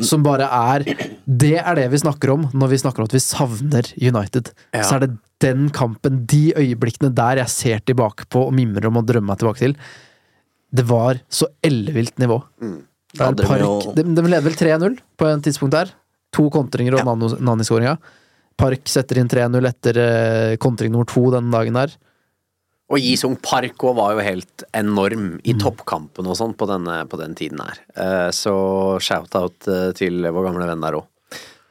Som 0.00 0.24
bare 0.24 0.48
er 0.48 0.86
Det 1.24 1.56
er 1.60 1.80
det 1.80 1.90
vi 1.92 2.00
snakker 2.00 2.32
om 2.36 2.48
når 2.52 2.72
vi 2.72 2.80
snakker 2.84 3.04
om 3.04 3.10
at 3.10 3.16
vi 3.16 3.24
savner 3.24 3.92
United. 4.00 4.52
Ja. 4.72 4.84
Så 4.84 4.96
er 4.96 5.06
det 5.06 5.14
den 5.44 5.68
kampen, 5.68 6.22
de 6.24 6.54
øyeblikkene 6.56 7.12
der 7.12 7.42
jeg 7.42 7.52
ser 7.52 7.80
tilbake 7.84 8.24
på 8.32 8.46
og 8.48 8.54
mimrer 8.56 8.88
om 8.88 8.96
å 9.00 9.04
drømme 9.04 9.32
meg 9.32 9.40
tilbake 9.42 9.64
til. 9.64 9.74
Det 10.72 10.84
var 10.88 11.20
så 11.28 11.46
ellevilt 11.64 12.18
nivå. 12.18 12.40
Det 12.60 13.22
er 13.22 13.32
det 13.38 13.46
Park, 13.46 13.60
jo- 13.62 13.92
de, 13.96 14.02
de 14.02 14.22
leder 14.26 14.42
vel 14.44 14.56
3-0 14.58 14.98
på 15.16 15.28
en 15.30 15.42
tidspunkt 15.42 15.72
der. 15.72 15.92
To 16.36 16.48
kontringer 16.50 16.98
og 16.98 17.04
ja. 17.06 17.38
Nani-skåringa. 17.40 17.96
Park 18.58 18.88
setter 18.88 19.20
inn 19.20 19.28
3-0 19.28 19.68
etter 19.68 19.98
eh, 20.02 20.56
kontring 20.60 20.92
nummer 20.92 21.06
to 21.08 21.30
den 21.32 21.50
dagen 21.52 21.76
der. 21.78 21.94
Og 22.90 23.00
Jisung 23.02 23.34
Park 23.42 23.82
òg 23.82 23.96
var 23.98 24.12
jo 24.14 24.22
helt 24.22 24.62
enorm 24.76 25.24
Mm. 25.36 25.40
i 25.44 25.54
toppkampen 25.58 26.26
og 26.30 26.36
sånn 26.38 26.52
på, 26.54 26.66
på 26.68 27.18
den 27.18 27.34
tiden 27.34 27.58
her. 27.60 27.78
Eh, 27.96 28.30
Så 28.30 28.52
shout-out 29.02 29.66
eh, 29.68 29.92
til 29.92 30.22
vår 30.22 30.46
gamle 30.50 30.66
venn 30.68 30.80
der 30.84 30.98
òg. 31.00 31.06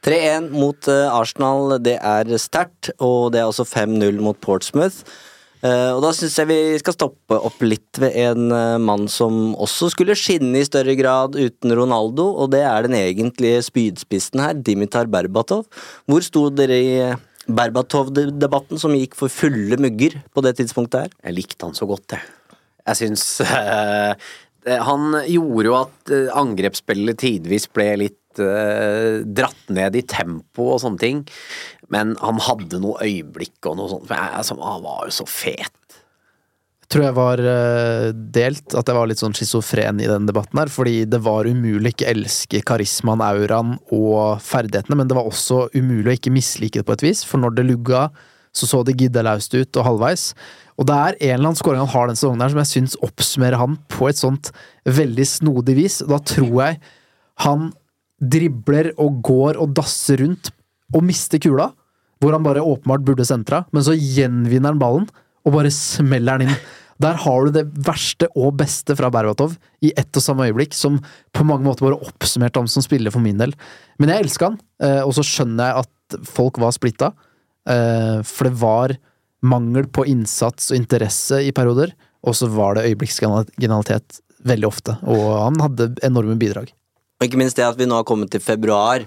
3-1 0.06 0.50
mot 0.52 0.86
eh, 0.92 1.08
Arsenal, 1.10 1.78
det 1.82 1.96
er 2.02 2.24
sterkt, 2.38 2.90
og 3.00 3.32
det 3.32 3.40
er 3.40 3.48
også 3.48 3.64
5-0 3.66 4.20
mot 4.20 4.38
Portsmouth. 4.40 5.02
Eh, 5.66 5.90
og 5.94 6.02
da 6.04 6.10
syns 6.14 6.36
jeg 6.38 6.48
vi 6.50 6.58
skal 6.80 6.94
stoppe 6.96 7.38
opp 7.48 7.62
litt 7.64 8.00
ved 8.00 8.16
en 8.26 8.50
eh, 8.54 8.78
mann 8.82 9.06
som 9.10 9.54
også 9.54 9.90
skulle 9.94 10.16
skinne 10.18 10.60
i 10.60 10.66
større 10.68 10.96
grad 10.98 11.38
uten 11.38 11.72
Ronaldo, 11.78 12.28
og 12.42 12.52
det 12.54 12.62
er 12.68 12.86
den 12.86 12.96
egentlige 12.98 13.64
spydspissen 13.66 14.42
her, 14.44 14.56
Dimitar 14.56 15.08
Berbatov. 15.10 15.64
Hvor 16.08 16.24
sto 16.24 16.46
dere 16.54 16.80
i 16.82 16.92
eh, 17.08 17.22
Berbatov-debatten 17.46 18.80
som 18.82 18.96
gikk 18.98 19.16
for 19.18 19.32
fulle 19.32 19.78
mugger 19.80 20.18
på 20.34 20.44
det 20.44 20.56
tidspunktet 20.60 21.06
her? 21.06 21.16
Jeg 21.24 21.38
likte 21.38 21.68
han 21.68 21.78
så 21.78 21.88
godt, 21.88 22.16
jeg. 22.16 22.58
Jeg 22.86 23.00
syns 23.00 23.24
eh, 23.46 24.28
Han 24.86 25.16
gjorde 25.24 25.66
jo 25.70 25.78
at 25.78 26.14
angrepsspillet 26.42 27.18
tidvis 27.22 27.70
ble 27.72 27.90
litt 28.04 28.20
eh, 28.42 29.22
dratt 29.24 29.72
ned 29.72 29.96
i 29.98 30.04
tempo 30.08 30.72
og 30.74 30.82
sånne 30.82 31.02
ting, 31.02 31.24
men 31.92 32.14
han 32.20 32.42
hadde 32.42 32.80
noe 32.82 33.00
øyeblikk 33.04 33.68
og 33.70 33.78
noe 33.78 33.92
sånt. 33.92 34.06
For 34.08 34.18
jeg, 34.18 34.36
altså, 34.42 34.58
han 34.60 34.86
var 34.86 35.08
jo 35.08 35.16
så 35.18 35.26
fet. 35.30 35.82
Jeg 36.86 36.92
tror 36.94 37.02
jeg 37.02 37.16
var 37.16 37.40
eh, 37.50 38.08
delt, 38.14 38.76
at 38.78 38.86
jeg 38.86 38.94
var 38.94 39.08
litt 39.10 39.18
sånn 39.18 39.34
schizofren 39.34 39.98
i 39.98 40.06
den 40.06 40.28
debatten 40.28 40.60
her, 40.60 40.70
fordi 40.70 41.00
det 41.10 41.18
var 41.24 41.48
umulig 41.50 41.90
å 41.90 41.94
ikke 41.96 42.12
elske 42.12 42.62
karismaen, 42.66 43.24
auraen 43.26 43.74
og 43.90 44.38
ferdighetene, 44.46 45.00
men 45.00 45.10
det 45.10 45.18
var 45.18 45.26
også 45.26 45.64
umulig 45.74 46.12
å 46.12 46.16
ikke 46.20 46.34
mislike 46.36 46.78
det 46.78 46.86
på 46.86 46.94
et 46.94 47.06
vis, 47.08 47.24
for 47.26 47.42
når 47.42 47.58
det 47.58 47.66
lugga, 47.72 48.06
så 48.56 48.68
så 48.70 48.84
det 48.86 48.96
giddelaust 49.00 49.52
ut 49.58 49.80
og 49.80 49.84
halvveis. 49.84 50.30
Og 50.76 50.86
det 50.88 50.94
er 50.94 51.16
en 51.16 51.34
eller 51.34 51.48
annen 51.50 51.58
scoring 51.58 51.82
han 51.82 51.92
har 51.92 52.08
denne 52.08 52.20
sesongen 52.20 52.44
her 52.44 52.52
som 52.52 52.62
jeg 52.62 52.72
syns 52.72 52.96
oppsummerer 53.04 53.60
han 53.60 53.76
på 53.92 54.08
et 54.10 54.20
sånt 54.20 54.52
veldig 54.86 55.26
snodig 55.28 55.76
vis. 55.78 55.98
Da 56.08 56.20
tror 56.20 56.54
jeg 56.62 56.80
han 57.44 57.70
dribler 58.20 58.92
og 59.02 59.20
går 59.26 59.58
og 59.60 59.74
dasser 59.76 60.22
rundt 60.22 60.50
og 60.94 61.04
mister 61.04 61.40
kula, 61.42 61.70
hvor 62.22 62.32
han 62.32 62.44
bare 62.46 62.64
åpenbart 62.64 63.04
burde 63.04 63.26
sentra, 63.28 63.64
men 63.74 63.84
så 63.84 63.96
gjenvinner 63.96 64.72
han 64.72 64.80
ballen 64.80 65.08
og 65.46 65.54
bare 65.54 65.72
smeller 65.74 66.40
den 66.40 66.50
inn. 66.50 66.60
Der 67.02 67.18
har 67.20 67.44
du 67.44 67.52
det 67.52 67.66
verste 67.84 68.28
og 68.32 68.54
beste 68.62 68.96
fra 68.96 69.10
Berbatov 69.12 69.58
i 69.84 69.90
ett 70.00 70.16
og 70.16 70.24
samme 70.24 70.46
øyeblikk, 70.48 70.72
som 70.72 70.96
på 71.36 71.44
mange 71.44 71.66
måter 71.66 71.84
bare 71.84 72.00
oppsummerte 72.00 72.62
ham 72.62 72.70
som 72.72 72.84
spiller 72.84 73.12
for 73.12 73.20
min 73.24 73.36
del. 73.40 73.52
Men 74.00 74.12
jeg 74.12 74.24
elsker 74.24 74.48
han, 74.48 74.56
eh, 74.80 75.02
og 75.04 75.12
så 75.18 75.24
skjønner 75.26 75.68
jeg 75.68 75.84
at 75.84 76.18
folk 76.30 76.56
var 76.62 76.72
splitta, 76.72 77.12
eh, 77.68 78.22
for 78.24 78.48
det 78.48 78.56
var 78.62 78.96
mangel 79.44 79.84
på 79.92 80.06
innsats 80.08 80.70
og 80.72 80.80
interesse 80.80 81.42
i 81.44 81.52
perioder, 81.52 81.92
og 82.24 82.34
så 82.34 82.48
var 82.48 82.74
det 82.74 82.88
øyeblikksgenialitet 82.88 84.22
veldig 84.46 84.66
ofte, 84.66 84.96
og 85.04 85.26
han 85.42 85.60
hadde 85.60 85.92
enorme 86.06 86.38
bidrag. 86.40 86.72
Og 87.16 87.28
ikke 87.28 87.40
minst 87.40 87.56
det 87.56 87.64
at 87.64 87.78
vi 87.78 87.88
nå 87.88 87.96
har 87.96 88.08
kommet 88.08 88.30
til 88.32 88.42
februar, 88.44 89.06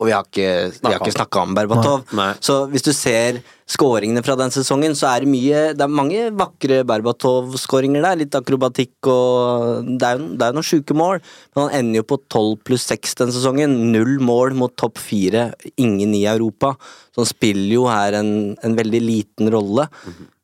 og 0.00 0.08
vi 0.08 0.12
har 0.16 0.24
ikke, 0.24 0.44
vi 0.80 0.88
har 0.88 0.96
ikke 0.96 1.12
snakka 1.12 1.40
om 1.44 1.50
Berbatov. 1.56 2.06
Så 2.40 2.54
hvis 2.72 2.84
du 2.86 2.88
ser 2.96 3.42
skåringene 3.68 4.22
fra 4.24 4.32
den 4.40 4.52
sesongen, 4.54 4.94
så 4.96 5.10
er 5.10 5.22
det 5.22 5.28
mye 5.28 5.58
Det 5.76 5.84
er 5.84 5.92
mange 5.92 6.22
vakre 6.32 6.78
Berbatov-skåringer 6.88 8.06
der. 8.06 8.16
Litt 8.22 8.38
akrobatikk 8.38 9.10
og 9.12 9.90
Det 10.00 10.08
er 10.08 10.16
jo 10.16 10.30
det 10.32 10.46
er 10.46 10.54
jo 10.54 10.56
noen 10.56 10.68
sjuke 10.70 10.96
mål, 10.96 11.20
men 11.52 11.66
han 11.66 11.74
ender 11.82 12.00
jo 12.00 12.06
på 12.14 12.16
12 12.32 12.56
pluss 12.64 12.86
6 12.88 13.12
den 13.20 13.34
sesongen. 13.36 13.74
Null 13.92 14.16
mål 14.24 14.56
mot 14.56 14.72
topp 14.80 14.96
fire. 15.04 15.50
Ingen 15.76 16.16
i 16.16 16.24
Europa. 16.32 16.72
Så 17.12 17.20
han 17.20 17.28
spiller 17.28 17.74
jo 17.74 17.84
her 17.92 18.16
en, 18.22 18.30
en 18.56 18.78
veldig 18.78 19.02
liten 19.04 19.52
rolle. 19.52 19.84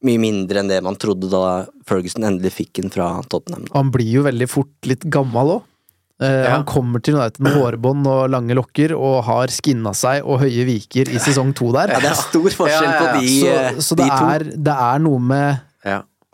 Mye 0.04 0.20
mindre 0.20 0.60
enn 0.60 0.68
det 0.68 0.82
man 0.84 1.00
trodde 1.00 1.32
da 1.32 1.64
Ferguson 1.88 2.28
endelig 2.28 2.52
fikk 2.58 2.82
den 2.82 2.92
fra 2.92 3.08
Tottenham. 3.32 3.64
Han 3.72 3.88
blir 3.94 4.18
jo 4.18 4.26
veldig 4.28 4.50
fort 4.52 4.92
litt 4.92 5.08
gammel 5.08 5.56
òg. 5.56 5.64
Han 6.24 6.64
kommer 6.64 7.02
til 7.04 7.18
United 7.18 7.42
med 7.44 7.52
hårbånd 7.58 8.06
og 8.08 8.30
lange 8.32 8.54
lokker 8.56 8.94
og 8.96 9.18
har 9.26 9.52
skinna 9.52 9.92
seg 9.96 10.24
og 10.24 10.40
høye 10.40 10.64
viker 10.64 11.10
i 11.12 11.20
sesong 11.20 11.50
to 11.56 11.68
der. 11.76 11.92
Ja, 11.92 12.00
det 12.00 12.12
er 12.14 12.20
stor 12.22 12.46
forskjell 12.62 12.94
på 12.96 13.08
de, 13.18 13.26
to 13.26 13.80
Så, 13.80 13.88
så 13.90 13.98
de 13.98 14.06
det, 14.06 14.12
to. 14.14 14.30
er, 14.32 14.46
det 14.70 14.76
er 14.86 15.02
noe 15.04 15.20
med 15.20 15.64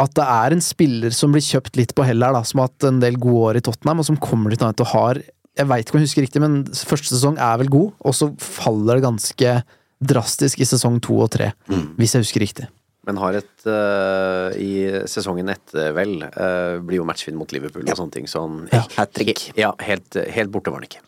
at 0.02 0.14
det 0.18 0.24
er 0.24 0.54
en 0.56 0.62
spiller 0.64 1.14
som 1.14 1.34
blir 1.34 1.44
kjøpt 1.44 1.76
litt 1.78 1.92
på 1.94 2.06
hell 2.06 2.22
her, 2.24 2.34
da, 2.34 2.42
som 2.46 2.62
har 2.62 2.70
hatt 2.70 2.86
en 2.88 2.98
del 3.02 3.18
gode 3.22 3.42
år 3.50 3.58
i 3.60 3.64
Tottenham, 3.66 4.00
og 4.02 4.08
som 4.08 4.18
kommer 4.22 4.50
til 4.54 4.64
United 4.64 4.86
og 4.86 4.92
har 4.94 5.22
Jeg 5.58 5.68
veit 5.68 5.84
ikke 5.84 5.98
om 5.98 6.00
jeg 6.00 6.08
husker 6.08 6.24
riktig, 6.24 6.40
men 6.40 6.54
første 6.72 7.12
sesong 7.12 7.36
er 7.36 7.58
vel 7.60 7.68
god, 7.70 7.90
og 8.00 8.14
så 8.16 8.30
faller 8.40 8.96
det 8.96 9.04
ganske 9.04 9.50
drastisk 10.02 10.62
i 10.62 10.66
sesong 10.66 10.96
to 11.04 11.18
og 11.22 11.28
tre, 11.34 11.50
hvis 11.98 12.14
jeg 12.16 12.24
husker 12.24 12.42
riktig. 12.42 12.68
Men 13.08 13.18
har 13.18 13.34
et 13.40 13.66
uh, 13.66 14.54
I 14.54 15.02
sesongen 15.10 15.50
etter, 15.50 15.90
vel, 15.96 16.20
uh, 16.22 16.78
blir 16.84 17.00
jo 17.00 17.06
matchvinn 17.08 17.38
mot 17.38 17.50
Liverpool 17.54 17.88
og 17.88 17.98
sånne 17.98 18.14
ting, 18.14 18.30
så 18.30 18.44
han 18.44 18.62
Hat. 18.94 19.22
Ja, 19.58 19.72
helt, 19.82 20.18
helt 20.36 20.54
borte 20.54 20.70
var 20.70 20.82
han 20.82 20.86
ikke. 20.86 21.02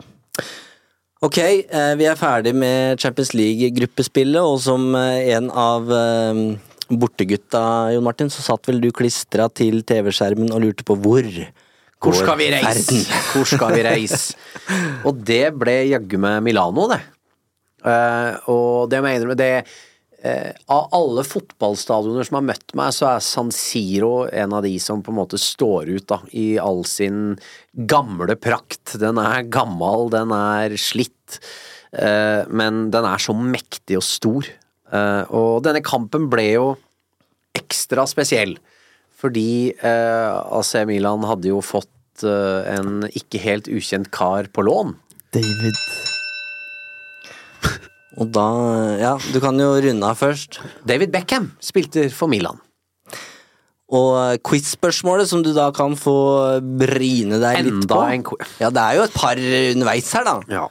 Ok, 1.25 1.39
uh, 1.71 1.95
vi 2.01 2.09
er 2.11 2.19
ferdig 2.19 2.55
med 2.59 2.99
Champions 3.03 3.31
League-gruppespillet, 3.39 4.43
og 4.43 4.59
som 4.67 4.91
en 4.99 5.53
av 5.55 5.95
bortegutta, 6.91 7.63
Jon 7.95 8.05
Martin, 8.05 8.33
så 8.33 8.43
satt 8.45 8.67
vel 8.69 8.83
du 8.83 8.91
klistra 8.95 9.47
til 9.49 9.87
TV-skjermen 9.87 10.51
og 10.53 10.67
lurte 10.67 10.85
på 10.87 10.99
hvor 10.99 11.31
Hvor 12.03 12.19
skal 12.19 12.37
vi 12.43 12.51
reise? 12.53 13.01
Hvor 13.33 13.47
skal 13.49 13.79
vi 13.79 13.87
reise? 13.87 14.35
og 15.07 15.23
det 15.25 15.55
ble 15.57 15.79
jaggu 15.95 16.19
meg 16.21 16.43
Milano, 16.45 16.91
det. 16.91 17.01
Og 18.51 18.91
det 18.91 19.01
må 19.01 19.09
jeg 19.09 19.23
innrømme, 19.23 19.39
det 19.39 19.53
eh, 20.25 20.51
Av 20.73 20.89
alle 20.97 21.25
fotballstadioner 21.27 22.27
som 22.27 22.41
har 22.41 22.49
møtt 22.49 22.75
meg, 22.79 22.95
så 22.97 23.13
er 23.13 23.25
San 23.25 23.53
Siro 23.55 24.27
en 24.33 24.57
av 24.57 24.65
de 24.67 24.75
som 24.83 25.03
på 25.05 25.13
en 25.13 25.21
måte 25.21 25.41
står 25.41 25.93
ut, 25.93 26.07
da, 26.11 26.21
i 26.33 26.55
all 26.63 26.85
sin 26.89 27.37
gamle 27.75 28.37
prakt. 28.41 28.97
Den 29.01 29.21
er 29.23 29.47
gammel, 29.53 30.09
den 30.15 30.35
er 30.37 30.77
slitt, 30.81 31.41
eh, 31.93 32.43
men 32.49 32.89
den 32.95 33.09
er 33.09 33.23
så 33.23 33.37
mektig 33.37 34.01
og 34.01 34.07
stor. 34.07 34.51
Eh, 34.95 35.23
og 35.35 35.65
denne 35.67 35.85
kampen 35.85 36.29
ble 36.33 36.49
jo 36.53 36.69
ekstra 37.57 38.07
spesiell. 38.11 38.57
Fordi 39.25 39.73
eh, 39.73 40.59
AC 40.59 40.75
Milan 40.89 41.25
hadde 41.29 41.49
jo 41.53 41.63
fått 41.65 42.27
eh, 42.27 42.75
en 42.77 43.07
ikke 43.09 43.41
helt 43.45 43.71
ukjent 43.73 44.13
kar 44.15 44.51
på 44.53 44.67
lån. 44.67 44.97
David 45.35 45.81
Og 48.21 48.29
da 48.35 48.45
Ja, 49.01 49.15
du 49.33 49.41
kan 49.43 49.59
jo 49.59 49.73
runde 49.83 50.07
av 50.07 50.17
først. 50.21 50.61
David 50.87 51.11
Beckham 51.15 51.51
spilte 51.65 52.07
for 52.15 52.31
Milan. 52.31 52.61
Og 53.95 54.41
quiz-spørsmålet 54.47 55.29
som 55.29 55.43
du 55.45 55.53
da 55.55 55.69
kan 55.75 55.93
få 55.99 56.15
brine 56.81 57.37
deg 57.43 57.59
litt 57.67 57.75
Enda 57.85 57.95
på. 57.95 58.05
en 58.15 58.23
quiz. 58.27 58.55
Ja, 58.63 58.71
det 58.73 58.81
er 58.83 58.97
jo 58.97 59.03
et 59.07 59.15
par 59.19 59.37
underveis 59.37 60.13
her, 60.17 60.25
da. 60.25 60.69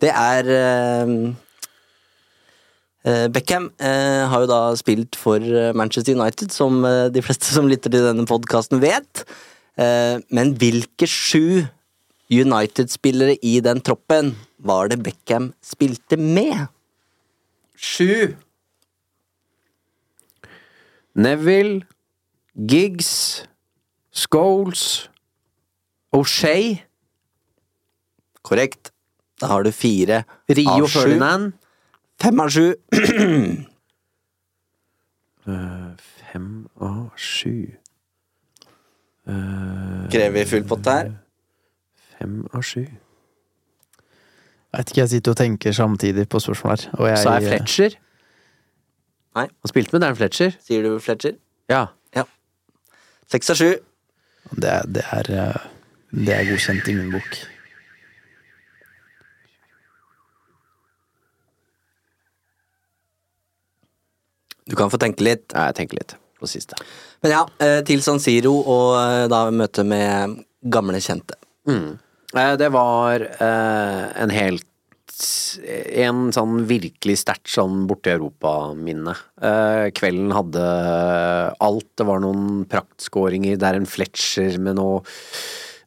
Det 0.00 0.10
er 0.12 0.50
eh, 0.54 1.14
eh, 3.08 3.26
Beckham 3.32 3.70
eh, 3.80 4.26
har 4.30 4.44
jo 4.44 4.50
da 4.50 4.60
spilt 4.78 5.16
for 5.18 5.40
eh, 5.40 5.72
Manchester 5.76 6.14
United, 6.18 6.52
som 6.54 6.84
eh, 6.84 7.08
de 7.12 7.22
fleste 7.24 7.48
som 7.54 7.68
lytter 7.70 7.90
til 7.92 8.06
denne 8.10 8.26
podkasten 8.28 8.80
vet. 8.82 9.24
Eh, 9.80 10.18
men 10.30 10.54
hvilke 10.60 11.08
sju 11.08 11.64
United-spillere 12.30 13.38
i 13.42 13.56
den 13.64 13.80
troppen 13.82 14.34
var 14.62 14.92
det 14.92 15.00
Beckham 15.02 15.50
spilte 15.64 16.18
med? 16.20 16.68
Sju. 17.80 18.36
Neville, 21.14 21.86
Giggs, 22.54 23.44
Scholes, 24.12 25.08
O'Shay. 26.12 26.82
Korrekt. 28.42 28.92
Da 29.40 29.46
har 29.46 29.62
du 29.64 29.72
fire 29.72 30.24
Rio 30.48 30.68
av 30.68 30.86
sju. 30.88 30.98
Ferdinand. 31.00 31.52
Fem 32.20 32.40
av 32.40 32.50
sju. 32.50 32.74
Eh, 35.50 35.92
fem 36.30 36.68
av 36.76 37.16
sju. 37.16 37.72
Eh, 39.26 40.02
Krever 40.12 40.34
vi 40.36 40.44
full 40.46 40.66
pott 40.68 40.84
her? 40.86 41.08
Fem 42.18 42.44
av 42.52 42.62
sju. 42.62 42.84
Jeg 44.72 44.78
vet 44.78 44.90
ikke, 44.92 45.00
jeg 45.00 45.08
sitter 45.10 45.32
og 45.34 45.36
tenker 45.40 45.72
samtidig 45.74 46.28
på 46.30 46.38
spørsmål 46.40 46.76
her. 46.76 46.90
Og 46.98 47.08
jeg, 47.08 47.18
Så 47.18 47.30
er 47.30 47.40
Fletcher. 47.48 47.96
Nei. 49.34 49.46
Han 49.46 49.68
spilte 49.72 49.92
med 49.96 50.00
Dan 50.04 50.16
Fletcher. 50.16 50.50
Sier 50.62 50.82
du 50.86 50.98
Fletcher? 51.02 51.32
Ja. 51.70 51.86
Ja. 52.16 52.22
Seks 53.30 53.50
av 53.50 53.56
sju. 53.58 53.70
Det, 54.56 54.70
er- 54.70 54.86
det, 54.94 55.04
er, 55.12 55.30
eh, 55.30 55.66
det 56.26 56.34
er 56.36 56.44
godkjent 56.52 56.88
i 56.90 56.94
min 56.94 57.10
bok. 57.14 57.36
Du 64.66 64.76
kan 64.78 64.90
få 64.92 64.98
tenke 65.02 65.24
litt. 65.24 65.48
Ja, 65.54 65.68
jeg 65.70 65.78
tenker 65.80 65.98
litt 66.00 66.14
på 66.40 66.48
siste. 66.48 66.76
Men 67.24 67.34
ja, 67.34 67.40
eh, 67.60 67.80
til 67.86 68.02
San 68.04 68.20
Siro 68.22 68.52
og 68.62 68.94
eh, 69.00 69.24
da 69.32 69.42
møte 69.52 69.84
med 69.84 70.38
gamle 70.72 71.00
kjente. 71.02 71.36
Mm. 71.68 71.98
Eh, 72.36 72.56
Det 72.56 72.68
var 72.72 73.20
eh, 73.20 74.22
en 74.22 74.30
helt 74.30 74.66
En 76.00 76.30
sånn 76.32 76.62
virkelig 76.64 77.18
sterkt 77.20 77.50
sånn 77.52 77.82
borte-Europa 77.90 78.72
Minne 78.78 79.16
Eh, 79.40 79.90
kvelden 79.96 80.30
hadde 80.36 80.62
alt. 81.60 81.88
Det 81.96 82.06
var 82.06 82.20
noen 82.22 82.64
praktskåringer. 82.70 83.58
Det 83.58 83.66
er 83.68 83.78
en 83.80 83.88
Fletcher 83.88 84.58
med 84.62 84.78
noe 84.78 85.02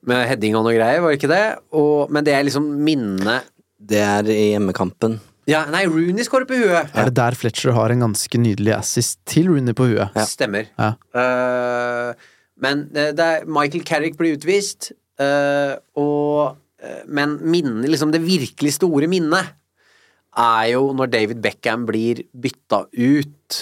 Med 0.06 0.28
heading 0.28 0.58
og 0.60 0.66
noe 0.68 0.76
greier, 0.76 1.00
var 1.02 1.14
det 1.14 1.22
ikke 1.22 1.32
det? 1.32 1.46
Og, 1.80 2.12
men 2.12 2.26
det 2.28 2.34
er 2.36 2.44
liksom 2.44 2.66
minnet 2.84 3.48
Det 3.80 4.02
er 4.04 4.28
i 4.28 4.52
hjemmekampen 4.54 5.20
Ja, 5.50 5.64
nei, 5.72 5.86
Rooney 5.88 6.24
skårer 6.24 6.48
på 6.48 6.56
huet. 6.56 6.92
Er 6.96 7.10
det 7.10 7.18
der 7.18 7.36
Fletcher 7.36 7.74
har 7.76 7.92
en 7.92 8.04
ganske 8.06 8.40
nydelig 8.40 8.76
assist 8.78 9.18
til 9.28 9.50
Rooney 9.52 9.76
på 9.76 9.90
huet? 9.90 10.16
Stemmer. 10.30 10.70
Ja. 10.80 10.94
Uh, 11.12 12.14
men 12.64 12.86
det 12.94 13.20
er 13.20 13.44
Michael 13.44 13.84
Carrick 13.84 14.16
blir 14.16 14.38
utvist, 14.38 14.94
og 15.22 16.58
eh, 16.82 17.04
Men 17.08 17.38
minnet, 17.42 17.90
liksom 17.92 18.14
det 18.14 18.24
virkelig 18.24 18.76
store 18.80 19.10
minnet, 19.12 19.54
er 20.34 20.72
jo 20.74 20.88
når 20.98 21.12
David 21.14 21.44
Beckham 21.44 21.86
blir 21.86 22.24
bytta 22.34 22.88
ut, 22.90 23.60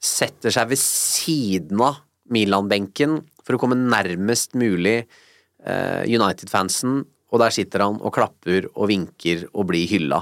setter 0.00 0.52
seg 0.52 0.68
ved 0.72 0.80
siden 0.80 1.80
av 1.80 2.02
Milan-benken 2.30 3.18
for 3.44 3.56
å 3.56 3.60
komme 3.60 3.78
nærmest 3.78 4.52
mulig 4.58 4.98
eh, 5.00 6.02
United-fansen, 6.04 7.00
og 7.30 7.42
der 7.42 7.54
sitter 7.54 7.86
han 7.86 7.96
og 8.00 8.14
klapper 8.14 8.68
og 8.74 8.90
vinker 8.90 9.46
og 9.54 9.70
blir 9.70 9.88
hylla. 9.90 10.20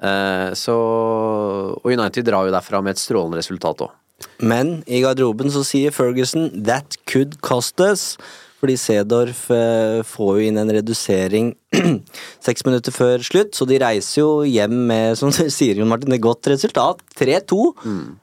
Eh, 0.00 0.50
så 0.56 0.76
Og 1.76 1.90
United 1.92 2.24
drar 2.24 2.46
jo 2.46 2.54
derfra 2.54 2.80
med 2.82 2.96
et 2.96 3.02
strålende 3.02 3.40
resultat 3.40 3.84
òg. 3.84 3.96
Men 4.40 4.82
i 4.88 5.00
garderoben 5.00 5.50
så 5.52 5.64
sier 5.64 5.92
Ferguson 5.92 6.50
'that 6.50 6.96
could 7.06 7.40
cost 7.40 7.80
us'. 7.80 8.16
Fordi 8.60 8.74
Sedorf 8.76 9.46
eh, 9.54 10.02
får 10.04 10.34
jo 10.36 10.48
inn 10.50 10.60
en 10.60 10.72
redusering 10.76 11.54
seks 12.46 12.64
minutter 12.66 12.92
før 12.92 13.22
slutt, 13.24 13.54
så 13.56 13.64
de 13.68 13.78
reiser 13.80 14.20
jo 14.20 14.42
hjem 14.44 14.74
med, 14.90 15.16
som 15.16 15.32
du 15.32 15.46
sier, 15.48 15.80
Jon 15.80 15.88
Martin, 15.88 16.12
et 16.12 16.20
godt 16.20 16.50
resultat. 16.52 17.00
3-2. 17.16 17.58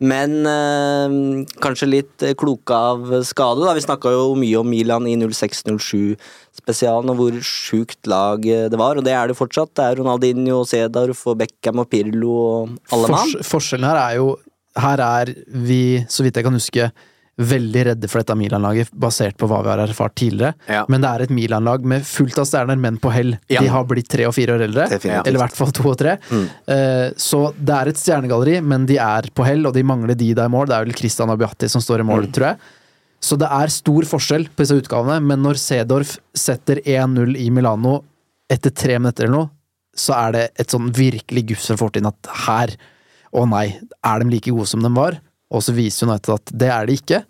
Men 0.05 0.35
eh, 0.51 1.15
kanskje 1.63 1.89
litt 1.89 2.27
eh, 2.27 2.35
kloke 2.37 2.77
av 2.77 3.09
skade. 3.25 3.65
da. 3.65 3.73
Vi 3.77 3.85
snakka 3.87 4.13
jo 4.13 4.29
mye 4.37 4.61
om 4.61 4.69
Milan 4.69 5.09
i 5.09 5.17
06-07-spesialen, 5.23 7.09
og 7.13 7.17
hvor 7.17 7.41
sjukt 7.41 8.05
lag 8.11 8.45
det 8.45 8.77
var. 8.77 9.01
Og 9.01 9.07
det 9.07 9.17
er 9.17 9.31
det 9.31 9.39
fortsatt. 9.39 9.73
Det 9.73 9.89
er 9.89 10.01
Ronaldinho, 10.03 10.61
Sedorf 10.69 11.25
og 11.31 11.41
Beckham 11.41 11.81
og 11.81 11.89
Pirlo 11.89 12.37
og 12.37 12.77
alle 12.93 13.13
mann. 13.15 13.37
Fors 13.41 13.67
forskjellen 13.67 13.89
her 13.89 14.03
er 14.05 14.19
jo 14.21 14.35
Her 14.77 15.01
er 15.01 15.31
vi, 15.49 16.05
så 16.05 16.21
vidt 16.21 16.37
jeg 16.37 16.45
kan 16.45 16.53
huske, 16.53 16.91
veldig 17.37 17.83
redde 17.91 18.07
for 18.09 18.23
dette 18.23 18.35
Milan-laget, 18.37 18.89
basert 18.97 19.37
på 19.37 19.45
hva 19.49 19.59
vi 19.61 19.69
har 19.69 19.81
erfart 19.83 20.15
tidligere. 20.17 20.55
Ja. 20.73 20.85
Men 20.89 21.03
det 21.03 21.09
er 21.11 21.23
et 21.25 21.33
Milan-lag 21.37 21.83
med 21.85 22.05
fullt 22.07 22.39
av 22.41 22.47
stjerner, 22.49 22.79
men 22.81 22.97
på 23.01 23.11
hell. 23.13 23.35
Ja. 23.53 23.61
De 23.61 23.69
har 23.69 23.85
blitt 23.89 24.09
tre 24.09 24.25
og 24.25 24.33
fire 24.33 24.55
år 24.55 24.65
eldre. 24.65 24.87
Eller 24.97 25.37
i 25.37 25.43
hvert 25.43 25.57
fall 25.57 25.73
to 25.75 25.85
og 25.91 25.99
tre. 26.01 26.17
Eh, 26.33 27.11
så 27.13 27.43
det 27.53 27.75
er 27.75 27.91
et 27.91 28.01
stjernegalleri, 28.01 28.57
men 28.65 28.87
de 28.89 28.97
er 29.03 29.29
på 29.37 29.45
hell, 29.45 29.69
og 29.69 29.77
de 29.77 29.85
mangler 29.85 30.17
de 30.17 30.31
der 30.33 30.49
i 30.49 30.53
mål. 30.53 30.71
Det 30.71 30.79
er 30.79 30.87
vel 30.87 30.97
Christian 30.97 31.33
Abiati 31.33 31.69
som 31.69 31.83
står 31.83 32.01
i 32.01 32.07
mål, 32.09 32.31
tror 32.33 32.51
jeg. 32.51 32.73
Så 33.27 33.37
det 33.37 33.49
er 33.53 33.73
stor 33.73 34.05
forskjell 34.09 34.49
på 34.53 34.63
disse 34.63 34.77
utgavene, 34.77 35.19
men 35.25 35.41
når 35.45 35.61
Sedorf 35.61 36.17
setter 36.37 36.81
1-0 36.85 37.37
i 37.37 37.49
Milano 37.53 37.99
etter 38.49 38.73
tre 38.73 38.97
minutter 39.01 39.27
eller 39.27 39.35
noe, 39.35 39.49
så 39.97 40.13
er 40.13 40.35
det 40.35 40.43
et 40.61 40.73
sånn 40.73 40.91
virkelig 40.93 41.47
gufs 41.51 41.71
fra 41.71 41.79
fortiden 41.81 42.09
at 42.09 42.29
her, 42.45 42.73
å 43.33 43.45
nei, 43.49 43.65
er 44.05 44.21
de 44.21 44.29
like 44.31 44.53
gode 44.53 44.69
som 44.69 44.85
de 44.85 44.91
var? 44.93 45.17
Og 45.53 45.63
så 45.63 45.75
viser 45.75 46.09
United 46.09 46.33
at 46.35 46.51
det 46.63 46.69
er 46.73 46.87
det 46.89 46.97
ikke. 47.01 47.21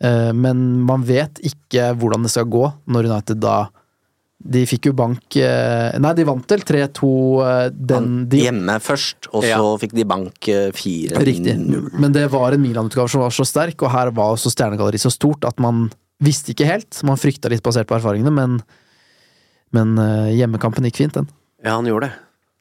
Eh, 0.00 0.32
Men 0.32 0.80
man 0.86 1.04
vet 1.04 1.42
ikke 1.44 1.90
hvordan 1.98 2.24
det 2.24 2.32
skal 2.32 2.48
gå 2.48 2.64
når 2.88 3.10
United 3.10 3.40
da 3.42 3.56
De 4.40 4.62
fikk 4.64 4.88
jo 4.88 4.94
bank 4.96 5.36
eh, 5.36 5.98
Nei, 6.00 6.14
de 6.16 6.24
vant 6.24 6.54
vel 6.54 6.64
3-2 6.64 7.10
eh, 7.44 7.66
den 7.74 8.06
de, 8.32 8.40
Hjemme 8.46 8.78
først, 8.80 9.28
og 9.34 9.44
så 9.44 9.74
fikk 9.82 9.92
de 9.98 10.06
bank 10.08 10.48
eh, 10.48 10.70
fire. 10.72 11.20
Riktig. 11.20 11.58
Men 11.92 12.16
det 12.16 12.24
var 12.32 12.56
en 12.56 12.64
Milan-utgave 12.64 13.12
som 13.12 13.26
var 13.26 13.34
så 13.36 13.44
sterk, 13.44 13.84
og 13.84 13.92
her 13.92 14.12
var 14.16 14.32
også 14.32 14.52
stjernegalleriet 14.54 15.04
så 15.04 15.12
stort 15.12 15.44
at 15.44 15.60
man 15.60 15.90
visste 16.24 16.54
ikke 16.54 16.68
helt. 16.68 17.02
Man 17.04 17.20
frykta 17.20 17.52
litt 17.52 17.64
basert 17.64 17.88
på 17.90 17.98
erfaringene, 17.98 18.32
men, 18.32 18.56
men 19.76 19.94
hjemmekampen 20.32 20.88
gikk 20.88 21.02
fint, 21.02 21.20
den. 21.20 21.28
Ja, 21.60 21.76
han 21.76 21.88
gjorde 21.88 22.08
det. 22.08 22.16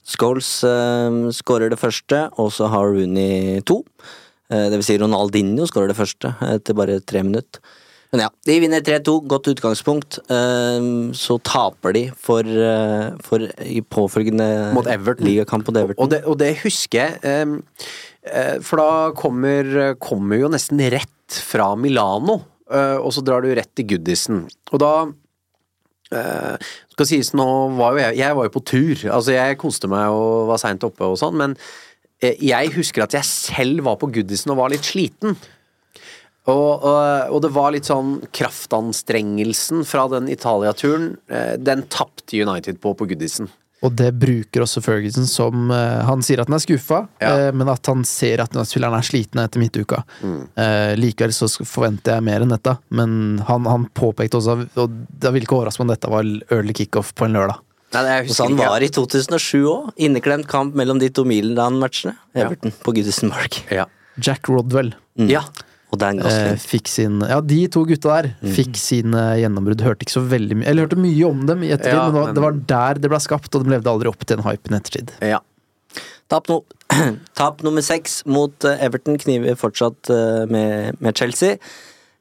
Scholes 0.09 0.47
uh, 0.63 1.29
skårer 1.35 1.71
det 1.71 1.79
første, 1.79 2.25
og 2.39 2.51
så 2.55 2.69
har 2.71 2.91
Rooney 2.91 3.59
to. 3.67 3.81
Eh, 4.49 4.65
det 4.71 4.79
vil 4.79 4.87
si 4.87 4.97
Ronaldinho 5.01 5.67
skårer 5.69 5.91
det 5.93 5.99
første 5.99 6.33
etter 6.49 6.77
bare 6.77 6.99
tre 7.05 7.23
minutter. 7.25 7.61
Men 8.09 8.23
ja, 8.23 8.29
de 8.47 8.55
vinner 8.57 8.81
3-2, 8.81 9.19
godt 9.29 9.51
utgangspunkt. 9.51 10.17
Eh, 10.33 10.87
så 11.13 11.37
taper 11.45 11.93
de 11.93 12.03
for, 12.17 12.41
eh, 12.41 13.11
for 13.21 13.45
i 13.61 13.83
påfølgende 13.85 14.73
Mot 14.73 14.89
Everton. 14.89 15.27
ligakamp 15.27 15.67
mot 15.69 15.77
Everton. 15.77 16.01
Og 16.03 16.09
det, 16.09 16.23
og 16.25 16.39
det 16.41 16.55
husker 16.63 17.03
jeg, 17.03 17.19
eh, 17.23 18.57
for 18.65 18.81
da 18.81 19.11
kommer, 19.17 19.93
kommer 20.01 20.41
jo 20.41 20.49
nesten 20.49 20.81
rett 20.89 21.07
fra 21.29 21.75
Milano, 21.77 22.41
eh, 22.71 22.97
og 22.97 23.13
så 23.13 23.21
drar 23.23 23.45
du 23.45 23.53
rett 23.53 23.69
til 23.77 23.85
Goodison. 23.85 24.47
Og 24.73 24.79
da 24.81 24.93
eh, 26.11 26.57
skal 26.95 27.05
sies 27.05 27.33
nå 27.37 27.45
var 27.77 27.93
jo 27.93 28.01
jeg, 28.01 28.17
jeg 28.17 28.35
var 28.35 28.47
jo 28.47 28.55
på 28.57 28.65
tur, 28.65 29.05
altså 29.13 29.35
jeg 29.35 29.59
koste 29.61 29.87
meg 29.87 30.09
og 30.09 30.49
var 30.49 30.57
seint 30.57 30.83
oppe 30.83 31.05
og 31.05 31.19
sånn, 31.21 31.37
men 31.37 31.53
eh, 31.53 31.67
jeg 32.21 32.73
husker 32.75 33.05
at 33.05 33.13
jeg 33.15 33.23
selv 33.27 33.83
var 33.87 33.95
på 34.01 34.09
Goodison 34.11 34.51
og 34.55 34.59
var 34.63 34.73
litt 34.73 34.83
sliten. 34.87 35.37
Og, 36.49 36.81
og, 36.81 37.29
og 37.35 37.41
det 37.45 37.51
var 37.53 37.71
litt 37.75 37.85
sånn 37.85 38.15
kraftanstrengelsen 38.33 39.83
fra 39.85 40.07
den 40.09 40.29
Italia-turen, 40.33 41.11
eh, 41.29 41.55
den 41.61 41.83
tapte 41.93 42.39
United 42.41 42.79
på 42.81 42.95
på 42.97 43.05
Goodison. 43.11 43.49
Og 43.79 43.93
det 43.95 44.09
bruker 44.19 44.65
også 44.65 44.81
Ferguson 44.83 45.23
som 45.29 45.69
eh, 45.71 46.01
Han 46.03 46.19
sier 46.25 46.41
at 46.41 46.49
han 46.49 46.57
er 46.57 46.63
skuffa, 46.65 46.97
Ja. 47.21 47.29
eh, 47.47 47.51
men 47.55 47.69
at 47.71 47.85
han 47.87 48.01
ser 48.03 48.41
at 48.43 48.51
spilleren 48.67 48.97
er 48.97 49.05
sliten 49.07 49.39
etter 49.39 49.61
midtuka. 49.61 50.01
Eh, 50.59 50.95
likevel 50.99 51.31
så 51.31 51.47
forventer 51.63 52.17
jeg 52.17 52.25
mer 52.27 52.43
enn 52.43 52.51
dette, 52.51 52.75
men 52.91 53.39
han, 53.47 53.63
han 53.69 53.85
påpekte 53.95 54.41
også 54.41 54.57
Og 54.75 54.97
det 55.07 55.31
vil 55.31 55.45
ikke 55.47 55.61
overraske 55.61 55.85
om 55.85 55.93
dette 55.93 56.11
var 56.11 56.27
early 56.51 56.73
kickoff 56.75 57.13
på 57.15 57.29
en 57.29 57.37
lørdag. 57.39 57.61
Nei, 57.93 58.01
det, 58.05 58.09
jeg 58.13 58.25
husker 58.27 58.37
sånn 58.43 58.53
ikke. 58.57 58.67
var 58.69 58.83
i 58.85 58.89
2007 58.93 59.63
òg. 59.71 59.87
Inneklemt 60.05 60.47
kamp 60.51 60.75
mellom 60.77 60.99
de 61.01 61.09
to 61.09 61.23
Milan-matchene. 61.25 62.13
Everton 62.37 62.73
på 62.83 62.93
Goodison 62.93 63.31
Mark. 63.33 63.63
Ja. 63.73 63.87
Jack 64.21 64.49
Rodwell 64.51 64.93
ja. 65.29 65.41
Og 65.89 65.97
Dan 65.97 66.19
eh, 66.21 66.53
fikk 66.61 66.87
sin 66.91 67.15
Ja, 67.25 67.39
de 67.41 67.63
to 67.71 67.81
gutta 67.89 68.19
der 68.21 68.27
fikk 68.53 68.75
sine 68.77 69.23
gjennombrudd. 69.41 69.81
Hørte 69.81 70.05
ikke 70.05 70.13
så 70.19 70.21
veldig 70.29 70.59
mye 70.59 70.67
Eller 70.69 70.85
hørte 70.85 70.99
mye 71.01 71.25
om 71.25 71.39
dem 71.49 71.63
i 71.65 71.71
ettertid, 71.73 71.95
Ja, 71.97 72.03
men 72.13 72.27
men- 72.27 72.35
det 72.37 72.43
var 72.43 72.57
der 72.73 72.99
det 73.01 73.09
ble 73.09 73.19
skapt, 73.23 73.49
og 73.57 73.63
de 73.65 73.73
levde 73.73 73.89
aldri 73.89 74.11
opp 74.11 74.21
til 74.25 74.37
den 74.37 74.45
hypen 74.45 74.75
i 74.75 74.79
ettertid. 74.81 75.13
ja. 75.25 75.39
Tap, 76.29 76.45
no 76.51 76.59
Tap 77.39 77.63
nummer 77.65 77.81
seks 77.81 78.19
mot 78.29 78.53
eh, 78.69 78.77
Everton 78.85 79.17
kniver 79.17 79.55
fortsatt 79.57 80.11
eh, 80.13 80.43
med, 80.45 80.99
med 81.01 81.17
Chelsea. 81.17 81.55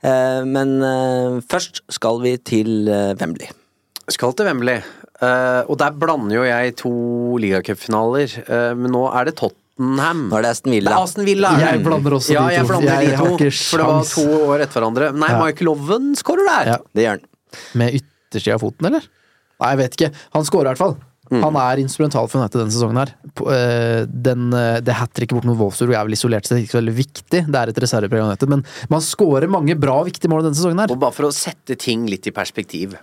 Eh, 0.01 0.45
men 0.49 0.79
eh, 0.81 1.37
først 1.45 1.83
skal 1.93 2.23
vi 2.25 2.39
til 2.41 2.89
Wembley. 3.21 3.51
Skal 4.09 4.33
til 4.33 4.49
Wembley. 4.49 4.81
Eh, 5.19 5.63
og 5.67 5.79
der 5.81 5.97
blander 5.99 6.37
jo 6.37 6.45
jeg 6.47 6.75
to 6.79 6.91
ligacupfinaler, 7.43 8.37
uh, 8.47 8.75
men 8.79 8.93
nå 8.95 9.01
er 9.11 9.27
det 9.27 9.35
Tottenham. 9.41 10.29
Nå 10.31 10.39
er 10.39 10.47
det 10.47 10.53
Aston 10.55 10.75
Villa. 10.77 10.93
Det 10.93 10.95
er 10.95 11.09
Aston 11.09 11.27
Villa. 11.27 11.51
Jeg 11.59 11.83
blander 11.83 12.15
også 12.21 12.37
ja, 12.37 12.45
de 12.47 12.55
jeg 12.55 12.63
to. 12.63 12.71
blander 12.71 12.93
Jeg 12.93 13.09
de 13.09 13.17
har 13.19 13.27
to, 13.27 13.35
ikke 13.35 13.51
for 13.59 13.83
det 13.83 13.89
var 13.91 14.09
to 14.13 14.47
år 14.53 14.65
etter 14.67 14.79
hverandre. 14.79 15.11
Nei, 15.19 15.33
Ja. 15.35 15.41
Michael 15.43 15.73
Owen 15.75 16.09
skårer 16.19 16.47
der! 16.53 16.71
Ja. 16.71 16.79
Det 16.95 17.07
gjør 17.07 17.19
han. 17.19 17.27
Med 17.83 17.99
yttersida 17.99 18.55
av 18.55 18.63
foten, 18.63 18.91
eller? 18.93 19.11
Nei, 19.59 19.75
jeg 19.75 19.81
vet 19.83 19.99
ikke. 19.99 20.11
Han 20.39 20.47
skårer 20.47 20.69
i 20.69 20.73
hvert 20.75 20.85
fall. 20.85 20.97
Han 21.29 21.59
er 21.61 21.83
instrumental 21.83 22.25
for 22.31 22.41
United 22.41 22.63
denne 22.63 22.73
sesongen 22.73 23.03
her. 23.03 23.11
På, 23.37 23.51
eh, 23.53 24.07
Den, 24.09 24.47
det 24.55 24.95
hat 24.97 25.11
tricket 25.13 25.35
bort 25.37 25.45
mot 25.45 25.59
Wolfsburg 25.59 25.93
er 25.93 26.07
vel 26.07 26.17
isolert 26.17 26.47
sett 26.49 26.63
ikke 26.63 26.73
så 26.73 26.81
veldig 26.81 26.95
viktig. 26.97 27.43
Det 27.51 27.59
er 27.59 27.69
et 27.75 27.83
reservepreg 27.85 28.23
av 28.23 28.31
United, 28.31 28.49
men 28.55 28.63
man 28.89 29.05
skårer 29.05 29.51
mange 29.51 29.75
bra, 29.77 29.99
viktige 30.07 30.31
mål 30.33 30.47
denne 30.47 30.57
sesongen 30.57 30.81
her. 30.81 30.95
Og 30.95 31.03
bare 31.03 31.13
for 31.19 31.29
å 31.29 31.35
sette 31.35 31.77
ting 31.77 32.07
litt 32.09 32.31
i 32.31 32.33
perspektiv. 32.33 32.97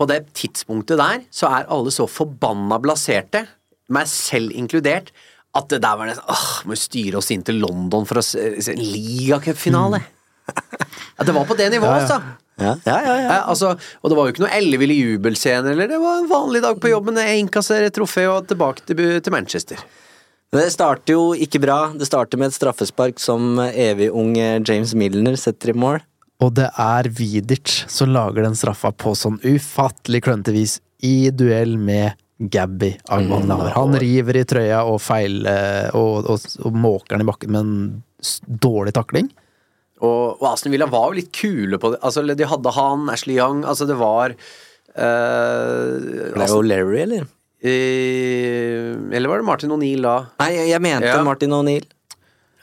På 0.00 0.06
det 0.08 0.22
tidspunktet 0.32 0.96
der, 0.96 1.24
så 1.28 1.50
er 1.52 1.68
alle 1.68 1.92
så 1.92 2.06
forbanna 2.08 2.78
blaserte, 2.80 3.44
meg 3.92 4.08
selv 4.08 4.54
inkludert, 4.56 5.10
at 5.56 5.66
det 5.72 5.80
der 5.82 5.96
var 5.98 6.08
nesten 6.08 6.30
Åh, 6.30 6.50
må 6.70 6.76
styre 6.78 7.18
oss 7.18 7.28
inn 7.34 7.42
til 7.44 7.58
London 7.60 8.06
for 8.08 8.20
å 8.20 8.24
se, 8.24 8.52
en 8.72 8.80
ligacupfinale? 8.80 10.00
Ja, 11.20 11.24
det 11.28 11.34
var 11.36 11.44
på 11.44 11.54
det 11.54 11.66
nivået, 11.70 12.06
altså. 12.06 12.16
Ja, 12.60 12.70
ja, 12.84 12.94
ja, 13.04 13.14
ja. 13.20 13.26
Ja, 13.28 13.40
altså, 13.52 13.74
og 13.76 14.10
det 14.10 14.16
var 14.16 14.24
jo 14.24 14.32
ikke 14.32 14.42
noe 14.46 14.54
elleville 14.56 14.96
jubelscene, 14.96 15.74
eller 15.74 15.90
det 15.90 15.98
var 16.00 16.22
en 16.22 16.30
vanlig 16.30 16.62
dag 16.64 16.80
på 16.80 16.88
jobben. 16.88 17.20
Jeg 17.20 17.42
innkasserer 17.42 17.90
et 17.90 17.96
trofé 17.96 18.24
og 18.32 18.48
tilbake 18.48 18.86
til, 18.88 19.02
til 19.20 19.34
Manchester. 19.34 19.82
Det 20.50 20.64
starter 20.72 21.14
jo 21.14 21.26
ikke 21.36 21.60
bra. 21.62 21.78
Det 21.92 22.08
starter 22.08 22.40
med 22.40 22.50
et 22.50 22.56
straffespark 22.56 23.20
som 23.22 23.60
evig 23.68 24.08
ung 24.10 24.32
James 24.34 24.96
Milner 24.96 25.36
setter 25.38 25.74
i 25.74 25.76
mål. 25.76 26.00
Og 26.40 26.54
det 26.56 26.70
er 26.80 27.08
Vidic 27.12 27.84
som 27.92 28.12
lager 28.14 28.46
den 28.46 28.56
straffa 28.56 28.92
på 28.96 29.12
sånn 29.18 29.36
ufattelig 29.44 30.22
klønete 30.24 30.54
vis 30.56 30.78
i 31.04 31.30
duell 31.32 31.76
med 31.80 32.16
Gabby 32.40 32.94
Agmanlaver. 33.12 33.74
Han 33.76 33.96
river 34.00 34.38
i 34.40 34.44
trøya 34.48 34.80
og 34.88 35.02
feil 35.04 35.42
eh, 35.48 35.90
og, 35.96 36.24
og, 36.32 36.46
og 36.64 36.78
måker 36.80 37.16
den 37.18 37.26
i 37.26 37.28
bakken 37.28 37.52
med 37.52 37.60
en 37.60 37.74
dårlig 38.64 38.94
takling. 38.96 39.28
Og, 40.00 40.40
og 40.40 40.46
Aston 40.54 40.72
Villa 40.72 40.88
var 40.88 41.10
jo 41.10 41.18
litt 41.18 41.28
kule 41.36 41.76
på 41.80 41.92
det. 41.92 42.00
Altså, 42.00 42.24
de 42.24 42.48
hadde 42.48 42.72
han, 42.72 43.04
Ashley 43.12 43.36
Young 43.36 43.66
Altså, 43.68 43.84
det 43.84 43.98
var 44.00 44.32
eh, 44.32 45.84
Det 46.32 46.40
er 46.40 46.54
jo 46.54 46.62
Larry, 46.64 47.02
eller? 47.04 47.28
Uh, 47.60 48.96
Eller 49.12 49.28
var 49.28 49.42
det 49.42 49.44
Martin 49.44 49.74
O'Neill 49.74 50.00
da? 50.06 50.14
Nei, 50.40 50.54
jeg 50.70 50.80
mente 50.80 51.10
Ja. 51.10 51.20
Martin 51.26 51.52
O'Neill. 51.52 51.84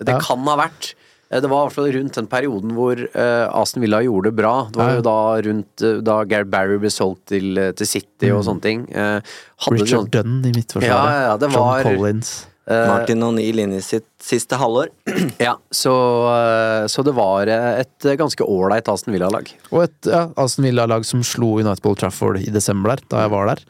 Det 0.02 0.10
Ja. 0.16 0.20
kan 0.22 0.42
ha 0.50 0.56
vært. 0.58 0.96
Eh, 1.32 1.42
Det 1.44 1.50
var 1.52 1.62
i 1.64 1.68
hvert 1.68 1.76
fall 1.76 1.92
rundt 1.98 2.14
den 2.20 2.28
perioden 2.32 2.72
hvor 2.78 3.00
eh, 3.06 3.46
Aston 3.62 3.82
Villa 3.84 4.02
gjorde 4.06 4.32
det 4.32 4.36
bra. 4.42 4.56
Det 4.72 4.80
var 4.82 4.94
jo 4.98 5.06
da 5.08 5.18
rundt 5.50 5.84
eh, 5.84 5.98
da 6.08 6.20
Gary 6.26 6.48
Barry 6.50 6.78
ble 6.80 6.92
solgt 6.94 7.26
til, 7.34 7.56
til 7.78 7.88
City 7.88 8.32
og 8.32 8.44
sånne 8.48 8.64
ting. 8.64 8.86
Hadde 8.94 9.80
Richard 9.82 10.08
sånn- 10.08 10.14
Dunn 10.16 10.38
i 10.48 10.54
midtforsvaret. 10.56 10.92
Ja, 10.94 11.26
ja, 11.32 11.38
det 11.42 11.50
var- 11.56 11.82
John 11.84 11.98
Collins. 11.98 12.36
Martin 12.68 13.22
O'Neill 13.24 13.62
inn 13.64 13.72
i 13.78 13.80
sitt 13.80 14.04
siste 14.20 14.58
halvår. 14.60 14.90
Ja, 15.40 15.54
så, 15.72 15.94
så 16.92 17.04
det 17.08 17.14
var 17.16 17.48
et 17.48 18.08
ganske 18.20 18.44
ålreit 18.44 18.90
Aston 18.92 19.14
Villa-lag. 19.16 19.48
Og 19.72 19.84
et 19.86 20.10
ja, 20.12 20.26
Aston 20.36 20.66
Villa-lag 20.68 21.06
som 21.08 21.24
slo 21.24 21.54
United 21.62 21.80
Bowl 21.86 21.96
Trafford 21.96 22.42
i 22.42 22.52
desember 22.52 22.96
der, 22.98 23.06
da 23.14 23.22
jeg 23.24 23.32
var 23.32 23.48
der. 23.54 23.64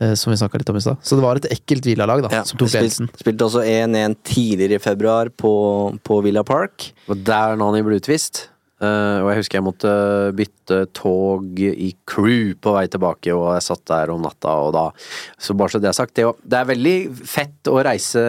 Eh, 0.00 0.14
Som 0.18 0.32
vi 0.32 0.38
snakka 0.40 0.60
litt 0.60 0.72
om 0.72 0.78
i 0.80 0.84
stad. 0.84 1.00
Så 1.06 1.18
det 1.18 1.24
var 1.24 1.40
et 1.40 1.50
ekkelt 1.52 1.86
Villa-lag 1.86 2.24
da, 2.26 2.32
Ja, 2.40 2.44
som 2.48 2.60
tok 2.60 2.72
ledelsen. 2.74 3.10
spilte, 3.20 3.48
også 3.48 3.64
1-1 3.64 4.16
tidligere 4.26 4.80
i 4.80 4.82
februar 4.82 5.30
på, 5.30 5.52
på 6.02 6.22
Villa 6.26 6.44
Park. 6.46 6.92
Og 7.08 7.20
der 7.26 7.60
Nani 7.60 7.84
ble 7.86 8.00
utvist. 8.00 8.48
Uh, 8.80 9.20
og 9.20 9.26
jeg 9.28 9.42
husker 9.42 9.58
jeg 9.58 9.64
måtte 9.66 9.90
bytte 10.38 10.76
tog 10.96 11.58
i 11.60 11.90
crew 12.08 12.54
på 12.56 12.72
vei 12.72 12.86
tilbake, 12.88 13.28
og 13.36 13.50
jeg 13.52 13.64
satt 13.66 13.82
der 13.90 14.12
om 14.14 14.22
natta, 14.24 14.54
og 14.56 14.70
da 14.72 14.84
Så 15.36 15.52
bare 15.52 15.74
så 15.74 15.80
det 15.82 15.90
er 15.90 15.98
sagt, 15.98 16.14
det, 16.16 16.24
det 16.48 16.56
er 16.56 16.70
veldig 16.70 16.94
fett 17.28 17.68
å 17.68 17.76
reise 17.84 18.22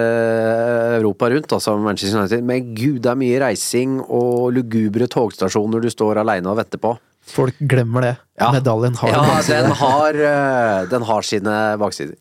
Europa 0.98 1.30
rundt, 1.32 1.56
altså 1.56 1.78
Manchester 1.80 2.20
United, 2.20 2.44
men 2.44 2.74
gud, 2.76 3.00
det 3.00 3.14
er 3.14 3.22
mye 3.22 3.40
reising 3.40 3.96
og 4.02 4.52
lugubre 4.52 5.08
togstasjoner 5.08 5.80
du 5.80 5.88
står 5.88 6.20
aleine 6.20 6.52
og 6.52 6.60
venter 6.60 6.82
på. 6.84 6.92
Folk 7.28 7.58
glemmer 7.70 8.02
det. 8.02 8.16
Medaljen 8.52 8.96
har 8.98 9.12
ja, 9.12 9.22
baksider. 9.28 9.62
den 9.62 9.76
har, 9.78 10.18
eh, 10.32 10.88
den 10.90 11.06
har 11.06 11.22
sine 11.22 11.60
baksider. 11.78 12.18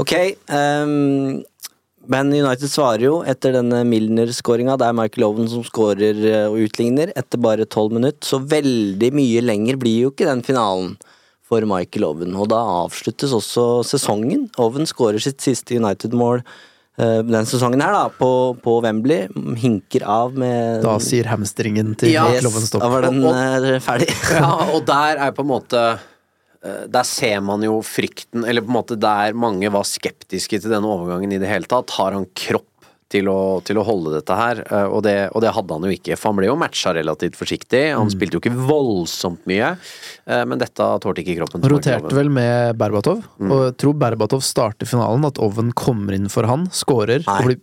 Ok, 0.00 0.14
Um, 0.50 1.44
men 2.10 2.32
United 2.32 2.70
svarer 2.72 3.04
jo 3.04 3.18
etter 3.28 3.52
denne 3.54 3.82
Milner-skåringa. 3.86 4.78
Det 4.80 4.86
er 4.88 4.96
Michael 4.96 5.26
Owen 5.28 5.48
som 5.52 5.62
skårer 5.66 6.22
eh, 6.26 6.46
og 6.48 6.64
utligner 6.64 7.12
etter 7.18 7.38
bare 7.38 7.68
tolv 7.68 7.94
minutter, 7.94 8.24
så 8.26 8.40
veldig 8.40 9.12
mye 9.14 9.44
lenger 9.44 9.78
blir 9.80 10.06
jo 10.06 10.12
ikke 10.14 10.26
den 10.26 10.42
finalen 10.46 10.96
for 11.46 11.66
Michael 11.68 12.08
Owen. 12.08 12.34
Og 12.34 12.48
da 12.50 12.58
avsluttes 12.80 13.34
også 13.36 13.84
sesongen. 13.86 14.48
Owen 14.62 14.88
skårer 14.88 15.22
sitt 15.22 15.44
siste 15.44 15.76
United-mål 15.78 16.42
eh, 17.00 17.22
den 17.26 17.48
sesongen 17.48 17.80
her, 17.82 17.92
da, 17.96 18.04
på, 18.20 18.28
på 18.62 18.76
Wembley. 18.84 19.26
Hinker 19.60 20.04
av 20.06 20.36
med 20.38 20.82
Da 20.84 20.98
sier 21.02 21.28
hamstringen 21.32 21.96
til 22.00 22.12
Ja, 22.14 22.26
Owen 22.28 22.66
stopp. 22.68 22.84
Da 22.84 22.92
var 22.92 23.08
den 23.08 23.22
Og- 23.24 23.32
og- 23.34 23.68
eh, 23.74 23.80
ferdig. 23.84 24.08
Ja, 24.38 24.52
og 24.76 24.84
der 24.88 25.16
er 25.26 25.32
på 25.36 25.42
en 25.46 25.50
måte 25.50 25.82
eh, 26.62 26.86
Der 26.92 27.02
ser 27.08 27.40
man 27.40 27.62
jo 27.64 27.78
frykten, 27.82 28.44
eller 28.46 28.60
på 28.62 28.68
en 28.70 28.76
måte 28.78 28.98
der 29.00 29.32
mange 29.34 29.70
var 29.72 29.82
skeptiske 29.88 30.60
til 30.60 30.70
denne 30.70 30.86
overgangen 30.86 31.32
i 31.32 31.38
det 31.40 31.48
hele 31.48 31.64
tatt. 31.70 31.90
Har 31.98 32.12
han 32.12 32.26
kropp 32.36 32.66
til 33.10 33.26
å, 33.28 33.58
til 33.66 33.76
å 33.80 33.84
holde 33.84 34.12
dette 34.14 34.36
her? 34.38 34.60
Eh, 34.70 34.86
Og 34.90 35.02
det, 35.02 35.16
og 35.34 35.42
det 35.42 35.50
hadde 35.56 35.74
han 35.76 35.82
jo 35.88 35.90
ikke, 35.96 36.16
for 36.16 36.30
han 36.30 36.38
ble 36.38 36.46
jo 36.46 36.56
matcha 36.60 36.92
relativt 36.94 37.36
forsiktig. 37.38 37.82
Han 37.96 38.06
Mm. 38.06 38.12
spilte 38.14 38.38
jo 38.38 38.40
ikke 38.44 38.54
voldsomt 38.68 39.42
mye, 39.50 39.72
eh, 40.26 40.44
men 40.46 40.58
dette 40.62 40.86
tålte 41.02 41.22
ikke 41.24 41.36
kroppen. 41.40 41.62
Han 41.62 41.70
roterte 41.74 42.14
vel 42.14 42.30
med 42.30 42.78
Berbatov, 42.78 43.24
Mm. 43.40 43.50
og 43.50 43.64
jeg 43.70 43.76
tror 43.82 43.94
Berbatov 43.98 44.42
starter 44.46 44.86
finalen, 44.86 45.24
at 45.26 45.38
Oven 45.42 45.72
kommer 45.72 46.14
inn 46.14 46.28
for 46.30 46.46
han, 46.46 46.66
scorer 46.70 47.24
og 47.26 47.44
blir 47.46 47.60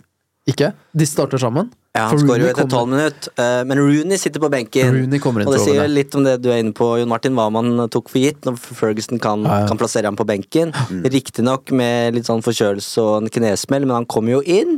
Ikke? 0.48 0.74
De 0.96 1.04
starter 1.06 1.38
sammen? 1.40 1.72
Ja, 1.98 2.08
han 2.12 2.22
skårer 2.22 2.46
jo 2.46 2.50
etter 2.52 2.70
tolv 2.72 2.92
minutter, 2.92 3.32
eh, 3.42 3.62
men 3.68 3.82
Rooney 3.82 4.20
sitter 4.22 4.44
på 4.44 4.50
benken. 4.54 4.92
Rooney 4.94 5.22
kommer 5.24 5.44
inn 5.44 5.50
og 5.50 5.56
det 5.58 5.64
sier 5.64 5.82
Owen, 5.82 5.96
litt 5.96 6.18
om 6.18 6.28
det 6.28 6.36
du 6.44 6.52
er 6.54 6.62
inne 6.62 6.76
på, 6.78 6.92
Jon 7.02 7.10
Martin, 7.12 7.36
hva 7.38 7.48
man 7.54 7.88
tok 7.94 8.12
for 8.14 8.22
gitt 8.22 8.46
når 8.48 8.60
Ferguson 8.62 9.22
kan, 9.24 9.46
Ja, 9.48 9.64
ja. 9.64 9.70
kan 9.72 9.80
plassere 9.82 10.10
ham 10.10 10.20
på 10.20 10.28
benken. 10.30 10.76
Riktignok 11.18 11.74
med 11.76 12.18
litt 12.18 12.30
sånn 12.30 12.46
forkjølelse 12.46 13.04
og 13.04 13.16
en 13.24 13.34
knesmell, 13.34 13.88
men 13.90 14.02
han 14.02 14.10
kommer 14.10 14.38
jo 14.38 14.44
inn 14.46 14.78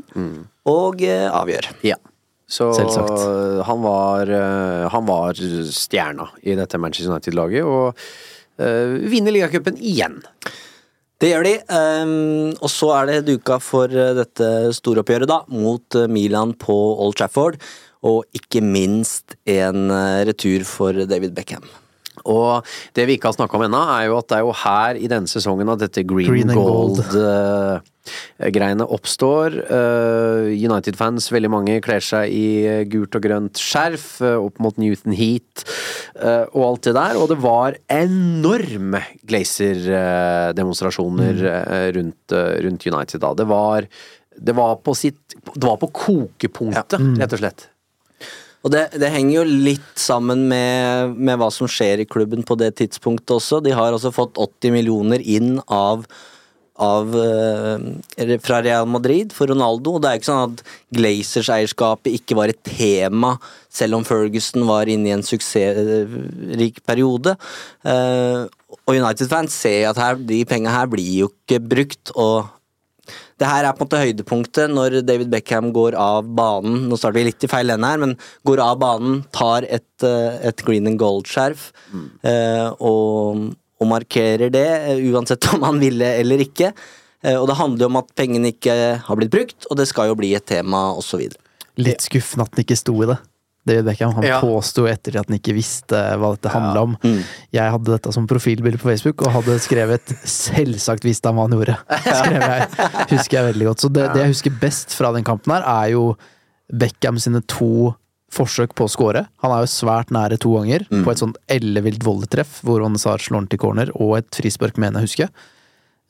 og 0.69 1.03
eh, 1.03 1.27
avgjør. 1.27 1.69
Ja. 1.85 1.99
Så 2.49 2.71
Selvsagt. 2.73 3.65
han 3.67 3.81
var, 3.83 4.31
eh, 4.33 4.87
han 4.89 5.05
var 5.05 5.37
stjerna 5.37 6.31
i 6.41 6.55
dette 6.57 6.79
Manchester 6.81 7.13
United-laget, 7.13 7.61
og 7.61 7.93
uh, 8.59 8.95
vinner 9.11 9.35
ligacupen 9.35 9.77
igjen. 9.77 10.17
Det 11.19 11.33
gjør 11.33 11.43
de, 11.43 11.53
ehm, 11.75 12.53
og 12.63 12.69
så 12.71 12.93
er 12.95 13.09
det 13.09 13.25
duka 13.27 13.57
for 13.59 13.91
eh, 13.91 14.13
dette 14.15 14.71
storoppgjøret, 14.77 15.27
da, 15.27 15.41
mot 15.51 15.97
eh, 15.99 16.07
Milan 16.07 16.53
på 16.55 16.75
Old 16.95 17.17
Trafford. 17.19 17.59
Og 18.07 18.23
ikke 18.31 18.61
minst 18.63 19.35
en 19.43 19.91
eh, 19.91 20.21
retur 20.29 20.63
for 20.67 20.95
David 21.09 21.35
Beckham. 21.35 21.67
Og 22.23 22.63
det 22.95 23.03
vi 23.07 23.17
ikke 23.17 23.33
har 23.33 23.35
snakka 23.35 23.59
om 23.59 23.65
ennå, 23.67 23.81
er 23.97 24.07
jo 24.07 24.15
at 24.21 24.29
det 24.31 24.37
er 24.37 24.47
jo 24.47 24.55
her 24.61 24.99
i 24.99 25.11
denne 25.11 25.31
sesongen 25.31 25.71
at 25.75 25.83
dette 25.83 26.05
green, 26.07 26.31
Green 26.31 26.55
and 26.55 26.59
gold. 26.59 27.03
Gold-greiene 28.39 28.85
oppstår. 28.85 29.65
Eh, 29.69 30.65
United-fans, 30.65 31.31
veldig 31.31 31.49
mange, 31.51 31.81
kler 31.81 31.99
seg 32.03 32.29
i 32.33 32.65
eh, 32.65 32.87
gult 32.89 33.15
og 33.15 33.21
grønt 33.23 33.57
skjerf 33.59 34.21
eh, 34.21 34.37
opp 34.37 34.59
mot 34.59 34.77
Newton 34.77 35.13
Heat 35.17 35.65
og 36.19 36.65
alt 36.65 36.83
det 36.87 36.93
der. 36.97 37.17
Og 37.19 37.29
det 37.31 37.37
var 37.39 37.75
enorme 37.89 39.01
Glazer-demonstrasjoner 39.29 41.43
eh, 41.53 41.91
rundt, 41.95 42.31
rundt 42.65 42.87
United 42.87 43.19
da. 43.23 43.33
Det 43.33 43.47
var, 43.49 43.87
det 44.35 44.55
var 44.55 44.75
på 44.83 44.93
sitt 44.97 45.35
Det 45.53 45.65
var 45.65 45.77
på 45.79 45.87
kokepunktet, 45.93 46.99
rett 47.19 47.33
og 47.33 47.39
slett. 47.39 47.69
Og 48.59 48.73
det, 48.73 48.89
det 48.99 49.09
henger 49.13 49.37
jo 49.37 49.43
litt 49.47 49.99
sammen 49.99 50.47
med, 50.49 51.13
med 51.15 51.39
hva 51.39 51.47
som 51.53 51.67
skjer 51.71 51.99
i 52.03 52.09
klubben 52.09 52.43
på 52.43 52.55
det 52.59 52.73
tidspunktet 52.81 53.31
også. 53.37 53.61
De 53.63 53.71
har 53.75 53.93
altså 53.93 54.11
fått 54.11 54.35
80 54.35 54.71
millioner 54.75 55.19
inn 55.23 55.61
av, 55.71 56.03
av 56.79 57.15
eh, 57.15 58.35
fra 58.43 58.61
Real 58.63 58.87
Madrid 58.89 59.33
for 59.35 59.51
Ronaldo. 59.51 59.95
Og 59.95 60.03
det 60.03 60.11
er 60.11 60.19
ikke 60.19 60.29
sånn 60.31 60.53
at 60.55 60.63
Glazers-eierskapet 60.95 62.19
ikke 62.19 62.37
var 62.39 62.53
et 62.53 62.61
tema, 62.65 63.35
selv 63.69 63.99
om 63.99 64.05
Ferguson 64.07 64.65
var 64.69 64.89
inne 64.91 65.11
i 65.11 65.15
en 65.17 65.25
suksessrik 65.25 66.81
periode. 66.87 67.35
Eh, 67.83 68.45
og 68.79 68.95
United-fans 68.95 69.55
ser 69.55 69.89
at 69.89 69.99
her, 69.99 70.19
de 70.19 70.43
penga 70.47 70.73
her 70.73 70.89
blir 70.91 71.25
jo 71.25 71.33
ikke 71.33 71.61
brukt. 71.65 72.15
og 72.15 72.55
det 73.39 73.47
her 73.47 73.63
er 73.65 73.73
på 73.73 73.81
en 73.81 73.87
måte 73.87 74.01
høydepunktet 74.03 74.69
når 74.69 74.99
David 75.07 75.31
Beckham 75.31 75.71
går 75.73 75.95
av 75.97 76.27
banen. 76.37 76.83
Nå 76.89 76.97
starter 76.99 77.21
vi 77.21 77.29
litt 77.29 77.45
i 77.45 77.49
feil 77.49 77.71
ende 77.73 77.87
her, 77.87 78.01
men 78.01 78.17
går 78.45 78.61
av 78.61 78.75
banen, 78.81 79.23
tar 79.33 79.65
et, 79.65 79.87
eh, 80.03 80.35
et 80.51 80.65
green 80.67 80.89
and 80.91 80.99
gold-skjerf 81.01 81.69
mm. 81.89 82.09
og, 82.83 83.47
og 83.79 83.87
markerer 83.87 84.51
det, 84.51 84.65
eh, 84.91 85.03
uansett 85.11 85.47
om 85.53 85.63
han 85.63 85.79
ville 85.79 86.05
eller 86.19 86.43
ikke. 86.43 86.73
Eh, 87.23 87.35
og 87.35 87.47
det 87.47 87.57
handler 87.59 87.85
jo 87.85 87.91
om 87.91 87.99
at 88.01 88.13
pengene 88.15 88.53
ikke 88.53 88.75
har 89.05 89.19
blitt 89.19 89.31
brukt, 89.31 89.67
og 89.69 89.77
det 89.79 89.87
skal 89.87 90.11
jo 90.11 90.15
bli 90.19 90.33
et 90.35 90.45
tema, 90.47 90.89
osv. 90.95 91.25
Litt 91.79 92.03
skuffende 92.03 92.45
at 92.47 92.55
han 92.55 92.63
ikke 92.65 92.77
sto 92.79 92.95
i 93.03 93.09
det. 93.11 93.17
David 93.67 93.85
Beckham 93.85 94.13
han 94.15 94.23
Ja. 94.23 94.39
påsto 94.41 94.85
etter 94.87 95.19
at 95.19 95.27
han 95.29 95.37
ikke 95.37 95.53
visste 95.53 95.99
hva 96.17 96.31
dette 96.33 96.49
handla 96.49 96.81
om. 96.81 96.97
Mm. 97.03 97.23
Jeg 97.53 97.71
hadde 97.71 97.91
dette 97.91 98.13
som 98.15 98.25
profilbilde 98.25 98.79
på 98.79 98.87
Facebook 98.89 99.21
og 99.21 99.33
hadde 99.35 99.59
skrevet 99.59 100.01
'selvsagt 100.23 101.03
visste 101.03 101.27
han 101.27 101.35
hva 101.35 101.47
han 101.47 101.55
gjorde'. 101.59 101.77
Skrev 102.23 102.41
jeg, 102.41 102.67
husker 103.11 103.37
jeg 103.37 103.53
veldig 103.53 103.67
godt. 103.67 103.79
Så 103.83 103.91
det, 103.93 104.13
det 104.13 104.21
jeg 104.23 104.31
husker 104.33 104.59
best 104.59 104.95
fra 104.95 105.11
den 105.13 105.23
kampen 105.27 105.53
her, 105.53 105.61
er 105.67 105.91
jo 105.91 106.15
Beckham 106.71 107.19
sine 107.19 107.41
to 107.45 107.95
forsøk 108.31 108.75
på 108.77 108.85
å 108.85 108.91
score. 108.91 109.27
Han 109.43 109.51
er 109.51 109.63
jo 109.63 109.71
svært 109.71 110.11
nære 110.13 110.39
to 110.39 110.53
ganger, 110.57 110.85
Mm. 110.89 111.03
på 111.05 111.11
et 111.11 111.21
sånt 111.21 111.37
ellevilt 111.47 112.03
voldetreff 112.03 112.61
hvor 112.63 112.81
Onesar 112.85 113.17
Sar 113.17 113.25
slår 113.25 113.41
den 113.41 113.47
til 113.47 113.59
corner, 113.59 113.89
og 113.95 114.17
et 114.17 114.29
frispark, 114.31 114.77
mener 114.77 114.99
jeg 114.99 115.03
å 115.03 115.09
huske. 115.09 115.29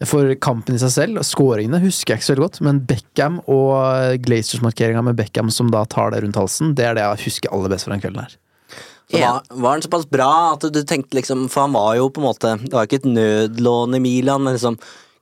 For 0.08 0.34
kampen 0.36 0.76
i 0.76 0.80
seg 0.80 0.92
selv, 0.92 1.20
skåringene 1.28 1.82
husker 1.84 2.14
jeg 2.14 2.20
ikke 2.20 2.28
så 2.28 2.36
veldig 2.36 2.46
godt, 2.48 2.62
men 2.64 2.80
Beckham 2.88 3.40
og 3.52 4.20
Glazers-markeringa 4.24 5.04
med 5.04 5.18
Beckham 5.18 5.52
som 5.52 5.70
da 5.72 5.84
tar 5.84 6.12
det 6.12 6.24
rundt 6.24 6.40
halsen, 6.40 6.74
det 6.74 6.86
er 6.86 6.94
det 6.96 7.04
jeg 7.04 7.26
husker 7.28 7.52
aller 7.52 7.70
best 7.74 7.86
fra 7.86 7.98
den 7.98 8.02
kvelden 8.06 8.22
her. 8.24 8.38
Så 9.10 9.20
var, 9.20 9.42
var 9.50 9.72
han 9.72 9.82
såpass 9.82 10.06
bra 10.08 10.54
at 10.54 10.62
du 10.72 10.84
tenkte 10.84 11.18
liksom 11.18 11.48
For 11.50 11.62
han 11.66 11.74
var 11.74 11.96
jo 11.98 12.12
på 12.14 12.22
en 12.22 12.28
måte 12.28 12.52
Det 12.62 12.76
var 12.76 12.86
ikke 12.86 13.00
et 13.00 13.08
nødlån 13.10 13.96
i 13.98 14.02
Milan, 14.04 14.44
men 14.46 14.54
liksom 14.54 14.78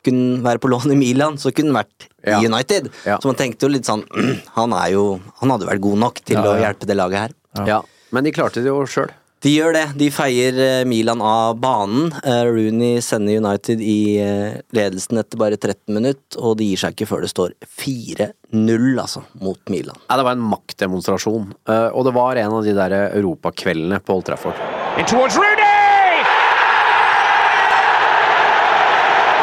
kunne 0.07 0.39
være 0.47 0.63
på 0.63 0.71
lån 0.71 0.95
i 0.95 0.99
Milan, 1.03 1.37
så 1.41 1.51
kunne 1.53 1.73
han 1.75 1.83
vært 1.83 2.07
Ja. 2.27 2.39
i 2.41 2.47
United. 2.49 2.89
Ja. 3.05 3.19
Så 3.21 3.29
man 3.29 3.37
tenkte 3.39 3.67
jo 3.67 3.73
litt 3.75 3.85
sånn 3.87 4.01
Han 4.57 4.73
er 4.75 4.89
jo 4.95 5.05
Han 5.43 5.53
hadde 5.53 5.67
vært 5.69 5.83
god 5.85 6.01
nok 6.07 6.23
til 6.25 6.39
Ja, 6.39 6.47
å 6.49 6.57
hjelpe 6.59 6.89
det 6.89 6.97
laget 6.99 7.27
her. 7.27 7.37
Ja. 7.69 7.79
Men 8.15 8.23
de 8.27 8.31
klarte 8.35 8.63
det 8.63 8.71
jo 8.71 8.81
sjøl. 8.87 9.11
De 9.45 9.51
gjør 9.53 9.75
det. 9.75 9.83
De 9.99 10.07
feier 10.09 10.55
eh, 10.63 10.83
Milan 10.89 11.19
av 11.21 11.59
banen. 11.61 12.07
Eh, 12.25 12.39
Rooney 12.49 13.01
sender 13.05 13.37
United 13.37 13.83
i 13.85 14.17
eh, 14.17 14.55
ledelsen 14.73 15.19
etter 15.21 15.37
bare 15.37 15.59
13 15.61 15.93
minutter, 15.93 16.39
og 16.41 16.55
de 16.57 16.65
gir 16.71 16.79
seg 16.81 16.95
ikke 16.95 17.05
før 17.11 17.21
det 17.21 17.29
står 17.29 17.53
4-0, 17.69 18.31
altså, 18.97 19.21
mot 19.37 19.59
Milan. 19.69 19.99
Ja, 20.09 20.17
det 20.17 20.25
var 20.25 20.33
en 20.39 20.47
maktdemonstrasjon. 20.55 21.51
Eh, 21.69 21.89
og 21.93 22.07
det 22.09 22.15
var 22.17 22.41
en 22.41 22.55
av 22.57 22.65
de 22.65 22.73
der 22.79 22.97
europakveldene 23.11 24.01
på 24.01 24.17
Old 24.17 24.25
Trafford. 24.31 24.57
In 24.97 25.05
towards 25.05 25.37
Rooney! 25.37 26.25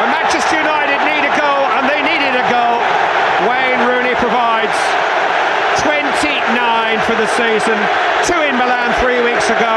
And 0.03 0.11
Manchester 0.11 0.59
United 0.59 0.99
need 1.07 1.23
a 1.23 1.33
goal, 1.39 1.63
and 1.79 1.87
they 1.87 2.01
needed 2.03 2.35
a 2.35 2.45
goal. 2.51 2.77
Wayne 3.47 3.79
Rooney 3.87 4.15
provides 4.19 4.75
29 5.87 6.94
for 7.05 7.15
the 7.15 7.27
season. 7.37 7.77
Two 8.25 8.41
in 8.49 8.57
Milan 8.57 8.89
three 9.01 9.21
weeks 9.21 9.47
ago, 9.49 9.75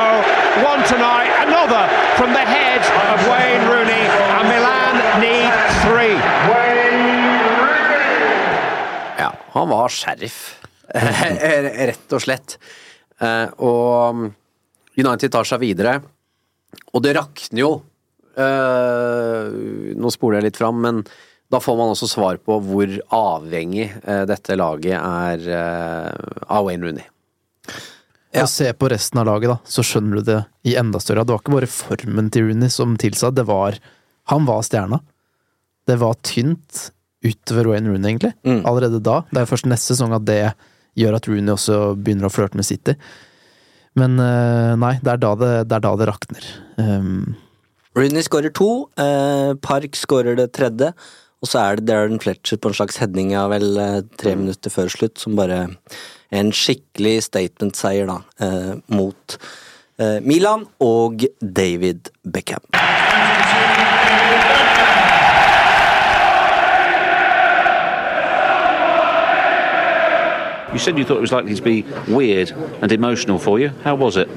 one 0.65 0.81
tonight, 0.89 1.29
another 1.45 1.85
from 2.17 2.33
the 2.33 2.41
head 2.55 2.81
of 3.13 3.19
Wayne 3.29 3.65
Rooney, 3.69 4.05
and 4.37 4.47
Milan 4.49 4.95
need 5.21 5.53
three. 5.85 6.17
Ja, 9.19 9.33
han 9.53 9.69
var 9.69 9.89
sheriff, 9.89 10.41
rett 10.95 12.13
og 12.17 12.23
slett. 12.25 12.57
Eh, 13.21 13.47
og 13.61 14.25
United 14.97 15.33
tar 15.35 15.45
seg 15.49 15.61
videre, 15.61 15.99
og 16.95 17.03
det 17.05 17.17
rakner 17.19 17.61
jo. 17.61 17.73
Eh, 18.39 19.53
nå 19.99 20.15
spoler 20.15 20.41
jeg 20.41 20.49
litt 20.49 20.63
fram, 20.63 20.81
men 20.81 21.05
Da 21.49 21.61
får 21.65 21.77
man 21.79 21.95
også 21.95 22.07
svar 22.11 22.37
på 22.45 22.59
hvor 22.61 22.91
avhengig 23.17 23.87
eh, 23.89 24.25
dette 24.29 24.57
laget 24.61 24.99
er 24.99 25.47
eh, 25.49 26.43
av 26.45 26.67
Wayne 26.67 26.85
Rooney. 26.85 27.07
Og 28.37 28.51
se 28.53 28.69
på 28.77 28.91
resten 28.93 29.21
av 29.23 29.29
laget, 29.29 29.49
da, 29.49 29.57
så 29.65 29.85
skjønner 29.87 30.21
du 30.21 30.27
det 30.27 30.41
i 30.69 30.75
enda 30.77 31.01
større 31.01 31.23
grad. 31.23 31.29
Det 31.29 31.35
var 31.35 31.43
ikke 31.45 31.57
bare 31.57 31.71
formen 31.73 32.29
til 32.35 32.49
Rooney 32.51 32.73
som 32.73 32.97
tilsa, 33.01 33.33
det 33.33 33.47
var 33.49 33.79
Han 34.29 34.45
var 34.45 34.61
stjerna. 34.67 35.01
Det 35.89 35.97
var 35.97 36.19
tynt 36.21 36.91
utover 37.25 37.71
Wayne 37.71 37.89
Rooney, 37.89 38.11
egentlig. 38.11 38.35
Allerede 38.45 39.01
da. 39.01 39.23
Det 39.31 39.41
er 39.41 39.47
jo 39.47 39.53
først 39.55 39.69
neste 39.71 39.95
sesong 39.95 40.13
at 40.13 40.27
det 40.29 40.43
gjør 40.99 41.17
at 41.17 41.29
Rooney 41.31 41.55
også 41.55 41.79
begynner 41.97 42.29
å 42.29 42.33
flørte 42.33 42.59
med 42.61 42.69
City. 42.69 42.95
Men 43.99 44.19
eh, 44.23 44.75
nei, 44.79 44.99
det 45.03 45.15
er 45.15 45.23
da 45.23 45.33
det, 45.39 45.53
det, 45.71 45.79
er 45.79 45.87
da 45.87 45.95
det 45.99 46.09
rakner. 46.11 46.51
Um, 46.77 47.39
Rooney 47.99 48.23
skårer 48.27 48.53
to, 48.55 48.69
eh, 49.01 49.55
Park 49.65 49.97
skårer 49.99 50.39
det 50.39 50.51
tredje, 50.59 50.93
og 51.41 51.51
så 51.51 51.63
er 51.63 51.79
det 51.79 51.89
Darren 51.89 52.21
Fletcher 52.23 52.61
på 52.61 52.71
en 52.71 52.77
slags 52.79 53.01
heading 53.03 53.33
av 53.39 53.51
vel 53.55 53.81
eh, 53.81 54.05
tre 54.21 54.37
minutter 54.39 54.75
før 54.75 54.93
slutt, 54.93 55.17
som 55.19 55.39
bare 55.39 55.65
en 56.31 56.53
skikkelig 56.53 57.23
statement-seier, 57.29 58.09
da, 58.11 58.21
eh, 58.45 58.75
mot 58.87 59.39
eh, 59.99 60.19
Milan 60.21 60.67
og 60.85 61.25
David 61.41 62.13
Beckham. 62.23 62.65
You 70.73 70.78
said 70.78 70.99
you 70.99 71.05
thought 71.05 71.16
it 71.16 71.20
was 71.23 71.32
likely 71.32 71.55
to 71.55 71.62
be 71.62 71.82
weird 72.09 72.51
and 72.82 72.93
emotional 72.93 73.39
for 73.39 73.59
you. 73.59 73.70
How 73.85 73.95
was 73.95 74.16
it? 74.16 74.28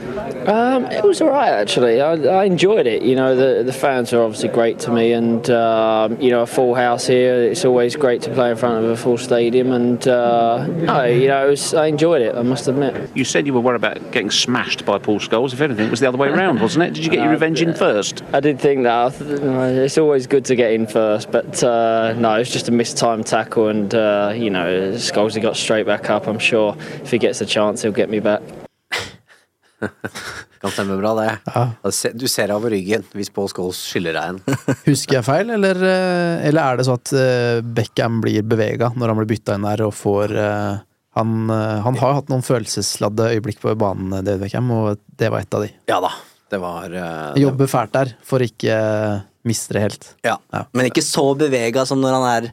Um, 0.48 0.86
it 0.86 1.04
was 1.04 1.22
all 1.22 1.30
right 1.30 1.50
actually. 1.52 2.02
I, 2.02 2.14
I 2.14 2.46
enjoyed 2.46 2.88
it. 2.88 3.02
You 3.04 3.16
know, 3.16 3.36
the 3.36 3.64
the 3.64 3.74
fans 3.74 4.12
are 4.14 4.22
obviously 4.24 4.50
great 4.50 4.80
to 4.80 4.92
me, 4.92 5.12
and 5.12 5.48
um, 5.52 6.20
you 6.22 6.32
know, 6.32 6.42
a 6.42 6.48
full 6.48 6.74
house 6.74 7.06
here. 7.06 7.36
It's 7.44 7.64
always 7.66 7.96
great 7.96 8.22
to 8.24 8.34
play 8.34 8.50
in 8.52 8.58
front 8.58 8.84
of 8.84 8.90
a 8.90 8.98
full 8.98 9.18
stadium, 9.18 9.72
and 9.72 10.08
uh, 10.08 10.66
no, 10.68 11.04
you 11.06 11.28
know, 11.28 11.46
it 11.48 11.50
was, 11.52 11.74
I 11.74 11.88
enjoyed 11.88 12.22
it. 12.22 12.34
I 12.36 12.42
must 12.42 12.68
admit. 12.68 13.12
You 13.16 13.24
said 13.26 13.46
you 13.46 13.54
were 13.54 13.60
worried 13.60 13.76
about 13.76 14.12
getting 14.12 14.32
smashed 14.32 14.86
by 14.86 14.98
Paul 14.98 15.20
Scholes. 15.20 15.54
If 15.54 15.62
anything, 15.62 15.88
it 15.88 15.92
was 15.92 16.00
the 16.00 16.08
other 16.08 16.18
way 16.18 16.30
around, 16.30 16.60
wasn't 16.62 16.86
it? 16.86 16.94
Did 16.94 17.04
you 17.06 17.12
get 17.12 17.20
your 17.20 17.28
Uh, 17.30 17.32
revenge 17.34 17.62
in 17.62 17.74
first? 17.76 18.24
I 18.34 18.40
did 18.40 18.60
think 18.60 18.84
that. 18.84 18.92
I 19.06 19.10
th- 19.10 19.42
It's 19.42 19.98
always 19.98 20.26
good 20.28 20.46
to 20.46 20.56
get 20.56 20.72
in 20.72 20.88
first, 20.88 21.32
but 21.32 21.64
uh, 21.64 22.14
no, 22.18 22.36
it 22.36 22.40
was 22.40 22.50
just 22.52 22.68
a 22.68 22.72
mistimed 22.72 23.26
tackle, 23.28 23.68
and 23.68 23.94
uh, 23.94 24.34
you 24.36 24.50
know, 24.50 24.94
Scholes 24.94 25.40
got 25.42 25.56
straight 25.58 25.86
back 25.86 26.10
up. 26.10 26.21
I'm 26.28 26.40
sure 26.40 26.76
if 27.04 27.12
he 27.12 27.18
gets 27.18 27.42
a 27.42 27.46
chance, 27.46 27.82
he'll 27.82 27.96
get 27.96 28.10
me 28.10 28.20
back. 28.20 28.42
Kan 30.62 30.72
stemme 30.72 30.98
bra, 30.98 31.16
det. 31.18 31.38
Ja. 31.46 31.72
Du 32.14 32.28
ser 32.30 32.52
over 32.54 32.70
ryggen 32.70 33.04
hvis 33.18 33.32
Paul 33.34 33.50
Scholes 33.50 33.80
skylder 33.82 34.14
deg 34.14 34.36
en. 34.36 34.60
Husker 34.92 35.18
jeg 35.18 35.26
feil, 35.26 35.50
eller, 35.58 35.80
eh, 35.82 36.48
eller 36.50 36.62
er 36.62 36.78
det 36.78 36.86
sånn 36.86 37.02
at 37.02 37.14
eh, 37.18 37.62
Beckham 37.66 38.20
blir 38.22 38.46
bevega 38.46 38.92
når 38.94 39.14
han 39.14 39.22
blir 39.22 39.32
bytta 39.34 39.58
inn 39.58 39.66
der 39.66 39.86
og 39.88 39.96
får 39.98 40.36
eh, 40.38 40.82
han, 41.18 41.32
han 41.52 41.98
har 42.00 42.14
hatt 42.16 42.30
noen 42.32 42.46
følelsesladde 42.46 43.34
øyeblikk 43.34 43.60
på 43.60 43.74
banen, 43.76 44.14
David 44.22 44.46
Beckham, 44.46 44.70
og 44.72 45.02
det 45.20 45.32
var 45.34 45.44
et 45.44 45.58
av 45.58 45.66
de. 45.66 45.72
Ja 45.92 45.98
da, 46.04 46.14
det 46.54 46.62
var 46.62 46.94
eh, 46.94 47.42
jobber 47.42 47.72
fælt 47.72 47.98
der 47.98 48.14
for 48.24 48.46
ikke 48.46 48.78
miste 49.48 49.76
det 49.76 49.82
helt. 49.88 50.12
Ja. 50.24 50.38
Men 50.78 50.88
ikke 50.92 51.04
så 51.04 51.26
bevega 51.36 51.88
som 51.90 52.00
når 52.04 52.20
han 52.20 52.28
er 52.30 52.52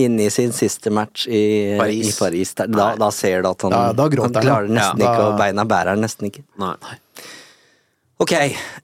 inne 0.00 0.24
i 0.26 0.30
sin 0.32 0.52
siste 0.56 0.90
match 0.90 1.26
i 1.28 1.76
Paris. 1.78 2.08
I 2.14 2.18
Paris 2.18 2.54
der. 2.54 2.66
Da, 2.72 2.94
da 2.96 3.10
ser 3.12 3.42
du 3.44 3.50
at 3.50 3.62
han, 3.66 3.74
da, 3.74 3.92
da 3.92 4.08
han 4.08 4.32
klarer 4.40 4.68
det 4.70 4.76
nesten 4.78 5.02
Ja, 5.04 5.10
ikke, 5.12 5.20
da- 5.20 5.30
og 5.32 5.38
beina 5.40 5.64
bærer 5.68 5.92
han 5.96 6.00
nesten 6.04 6.30
ikke. 6.30 6.44
Nei. 6.62 6.74
Ok, 8.22 8.32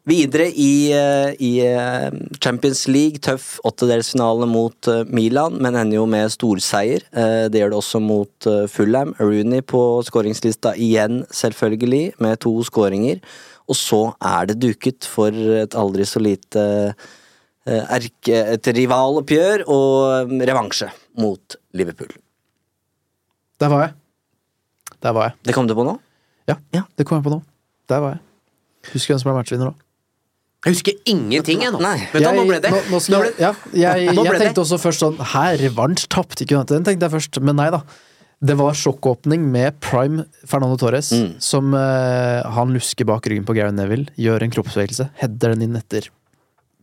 videre 0.08 0.48
i, 0.50 0.90
eh, 0.90 1.30
i 1.46 1.50
eh, 1.62 2.08
Champions 2.42 2.88
League. 2.90 3.20
Tøff 3.22 3.60
åttedelsfinale 3.68 4.48
mot 4.50 4.88
eh, 4.90 5.04
Milan, 5.14 5.60
men 5.62 5.76
ender 5.78 6.00
jo 6.00 6.06
med 6.10 6.32
storseier. 6.34 7.04
Eh, 7.14 7.44
Det 7.48 7.60
gjør 7.62 7.70
det 7.70 7.78
også 7.78 8.00
mot 8.02 8.48
eh, 8.50 8.64
Fulham. 8.66 9.14
Rooney 9.20 9.62
på 9.62 9.82
skåringslista 10.08 10.74
igjen, 10.74 11.20
selvfølgelig, 11.30 12.16
med 12.18 12.40
to 12.42 12.56
skåringer. 12.66 13.22
Og 13.70 13.76
så 13.78 14.02
er 14.18 14.50
det 14.50 14.58
duket 14.64 15.06
for 15.06 15.30
et 15.30 15.76
aldri 15.78 16.02
så 16.08 16.18
lite 16.24 16.58
eh, 16.90 17.08
erke, 17.98 18.38
et 18.56 18.68
rivaloppgjør 18.76 19.64
og 19.68 20.30
eh, 20.32 20.46
revansje 20.50 20.88
mot 21.20 21.56
Liverpool. 21.76 22.10
Der 23.60 23.72
var 23.72 23.86
jeg. 23.86 23.94
Der 25.02 25.12
var 25.16 25.28
jeg. 25.30 25.36
Det 25.48 25.54
kom 25.56 25.66
du 25.68 25.74
på 25.78 25.84
nå? 25.86 25.96
Ja, 26.48 26.56
det 26.96 27.04
kom 27.06 27.18
jeg 27.18 27.26
på 27.26 27.32
nå. 27.34 27.42
Der 27.90 28.00
var 28.04 28.16
jeg. 28.16 28.22
Husker 28.94 29.12
hvem 29.14 29.20
som 29.20 29.28
ble 29.30 29.36
matchvinner 29.40 29.70
òg. 29.72 29.84
Jeg 30.66 30.74
husker 30.74 30.96
ingenting, 31.06 31.60
jeg 31.62 31.70
nå. 31.74 31.78
Vet 32.12 32.24
du, 32.24 32.28
nå 32.34 32.44
ble 32.48 32.56
det 32.64 32.70
Nå, 32.72 32.78
nå 32.90 32.98
skal 33.02 33.14
nå 33.14 33.18
ble- 33.22 33.34
jeg, 33.38 33.58
ja, 33.78 33.92
jeg, 33.94 34.14
Nå 34.16 34.24
ble 34.24 34.32
jeg 34.32 34.38
det- 34.40 34.46
tenkte 34.48 34.62
også 34.64 34.78
først 34.82 35.04
sånn 35.04 35.18
Hæ, 35.22 35.44
revansj 35.60 36.08
tapte 36.10 36.42
ikke 36.42 36.56
United? 36.56 36.72
Den 36.80 36.86
tenkte 36.88 37.06
jeg 37.06 37.14
først, 37.14 37.38
men 37.46 37.54
nei 37.60 37.68
da. 37.70 37.78
Det 38.42 38.56
var 38.58 38.74
sjokkåpning 38.78 39.44
med 39.54 39.78
prime 39.82 40.24
Fernando 40.46 40.76
Torres, 40.78 41.12
Mm. 41.14 41.36
som 41.42 41.72
uh, 41.74 42.42
han 42.54 42.74
lusker 42.74 43.06
bak 43.06 43.26
ryggen 43.26 43.46
på 43.46 43.54
Gary 43.54 43.70
Neville, 43.74 44.10
gjør 44.18 44.42
en 44.46 44.50
kroppsbevegelse, 44.54 45.08
header 45.22 45.54
den 45.54 45.62
inn 45.68 45.76
etter 45.78 46.06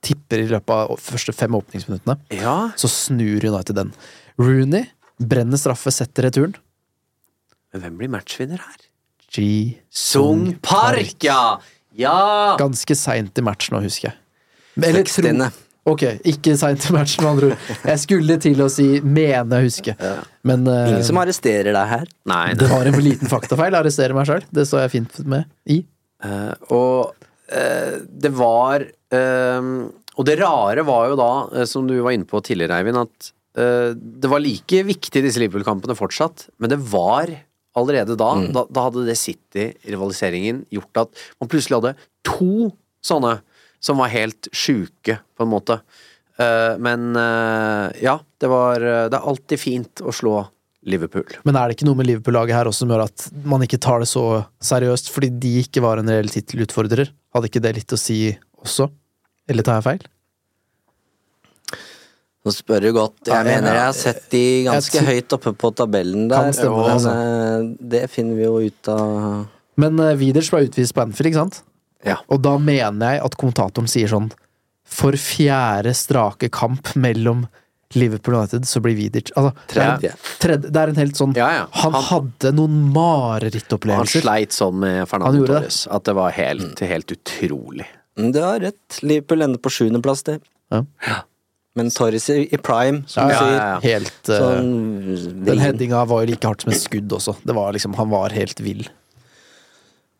Tipper 0.06 0.44
i 0.44 0.50
løpet 0.52 0.70
av 0.76 1.00
første 1.02 1.34
fem 1.34 1.56
åpningsminuttene. 1.58 2.20
Ja. 2.38 2.56
Så 2.78 2.90
snur 2.92 3.42
United 3.50 3.78
den. 3.80 3.94
Rooney 4.38 4.86
brenner 5.18 5.58
straffe, 5.58 5.94
setter 5.96 6.28
returen. 6.28 6.56
Men 7.74 7.84
hvem 7.84 7.98
blir 8.00 8.12
matchvinner 8.14 8.62
her? 8.62 8.84
Ji 9.36 9.80
Sung 9.90 10.54
Park, 10.64 11.18
ja! 11.26 11.58
Ja! 11.96 12.56
Ganske 12.60 12.96
seint 13.00 13.40
i 13.40 13.44
matchen 13.44 13.76
nå, 13.76 13.82
husker 13.84 14.12
jeg. 14.12 14.20
Eller 14.84 15.08
tro- 15.08 15.52
Ok, 15.86 16.02
ikke 16.26 16.56
seint 16.58 16.82
i 16.90 16.94
matchen, 16.96 17.22
med 17.22 17.30
andre 17.30 17.50
ord. 17.52 17.74
Jeg 17.86 18.02
skulle 18.02 18.38
til 18.42 18.62
å 18.64 18.70
si 18.74 18.88
'mene 19.06 19.60
jeg 19.60 19.68
husker', 19.68 20.24
men 20.42 20.64
uh, 20.66 20.88
Ingen 20.90 21.04
som 21.06 21.20
arresterer 21.22 21.76
deg 21.78 21.92
her. 21.92 22.08
Nei, 22.26 22.54
det 22.58 22.70
var 22.72 22.90
en 22.90 22.98
liten 23.06 23.30
faktafeil. 23.30 23.76
Arresterer 23.78 24.18
meg 24.18 24.26
sjøl. 24.26 24.42
Det 24.50 24.66
står 24.66 24.82
jeg 24.88 24.94
fint 24.96 25.20
med 25.30 25.46
i. 25.70 25.84
Uh, 26.26 26.56
og 26.74 27.14
uh, 27.54 28.00
det 28.10 28.32
var 28.34 28.88
Og 30.16 30.24
det 30.28 30.38
rare 30.40 30.84
var 30.88 31.10
jo 31.12 31.18
da, 31.20 31.32
eh, 31.54 31.66
som 31.70 31.88
du 31.88 31.98
var 32.02 32.16
inne 32.16 32.28
på 32.28 32.40
tidligere, 32.44 32.80
Eivind, 32.80 33.02
at 33.04 33.32
eh, 33.60 33.92
det 33.96 34.32
var 34.32 34.40
like 34.44 34.84
viktig 34.88 35.24
disse 35.24 35.42
Liverpool-kampene 35.42 35.96
fortsatt, 35.98 36.48
men 36.60 36.72
det 36.72 36.80
var 36.80 37.28
allerede 37.76 38.16
da 38.16 38.30
Mm. 38.36 38.54
da, 38.56 38.66
da 38.72 38.86
hadde 38.88 39.06
det 39.06 39.18
City-rivaliseringen 39.20 40.66
gjort 40.72 41.02
at 41.04 41.24
man 41.42 41.50
plutselig 41.52 41.82
hadde 41.82 41.96
to 42.24 42.72
sånne 43.04 43.42
som 43.84 43.98
var 44.00 44.08
helt 44.10 44.48
sjuke, 44.56 45.20
på 45.36 45.44
en 45.44 45.52
måte. 45.52 45.82
Eh, 46.40 46.78
men 46.80 47.14
ja, 48.02 48.20
det 48.40 48.48
var 48.50 48.80
Det 48.80 49.14
er 49.14 49.28
alltid 49.28 49.60
fint 49.60 50.02
å 50.02 50.12
slå 50.12 50.48
Liverpool. 50.86 51.26
Men 51.44 51.56
er 51.56 51.68
det 51.68 51.78
ikke 51.78 51.88
noe 51.88 51.98
med 52.00 52.08
Liverpool-laget 52.08 52.56
her 52.56 52.66
også 52.70 52.86
som 52.86 52.90
gjør 52.94 53.04
at 53.06 53.28
man 53.44 53.62
ikke 53.66 53.80
tar 53.82 54.00
det 54.00 54.08
så 54.08 54.46
seriøst 54.62 55.10
fordi 55.12 55.30
de 55.40 55.54
ikke 55.64 55.82
var 55.82 55.98
en 55.98 56.08
reell 56.12 56.30
tittelutfordrer? 56.30 57.10
Hadde 57.34 57.50
ikke 57.50 57.62
det 57.62 57.76
litt 57.80 57.96
å 57.96 57.98
si 58.00 58.38
også? 58.66 58.90
Eller 59.50 59.64
tar 59.66 59.80
jeg 59.80 59.86
feil? 59.90 60.06
Nå 62.46 62.54
spør 62.54 62.84
du 62.86 62.92
godt. 62.94 63.24
Jeg 63.26 63.34
Ja, 63.34 63.42
mener 63.44 63.74
jeg 63.74 63.86
har 63.88 63.96
sett 63.98 64.28
de 64.30 64.44
ganske 64.68 65.02
høyt 65.08 65.34
oppe 65.34 65.54
på 65.58 65.72
tabellen 65.74 66.28
der. 66.30 66.52
Stemme 66.54 66.84
det, 66.86 66.92
altså. 66.94 67.14
eh, 67.16 67.70
det 67.96 68.04
finner 68.14 68.38
vi 68.38 68.46
jo 68.46 68.60
ut 68.68 68.90
av 68.94 69.48
Men 69.82 69.98
uh, 70.00 70.12
Widers 70.16 70.52
ble 70.54 70.68
utvist 70.70 70.94
på 70.96 71.02
Anfield, 71.02 71.32
ikke 71.32 71.42
sant? 71.42 71.64
Ja. 72.06 72.20
Og 72.30 72.44
da 72.46 72.54
mener 72.62 73.16
jeg 73.16 73.24
at 73.26 73.38
kommentatoren 73.42 73.90
sier 73.90 74.12
sånn 74.12 74.30
For 74.86 75.18
fjerde 75.18 75.96
strake 75.98 76.52
kamp 76.54 76.94
mellom 76.96 77.48
Liverpool 77.98 78.36
United, 78.38 78.68
så 78.70 78.82
blir 78.84 78.96
Widerts 78.98 79.34
Altså, 79.40 79.56
Tredje. 79.72 80.14
tredje, 80.42 80.70
det 80.70 80.82
er 80.84 80.92
en 80.94 81.02
helt 81.02 81.18
sånn 81.18 81.34
ja. 81.38 81.50
Han, 81.82 81.94
Han- 81.98 82.04
hadde 82.12 82.52
noen 82.54 82.94
Han 82.94 84.06
sleit 84.06 84.54
sånn 84.54 84.78
med 84.86 85.08
Fernando. 85.10 85.46
Torres 85.50 85.88
at 85.90 86.04
det 86.06 86.14
var 86.18 86.30
helt, 86.36 86.80
helt 86.80 87.12
utrolig. 87.18 87.88
Mm, 88.18 88.32
Du 88.32 88.42
har 88.42 88.60
rett. 88.64 89.00
Liverpool 89.04 89.42
ender 89.42 89.60
på 89.60 89.70
sjuendeplass, 89.70 90.24
det. 90.24 90.40
Ja. 90.72 90.84
Men 91.76 91.90
Torres 91.92 92.30
i, 92.32 92.46
i 92.56 92.58
prime, 92.58 93.04
som 93.12 93.28
Ja, 93.28 93.28
du 93.28 93.34
ja, 93.34 93.40
sier. 93.40 93.58
ja, 93.60 93.80
Helt 93.84 94.30
eh, 94.32 94.40
Sånn 94.40 95.44
Den 95.46 95.60
headinga 95.60 96.06
var 96.08 96.24
jo 96.24 96.32
like 96.32 96.48
hardt 96.48 96.64
som 96.64 96.72
et 96.72 96.80
skudd 96.80 97.12
også. 97.12 97.36
Det 97.44 97.56
var 97.58 97.74
liksom, 97.76 97.94
Han 98.00 98.10
var 98.14 98.30
helt 98.32 98.60
vill. 98.64 98.86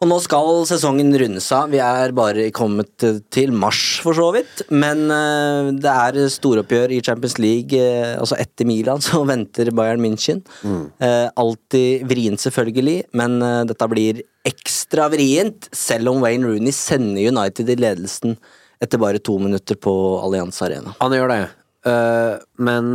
Og 0.06 0.12
nå 0.12 0.20
skal 0.22 0.60
sesongen 0.70 1.08
runde 1.18 1.42
seg. 1.42 1.72
Vi 1.74 1.80
er 1.82 2.12
bare 2.14 2.44
kommet 2.54 3.02
til 3.34 3.54
mars, 3.58 3.80
for 4.06 4.14
så 4.14 4.28
vidt. 4.36 4.62
Men 4.70 5.08
eh, 5.10 5.72
det 5.82 5.90
er 5.90 6.30
storoppgjør 6.30 6.94
i 6.94 7.00
Champions 7.02 7.40
League. 7.42 7.74
eh, 7.74 8.14
altså 8.14 8.38
etter 8.38 8.70
Milan 8.70 9.02
så 9.08 9.24
venter 9.26 9.74
Bayern 9.74 10.04
München. 10.06 10.44
Eh, 10.62 11.26
alltid 11.34 12.06
vrient, 12.06 12.44
selvfølgelig, 12.46 13.08
men 13.18 13.40
dette 13.66 13.90
blir 13.90 14.22
ekstra 14.46 15.10
vrient, 15.10 15.72
selv 15.74 16.14
om 16.14 16.22
Wayne 16.22 16.54
Rooney 16.54 16.76
sender 16.76 17.34
United 17.34 17.74
i 17.74 17.82
ledelsen 17.82 18.38
etter 18.78 19.02
bare 19.02 19.18
to 19.18 19.40
minutter 19.42 19.74
på 19.82 19.92
Allianz 20.22 20.62
Arena. 20.62 20.94
Han 21.02 21.18
gjør 21.18 21.34
det. 21.34 21.44
Uh, 21.86 22.42
men 22.66 22.88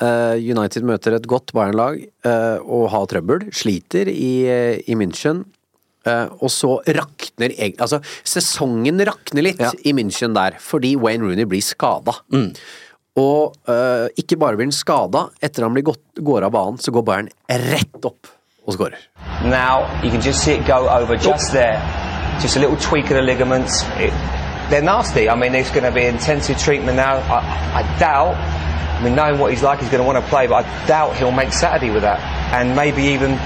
uh, 0.00 0.36
United 0.36 0.84
møter 0.88 1.16
et 1.16 1.26
godt 1.28 1.52
Bayern-lag 1.56 2.00
uh, 2.24 2.60
og 2.64 2.90
har 2.92 3.08
trøbbel. 3.08 3.48
Sliter 3.56 4.08
i, 4.12 4.32
i 4.84 4.96
München. 4.96 5.46
Eh, 6.08 6.34
og 6.40 6.52
så 6.52 6.74
rakner 6.96 7.54
Altså, 7.68 8.00
sesongen 8.26 9.00
rakner 9.06 9.44
litt 9.44 9.62
i 9.84 9.94
München 9.96 10.34
der, 10.36 10.56
fordi 10.62 10.94
Wayne 10.96 11.26
Rooney 11.26 11.46
blir 11.48 11.64
skada. 11.64 12.18
Og 13.18 13.56
uh, 13.66 14.06
ikke 14.20 14.36
bare 14.38 14.58
blir 14.58 14.68
han 14.68 14.74
skada, 14.74 15.24
etter 15.42 15.64
han 15.66 15.74
blir 15.74 15.88
gått, 15.88 16.04
går 16.22 16.44
av 16.46 16.52
banen, 16.54 16.78
så 16.78 16.92
går 16.94 17.02
Bayern 17.06 17.30
rett 17.50 18.04
opp 18.06 18.30
og 18.68 18.76
skårer. 18.76 19.00
Now 19.42 19.88
you 20.04 20.10
can 20.10 20.22
just 20.22 20.44
see 20.44 20.52
it 20.52 20.66
go 20.68 20.86
over 20.88 21.16
just 21.16 21.52
there. 21.52 21.80
Just 22.42 22.56
a 22.56 22.60
little 22.60 22.76
tweak 22.76 23.10
of 23.10 23.16
the 23.16 23.22
ligaments. 23.22 23.82
It, 23.98 24.12
they're 24.70 24.82
nasty. 24.82 25.28
I 25.28 25.34
mean, 25.34 25.50
there's 25.52 25.70
going 25.70 25.84
to 25.84 25.90
be 25.90 26.04
intensive 26.06 26.58
treatment 26.58 26.96
now. 26.96 27.16
I, 27.16 27.40
I 27.80 27.98
doubt. 27.98 28.36
I 28.98 29.02
mean, 29.02 29.14
knowing 29.14 29.38
what 29.38 29.52
he's 29.52 29.62
like, 29.62 29.80
he's 29.80 29.90
going 29.90 30.02
to 30.02 30.06
want 30.06 30.22
to 30.22 30.28
play, 30.30 30.46
but 30.46 30.64
I 30.64 30.86
doubt 30.86 31.16
he'll 31.16 31.32
make 31.32 31.52
Saturday 31.52 31.90
with 31.90 32.02
that, 32.02 32.18
and 32.52 32.74
maybe 32.74 33.02
even 33.14 33.38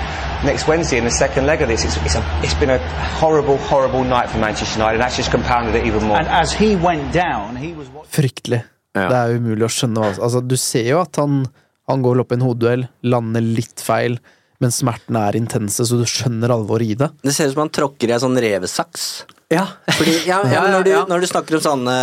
next 0.44 0.66
Wednesday 0.66 0.98
in 0.98 1.04
the 1.04 1.10
second 1.10 1.46
leg 1.46 1.62
of 1.62 1.68
this. 1.68 1.84
It's, 1.84 1.96
it's, 1.98 2.14
a, 2.14 2.22
it's 2.42 2.54
been 2.54 2.70
a 2.70 2.78
horrible, 3.20 3.56
horrible 3.58 4.04
night 4.04 4.30
for 4.30 4.38
Manchester 4.38 4.78
United, 4.78 4.94
and 4.94 5.02
that's 5.02 5.16
just 5.16 5.30
compounded 5.30 5.74
it 5.74 5.86
even 5.86 6.04
more. 6.04 6.18
And 6.18 6.28
as 6.28 6.52
he 6.52 6.76
went 6.76 7.12
down, 7.12 7.56
he 7.56 7.72
was 7.72 7.88
Fryktelig. 8.12 8.64
Det 8.92 9.16
er 9.16 9.38
umulig 9.38 9.64
å 9.64 9.72
skjønne 9.72 10.02
hva 10.02 10.10
Altså, 10.20 10.42
du 10.44 10.56
ser 10.60 10.84
jo 10.90 10.98
at 11.00 11.16
han, 11.16 11.46
han 11.88 12.02
går 12.04 12.20
opp 12.20 12.34
i 12.34 12.36
en 12.36 12.44
hodeduell, 12.44 12.82
lander 13.08 13.44
litt 13.44 13.80
feil, 13.80 14.18
men 14.60 14.74
smertene 14.74 15.22
er 15.30 15.38
intense, 15.38 15.86
så 15.88 15.96
du 15.98 16.04
skjønner 16.08 16.52
alvoret 16.52 16.92
i 16.92 16.98
det. 17.00 17.08
Det 17.24 17.32
ser 17.34 17.48
ut 17.48 17.54
som 17.56 17.64
han 17.64 17.72
tråkker 17.72 18.12
i 18.12 18.14
en 18.14 18.22
sånn 18.26 18.36
revesaks. 18.44 19.06
Ja. 19.52 19.66
Fordi, 19.92 20.16
ja, 20.28 20.40
ja, 20.48 20.64
når, 20.74 20.86
du, 20.86 20.92
når 21.10 21.22
du 21.22 21.28
snakker 21.30 21.58
om 21.58 21.64
sånne 21.64 21.96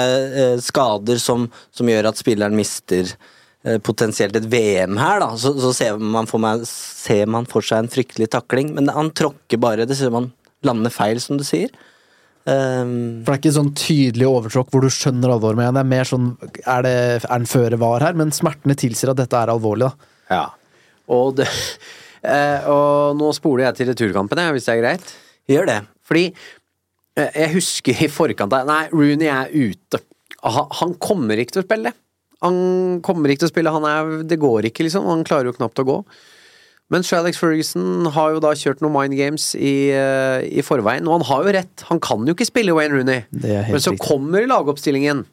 eh, 0.44 0.56
skader 0.64 1.20
som, 1.22 1.50
som 1.76 1.90
gjør 1.90 2.12
at 2.12 2.22
spilleren 2.22 2.58
mister 2.58 3.10
eh, 3.10 3.80
potensielt 3.84 4.38
et 4.38 4.50
VM 4.52 5.00
her, 5.02 5.24
da, 5.24 5.34
så, 5.40 5.56
så 5.62 5.74
ser, 5.76 6.00
man 6.00 6.30
for 6.30 6.42
meg, 6.44 6.66
ser 6.70 7.30
man 7.32 7.50
for 7.50 7.66
seg 7.66 7.86
en 7.86 7.92
fryktelig 7.92 8.30
takling. 8.36 8.74
Men 8.78 8.92
han 8.94 9.14
tråkker 9.18 9.62
bare. 9.62 9.88
Det 9.90 9.98
ser 9.98 10.14
man 10.14 10.32
lander 10.66 10.94
feil, 10.94 11.22
som 11.24 11.40
du 11.40 11.46
sier. 11.48 11.72
Um, 12.50 13.22
For 13.26 13.34
det 13.34 13.36
er 13.36 13.42
ikke 13.42 13.58
sånn 13.58 13.74
tydelig 13.78 14.26
overtråkk 14.26 14.70
hvor 14.74 14.86
du 14.86 14.90
skjønner 14.94 15.34
alvoret 15.34 15.60
med. 15.60 15.74
Det 15.76 15.82
er 15.84 15.90
mer 15.92 16.08
sånn 16.08 16.30
Er, 16.64 16.86
det, 16.86 16.94
er 17.20 17.34
den 17.36 17.50
føre 17.52 17.78
var 17.82 18.06
her? 18.06 18.16
Men 18.18 18.32
smertene 18.34 18.78
tilsier 18.80 19.12
at 19.12 19.20
dette 19.20 19.38
er 19.38 19.52
alvorlig, 19.54 19.90
da. 19.90 20.12
Ja. 20.32 20.46
Og, 21.14 21.36
det, 21.40 21.50
eh, 22.34 22.70
og 22.70 23.18
nå 23.20 23.34
spoler 23.38 23.68
jeg 23.68 23.80
til 23.80 23.92
returkampen, 23.92 24.42
hvis 24.56 24.70
det 24.70 24.76
er 24.76 24.82
greit. 24.84 25.14
Gjør 25.50 25.70
det. 25.70 25.80
Fordi 26.10 26.26
jeg 27.28 27.54
husker 27.56 28.04
i 28.06 28.10
forkant 28.12 28.54
av 28.56 28.68
Nei, 28.70 28.84
Rooney 28.94 29.30
er 29.32 29.52
ute. 29.54 30.02
Han, 30.44 30.94
kommer 31.02 31.40
ikke 31.42 31.58
til 31.58 31.64
å 31.64 31.68
spille. 31.68 31.94
Han 32.46 32.60
kommer 33.04 33.32
ikke 33.32 33.44
til 33.44 33.50
å 33.50 33.54
spille, 33.54 33.74
han 33.76 33.88
er, 33.88 34.12
det 34.28 34.40
går 34.40 34.70
ikke, 34.70 34.86
liksom. 34.88 35.08
Han 35.12 35.26
klarer 35.28 35.52
jo 35.52 35.58
knapt 35.58 35.82
å 35.84 35.88
gå. 35.88 35.98
Men 36.90 37.04
Alex 37.14 37.38
Ferguson 37.38 38.08
har 38.16 38.32
jo 38.34 38.40
da 38.42 38.56
kjørt 38.58 38.80
noen 38.82 38.96
mind 38.96 39.18
games 39.20 39.52
i, 39.54 39.92
eh, 39.94 40.42
i 40.50 40.64
forveien, 40.66 41.06
og 41.06 41.20
han 41.20 41.28
har 41.28 41.44
jo 41.46 41.52
rett. 41.60 41.84
Han 41.92 42.00
kan 42.02 42.26
jo 42.26 42.34
ikke 42.34 42.48
spille 42.50 42.74
Wayne 42.74 42.96
Rooney. 42.98 43.26
Men 43.30 43.78
så 43.78 43.94
riktig. 43.94 44.08
kommer 44.08 44.48
lagoppstillingen, 44.50 45.26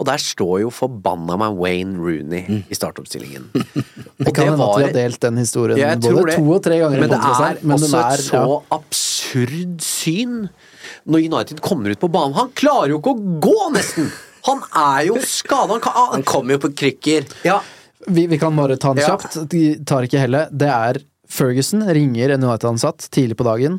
og 0.00 0.06
der 0.08 0.22
står 0.22 0.62
jo 0.62 0.70
forbanna 0.72 1.36
meg 1.36 1.58
Wayne 1.60 2.00
Rooney 2.00 2.62
i 2.64 2.78
startoppstillingen. 2.78 3.50
Det 4.22 4.32
kan 4.32 4.52
hende 4.52 4.64
at 4.64 4.78
vi 4.78 4.86
har 4.86 4.94
delt 4.94 5.20
den 5.20 5.36
historien 5.42 6.00
både 6.00 6.26
det. 6.30 6.36
to 6.38 6.52
og 6.54 6.62
tre 6.62 6.78
ganger. 6.78 7.00
Men 7.02 7.10
det 7.10 7.18
er 7.18 7.56
men 7.66 7.76
også 7.76 7.98
er- 7.98 8.12
et 8.14 8.20
så 8.22 8.42
ja. 8.46 8.58
absurd 8.78 9.82
syn 9.82 10.36
når 11.04 11.26
United 11.28 11.62
kommer 11.64 11.94
ut 11.94 12.00
på 12.02 12.10
banen. 12.12 12.36
Han 12.38 12.52
klarer 12.58 12.94
jo 12.94 13.00
ikke 13.00 13.14
å 13.14 13.38
gå, 13.42 13.56
nesten! 13.74 14.10
Han 14.46 14.58
er 14.74 15.06
jo 15.06 15.20
skada. 15.22 15.78
Han, 15.78 16.10
han 16.16 16.24
kommer 16.26 16.56
jo 16.56 16.64
på 16.64 16.72
krykker. 16.82 17.28
Ja. 17.46 17.60
Vi, 18.10 18.26
vi 18.26 18.38
kan 18.42 18.56
bare 18.58 18.76
ta 18.80 18.90
den 18.94 19.06
kjapt. 19.06 19.38
De 19.50 19.62
tar 19.86 20.06
ikke 20.06 20.18
hele. 20.18 20.48
Det 20.50 20.70
er 20.70 20.98
Ferguson 21.30 21.84
ringer 21.94 22.34
en 22.34 22.44
United-ansatt 22.44 23.06
tidlig 23.14 23.38
på 23.38 23.46
dagen. 23.46 23.78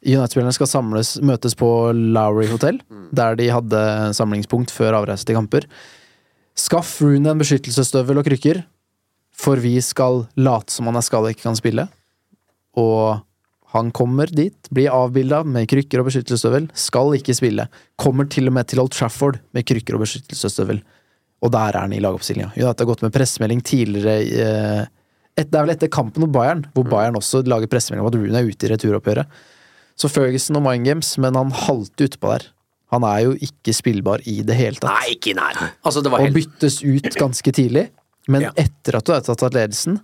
United-spillerne 0.00 0.56
skal 0.56 0.68
samles, 0.68 1.14
møtes 1.22 1.54
på 1.60 1.68
Lowry 1.94 2.48
hotell, 2.50 2.80
der 3.14 3.36
de 3.36 3.50
hadde 3.52 3.80
samlingspunkt 4.16 4.72
før 4.72 4.96
avreise 4.98 5.28
til 5.28 5.36
kamper. 5.36 5.66
Skaff 6.58 6.96
Rooney 7.04 7.30
en 7.30 7.40
beskyttelsesstøvel 7.40 8.20
og 8.20 8.26
krykker, 8.26 8.62
for 9.36 9.60
vi 9.62 9.76
skal 9.84 10.24
late 10.40 10.72
som 10.74 10.88
han 10.88 10.98
er 10.98 11.04
skada 11.04 11.28
og 11.28 11.36
ikke 11.36 11.46
kan 11.46 11.58
spille. 11.58 11.86
Og 12.80 13.20
han 13.70 13.90
kommer 13.94 14.30
dit, 14.34 14.70
blir 14.74 14.90
avbilda 14.90 15.42
med 15.46 15.68
krykker 15.70 16.02
og 16.02 16.08
beskyttelsesstøvel, 16.08 16.66
skal 16.74 17.14
ikke 17.14 17.36
spille. 17.38 17.68
Kommer 18.00 18.26
til 18.30 18.50
og 18.50 18.56
med 18.56 18.66
til 18.70 18.82
Old 18.82 18.90
Trafford 18.94 19.38
med 19.54 19.66
krykker 19.68 19.94
og 19.94 20.02
beskyttelsesstøvel. 20.02 20.80
Og 21.40 21.52
der 21.54 21.76
er 21.76 21.86
han 21.86 21.94
i 21.94 22.00
lagoppstillinga. 22.02 22.50
United 22.56 22.82
har 22.82 22.88
gått 22.90 23.04
med 23.06 23.14
pressemelding 23.14 23.62
tidligere 23.64 24.16
eh, 24.26 24.82
et, 25.38 25.46
Det 25.48 25.54
er 25.54 25.64
vel 25.64 25.72
etter 25.76 25.92
kampen 25.92 26.24
mot 26.24 26.32
Bayern, 26.34 26.64
hvor 26.74 26.84
Bayern 26.90 27.16
også 27.16 27.44
lager 27.46 27.70
pressemelding 27.70 28.04
om 28.04 28.10
at 28.10 28.18
Rooney 28.18 28.40
er 28.42 28.50
ute 28.50 28.66
i 28.66 28.72
returoppgjøret. 28.74 29.40
Så 30.00 30.10
Ferguson 30.10 30.58
og 30.58 30.66
Mind 30.66 30.88
Games, 30.88 31.14
men 31.22 31.38
han 31.38 31.54
halter 31.54 32.10
utpå 32.10 32.34
der. 32.34 32.50
Han 32.90 33.06
er 33.06 33.24
jo 33.28 33.34
ikke 33.38 33.72
spillbar 33.76 34.24
i 34.28 34.40
det 34.42 34.56
hele 34.58 34.80
tatt. 34.80 34.90
Nei, 34.90 35.14
ikke 35.14 35.30
i 35.30 35.38
nærheten. 35.38 35.76
Altså, 35.86 36.02
det 36.02 36.10
Og 36.10 36.24
helt 36.24 36.38
byttes 36.40 36.80
ut 36.82 37.10
ganske 37.22 37.52
tidlig. 37.54 37.86
Men 38.30 38.50
etter 38.58 38.98
at 38.98 39.06
du 39.06 39.14
har 39.14 39.22
tatt 39.24 39.54
ledelsen, 39.54 40.00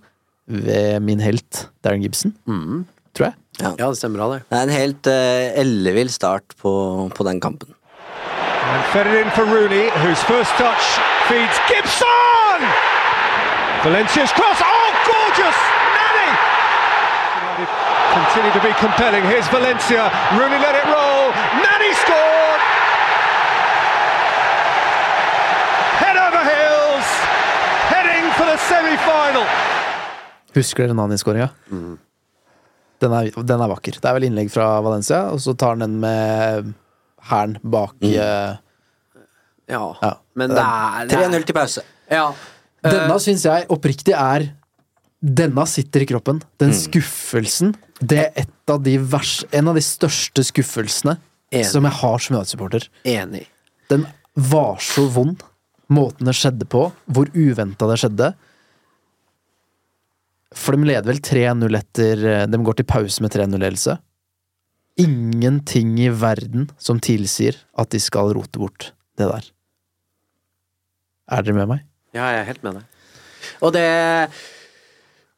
ved 0.47 1.01
min 1.03 1.19
helt 1.19 1.65
Darren 1.83 2.01
Gibson, 2.01 2.31
tror 3.11 3.29
jeg. 3.29 3.35
Ja. 3.57 3.71
det 3.77 3.97
stemmer 3.97 4.19
av 4.25 4.33
det. 4.35 4.39
Det 4.51 4.57
er 4.59 4.67
en 4.67 4.75
helt 4.75 5.07
uh, 5.09 5.59
ellevill 5.61 6.09
start 6.13 6.53
på, 6.61 6.71
på 7.15 7.25
den 7.27 7.41
kampen. 7.41 7.73
And 8.67 8.83
fed 8.91 9.07
it 9.07 9.15
in 9.25 9.31
for 9.31 9.45
Rooney, 9.47 9.87
whose 10.03 10.21
first 10.27 10.51
touch 10.59 10.85
feeds 11.29 11.57
Gibson! 11.71 12.59
Valencia's 13.83 14.31
cross. 14.35 14.59
Oh, 14.59 14.89
gorgeous! 15.07 15.57
Nani! 15.95 16.29
United 17.39 17.69
continue 18.17 18.51
to 18.51 18.61
be 18.61 18.73
compelling. 18.83 19.23
Here's 19.31 19.47
Valencia. 19.47 20.11
Rooney 20.37 20.59
let 20.59 20.75
it 20.75 20.85
roll. 20.91 21.31
Nani 21.63 21.91
scored! 22.03 22.61
Head 26.03 26.17
over 26.27 26.41
heels. 26.51 27.07
Heading 27.93 28.25
for 28.37 28.45
the 28.51 28.57
semi-final. 28.69 29.45
Husker 30.53 30.83
dere 30.87 30.93
Nani-skåringa? 30.97 31.49
Den, 33.03 33.13
er, 33.13 33.29
den 33.29 33.61
er 33.61 33.69
vakker. 33.69 33.99
Det 34.01 34.09
er 34.09 34.15
vel 34.17 34.27
innlegg 34.29 34.49
fra 34.53 34.67
Valencia, 34.85 35.27
og 35.33 35.41
så 35.43 35.53
tar 35.57 35.75
han 35.75 35.85
den 35.85 35.97
med 36.01 36.71
hæren 37.29 37.57
bak 37.61 37.95
eh, 38.07 38.55
Ja. 39.67 40.13
Men 40.37 40.53
det 40.53 40.63
er, 40.63 41.11
er 41.11 41.27
3-0 41.27 41.45
til 41.49 41.57
pause. 41.57 41.83
Ja. 42.09 42.29
Denne 42.87 43.17
syns 43.19 43.43
jeg 43.47 43.67
oppriktig 43.73 44.15
er 44.15 44.51
Denne 45.17 45.63
sitter 45.65 46.03
i 46.05 46.07
kroppen. 46.07 46.39
Den 46.61 46.75
skuffelsen. 46.77 47.71
Det 47.97 48.19
er 48.21 48.43
et 48.43 48.69
av 48.71 48.83
de 48.85 48.93
vers, 49.01 49.39
en 49.49 49.71
av 49.71 49.75
de 49.75 49.81
største 49.81 50.43
skuffelsene 50.45 51.15
Enig. 51.49 51.65
som 51.71 51.87
jeg 51.87 51.97
har 51.97 52.21
som 52.21 52.35
United-supporter. 52.35 52.85
Enig. 53.01 53.47
Den 53.89 54.05
var 54.37 54.77
så 54.83 55.07
vond. 55.09 55.41
Måten 55.89 56.29
det 56.29 56.35
skjedde 56.37 56.67
på, 56.69 56.83
hvor 57.09 57.31
uventa 57.33 57.89
det 57.89 57.97
skjedde. 58.03 58.29
For 60.55 60.77
de 60.77 60.87
leder 60.87 61.07
vel 61.09 61.19
3-0 61.23 61.77
etter 61.79 62.21
De 62.47 62.59
går 62.63 62.77
til 62.79 62.87
pause 62.87 63.23
med 63.23 63.33
3-0-ledelse. 63.35 63.97
Ingenting 64.97 65.97
i 65.99 66.07
verden 66.09 66.69
som 66.81 67.01
tilsier 67.03 67.57
at 67.77 67.91
de 67.93 67.99
skal 68.01 68.31
rote 68.37 68.61
bort 68.61 68.91
det 69.19 69.27
der. 69.29 69.49
Er 71.27 71.43
dere 71.43 71.57
med 71.57 71.67
meg? 71.73 71.83
Ja, 72.15 72.29
jeg 72.31 72.41
er 72.41 72.47
helt 72.47 72.63
med 72.65 72.79
deg. 72.79 72.85
Og 73.61 73.73
det 73.75 73.83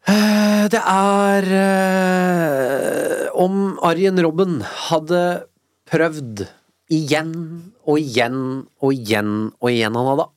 eh, 0.08 0.66
Det 0.72 0.80
er 0.80 1.48
eh, 1.60 3.26
Om 3.34 3.78
Arjen 3.86 4.22
Robben 4.24 4.60
hadde 4.90 5.24
prøvd 5.90 6.46
igjen 6.90 7.34
og 7.86 8.00
igjen 8.02 8.40
og 8.82 8.94
igjen 8.96 9.34
og 9.60 9.70
igjen 9.70 9.98
Han 9.98 10.10
hadde 10.14 10.30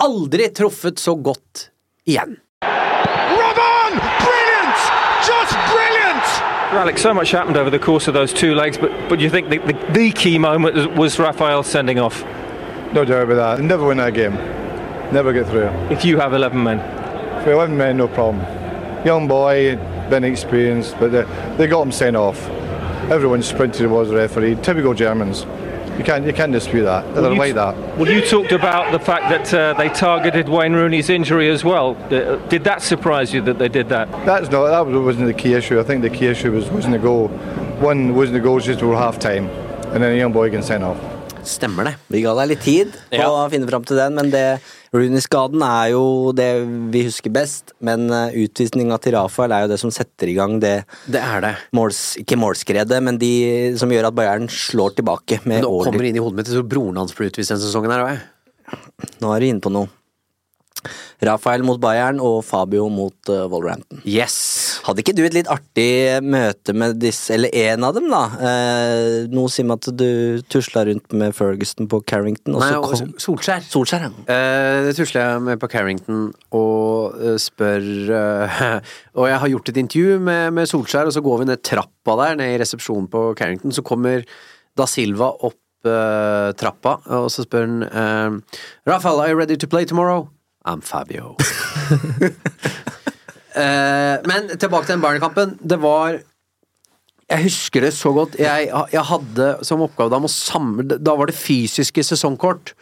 aldri 0.00 0.48
truffet 0.56 0.98
så 1.02 1.12
godt 1.20 1.68
igjen. 2.08 2.38
Alex, 6.72 7.02
so 7.02 7.12
much 7.12 7.32
happened 7.32 7.56
over 7.56 7.68
the 7.68 7.78
course 7.78 8.06
of 8.06 8.14
those 8.14 8.32
two 8.32 8.54
legs, 8.54 8.78
but 8.78 8.90
but 9.08 9.18
you 9.20 9.28
think 9.28 9.48
the, 9.48 9.58
the, 9.58 9.72
the 9.92 10.12
key 10.12 10.38
moment 10.38 10.96
was- 10.96 11.18
Raphael 11.18 11.62
sending 11.64 11.98
off? 11.98 12.22
No 12.92 13.04
doubt 13.04 13.24
about 13.24 13.56
that. 13.58 13.64
Never 13.64 13.86
win 13.86 13.98
that 13.98 14.14
game. 14.14 14.34
Never 15.12 15.32
get 15.32 15.46
through. 15.48 15.66
If 15.90 16.04
you 16.04 16.18
have 16.18 16.32
11 16.32 16.62
men. 16.62 16.78
For 17.44 17.52
11 17.52 17.76
men, 17.76 17.96
no 17.96 18.06
problem. 18.08 18.40
Young 19.04 19.26
boy, 19.26 19.76
been 20.10 20.24
experienced, 20.24 20.96
but 21.00 21.10
they, 21.10 21.22
they 21.56 21.66
got 21.66 21.82
him 21.82 21.92
sent 21.92 22.16
off. 22.16 22.40
Everyone 23.10 23.42
sprinted 23.42 23.82
towards 23.82 24.10
the 24.10 24.16
referee. 24.16 24.56
Typical 24.56 24.94
Germans. 24.94 25.44
You 26.00 26.06
can't, 26.06 26.24
you 26.24 26.32
can't 26.32 26.50
dispute 26.50 26.84
that. 26.84 27.04
Well, 27.12 27.30
you 27.30 27.38
like 27.38 27.50
t- 27.50 27.52
that. 27.56 27.76
Well, 27.98 28.10
you 28.10 28.26
talked 28.26 28.52
about 28.52 28.90
the 28.90 28.98
fact 28.98 29.28
that 29.28 29.52
uh, 29.52 29.74
they 29.74 29.90
targeted 29.90 30.48
Wayne 30.48 30.72
Rooney's 30.72 31.10
injury 31.10 31.50
as 31.50 31.62
well. 31.62 31.94
Uh, 32.04 32.36
did 32.48 32.64
that 32.64 32.80
surprise 32.80 33.34
you 33.34 33.42
that 33.42 33.58
they 33.58 33.68
did 33.68 33.90
that? 33.90 34.10
That's 34.24 34.48
not, 34.48 34.70
that 34.70 34.98
wasn't 34.98 35.26
the 35.26 35.34
key 35.34 35.52
issue. 35.52 35.78
I 35.78 35.82
think 35.82 36.00
the 36.00 36.08
key 36.08 36.24
issue 36.24 36.52
was 36.52 36.70
wasn't 36.70 36.94
the 36.94 36.98
goal. 36.98 37.28
One 37.80 38.14
wasn't 38.14 38.38
the 38.38 38.40
goal 38.40 38.60
just 38.60 38.80
before 38.80 38.96
half 38.96 39.18
time, 39.18 39.48
and 39.92 40.02
then 40.02 40.14
a 40.14 40.16
young 40.16 40.32
boy 40.32 40.48
getting 40.48 40.64
sent 40.64 40.84
off. 40.84 40.96
Stemmer 41.46 41.88
det. 41.88 41.94
Vi 42.12 42.20
ga 42.24 42.34
deg 42.36 42.50
litt 42.52 42.62
tid 42.64 42.94
på 43.12 43.24
å 43.24 43.46
finne 43.52 43.68
fram 43.70 43.84
til 43.88 43.98
den, 44.00 44.16
men 44.18 44.30
det 44.32 44.44
Rooney-skaden 44.94 45.62
er 45.62 45.92
jo 45.92 46.32
det 46.36 46.48
vi 46.92 47.04
husker 47.06 47.32
best. 47.34 47.74
Men 47.84 48.08
uh, 48.10 48.34
utvisninga 48.34 48.98
til 49.02 49.14
Rafael 49.16 49.54
er 49.54 49.64
jo 49.64 49.70
det 49.72 49.78
som 49.82 49.92
setter 49.94 50.32
i 50.32 50.34
gang 50.38 50.58
det, 50.62 50.80
Det 51.06 51.22
er 51.22 51.44
det. 51.44 51.54
måls, 51.76 52.18
Ikke 52.20 52.38
målskredet, 52.40 52.98
men 53.02 53.20
de 53.20 53.32
som 53.80 53.90
gjør 53.92 54.10
at 54.10 54.18
Bayern 54.18 54.50
slår 54.50 54.98
tilbake 54.98 55.40
med 55.44 55.60
Men 55.60 55.68
nå 55.68 55.72
kommer 55.86 56.04
det 56.04 56.12
inn 56.12 56.20
i 56.20 56.24
hodet 56.24 56.40
mitt, 56.40 56.50
jeg 56.50 56.58
tror 56.58 56.68
broren 56.74 57.00
hans 57.00 57.14
ble 57.16 57.30
utvist 57.30 57.54
denne 57.54 57.62
sesongen 57.62 57.94
her 57.94 58.06
òg. 58.08 58.20
Nå 59.22 59.32
er 59.34 59.42
du 59.42 59.50
inne 59.50 59.64
på 59.64 59.72
noe. 59.74 59.90
Rafael 61.26 61.64
mot 61.66 61.80
Bayern 61.80 62.20
og 62.24 62.40
Fabio 62.46 62.88
mot 62.92 63.32
uh, 63.32 63.44
Wolverhampton. 63.50 64.00
Yes! 64.08 64.80
Hadde 64.86 65.02
ikke 65.02 65.14
du 65.16 65.22
et 65.26 65.34
litt 65.36 65.50
artig 65.50 66.20
møte 66.24 66.74
med 66.76 66.96
disse, 67.02 67.34
eller 67.34 67.52
en 67.66 67.84
av 67.86 67.94
dem, 67.96 68.08
da? 68.10 68.22
Eh, 68.48 69.28
noe 69.32 69.50
sier 69.52 69.66
meg 69.68 69.80
at 69.80 69.90
du 70.00 70.40
tusla 70.50 70.84
rundt 70.88 71.14
med 71.16 71.34
Ferguson 71.36 71.88
på 71.90 72.00
Carrington, 72.08 72.56
Nei, 72.56 72.70
så 72.72 72.80
og 72.80 72.94
kom 72.94 73.12
Solskjær. 73.20 73.66
Solskjær, 73.68 74.06
ja. 74.08 74.12
Eh, 74.32 74.80
det 74.88 74.96
tusler 74.98 75.22
jeg 75.22 75.44
med 75.50 75.60
på 75.60 75.70
Carrington 75.72 76.26
og 76.56 77.20
uh, 77.20 77.36
spør 77.40 77.86
uh, 78.10 78.60
Og 79.20 79.28
jeg 79.28 79.40
har 79.42 79.52
gjort 79.54 79.72
et 79.72 79.80
intervju 79.84 80.20
med, 80.30 80.56
med 80.56 80.70
Solskjær, 80.70 81.10
og 81.10 81.16
så 81.16 81.24
går 81.24 81.42
vi 81.42 81.50
ned 81.50 81.64
trappa 81.66 82.16
der, 82.24 82.40
ned 82.40 82.54
i 82.54 82.60
resepsjonen 82.62 83.10
på 83.12 83.30
Carrington. 83.38 83.74
Så 83.74 83.84
kommer 83.86 84.24
Da 84.78 84.86
Silva 84.88 85.32
opp 85.34 85.58
trappa, 85.80 86.98
og 87.16 87.30
så 87.32 87.40
spør 87.46 87.62
han 87.64 88.42
Rafael, 88.84 89.22
are 89.22 89.30
you 89.32 89.38
ready 89.38 89.56
to 89.56 89.66
play 89.66 89.86
tomorrow? 89.88 90.26
I'm 90.66 90.82
Fabio. 90.82 91.36
Eh, 93.50 94.16
men 94.30 94.44
tilbake 94.62 94.86
til 94.86 94.94
den 94.94 95.00
Bayern-kampen. 95.02 95.56
Det 95.58 95.80
var 95.82 96.20
jeg 97.30 97.44
husker 97.46 97.84
det 97.84 97.92
så 97.94 98.10
godt. 98.14 98.34
Jeg, 98.42 98.66
jeg 98.90 99.02
hadde 99.06 99.48
som 99.66 99.82
oppgave 99.84 100.10
da, 100.10 100.18
samle, 100.30 100.96
da 100.98 101.14
var 101.18 101.30
det 101.30 101.36
fysiske 101.38 102.02
sesongkort. 102.06 102.72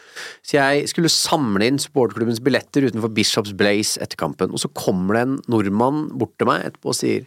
Så 0.40 0.56
jeg 0.56 0.86
skulle 0.88 1.10
samle 1.12 1.68
inn 1.68 1.80
supporterklubbens 1.82 2.40
billetter 2.44 2.86
utenfor 2.88 3.12
Bishops 3.12 3.52
Blaze 3.56 4.00
etter 4.00 4.20
kampen. 4.20 4.52
Og 4.52 4.62
så 4.62 4.70
kommer 4.72 5.18
det 5.18 5.24
en 5.26 5.36
nordmann 5.52 6.06
bort 6.16 6.32
til 6.40 6.48
meg 6.48 6.64
etterpå 6.64 6.94
og 6.94 6.96
sier 6.96 7.26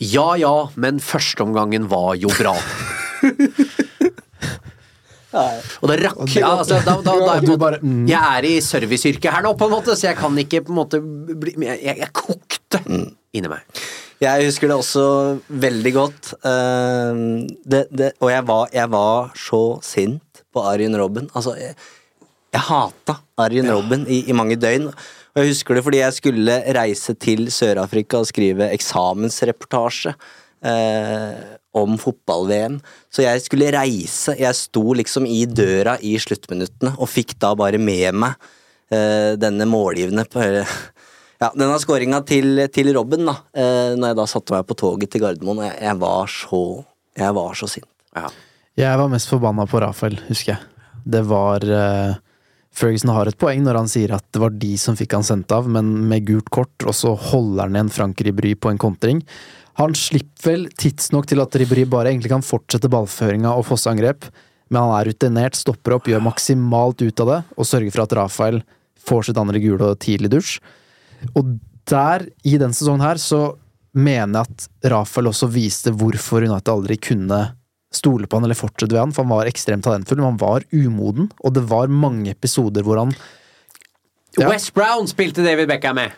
Ja 0.00 0.32
ja, 0.40 0.54
men 0.80 1.00
førsteomgangen 1.04 1.90
var 1.92 2.14
jo 2.16 2.32
bra. 2.38 2.54
Og 5.32 5.90
det 5.90 5.98
rakk 6.02 6.34
ja, 6.34 6.52
altså, 6.56 6.80
da, 6.84 6.96
da, 7.04 7.14
da, 7.14 7.36
Og 7.40 7.60
måte, 7.60 7.80
mm. 7.82 8.04
Jeg 8.10 8.20
er 8.20 8.48
i 8.48 8.52
serviceyrket 8.64 9.30
her 9.30 9.46
nå, 9.46 9.54
på 9.58 9.68
en 9.68 9.74
måte, 9.76 9.94
så 9.98 10.10
jeg 10.10 10.18
kan 10.18 10.38
ikke 10.42 10.64
på 10.66 10.74
en 10.74 10.80
måte 10.80 11.00
bli 11.00 11.54
Jeg, 11.66 11.78
jeg, 11.86 11.98
jeg 12.02 12.12
kokte 12.16 12.82
inni 12.90 13.50
meg. 13.50 13.62
Jeg 14.20 14.50
husker 14.50 14.68
det 14.68 14.76
også 14.76 15.04
veldig 15.62 15.92
godt. 15.96 16.34
Uh, 16.44 17.46
det, 17.64 17.86
det, 17.88 18.12
og 18.20 18.32
jeg 18.32 18.44
var, 18.50 18.66
jeg 18.74 18.92
var 18.92 19.30
så 19.38 19.62
sint 19.86 20.42
på 20.52 20.64
Arjen 20.66 20.98
Robben. 20.98 21.30
Altså, 21.32 21.54
jeg, 21.56 21.78
jeg 22.52 22.66
hata 22.66 23.20
Arjen 23.40 23.70
Robben 23.70 24.04
i, 24.10 24.24
i 24.28 24.36
mange 24.36 24.58
døgn. 24.60 24.90
Og 25.30 25.40
jeg 25.40 25.52
husker 25.52 25.78
det 25.78 25.84
fordi 25.86 26.02
jeg 26.02 26.16
skulle 26.16 26.58
reise 26.74 27.14
til 27.22 27.46
Sør-Afrika 27.54 28.18
og 28.18 28.28
skrive 28.28 28.66
eksamensreportasje 28.74 30.12
eh, 30.66 31.42
om 31.76 31.98
fotball-VM. 32.00 32.78
Så 33.12 33.24
jeg 33.24 33.42
skulle 33.44 33.70
reise. 33.74 34.34
Jeg 34.38 34.58
sto 34.58 34.82
liksom 34.96 35.28
i 35.28 35.44
døra 35.46 35.96
i 36.02 36.16
sluttminuttene 36.20 36.96
og 36.98 37.10
fikk 37.10 37.36
da 37.42 37.52
bare 37.58 37.78
med 37.82 38.18
meg 38.24 38.34
uh, 38.38 39.36
denne 39.40 39.68
målgivende 39.70 40.26
på 40.30 40.42
ja, 40.50 41.50
denne 41.54 41.78
skåringa 41.82 42.22
til, 42.26 42.66
til 42.74 42.92
Robben, 42.96 43.28
da. 43.28 43.36
Uh, 43.54 43.94
når 43.98 44.12
jeg 44.12 44.20
da 44.22 44.28
satte 44.34 44.56
meg 44.56 44.66
på 44.68 44.78
toget 44.82 45.14
til 45.14 45.24
Gardermoen, 45.24 45.62
og 45.62 45.68
jeg, 45.68 45.78
jeg 45.86 46.00
var 46.02 46.34
så 46.38 46.64
Jeg 47.20 47.34
var 47.36 47.54
så 47.58 47.66
sint. 47.66 47.88
Jeg 48.78 48.98
var 48.98 49.10
mest 49.12 49.28
forbanna 49.28 49.66
på 49.68 49.80
Rafael, 49.82 50.16
husker 50.28 50.54
jeg. 50.54 50.66
Det 51.04 51.22
var 51.26 51.64
eh, 51.64 52.18
Ferguson 52.76 53.12
har 53.12 53.28
et 53.28 53.38
poeng 53.40 53.62
når 53.64 53.80
han 53.80 53.90
sier 53.90 54.14
at 54.14 54.24
det 54.32 54.42
var 54.42 54.54
de 54.62 54.72
som 54.80 54.96
fikk 54.98 55.16
han 55.18 55.26
sendt 55.26 55.52
av, 55.54 55.68
men 55.68 55.88
med 56.10 56.26
gult 56.28 56.50
kort, 56.54 56.74
og 56.86 56.94
så 56.96 57.14
holder 57.18 57.66
han 57.66 57.78
igjen 57.78 57.92
Frankrike-bry 57.96 58.54
på 58.60 58.72
en 58.72 58.80
kontring. 58.80 59.24
Han 59.80 59.94
slipper 59.96 60.50
vel 60.50 60.66
tidsnok 60.76 61.28
til 61.30 61.40
at 61.40 61.56
Ribéry 61.56 61.86
bare 61.88 62.12
egentlig 62.12 62.32
kan 62.34 62.44
fortsette 62.44 62.90
ballføringa 62.92 63.54
og 63.56 63.64
fosseangrep, 63.70 64.26
men 64.68 64.78
han 64.82 64.92
er 64.98 65.08
rutinert, 65.08 65.56
stopper 65.56 65.96
opp, 65.96 66.10
gjør 66.10 66.22
maksimalt 66.22 67.00
ut 67.00 67.22
av 67.24 67.30
det, 67.30 67.38
og 67.56 67.68
sørger 67.68 67.94
for 67.94 68.04
at 68.04 68.14
Rafael 68.18 68.60
får 69.00 69.30
sitt 69.30 69.40
andre 69.40 69.62
gule 69.62 69.88
og 69.88 69.98
tidlig 70.04 70.30
dusj. 70.34 70.58
Og 71.32 71.56
der, 71.88 72.26
i 72.44 72.58
den 72.60 72.76
sesongen 72.76 73.06
her, 73.06 73.18
så 73.18 73.54
mener 73.96 74.44
jeg 74.44 74.52
at 74.52 74.92
Rafael 74.92 75.32
også 75.32 75.48
viste 75.50 75.94
hvorfor 75.96 76.44
United 76.44 76.70
aldri 76.74 77.00
kunne 77.00 77.40
stole 77.90 78.28
på 78.28 78.38
han 78.38 78.46
eller 78.46 78.58
fortsette 78.58 78.92
ved 78.94 79.00
han, 79.00 79.14
for 79.16 79.24
han 79.24 79.32
var 79.32 79.48
ekstremt 79.50 79.86
talentfull, 79.88 80.20
men 80.20 80.34
han 80.34 80.42
var 80.44 80.66
umoden, 80.70 81.32
og 81.40 81.56
det 81.56 81.64
var 81.72 81.90
mange 81.90 82.36
episoder 82.36 82.86
hvor 82.86 83.00
han 83.00 83.16
West 84.38 84.70
Brown 84.76 85.08
spilte 85.10 85.42
David 85.42 85.66
Beckham 85.72 85.96
med. 85.98 86.12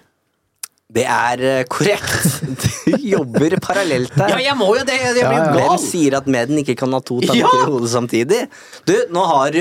Det 0.92 1.04
er 1.08 1.40
eh, 1.48 1.62
korrekt. 1.72 2.40
Du 2.82 2.96
jobber 2.98 3.54
parallelt 3.62 4.10
der. 4.18 4.32
Ja, 4.34 4.38
jeg 4.50 4.56
må 4.58 4.66
jo 4.76 4.82
det! 4.84 4.96
Jeg 4.98 5.14
blir 5.14 5.22
jo 5.38 5.44
Hvem 5.54 5.68
gal! 5.70 5.78
sier 5.80 6.16
at 6.18 6.26
Meden 6.28 6.58
ikke 6.60 6.74
kan 6.80 6.92
ha 6.92 6.98
to 7.00 7.20
tanker 7.22 7.38
Ja! 7.38 7.50
i 7.62 7.68
hodet 7.70 7.88
samtidig? 7.92 8.40
Du, 8.88 8.92
nå 9.14 9.22
har 9.30 9.54
du 9.54 9.60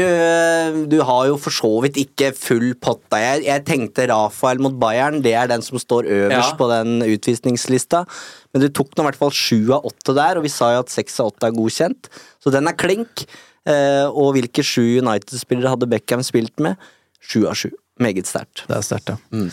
Du 0.91 0.97
har 1.07 1.27
jo 1.29 1.37
for 1.39 1.53
så 1.55 1.69
vidt 1.85 1.99
ikke 2.01 2.31
full 2.35 2.71
pott 2.81 3.03
der. 3.13 3.21
Jeg, 3.37 3.45
jeg 3.47 3.63
tenkte 3.69 4.07
Rafael 4.11 4.59
mot 4.65 4.75
Bayern, 4.81 5.21
det 5.23 5.35
er 5.37 5.47
den 5.53 5.63
som 5.63 5.79
står 5.79 6.09
øverst 6.09 6.51
Ja. 6.53 6.57
på 6.59 6.67
den 6.73 6.97
utvisningslista. 7.05 8.03
Men 8.51 8.65
du 8.65 8.69
tok 8.73 8.91
nå 8.97 9.05
i 9.05 9.09
hvert 9.11 9.21
fall 9.21 9.31
sju 9.37 9.71
av 9.77 9.85
åtte 9.87 10.17
der, 10.17 10.41
og 10.41 10.43
vi 10.47 10.51
sa 10.51 10.73
jo 10.75 10.81
at 10.83 10.91
seks 10.91 11.19
av 11.23 11.29
åtte 11.31 11.47
er 11.47 11.55
godkjent. 11.55 12.09
Så 12.43 12.51
den 12.51 12.67
er 12.67 12.75
klink. 12.75 13.23
Eh, 13.69 14.07
og 14.09 14.33
hvilke 14.35 14.65
sju 14.65 14.97
United-spillere 14.99 15.75
hadde 15.77 15.87
Beckham 15.93 16.25
spilt 16.25 16.57
med? 16.59 16.81
Sju 17.21 17.45
av 17.45 17.55
sju. 17.61 17.69
Meget 18.01 18.27
sterkt. 18.27 18.65
Det 18.67 18.75
er 18.81 18.89
sterkt, 18.89 19.13
ja. 19.13 19.45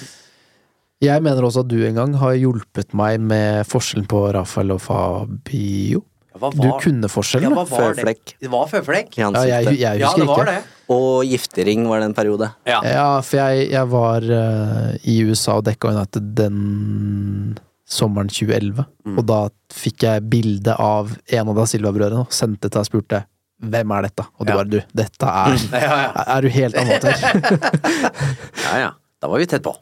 Jeg 1.05 1.23
mener 1.23 1.45
også 1.47 1.63
at 1.63 1.69
du 1.71 1.77
en 1.87 1.95
gang 1.95 2.15
har 2.19 2.33
hjulpet 2.35 2.95
meg 2.99 3.21
med 3.23 3.67
forskjellen 3.71 4.07
på 4.11 4.23
Rafael 4.35 4.73
og 4.75 4.81
Fabio. 4.83 6.01
Var, 6.39 6.53
Du 6.55 6.69
kunne 6.83 7.09
forskjellen, 7.11 7.51
Ja, 7.55 7.65
føflekk. 7.67 8.25
det? 8.25 8.35
Det 8.47 8.51
var 8.51 8.67
føflekk? 8.71 9.17
Ja, 9.19 9.31
jeg, 9.43 9.65
jeg- 9.65 9.79
jeg 9.79 9.99
Ja, 10.01 10.07
husker 10.07 10.19
det 10.23 10.27
var 10.29 10.37
ikke. 10.45 10.55
det. 10.55 10.65
Og 10.89 11.25
giftering 11.27 11.87
var 11.89 11.99
det 12.01 12.05
en 12.07 12.15
periode. 12.15 12.51
Ja. 12.67 12.81
Ja, 12.83 13.21
for 13.21 13.37
jeg, 13.37 13.71
jeg 13.71 13.89
var 13.91 14.23
uh, 14.23 14.97
i 15.05 15.17
USA 15.27 15.57
og 15.59 15.65
dekka 15.65 15.89
United 15.95 16.35
den 16.35 17.59
sommeren 17.89 18.29
2011. 18.29 18.85
Mm. 19.07 19.19
Og 19.19 19.27
da 19.27 19.49
fikk 19.73 20.03
jeg 20.03 20.29
bilde 20.31 20.75
av 20.79 21.11
en 21.33 21.49
av 21.49 21.55
da 21.57 21.63
Silva-brødrene 21.67 22.21
og 22.27 22.31
sendte 22.33 22.69
til 22.71 22.71
deg 22.71 22.85
og 22.87 22.87
spurte 22.87 23.25
hvem 23.61 23.91
er 23.99 24.03
dette? 24.07 24.25
Og 24.39 24.47
du 24.47 24.53
Ja. 24.53 24.57
bare 24.57 24.71
du, 24.71 24.81
dette 24.95 25.27
er 25.27 25.57
Ja, 25.73 25.97
ja. 26.03 26.25
Er 26.37 26.41
du 26.43 26.49
helt 26.49 26.75
amatør? 26.75 27.19
Ja, 28.65 28.79
ja. 28.79 28.91
Da 29.21 29.27
var 29.27 29.39
vi 29.39 29.47
tett 29.51 29.63
på. 29.65 29.75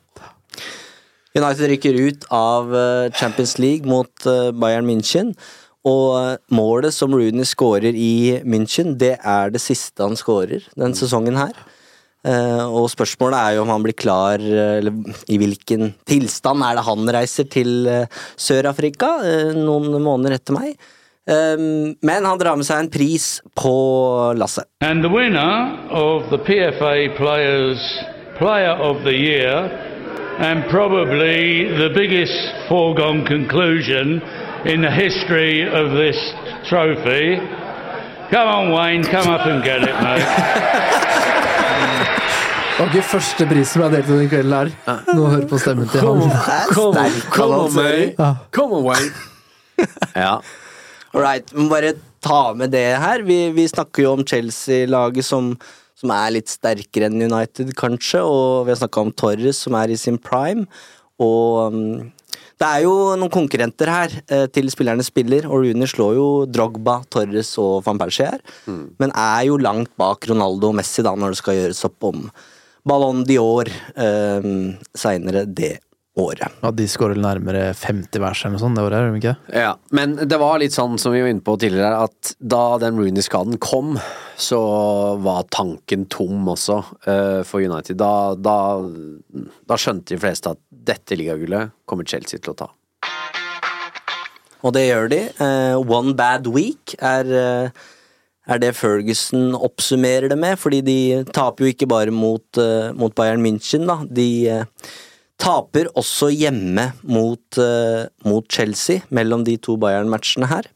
United 1.36 1.68
rykker 1.68 1.96
ut 2.08 2.26
av 2.32 2.72
eh, 2.74 3.10
Champions 3.12 3.58
League 3.60 3.84
mot 3.88 4.26
eh, 4.26 4.50
Bayern 4.56 4.86
München. 4.88 5.34
Og 5.86 6.16
eh, 6.18 6.36
målet 6.56 6.94
som 6.96 7.12
Rooney 7.14 7.44
skårer 7.46 7.92
i 7.94 8.40
München, 8.48 8.94
det 8.98 9.18
er 9.20 9.52
det 9.54 9.60
siste 9.62 10.02
han 10.06 10.16
skårer 10.18 10.64
den 10.80 10.96
sesongen 10.98 11.36
her. 11.38 11.52
Eh, 12.26 12.64
Og 12.66 12.88
spørsmålet 12.90 13.38
er 13.38 13.56
jo 13.58 13.62
om 13.66 13.70
han 13.74 13.84
blir 13.84 13.94
klar, 13.94 14.40
eller 14.42 14.96
i 15.30 15.36
hvilken 15.38 15.92
tilstand 16.08 16.64
er 16.66 16.80
det 16.80 16.86
han 16.88 17.12
reiser 17.20 17.46
til 17.52 17.84
Sør-Afrika 18.40 19.12
noen 19.54 19.92
måneder 20.02 20.38
etter 20.40 20.56
meg. 20.56 20.74
Eh, 21.28 21.56
Men 22.02 22.24
han 22.26 22.38
drar 22.40 22.56
med 22.58 22.66
seg 22.66 22.80
en 22.86 22.90
pris 22.90 23.28
på 23.54 23.76
lasset. 24.40 24.66
And 24.80 25.04
the 25.04 25.12
winner 25.12 25.76
of 25.92 26.30
the 26.32 26.38
PFA 26.38 27.12
Players 27.20 27.82
Player 28.40 28.74
of 28.82 29.04
the 29.04 29.14
Year, 29.14 29.70
and 30.38 30.64
probably 30.68 31.64
the 31.78 31.88
biggest 31.94 32.34
foregone 32.68 33.24
conclusion 33.24 34.20
in 34.64 34.82
the 34.82 34.90
history 34.90 35.62
of 35.66 35.92
this 35.92 36.16
trophy. 36.68 37.36
Come 38.30 38.48
on, 38.48 38.72
Wayne, 38.72 39.04
come 39.04 39.28
up 39.28 39.46
and 39.46 39.62
get 39.64 39.82
it, 39.82 39.94
mate. 40.02 40.26
Det 42.76 42.82
var 42.84 42.90
ikke 42.92 43.08
første 43.08 43.46
pris 43.48 43.70
som 43.72 43.80
ble 43.86 43.88
delt 43.94 44.08
den 44.10 44.26
kvelden 44.28 44.52
her. 44.52 44.98
Nå 45.16 45.28
hører 45.32 45.46
på 45.48 45.56
stemmen 45.62 45.88
til 45.88 46.02
Come 46.04 46.26
on, 46.26 46.34
han. 46.34 46.66
come 46.74 47.00
on, 47.06 47.14
come 47.32 47.60
on, 47.62 47.70
mate. 47.72 48.10
Ja. 48.18 48.34
Come 48.52 48.76
on, 48.80 48.84
Wayne. 48.84 49.12
Ja. 50.16 50.34
All 51.14 51.22
right, 51.24 51.52
Må 51.56 51.68
bare 51.70 51.94
ta 52.24 52.52
med 52.56 52.70
det 52.76 52.84
her. 53.00 53.22
Vi, 53.24 53.38
vi 53.56 53.64
snakker 53.68 54.02
jo 54.04 54.12
om 54.18 54.24
Chelsea-laget 54.28 55.24
som, 55.24 55.54
som 55.96 56.12
er 56.12 56.34
litt 56.36 56.52
sterkere 56.52 57.08
enn 57.08 57.24
United, 57.24 57.72
kanskje, 57.78 58.20
og 58.20 58.66
vi 58.66 58.74
har 58.74 58.80
snakka 58.82 59.06
om 59.06 59.14
Torres, 59.16 59.62
som 59.64 59.76
er 59.78 59.92
i 59.92 59.98
sin 60.00 60.18
prime. 60.20 60.66
Og 61.22 61.72
um, 61.72 62.10
det 62.60 62.68
er 62.68 62.82
jo 62.84 62.92
noen 63.16 63.32
konkurrenter 63.32 63.90
her 63.92 64.12
eh, 64.32 64.44
til 64.52 64.68
spillerne 64.72 65.04
spiller, 65.04 65.48
og 65.48 65.64
Rooney 65.64 65.88
slår 65.88 66.14
jo 66.16 66.28
Drogba, 66.48 66.98
Torres 67.12 67.54
og 67.60 67.82
van 67.86 68.00
Persie 68.00 68.28
her, 68.28 68.44
men 69.00 69.12
er 69.12 69.42
jo 69.48 69.58
langt 69.60 69.92
bak 70.00 70.28
Ronaldo 70.28 70.70
og 70.72 70.78
Messi 70.78 71.04
da 71.04 71.12
når 71.16 71.34
det 71.34 71.40
skal 71.42 71.58
gjøres 71.58 71.84
opp 71.88 72.08
om 72.08 72.22
Ballon 72.86 73.24
d'Or 73.28 73.68
eh, 73.68 74.48
seinere 74.96 75.44
det 75.48 75.74
året. 76.16 76.52
Ja, 76.62 76.70
de 76.72 76.86
skårer 76.88 77.18
nærmere 77.20 77.70
50 77.76 78.22
vers 78.22 78.42
eller 78.44 78.54
noe 78.56 78.62
sånt 78.62 78.78
det 78.78 78.84
året, 78.86 78.98
er 78.98 79.10
de 79.12 79.20
ikke? 79.20 79.34
Ja, 79.52 79.72
men 79.96 80.14
det 80.16 80.38
var 80.40 80.60
litt 80.62 80.76
sånn 80.76 80.96
som 81.00 81.14
vi 81.14 81.22
var 81.24 81.32
inne 81.32 81.44
på 81.44 81.56
tidligere, 81.60 82.06
at 82.08 82.32
da 82.40 82.62
den 82.82 83.00
Rooney-skaden 83.00 83.60
kom, 83.62 83.98
så 84.40 84.60
var 85.22 85.48
tanken 85.52 86.06
tom 86.12 86.48
også 86.52 86.78
uh, 87.08 87.42
for 87.48 87.64
United. 87.64 88.00
Da, 88.00 88.32
da, 88.36 88.56
da 89.68 89.80
skjønte 89.80 90.14
de 90.14 90.22
fleste 90.22 90.54
at 90.56 90.62
dette 90.70 91.18
ligagullet 91.18 91.74
kommer 91.88 92.08
Chelsea 92.08 92.40
til 92.40 92.54
å 92.54 92.60
ta. 92.64 92.70
Og 94.64 94.72
det 94.74 94.88
gjør 94.88 95.12
de. 95.12 95.20
Uh, 95.36 95.76
One 95.84 96.16
Bad 96.18 96.48
Week 96.52 96.96
er, 96.98 97.36
uh 97.36 97.92
er 98.46 98.62
det 98.62 98.76
Ferguson 98.78 99.56
oppsummerer 99.58 100.30
det 100.30 100.38
med, 100.38 100.58
fordi 100.60 100.80
de 100.86 100.98
taper 101.34 101.66
jo 101.66 101.72
ikke 101.74 101.88
bare 101.90 102.14
mot, 102.14 102.46
uh, 102.60 102.92
mot 102.94 103.14
Bayern 103.18 103.42
München, 103.42 103.86
da. 103.90 103.98
De 104.06 104.28
eh, 104.50 104.92
taper 105.38 105.90
også 105.96 106.30
hjemme 106.32 106.90
mot, 107.04 107.58
eh, 107.60 108.06
mot 108.24 108.46
Chelsea, 108.48 109.02
mellom 109.10 109.44
de 109.44 109.56
to 109.56 109.76
Bayern-matchene 109.76 110.48
her. 110.50 110.68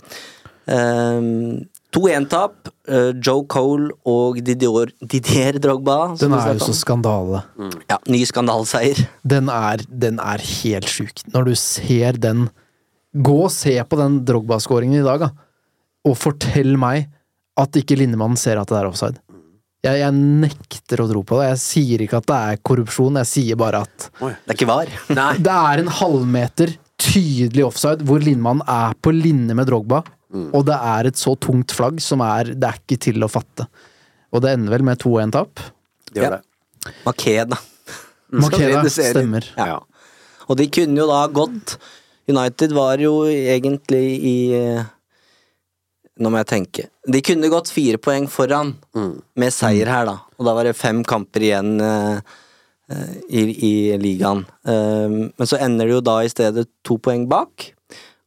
Um, 0.70 1.66
2-1-tap. 1.90 2.68
eh, 2.90 3.12
Joe 3.22 3.44
Cole 3.50 3.90
og 4.06 4.38
Didier, 4.44 4.90
Didier 5.02 5.58
Drogba. 5.62 6.14
Den 6.18 6.32
er 6.34 6.54
jo 6.54 6.66
så 6.66 6.74
skandale. 6.74 7.42
skandale. 7.54 7.84
Ja, 7.90 7.98
ny 8.08 8.22
skandaleseier. 8.24 9.06
Den 9.26 9.48
er, 9.48 9.82
den 9.88 10.18
er 10.18 10.38
helt 10.38 10.90
sjuk. 10.90 11.22
Når 11.32 11.50
du 11.50 11.54
ser 11.54 12.18
den 12.18 12.48
Gå 13.10 13.40
og 13.42 13.50
se 13.50 13.72
på 13.90 13.96
den 13.98 14.20
Drogba-skåringen 14.22 15.00
i 15.00 15.02
dag, 15.02 15.18
da. 15.18 15.30
Og 16.06 16.14
fortell 16.14 16.76
meg 16.78 17.08
at 17.58 17.74
ikke 17.74 17.96
Lindemann 17.98 18.36
ser 18.38 18.60
at 18.60 18.70
det 18.70 18.76
er 18.78 18.86
offside. 18.86 19.18
Jeg, 19.80 19.96
jeg 20.02 20.12
nekter 20.12 21.00
å 21.00 21.08
tro 21.08 21.22
på 21.24 21.38
det. 21.40 21.48
Jeg 21.54 21.60
sier 21.62 22.04
ikke 22.04 22.20
at 22.20 22.28
det 22.28 22.38
er 22.50 22.62
korrupsjon, 22.68 23.18
jeg 23.22 23.28
sier 23.30 23.60
bare 23.60 23.82
at 23.86 24.08
Det 24.20 24.30
er 24.52 24.56
ikke 24.58 24.68
var. 24.68 24.90
Det 25.46 25.56
er 25.56 25.82
en 25.82 25.92
halvmeter 26.00 26.74
tydelig 27.00 27.64
offside 27.64 28.04
hvor 28.04 28.20
Lindmann 28.20 28.60
er 28.68 28.92
på 29.00 29.12
linje 29.16 29.56
med 29.56 29.70
Drogba, 29.70 30.02
og 30.52 30.66
det 30.68 30.76
er 30.76 31.08
et 31.08 31.18
så 31.18 31.32
tungt 31.42 31.72
flagg 31.74 31.96
som 32.04 32.20
er 32.22 32.52
Det 32.52 32.68
er 32.68 32.76
ikke 32.78 32.98
til 33.08 33.24
å 33.24 33.28
fatte. 33.30 33.66
Og 34.30 34.44
det 34.44 34.52
ender 34.54 34.76
vel 34.76 34.84
med 34.86 35.00
2-1-tap. 35.02 35.62
Det 36.12 36.22
gjør 36.22 36.36
det. 36.36 36.92
Makeda. 37.06 37.58
Makeda, 38.44 38.84
stemmer. 38.92 39.48
Ja. 39.58 39.80
Og 40.46 40.60
de 40.60 40.68
kunne 40.70 41.00
jo 41.00 41.08
da 41.10 41.24
gått 41.34 41.78
United 42.30 42.76
var 42.76 43.00
jo 43.02 43.24
egentlig 43.26 44.04
i 44.28 44.36
eh, 44.54 44.84
Nå 46.20 46.28
må 46.28 46.40
jeg 46.42 46.50
tenke. 46.50 46.86
De 47.08 47.22
kunne 47.24 47.48
gått 47.52 47.72
fire 47.72 47.96
poeng 48.02 48.26
foran 48.28 48.74
med 48.92 49.54
seier 49.56 49.88
her, 49.88 50.04
da. 50.08 50.18
Og 50.36 50.46
da 50.48 50.54
var 50.56 50.68
det 50.68 50.76
fem 50.76 51.00
kamper 51.08 51.46
igjen 51.46 51.80
eh, 51.80 52.20
i, 53.28 53.42
i 53.66 53.72
ligaen. 54.00 54.42
Uh, 54.68 55.30
men 55.32 55.48
så 55.48 55.56
ender 55.62 55.88
det 55.88 55.96
jo 55.96 56.02
da 56.04 56.18
i 56.24 56.32
stedet 56.32 56.66
to 56.86 56.98
poeng 57.00 57.24
bak. 57.30 57.70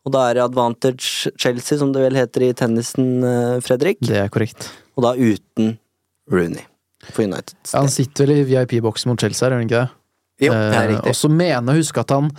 Og 0.04 0.16
da 0.16 0.26
er 0.28 0.40
det 0.40 0.46
advantage 0.48 1.32
Chelsea, 1.40 1.78
som 1.80 1.94
det 1.96 2.02
vel 2.04 2.18
heter 2.18 2.48
i 2.48 2.54
tennisen, 2.58 3.14
uh, 3.22 3.62
Fredrik. 3.64 4.02
Det 4.04 4.24
er 4.26 4.34
korrekt. 4.34 4.72
Og 4.98 5.06
da 5.06 5.14
uten 5.14 5.76
Rooney 6.32 6.66
for 7.12 7.28
United. 7.28 7.56
Han 7.76 7.92
sitter 7.92 8.26
vel 8.26 8.42
i 8.42 8.48
VIP-boksen 8.48 9.12
mot 9.12 9.22
Chelsea, 9.22 9.46
gjør 9.46 9.60
han 9.60 9.68
ikke 9.68 9.82
det? 9.84 9.90
Jo, 10.48 10.54
det 10.54 10.78
er 10.80 10.90
riktig. 10.96 11.14
Og 11.14 11.20
så 11.20 11.30
mener 11.32 11.60
jeg 11.60 11.76
å 11.76 11.82
huske 11.84 12.04
at 12.04 12.14
han 12.16 12.32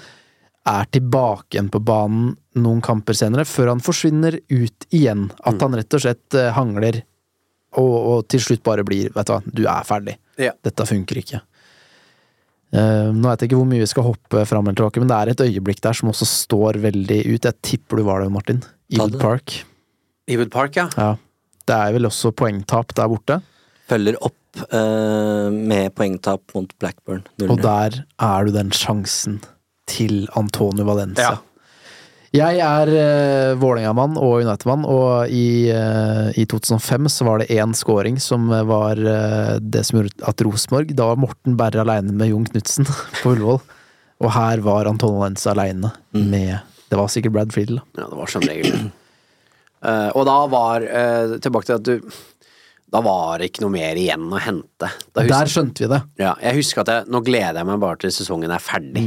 er 0.74 0.88
tilbake 0.96 1.56
igjen 1.56 1.70
på 1.72 1.80
banen 1.84 2.32
noen 2.60 2.82
kamper 2.84 3.16
senere, 3.18 3.46
før 3.48 3.72
han 3.72 3.82
forsvinner 3.82 4.38
ut 4.50 4.86
igjen. 4.94 5.28
At 5.46 5.62
han 5.62 5.74
rett 5.78 5.96
og 5.96 6.04
slett 6.04 6.36
eh, 6.38 6.52
hangler, 6.54 7.00
og, 7.80 7.94
og 7.94 8.28
til 8.30 8.42
slutt 8.42 8.62
bare 8.66 8.84
blir 8.86 9.10
Vet 9.14 9.26
du 9.26 9.34
hva, 9.34 9.40
du 9.44 9.64
er 9.66 9.88
ferdig. 9.88 10.14
Ja. 10.40 10.52
Dette 10.62 10.86
funker 10.86 11.18
ikke. 11.20 11.40
Uh, 12.74 13.14
nå 13.14 13.28
vet 13.28 13.44
jeg 13.44 13.52
ikke 13.52 13.58
hvor 13.60 13.68
mye 13.70 13.82
vi 13.84 13.90
skal 13.90 14.06
hoppe 14.08 14.40
fram 14.50 14.66
eller 14.66 14.80
tilbake, 14.80 15.02
men 15.02 15.10
det 15.10 15.18
er 15.18 15.30
et 15.30 15.42
øyeblikk 15.44 15.82
der 15.84 15.94
som 15.94 16.10
også 16.10 16.26
står 16.26 16.80
veldig 16.82 17.20
ut. 17.28 17.46
Jeg 17.46 17.58
tipper 17.62 18.00
du 18.00 18.06
var 18.08 18.24
det, 18.24 18.32
Martin. 18.34 18.62
Ewood. 18.90 19.18
Park. 19.22 19.60
Ewood 20.30 20.50
Park, 20.54 20.78
ja. 20.80 20.88
Ja. 20.98 21.12
Det 21.64 21.76
er 21.76 21.94
vel 21.94 22.08
også 22.10 22.34
poengtap 22.36 22.90
der 22.98 23.10
borte. 23.12 23.38
Følger 23.90 24.18
opp 24.26 24.64
uh, 24.74 25.50
med 25.54 25.94
poengtap 25.94 26.54
mot 26.56 26.74
Blackburn. 26.82 27.22
0-0. 27.38 27.52
Og 27.52 27.62
der 27.62 28.00
er 28.02 28.48
du 28.48 28.54
den 28.56 28.74
sjansen 28.74 29.38
til 29.90 30.24
Antonio 30.34 30.86
Valencia. 30.88 31.36
Ja. 31.36 31.53
Jeg 32.34 32.58
er 32.58 32.90
uh, 32.90 33.52
Vålerenga-mann 33.62 34.16
og 34.18 34.40
United-mann, 34.42 34.82
og 34.90 35.30
i, 35.30 35.70
uh, 35.70 36.32
i 36.34 36.42
2005 36.50 37.06
så 37.14 37.26
var 37.28 37.38
det 37.44 37.50
én 37.54 37.74
scoring 37.78 38.16
som 38.22 38.48
var 38.50 38.98
uh, 38.98 39.54
det 39.62 39.84
som 39.86 40.00
gjorde 40.00 40.26
at 40.26 40.42
Rosenborg 40.42 40.90
Da 40.98 41.06
var 41.12 41.20
Morten 41.22 41.54
Berre 41.60 41.84
aleine 41.84 42.10
med 42.16 42.32
Jon 42.32 42.48
Knutsen 42.50 42.88
på 43.22 43.34
Ullevål. 43.36 43.60
Og 44.24 44.30
her 44.34 44.62
var 44.66 44.86
Anton 44.90 45.14
Lenz 45.20 45.46
aleine 45.50 45.90
med 46.14 46.56
Det 46.90 46.98
var 46.98 47.10
sikkert 47.12 47.34
Brad 47.34 47.54
Friedel. 47.54 47.78
Ja, 47.98 48.06
det 48.10 48.18
var 48.18 48.30
som 48.30 48.42
regel. 48.46 48.84
Eh, 49.84 50.10
og 50.16 50.22
da 50.26 50.36
var 50.48 50.84
eh, 50.86 51.34
Tilbake 51.44 51.66
til 51.68 51.74
at 51.76 51.82
du 51.84 52.14
Da 52.94 53.02
var 53.04 53.42
det 53.42 53.50
ikke 53.50 53.64
noe 53.66 53.74
mer 53.74 53.98
igjen 54.00 54.24
å 54.32 54.38
hente. 54.40 54.88
Husker- 54.88 55.28
Der 55.34 55.50
skjønte 55.50 55.82
vi 55.84 55.90
det. 55.90 55.98
Ja, 56.22 56.32
jeg 56.40 56.60
husker 56.62 56.84
at 56.86 56.92
jeg, 56.94 57.06
nå 57.10 57.20
gleder 57.26 57.58
jeg 57.60 57.68
meg 57.68 57.82
bare 57.82 57.98
til 58.04 58.14
sesongen 58.14 58.54
er 58.54 58.62
ferdig. 58.62 59.04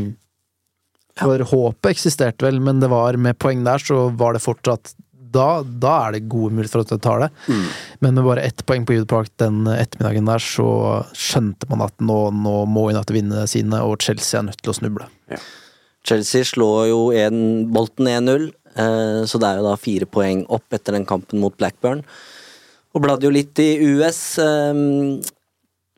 For 1.17 1.43
håpet 1.51 1.91
eksisterte 1.95 2.45
vel, 2.45 2.61
men 2.63 2.81
det 2.83 2.91
var 2.91 3.17
med 3.21 3.39
poeng 3.41 3.63
der, 3.65 3.81
så 3.81 4.07
var 4.17 4.37
det 4.37 4.43
fortsatt 4.45 4.95
da, 5.33 5.61
da 5.65 5.93
er 6.07 6.15
det 6.15 6.27
gode 6.31 6.55
muligheter 6.55 6.79
for 6.79 6.85
at 6.85 6.91
du 6.93 7.03
tar 7.03 7.23
det. 7.25 7.29
Men 8.03 8.15
med 8.15 8.25
bare 8.27 8.45
ett 8.47 8.63
poeng 8.65 8.85
på 8.87 8.95
Youth 8.95 9.09
Park 9.11 9.31
den 9.41 9.65
ettermiddagen 9.69 10.29
der, 10.29 10.43
så 10.43 10.67
skjønte 11.17 11.69
man 11.71 11.83
at 11.87 11.95
nå, 12.03 12.19
nå 12.31 12.57
må 12.69 12.87
United 12.91 13.15
vinne 13.15 13.43
sine, 13.51 13.81
og 13.83 14.01
Chelsea 14.03 14.39
er 14.39 14.47
nødt 14.49 14.61
til 14.63 14.73
å 14.73 14.77
snuble. 14.77 15.09
Chelsea 16.07 16.47
slår 16.47 16.87
jo 16.91 17.01
en, 17.17 17.39
Bolten 17.73 18.07
1-0, 18.07 18.49
eh, 18.79 19.21
så 19.27 19.41
det 19.41 19.49
er 19.49 19.59
jo 19.59 19.67
da 19.67 19.77
fire 19.79 20.07
poeng 20.09 20.45
opp 20.47 20.73
etter 20.73 20.95
den 20.95 21.07
kampen 21.09 21.43
mot 21.43 21.55
Blackburn. 21.59 22.05
Og 22.95 23.03
bladde 23.03 23.27
jo 23.27 23.33
litt 23.35 23.59
i 23.59 23.73
US 23.97 24.21
eh, 24.41 24.85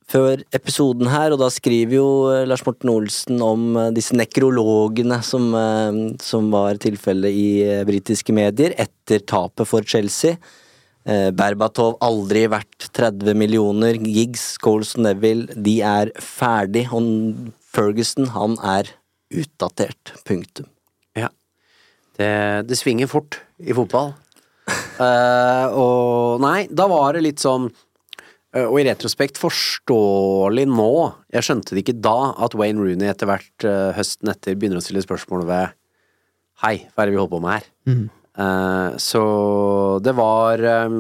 før 0.10 0.42
episoden 0.56 1.10
her, 1.12 1.34
og 1.34 1.42
da 1.42 1.50
skriver 1.54 2.00
jo 2.00 2.08
eh, 2.32 2.46
Lars 2.50 2.64
Morten 2.66 2.92
Olsen 2.92 3.42
om 3.46 3.76
eh, 3.78 3.92
disse 3.96 4.18
nekrologene 4.18 5.20
som, 5.26 5.52
eh, 5.58 6.00
som 6.24 6.50
var 6.54 6.80
tilfellet 6.82 7.36
i 7.36 7.50
britiske 7.88 8.34
medier 8.36 8.76
etter 8.80 9.24
tapet 9.30 9.70
for 9.70 9.86
Chelsea. 9.86 10.40
Berbatov 11.10 11.96
aldri 12.06 12.44
verdt 12.52 12.90
30 12.94 13.34
millioner. 13.40 13.96
Giggs, 13.98 14.60
Coles 14.62 14.92
og 14.98 15.08
Neville, 15.08 15.56
de 15.56 15.80
er 15.82 16.12
ferdig. 16.22 16.84
Og 16.94 17.48
Ferguson, 17.72 18.28
han 18.36 18.58
er 18.62 18.92
utdatert. 19.34 20.12
Punktum. 20.28 20.68
Ja. 21.18 21.32
Det, 22.20 22.30
det 22.70 22.78
svinger 22.78 23.10
fort 23.10 23.40
i 23.58 23.74
fotball. 23.74 24.12
uh, 25.00 25.66
og 25.82 26.44
nei, 26.44 26.68
da 26.70 26.86
var 26.92 27.18
det 27.18 27.26
litt 27.26 27.42
sånn 27.42 27.72
Og 28.58 28.80
i 28.82 28.86
retrospekt 28.88 29.38
forståelig 29.38 30.64
nå. 30.72 30.92
Jeg 31.36 31.46
skjønte 31.46 31.76
det 31.76 31.84
ikke 31.84 32.00
da 32.02 32.16
at 32.42 32.56
Wayne 32.58 32.82
Rooney 32.82 33.10
etter 33.12 33.30
hvert 33.30 33.66
eh, 33.68 33.92
høsten 33.98 34.32
etter 34.34 34.56
begynner 34.58 34.82
å 34.82 34.86
stille 34.86 35.04
spørsmål 35.06 35.44
ved 35.50 35.76
Hei, 36.64 36.74
hva 36.92 37.04
er 37.04 37.08
det 37.08 37.14
vi 37.14 37.20
holder 37.22 37.32
på 37.36 37.42
med 37.44 37.54
her? 37.54 37.68
Eh, 38.40 38.98
så 39.00 39.22
det 40.04 40.16
var 40.18 40.60
eh, 40.66 40.98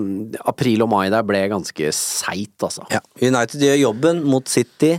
April 0.47 0.85
og 0.85 0.91
mai 0.93 1.07
der 1.11 1.25
ble 1.27 1.41
ganske 1.51 1.89
seigt, 1.95 2.55
altså. 2.63 2.85
Ja, 2.93 3.01
United 3.19 3.65
gjør 3.65 3.81
jobben 3.81 4.21
mot 4.29 4.47
City, 4.51 4.93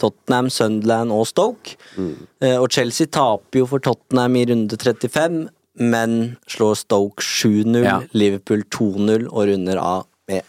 Tottenham, 0.00 0.48
Sunderland 0.52 1.12
og 1.12 1.26
Stoke. 1.28 1.74
Eh, 1.98 2.56
og 2.56 2.70
Chelsea 2.72 3.10
taper 3.12 3.64
jo 3.64 3.68
for 3.74 3.82
Tottenham 3.84 4.38
i 4.40 4.46
runde 4.48 4.78
35, 4.78 5.46
men 5.82 6.36
slår 6.48 6.78
Stoke 6.86 7.24
7-0, 7.24 7.82
Ja. 7.84 7.98
Liverpool 8.16 8.62
2-0 8.72 9.26
og 9.28 9.50
runder 9.50 9.82
av 9.82 10.06
med 10.26 10.42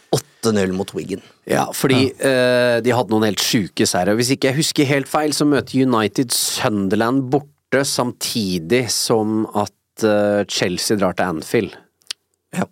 8-0 0.44 0.72
mot 0.72 0.94
Wigan. 0.94 1.22
Ja, 1.48 1.68
fordi 1.74 2.08
eh, 2.10 2.78
de 2.84 2.94
hadde 2.94 3.14
noen 3.14 3.28
helt 3.28 3.42
sjuke 3.42 3.86
seire. 3.88 4.16
Hvis 4.18 4.32
ikke 4.34 4.50
jeg 4.50 4.58
husker 4.58 4.88
helt 4.88 5.10
feil, 5.10 5.34
så 5.36 5.46
møter 5.48 5.86
United 5.86 6.34
Sunderland 6.34 7.28
borte 7.32 7.84
samtidig 7.86 8.86
som 8.92 9.42
at 9.58 10.06
uh, 10.06 10.42
Chelsea 10.48 10.98
drar 10.98 11.16
til 11.18 11.34
Anfield. 11.34 11.74
Ja. 12.56 12.64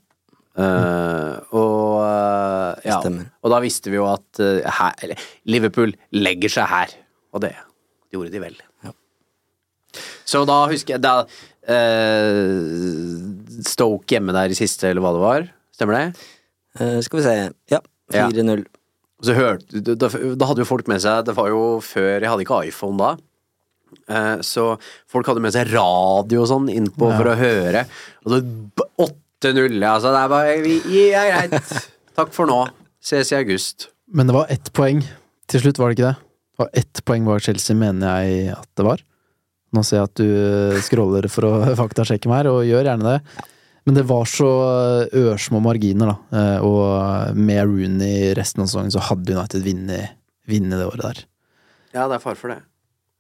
Uh, 0.57 1.37
og 1.53 2.81
ja, 2.87 2.97
og 3.01 3.53
da 3.53 3.59
visste 3.61 3.91
vi 3.93 3.99
jo 3.99 4.07
at 4.09 4.41
her, 4.41 4.95
eller, 5.05 5.27
Liverpool 5.49 5.93
legger 6.17 6.53
seg 6.53 6.71
her, 6.71 6.95
og 7.35 7.43
det 7.45 7.53
gjorde 8.15 8.33
de 8.33 8.41
vel. 8.41 8.57
Så 10.27 10.43
da 10.49 10.65
husker 10.71 10.97
jeg 10.97 11.05
da 11.05 11.15
Stoke 13.67 14.15
hjemme 14.15 14.35
der 14.35 14.53
i 14.55 14.59
siste, 14.59 14.91
eller 14.91 15.03
hva 15.05 15.13
det 15.15 15.23
var. 15.23 15.47
Stemmer 15.77 15.99
det? 15.99 16.27
Eh, 16.81 16.99
skal 17.05 17.21
vi 17.21 17.25
se 17.25 17.35
Ja, 17.73 17.81
4-0. 18.13 18.65
Ja. 18.65 18.65
så 19.25 19.35
hørte, 19.37 19.81
da, 19.83 19.95
da 19.97 20.09
da 20.37 20.47
hadde 20.51 20.61
jo 20.65 20.69
folk 20.69 20.87
med 20.93 21.01
seg 21.01 21.25
Det 21.25 21.35
var 21.37 21.49
jo 21.49 21.81
før 21.81 22.21
Jeg 22.21 22.29
hadde 22.29 22.45
ikke 22.45 22.59
iPhone 22.69 22.99
da. 23.01 23.11
Eh, 24.11 24.37
så 24.45 24.67
folk 25.09 25.27
hadde 25.31 25.41
med 25.45 25.55
seg 25.55 25.71
radio 25.73 26.43
og 26.45 26.51
sånn 26.51 26.69
innpå 26.73 27.11
Ja. 27.13 27.17
for 27.19 27.31
å 27.33 27.37
høre. 27.39 27.85
Og 28.27 28.33
så 28.35 28.41
8-0, 29.43 29.79
altså. 29.85 30.13
Det 30.13 30.21
er 30.23 30.29
bare 30.33 30.57
Ja, 30.91 31.25
greit. 31.49 31.89
Takk 32.17 32.33
for 32.33 32.47
nå. 32.51 32.61
Ses 33.01 33.33
i 33.33 33.37
august. 33.39 33.89
Men 34.13 34.27
det 34.29 34.35
var 34.35 34.47
ett 34.51 34.73
poeng. 34.73 35.03
Til 35.49 35.61
slutt 35.63 35.79
var 35.79 35.91
det 35.93 35.99
ikke 35.99 36.09
det? 36.11 36.17
Det 36.57 36.63
var 36.65 36.71
ett 36.75 37.03
poeng 37.05 37.25
bak 37.29 37.43
Chelsea, 37.45 37.77
mener 37.77 38.23
jeg 38.25 38.49
at 38.57 38.69
det 38.77 38.85
var. 38.87 39.03
Nå 39.77 39.83
ser 39.85 39.99
jeg 40.01 40.09
at 40.09 40.15
du 40.15 40.81
scroller 40.87 41.29
for 41.31 41.47
å 41.49 41.53
faktasjekke 41.83 42.31
meg 42.31 42.45
her, 42.45 42.49
og 42.55 42.65
gjør 42.67 42.89
gjerne 42.89 43.13
det. 43.13 43.45
Men 43.87 43.95
det 43.95 44.07
var 44.09 44.27
så 44.27 44.51
ørsmå 45.15 45.61
marginer, 45.63 46.11
da. 46.11 46.39
Eh, 46.39 46.65
Og 46.67 47.37
med 47.39 47.63
Rooney 47.71 48.35
resten 48.35 48.65
av 48.65 48.71
sesongen 48.71 48.91
så 48.95 49.05
hadde 49.13 49.37
United 49.39 49.63
vunnet 49.63 50.17
vunnet 50.47 50.79
det 50.79 50.87
året 50.87 51.03
der. 51.03 51.21
Ja, 51.95 52.09
det 52.11 52.19
er 52.19 52.23
fare 52.23 52.39
for 52.39 52.53
det. 52.53 52.61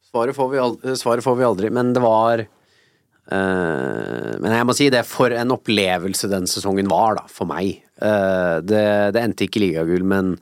Svaret 0.06 0.36
får 0.36 0.59
aldri, 0.62 0.94
svaret 0.98 1.24
får 1.26 1.36
vi 1.38 1.44
aldri 1.48 1.70
men 1.74 1.94
det 1.94 2.02
var 2.05 2.47
Uh, 3.26 4.38
Men 4.38 4.52
jeg 4.55 4.66
må 4.68 4.74
si 4.78 4.86
det, 4.86 5.01
for 5.02 5.32
en 5.34 5.51
opplevelse 5.51 6.28
den 6.30 6.44
sesongen 6.47 6.86
var, 6.86 7.16
da, 7.18 7.24
for 7.26 7.48
meg. 7.51 7.80
Uh, 7.98 8.62
det, 8.62 8.84
det 9.16 9.18
endte 9.18 9.48
ikke 9.48 9.64
ligagull, 9.64 10.05
men 10.06 10.36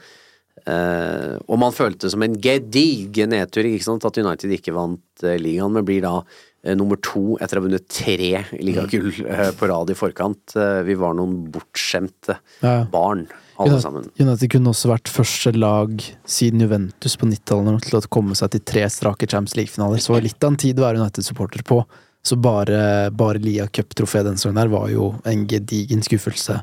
uh, 0.69 1.41
Og 1.49 1.57
man 1.63 1.73
følte 1.73 2.05
det 2.05 2.13
som 2.13 2.21
en 2.27 2.37
gedigen 2.37 3.33
nedtur 3.33 3.65
ikke 3.65 3.87
sant, 3.87 4.05
at 4.05 4.21
United 4.21 4.53
ikke 4.53 4.77
vant 4.77 5.25
eh, 5.25 5.39
ligaen, 5.41 5.73
men 5.73 5.89
blir 5.89 6.05
da 6.05 6.19
eh, 6.21 6.27
nummer 6.73 6.97
to 7.05 7.37
etter 7.45 7.59
å 7.59 7.61
ha 7.61 7.67
vunnet 7.67 7.85
tre 7.93 8.39
ligagull 8.57 9.11
eh, 9.29 9.51
på 9.53 9.69
rad 9.69 9.91
i 9.93 9.97
forkant. 9.99 10.55
Eh, 10.57 10.81
vi 10.87 10.97
var 10.97 11.13
noen 11.19 11.43
bortskjemte 11.53 12.39
Ja. 12.65 12.87
barn, 12.91 13.27
alle 13.61 13.81
sammen. 13.83 14.09
United 14.19 14.49
kunne 14.55 14.73
også 14.73 14.89
vært 14.89 15.13
første 15.13 15.53
lag 15.59 16.01
siden 16.25 16.65
Juventus 16.65 17.19
på 17.21 17.29
90-tallet 17.29 17.85
til 17.85 17.99
å 18.01 18.03
komme 18.09 18.35
seg 18.39 18.55
til 18.55 18.65
tre 18.65 18.87
strake 18.89 19.29
Champions 19.29 19.59
League-finaler. 19.59 20.01
Så 20.01 20.17
litt 20.25 20.41
av 20.43 20.55
en 20.55 20.57
tid 20.65 20.81
å 20.81 20.87
være 20.87 21.03
United-supporter 21.05 21.67
på. 21.69 21.83
Så 22.25 22.41
bare, 22.41 23.11
bare 23.13 23.43
Lia 23.45 23.67
Cup-trofé 23.69 24.23
den 24.25 24.41
sesongen 24.41 24.63
der 24.63 24.73
var 24.73 24.89
jo 24.89 25.11
en 25.29 25.45
gedigen 25.47 26.01
skuffelse 26.01 26.63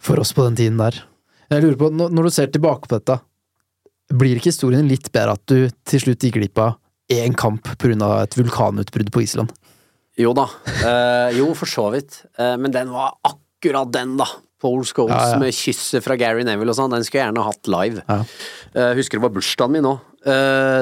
for 0.00 0.20
oss 0.20 0.34
på 0.36 0.44
den 0.44 0.56
tiden 0.60 0.76
der. 0.80 1.00
Jeg 1.50 1.64
lurer 1.64 1.78
på, 1.80 1.88
når 1.96 2.28
du 2.28 2.30
ser 2.30 2.52
tilbake 2.52 2.86
på 2.86 2.98
dette, 2.98 3.16
blir 4.12 4.36
ikke 4.36 4.50
historien 4.52 4.88
litt 4.90 5.08
bedre 5.14 5.38
at 5.38 5.46
du 5.48 5.70
til 5.88 6.02
slutt 6.04 6.26
gikk 6.26 6.36
glipp 6.36 6.60
av 6.62 6.76
én 7.10 7.34
kamp 7.36 7.66
pga. 7.78 8.22
et 8.22 8.36
vulkanutbrudd 8.38 9.10
på 9.12 9.22
Island? 9.24 9.52
Jo 10.18 10.32
da. 10.36 10.46
Eh, 10.66 11.38
jo, 11.38 11.50
for 11.54 11.66
så 11.70 11.88
vidt. 11.94 12.24
Eh, 12.38 12.56
men 12.60 12.70
den 12.74 12.90
var 12.92 13.16
akkurat 13.24 13.90
den, 13.92 14.16
da. 14.20 14.26
Paul 14.60 14.84
Scholes 14.84 15.14
Ja, 15.16 15.30
ja. 15.32 15.38
med 15.40 15.54
kysset 15.56 16.04
fra 16.04 16.16
Gary 16.20 16.42
Neville 16.44 16.68
og 16.68 16.76
sånn. 16.76 16.92
Den 16.92 17.02
skulle 17.06 17.22
jeg 17.22 17.30
gjerne 17.30 17.44
hatt 17.46 17.70
live. 17.72 18.02
Eh, 18.74 18.90
husker 18.98 19.16
det 19.16 19.22
var 19.24 19.32
bursdagen 19.32 19.72
min 19.72 19.88
òg. 19.88 20.02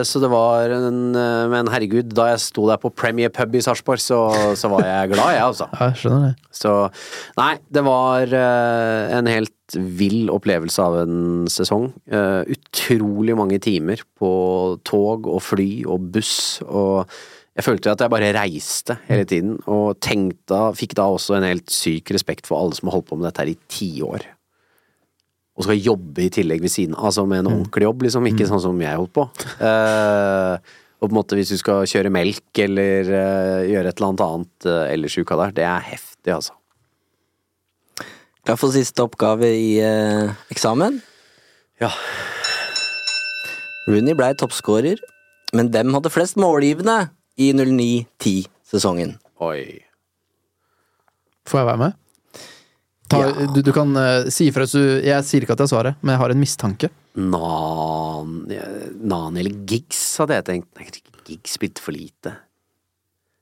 Så 0.03 0.19
det 0.19 0.31
var 0.33 0.73
en 0.75 1.15
eh, 1.15 1.45
Men 1.53 1.69
herregud, 1.71 2.11
da 2.11 2.33
jeg 2.33 2.43
sto 2.43 2.65
der 2.67 2.81
på 2.83 2.91
Premier 2.91 3.31
Pub 3.31 3.55
i 3.55 3.63
Sarpsborg, 3.63 4.03
så, 4.03 4.19
så 4.59 4.71
var 4.73 4.83
jeg 4.87 5.13
glad, 5.13 5.35
jeg, 5.37 5.45
altså. 5.45 5.69
Ja, 5.75 5.91
jeg 5.93 6.01
skjønner 6.01 6.25
det. 6.27 6.51
Så 6.59 6.75
Nei, 7.39 7.53
det 7.71 7.85
var 7.87 8.35
uh, 8.35 9.15
en 9.19 9.31
helt 9.31 9.55
vill 9.77 10.31
opplevelse 10.33 10.83
av 10.83 10.97
en 11.03 11.49
sesong. 11.53 11.91
Eh, 12.09 12.55
utrolig 12.55 13.35
mange 13.37 13.59
timer 13.61 14.01
på 14.19 14.31
tog 14.89 15.29
og 15.29 15.43
fly 15.45 15.85
og 15.85 16.09
buss, 16.15 16.63
og 16.65 17.05
jeg 17.59 17.67
følte 17.67 17.93
at 17.93 18.01
jeg 18.01 18.13
bare 18.15 18.33
reiste 18.37 18.97
hele 19.11 19.27
tiden, 19.29 19.59
og 19.69 19.99
tenkte, 20.05 20.63
fikk 20.79 20.97
da 20.97 21.09
også 21.13 21.37
en 21.37 21.49
helt 21.51 21.69
syk 21.75 22.15
respekt 22.17 22.49
for 22.49 22.63
alle 22.63 22.79
som 22.79 22.89
har 22.89 22.97
holdt 22.97 23.11
på 23.11 23.21
med 23.21 23.29
dette 23.29 23.45
her 23.45 23.53
i 23.53 23.59
ti 23.69 23.91
år. 24.07 24.25
Og 25.59 25.67
skal 25.67 25.81
jobbe 25.83 26.23
i 26.23 26.31
tillegg 26.31 26.63
ved 26.63 26.71
siden 26.71 26.95
av, 26.95 27.09
altså 27.11 27.25
med 27.27 27.43
en 27.43 27.51
ordentlig 27.51 27.89
jobb, 27.89 28.05
liksom, 28.07 28.29
ikke 28.31 28.47
sånn 28.47 28.63
som 28.63 28.79
jeg 28.83 29.01
holdt 29.01 29.15
på. 29.17 29.25
Uh, 29.59 30.55
og 30.99 31.09
på 31.09 31.11
en 31.13 31.19
måte 31.19 31.39
hvis 31.39 31.51
du 31.51 31.59
skal 31.59 31.87
kjøre 31.91 32.13
melk 32.15 32.61
eller 32.63 33.11
uh, 33.11 33.67
gjøre 33.67 33.91
et 33.91 33.99
eller 33.99 34.09
annet 34.09 34.25
annet 34.25 34.69
uh, 34.71 34.85
ellers 34.87 35.19
i 35.19 35.27
uka 35.27 35.39
der, 35.43 35.55
det 35.59 35.67
er 35.67 35.85
heftig, 35.91 36.35
altså. 36.35 36.55
Klar 38.47 38.59
for 38.59 38.75
siste 38.75 39.03
oppgave 39.05 39.51
i 39.51 39.71
uh, 39.83 40.31
eksamen? 40.55 41.03
Ja. 41.83 41.91
Rooney 43.89 44.15
blei 44.19 44.31
toppskårer, 44.39 45.03
men 45.59 45.71
hvem 45.75 45.95
hadde 45.95 46.13
flest 46.13 46.39
målgivende 46.41 47.09
i 47.39 47.53
09-10-sesongen? 47.55 49.19
Oi. 49.43 49.83
Får 51.49 51.63
jeg 51.63 51.69
være 51.71 51.83
med? 51.83 51.99
Ta, 53.09 53.21
du, 53.55 53.63
du 53.65 53.71
kan 53.73 53.95
uh, 53.97 54.27
si 54.33 54.51
ifra 54.51 54.67
hvis 54.67 54.75
du 54.77 54.83
Jeg 55.07 55.25
sier 55.25 55.45
ikke 55.45 55.55
at 55.57 55.63
jeg 55.63 55.69
har 55.71 55.73
svaret, 55.73 56.01
men 56.03 56.13
jeg 56.13 56.21
har 56.21 56.35
en 56.35 56.43
mistanke. 56.43 56.91
Nan, 57.19 58.35
Nan 59.01 59.39
eller 59.41 59.55
Giggs, 59.69 60.03
hadde 60.21 60.37
jeg 60.39 60.47
tenkt. 60.51 60.69
Nei, 60.77 60.91
Giggs 61.29 61.57
spilte 61.57 61.83
for 61.85 61.97
lite. 61.97 62.35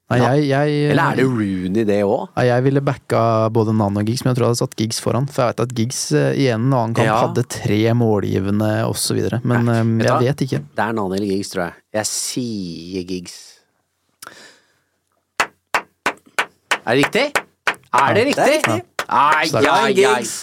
Nei, 0.06 0.20
jeg, 0.22 0.42
jeg 0.46 0.74
Eller 0.92 1.02
er 1.02 1.18
det 1.18 1.24
Rooney, 1.26 1.82
det 1.88 1.96
òg? 2.06 2.28
Jeg 2.46 2.62
ville 2.62 2.82
backa 2.86 3.20
både 3.50 3.72
Nan 3.74 3.98
og 3.98 4.06
Giggs, 4.06 4.22
men 4.22 4.30
jeg 4.30 4.38
tror 4.38 4.46
jeg 4.46 4.52
hadde 4.54 4.60
satt 4.62 4.76
Giggs 4.78 5.00
foran. 5.02 5.26
For 5.26 5.42
jeg 5.42 5.50
vet 5.56 5.62
at 5.64 5.72
Giggs 5.80 6.00
eh, 6.14 6.28
i 6.44 6.46
en 6.54 6.68
og 6.70 6.78
annen 6.78 6.94
kamp 6.94 7.08
Ja. 7.08 7.16
hadde 7.24 7.42
tre 7.50 7.80
målgivende 7.98 8.70
osv. 8.86 9.18
Men 9.42 9.66
eh, 9.72 9.82
Vet 9.98 10.06
jeg 10.06 10.28
vet 10.30 10.44
ikke. 10.46 10.60
Det 10.78 10.84
er 10.86 10.94
Nan 10.94 11.10
eller 11.18 11.26
Giggs, 11.26 11.50
tror 11.50 11.64
jeg. 11.66 11.82
Jeg 11.98 12.10
sier 12.12 13.08
Giggs. 13.10 13.36
Er 16.86 16.94
det 16.94 17.00
riktig? 17.02 17.26
Er 17.90 18.14
det 18.14 18.28
riktig? 18.30 18.52
riktig. 18.60 18.82
Ai. 19.08 19.92
Giggs. 19.94 20.36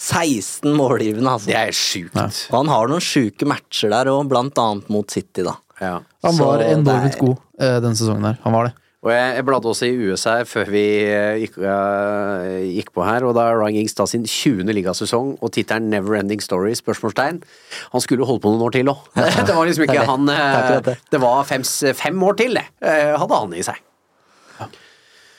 16 0.00 0.72
målgivende, 0.72 1.28
altså. 1.28 1.50
Det 1.50 1.56
er 1.60 1.74
sjukt. 1.76 2.16
Og 2.50 2.54
han 2.62 2.70
har 2.72 2.88
noen 2.88 3.02
sjuke 3.04 3.44
matcher 3.48 3.92
der 3.92 4.08
og 4.08 4.28
blant 4.30 4.56
annet 4.58 4.88
mot 4.92 5.10
City, 5.12 5.44
da. 5.44 5.58
Han 5.80 6.36
var 6.40 6.62
enormt 6.64 7.14
er- 7.14 7.18
god 7.20 7.36
eh, 7.60 7.80
denne 7.84 7.96
sesongen 7.96 8.24
her. 8.30 8.38
Han 8.44 8.52
var 8.56 8.70
det. 8.70 8.74
Og 9.00 9.08
jeg, 9.14 9.28
jeg 9.38 9.44
bladde 9.48 9.64
også 9.70 9.86
i 9.88 10.08
USA 10.10 10.32
før 10.44 10.68
vi 10.74 10.80
eh, 11.08 11.38
gikk, 11.40 11.54
uh, 11.64 12.48
gikk 12.68 12.90
på 12.92 13.04
her, 13.06 13.24
og 13.24 13.32
da 13.36 13.46
er 13.48 13.56
Ryan 13.56 13.78
Giggs 13.78 13.94
da 13.96 14.04
sin 14.08 14.26
20. 14.28 14.68
ligasesong, 14.76 15.30
og 15.40 15.52
tittelen 15.56 15.88
Never 15.88 16.18
Ending 16.18 16.42
Story, 16.44 16.74
spørsmålstegn. 16.76 17.38
Han 17.94 18.04
skulle 18.04 18.28
holde 18.28 18.42
på 18.44 18.52
noen 18.52 18.66
år 18.68 18.74
til 18.76 18.92
òg. 18.92 19.00
Det 19.48 19.56
var 19.56 19.64
liksom 19.70 19.86
ikke 19.88 20.04
han 20.04 20.28
det. 20.28 20.96
Det 21.12 21.20
var 21.22 21.44
fem, 21.48 21.64
fem 21.96 22.22
år 22.28 22.36
til, 22.42 22.56
det. 22.60 22.66
uh, 22.84 23.16
Hadde 23.22 23.40
han 23.44 23.56
i 23.56 23.64
seg. 23.64 23.80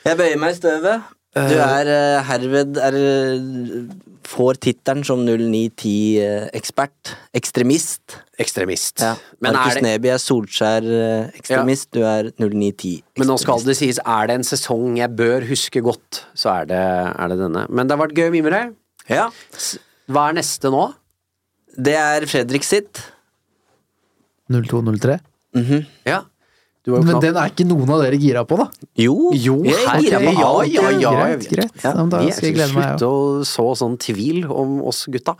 Jeg 0.02 0.18
bøyer 0.18 0.38
meg 0.42 0.56
i 0.56 0.58
støvet. 0.58 1.10
Du 1.32 1.54
er 1.56 1.88
eh, 1.88 2.18
herved 2.28 2.76
er, 2.76 2.96
eh, 3.00 3.84
får 4.28 4.58
tittelen 4.60 5.00
som 5.06 5.22
0910-ekspert. 5.24 7.14
Ekstremist. 7.36 8.18
Ekstremist. 8.42 9.00
Ja. 9.00 9.14
Men 9.40 9.54
er 9.54 9.56
Markus 9.56 9.74
det- 9.78 9.82
Neby 9.86 10.10
er 10.12 10.20
Solskjær-ekstremist. 10.20 11.88
Du 11.96 12.02
er 12.04 12.28
0910. 12.36 13.02
Men 13.16 13.28
nå 13.28 13.38
skal 13.40 13.64
det 13.64 13.76
sies, 13.78 13.98
er 14.04 14.26
det 14.28 14.34
en 14.34 14.44
sesong 14.44 14.98
jeg 14.98 15.16
bør 15.16 15.48
huske 15.48 15.80
godt, 15.82 16.24
så 16.36 16.60
er 16.60 16.66
det, 16.66 16.82
er 17.16 17.28
det 17.28 17.38
denne. 17.38 17.66
Men 17.70 17.86
det 17.88 17.96
har 17.96 18.06
vært 18.06 18.14
gøy 18.18 18.28
å 18.28 18.34
mimre. 18.36 18.74
Ja. 19.08 19.30
Hva 20.10 20.28
er 20.28 20.34
neste 20.36 20.68
nå? 20.70 20.94
Det 21.80 21.96
er 21.96 22.26
Fredrik 22.28 22.64
sitt. 22.64 23.00
0203. 24.50 25.18
Mm 25.54 25.64
-hmm. 25.64 25.86
Ja. 26.04 26.24
Men 26.90 27.20
den 27.22 27.36
er 27.38 27.50
ikke 27.52 27.66
noen 27.68 27.90
av 27.94 28.00
dere 28.02 28.18
gira 28.18 28.42
på, 28.48 28.56
da? 28.58 28.66
Jo, 28.98 29.30
Jo, 29.38 29.60
Jeg 29.68 29.84
er 29.86 30.00
gira 30.02 30.18
på 30.24 30.32
ja, 30.34 30.46
alt, 30.48 30.72
ja, 30.72 30.86
ja. 30.90 30.98
ja. 31.04 31.12
Greit, 31.14 31.44
greit. 31.52 31.76
Ja, 31.84 31.92
da 31.94 32.22
skal 32.34 32.48
jeg 32.48 32.56
glede 32.56 32.74
meg, 32.74 32.88
slutte 32.88 33.10
å 33.10 33.44
så 33.46 33.66
sånn 33.78 33.94
tvil 34.02 34.48
om 34.50 34.80
oss 34.90 35.04
gutta. 35.06 35.36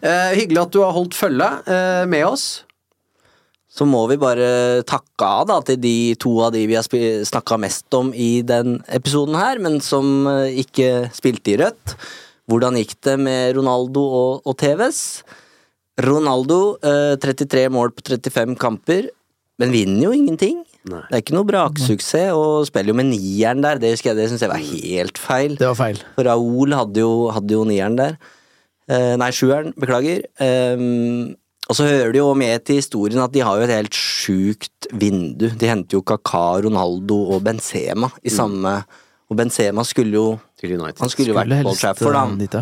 Eh, 0.00 0.32
hyggelig 0.40 0.62
at 0.62 0.72
du 0.72 0.80
har 0.80 0.96
holdt 0.96 1.18
følge 1.18 1.50
eh, 1.68 2.04
med 2.08 2.24
oss. 2.30 2.46
Så 3.76 3.84
må 3.84 4.06
vi 4.08 4.16
bare 4.16 4.82
takke 4.88 5.26
av 5.28 5.48
da, 5.50 5.58
til 5.68 5.76
de 5.82 5.96
to 6.16 6.32
av 6.46 6.54
de 6.54 6.62
vi 6.64 6.78
har 6.78 6.86
snakka 7.28 7.58
mest 7.60 7.92
om 7.98 8.14
i 8.16 8.40
den 8.46 8.78
episoden 8.88 9.36
her, 9.36 9.60
men 9.60 9.82
som 9.84 10.24
eh, 10.32 10.62
ikke 10.64 11.10
spilte 11.16 11.52
i 11.52 11.58
rødt. 11.60 11.96
Hvordan 12.48 12.78
gikk 12.80 12.96
det 13.04 13.18
med 13.20 13.58
Ronaldo 13.58 14.00
og, 14.06 14.48
og 14.48 14.56
TVs? 14.62 15.02
Ronaldo, 16.06 16.78
eh, 16.80 17.18
33 17.20 17.66
mål 17.72 17.92
på 17.92 18.06
35 18.06 18.56
kamper, 18.60 19.10
men 19.60 19.72
vinner 19.72 20.08
jo 20.08 20.16
ingenting. 20.16 20.64
Det 20.86 21.18
er 21.18 21.22
ikke 21.24 21.34
noe 21.36 21.44
braksuksess, 21.48 22.32
og 22.36 22.66
spiller 22.68 22.92
jo 22.92 22.94
med 22.94 23.10
nieren 23.10 23.60
der. 23.64 23.78
Det, 23.82 23.90
husker 23.96 24.12
jeg- 24.14 24.16
det 24.20 24.28
syns 24.30 24.40
jeg 24.46 24.50
var 24.52 24.62
helt 24.62 25.18
feil. 25.18 25.56
Det 25.58 25.66
var 25.66 25.74
feil. 25.74 25.98
For 26.14 26.24
Raoul 26.24 26.70
hadde 26.78 27.02
jo, 27.02 27.28
hadde 27.34 27.50
jo 27.50 27.64
nieren 27.64 27.96
der. 27.96 28.16
Eh, 28.88 29.16
nei, 29.16 29.30
sjueren. 29.34 29.72
Beklager. 29.74 30.22
Eh, 30.38 31.34
og 31.68 31.74
så 31.74 31.82
hører 31.88 32.12
det 32.14 32.20
jo 32.22 32.32
med 32.38 32.64
til 32.64 32.76
historien 32.78 33.18
at 33.24 33.32
de 33.32 33.40
har 33.42 33.56
jo 33.58 33.64
et 33.66 33.74
helt 33.74 33.90
sjukt 33.98 34.86
vindu. 34.94 35.48
De 35.58 35.66
henter 35.66 35.98
jo 35.98 36.02
Kaka, 36.06 36.62
Ronaldo 36.62 37.16
og 37.34 37.42
Benzema 37.42 38.10
i 38.22 38.30
samme 38.30 38.84
Og 39.28 39.36
Benzema 39.36 39.82
skulle 39.82 40.12
jo 40.14 40.38
Han 41.02 41.08
skulle 41.10 41.26
jo 41.26 41.34
vært 41.34 41.48
helst, 41.66 41.80
Trafford, 41.82 42.14
eh, 42.14 42.14
ja. 42.14 42.60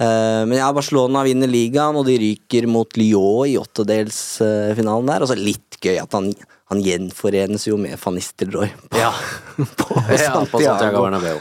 Eh, 0.00 0.44
men 0.48 0.56
ja, 0.56 0.72
Barcelona 0.72 1.22
vinner 1.22 1.46
ligaen, 1.46 1.94
og 1.94 2.06
de 2.06 2.16
ryker 2.16 2.66
mot 2.66 2.88
Lyon 2.96 3.46
i 3.52 3.58
åttedelsfinalen 3.60 5.06
der. 5.10 5.20
Og 5.20 5.28
så 5.28 5.36
litt 5.36 5.76
gøy 5.82 5.98
at 6.00 6.12
han, 6.16 6.30
han 6.70 6.82
gjenforenes 6.84 7.66
jo 7.66 7.78
med 7.80 7.98
van 7.98 8.14
Nistelrooy 8.18 8.70
på, 8.88 9.00
Ja. 9.00 9.10
på 9.80 10.02
Ja, 10.14 10.44
på 10.46 10.62
Santiago 10.62 11.02
Bernabeu. 11.02 11.40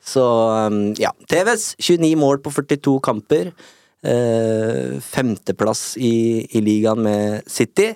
Så 0.00 0.24
um, 0.66 0.94
ja. 0.98 1.12
TVs 1.28 1.74
29 1.78 2.16
mål 2.16 2.40
på 2.40 2.52
42 2.54 2.96
kamper. 3.04 3.52
Eh, 4.00 4.96
femteplass 5.04 5.92
i, 6.00 6.46
i 6.56 6.62
ligaen 6.64 7.02
med 7.04 7.44
City. 7.52 7.92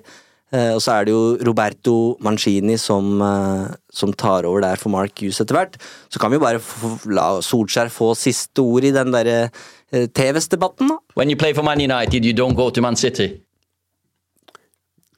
Eh, 0.53 0.71
og 0.75 0.81
så 0.83 0.93
er 0.93 1.07
det 1.07 1.15
jo 1.15 1.23
Roberto 1.47 1.95
Mancini 2.23 2.77
som, 2.77 3.17
eh, 3.25 3.73
som 3.89 4.13
tar 4.13 4.45
over 4.45 4.61
der 4.61 4.77
for 4.77 4.93
Mark 4.93 5.17
Hughes 5.19 5.41
etter 5.41 5.57
hvert. 5.57 5.79
Så 6.13 6.21
kan 6.21 6.31
vi 6.31 6.41
bare 6.41 6.61
få, 6.61 6.93
la 7.09 7.41
Solskjær 7.41 7.89
få 7.89 8.13
siste 8.15 8.61
ord 8.61 8.85
i 8.85 8.93
den 8.93 9.11
derre 9.15 9.49
eh, 9.91 10.05
TVs-debatten, 10.05 10.93
da. 10.93 10.99
When 11.17 11.33
you 11.33 11.35
play 11.35 11.53
for 11.53 11.63
Man 11.63 11.81
United, 11.81 12.23
you 12.23 12.33
don't 12.33 12.55
go 12.55 12.69
to 12.69 12.81
Man 12.81 12.95
City. 12.95 13.41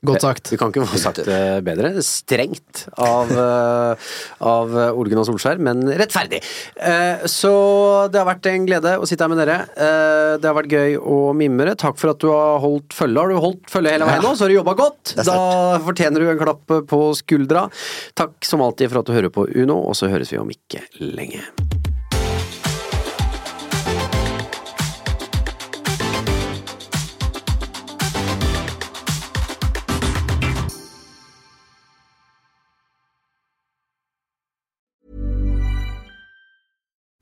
Godt 0.05 0.21
sagt. 0.21 0.51
Du 0.51 0.57
kan 0.57 0.69
ikke 0.69 0.85
få 0.85 0.99
sagt 1.01 1.23
det 1.25 1.63
bedre. 1.65 1.89
Strengt 2.05 2.83
av, 3.01 3.31
eh, 3.31 4.11
av 4.45 4.75
Ole 4.93 5.09
Gunnar 5.09 5.25
Solskjær, 5.25 5.57
men 5.59 5.81
rettferdig. 5.97 6.43
Eh, 6.75 7.25
Så 7.25 8.11
det 8.11 8.19
har 8.21 8.27
vært 8.29 8.45
en 8.51 8.65
glede 8.67 8.93
å 8.99 9.07
sitte 9.07 9.25
her 9.25 9.29
med 9.33 9.41
dere. 9.41 9.57
Eh, 9.75 10.37
Det 10.37 10.45
har 10.45 10.53
vært 10.53 10.69
gøy 10.69 10.97
å 11.01 11.33
mimre. 11.35 11.75
Takk 11.75 11.97
for 11.97 12.11
at 12.11 12.19
du 12.19 12.27
har 12.29 12.59
holdt 12.59 12.89
følge. 12.93 13.17
Har 13.17 13.29
du 13.29 13.39
holdt 13.41 13.65
følge 13.71 13.89
hele 13.91 14.05
veien 14.05 14.21
nå, 14.21 14.35
så 14.35 14.45
har 14.45 14.49
du 14.49 14.59
jobba 14.59 14.75
godt. 14.77 15.15
Da 15.15 15.79
fortjener 15.79 16.19
du 16.19 16.29
en 16.29 16.37
klapp 16.39 16.67
på 16.87 17.01
skuldra. 17.17 17.69
Takk 18.15 18.43
som 18.45 18.61
alltid 18.61 18.89
for 18.91 18.99
at 18.99 19.05
du 19.05 19.13
hører 19.13 19.29
på 19.33 19.47
Uno, 19.55 19.81
og 19.87 19.95
så 19.95 20.09
høres 20.11 20.29
vi 20.29 20.37
om 20.37 20.49
ikke 20.49 20.83
lenge. 21.01 21.41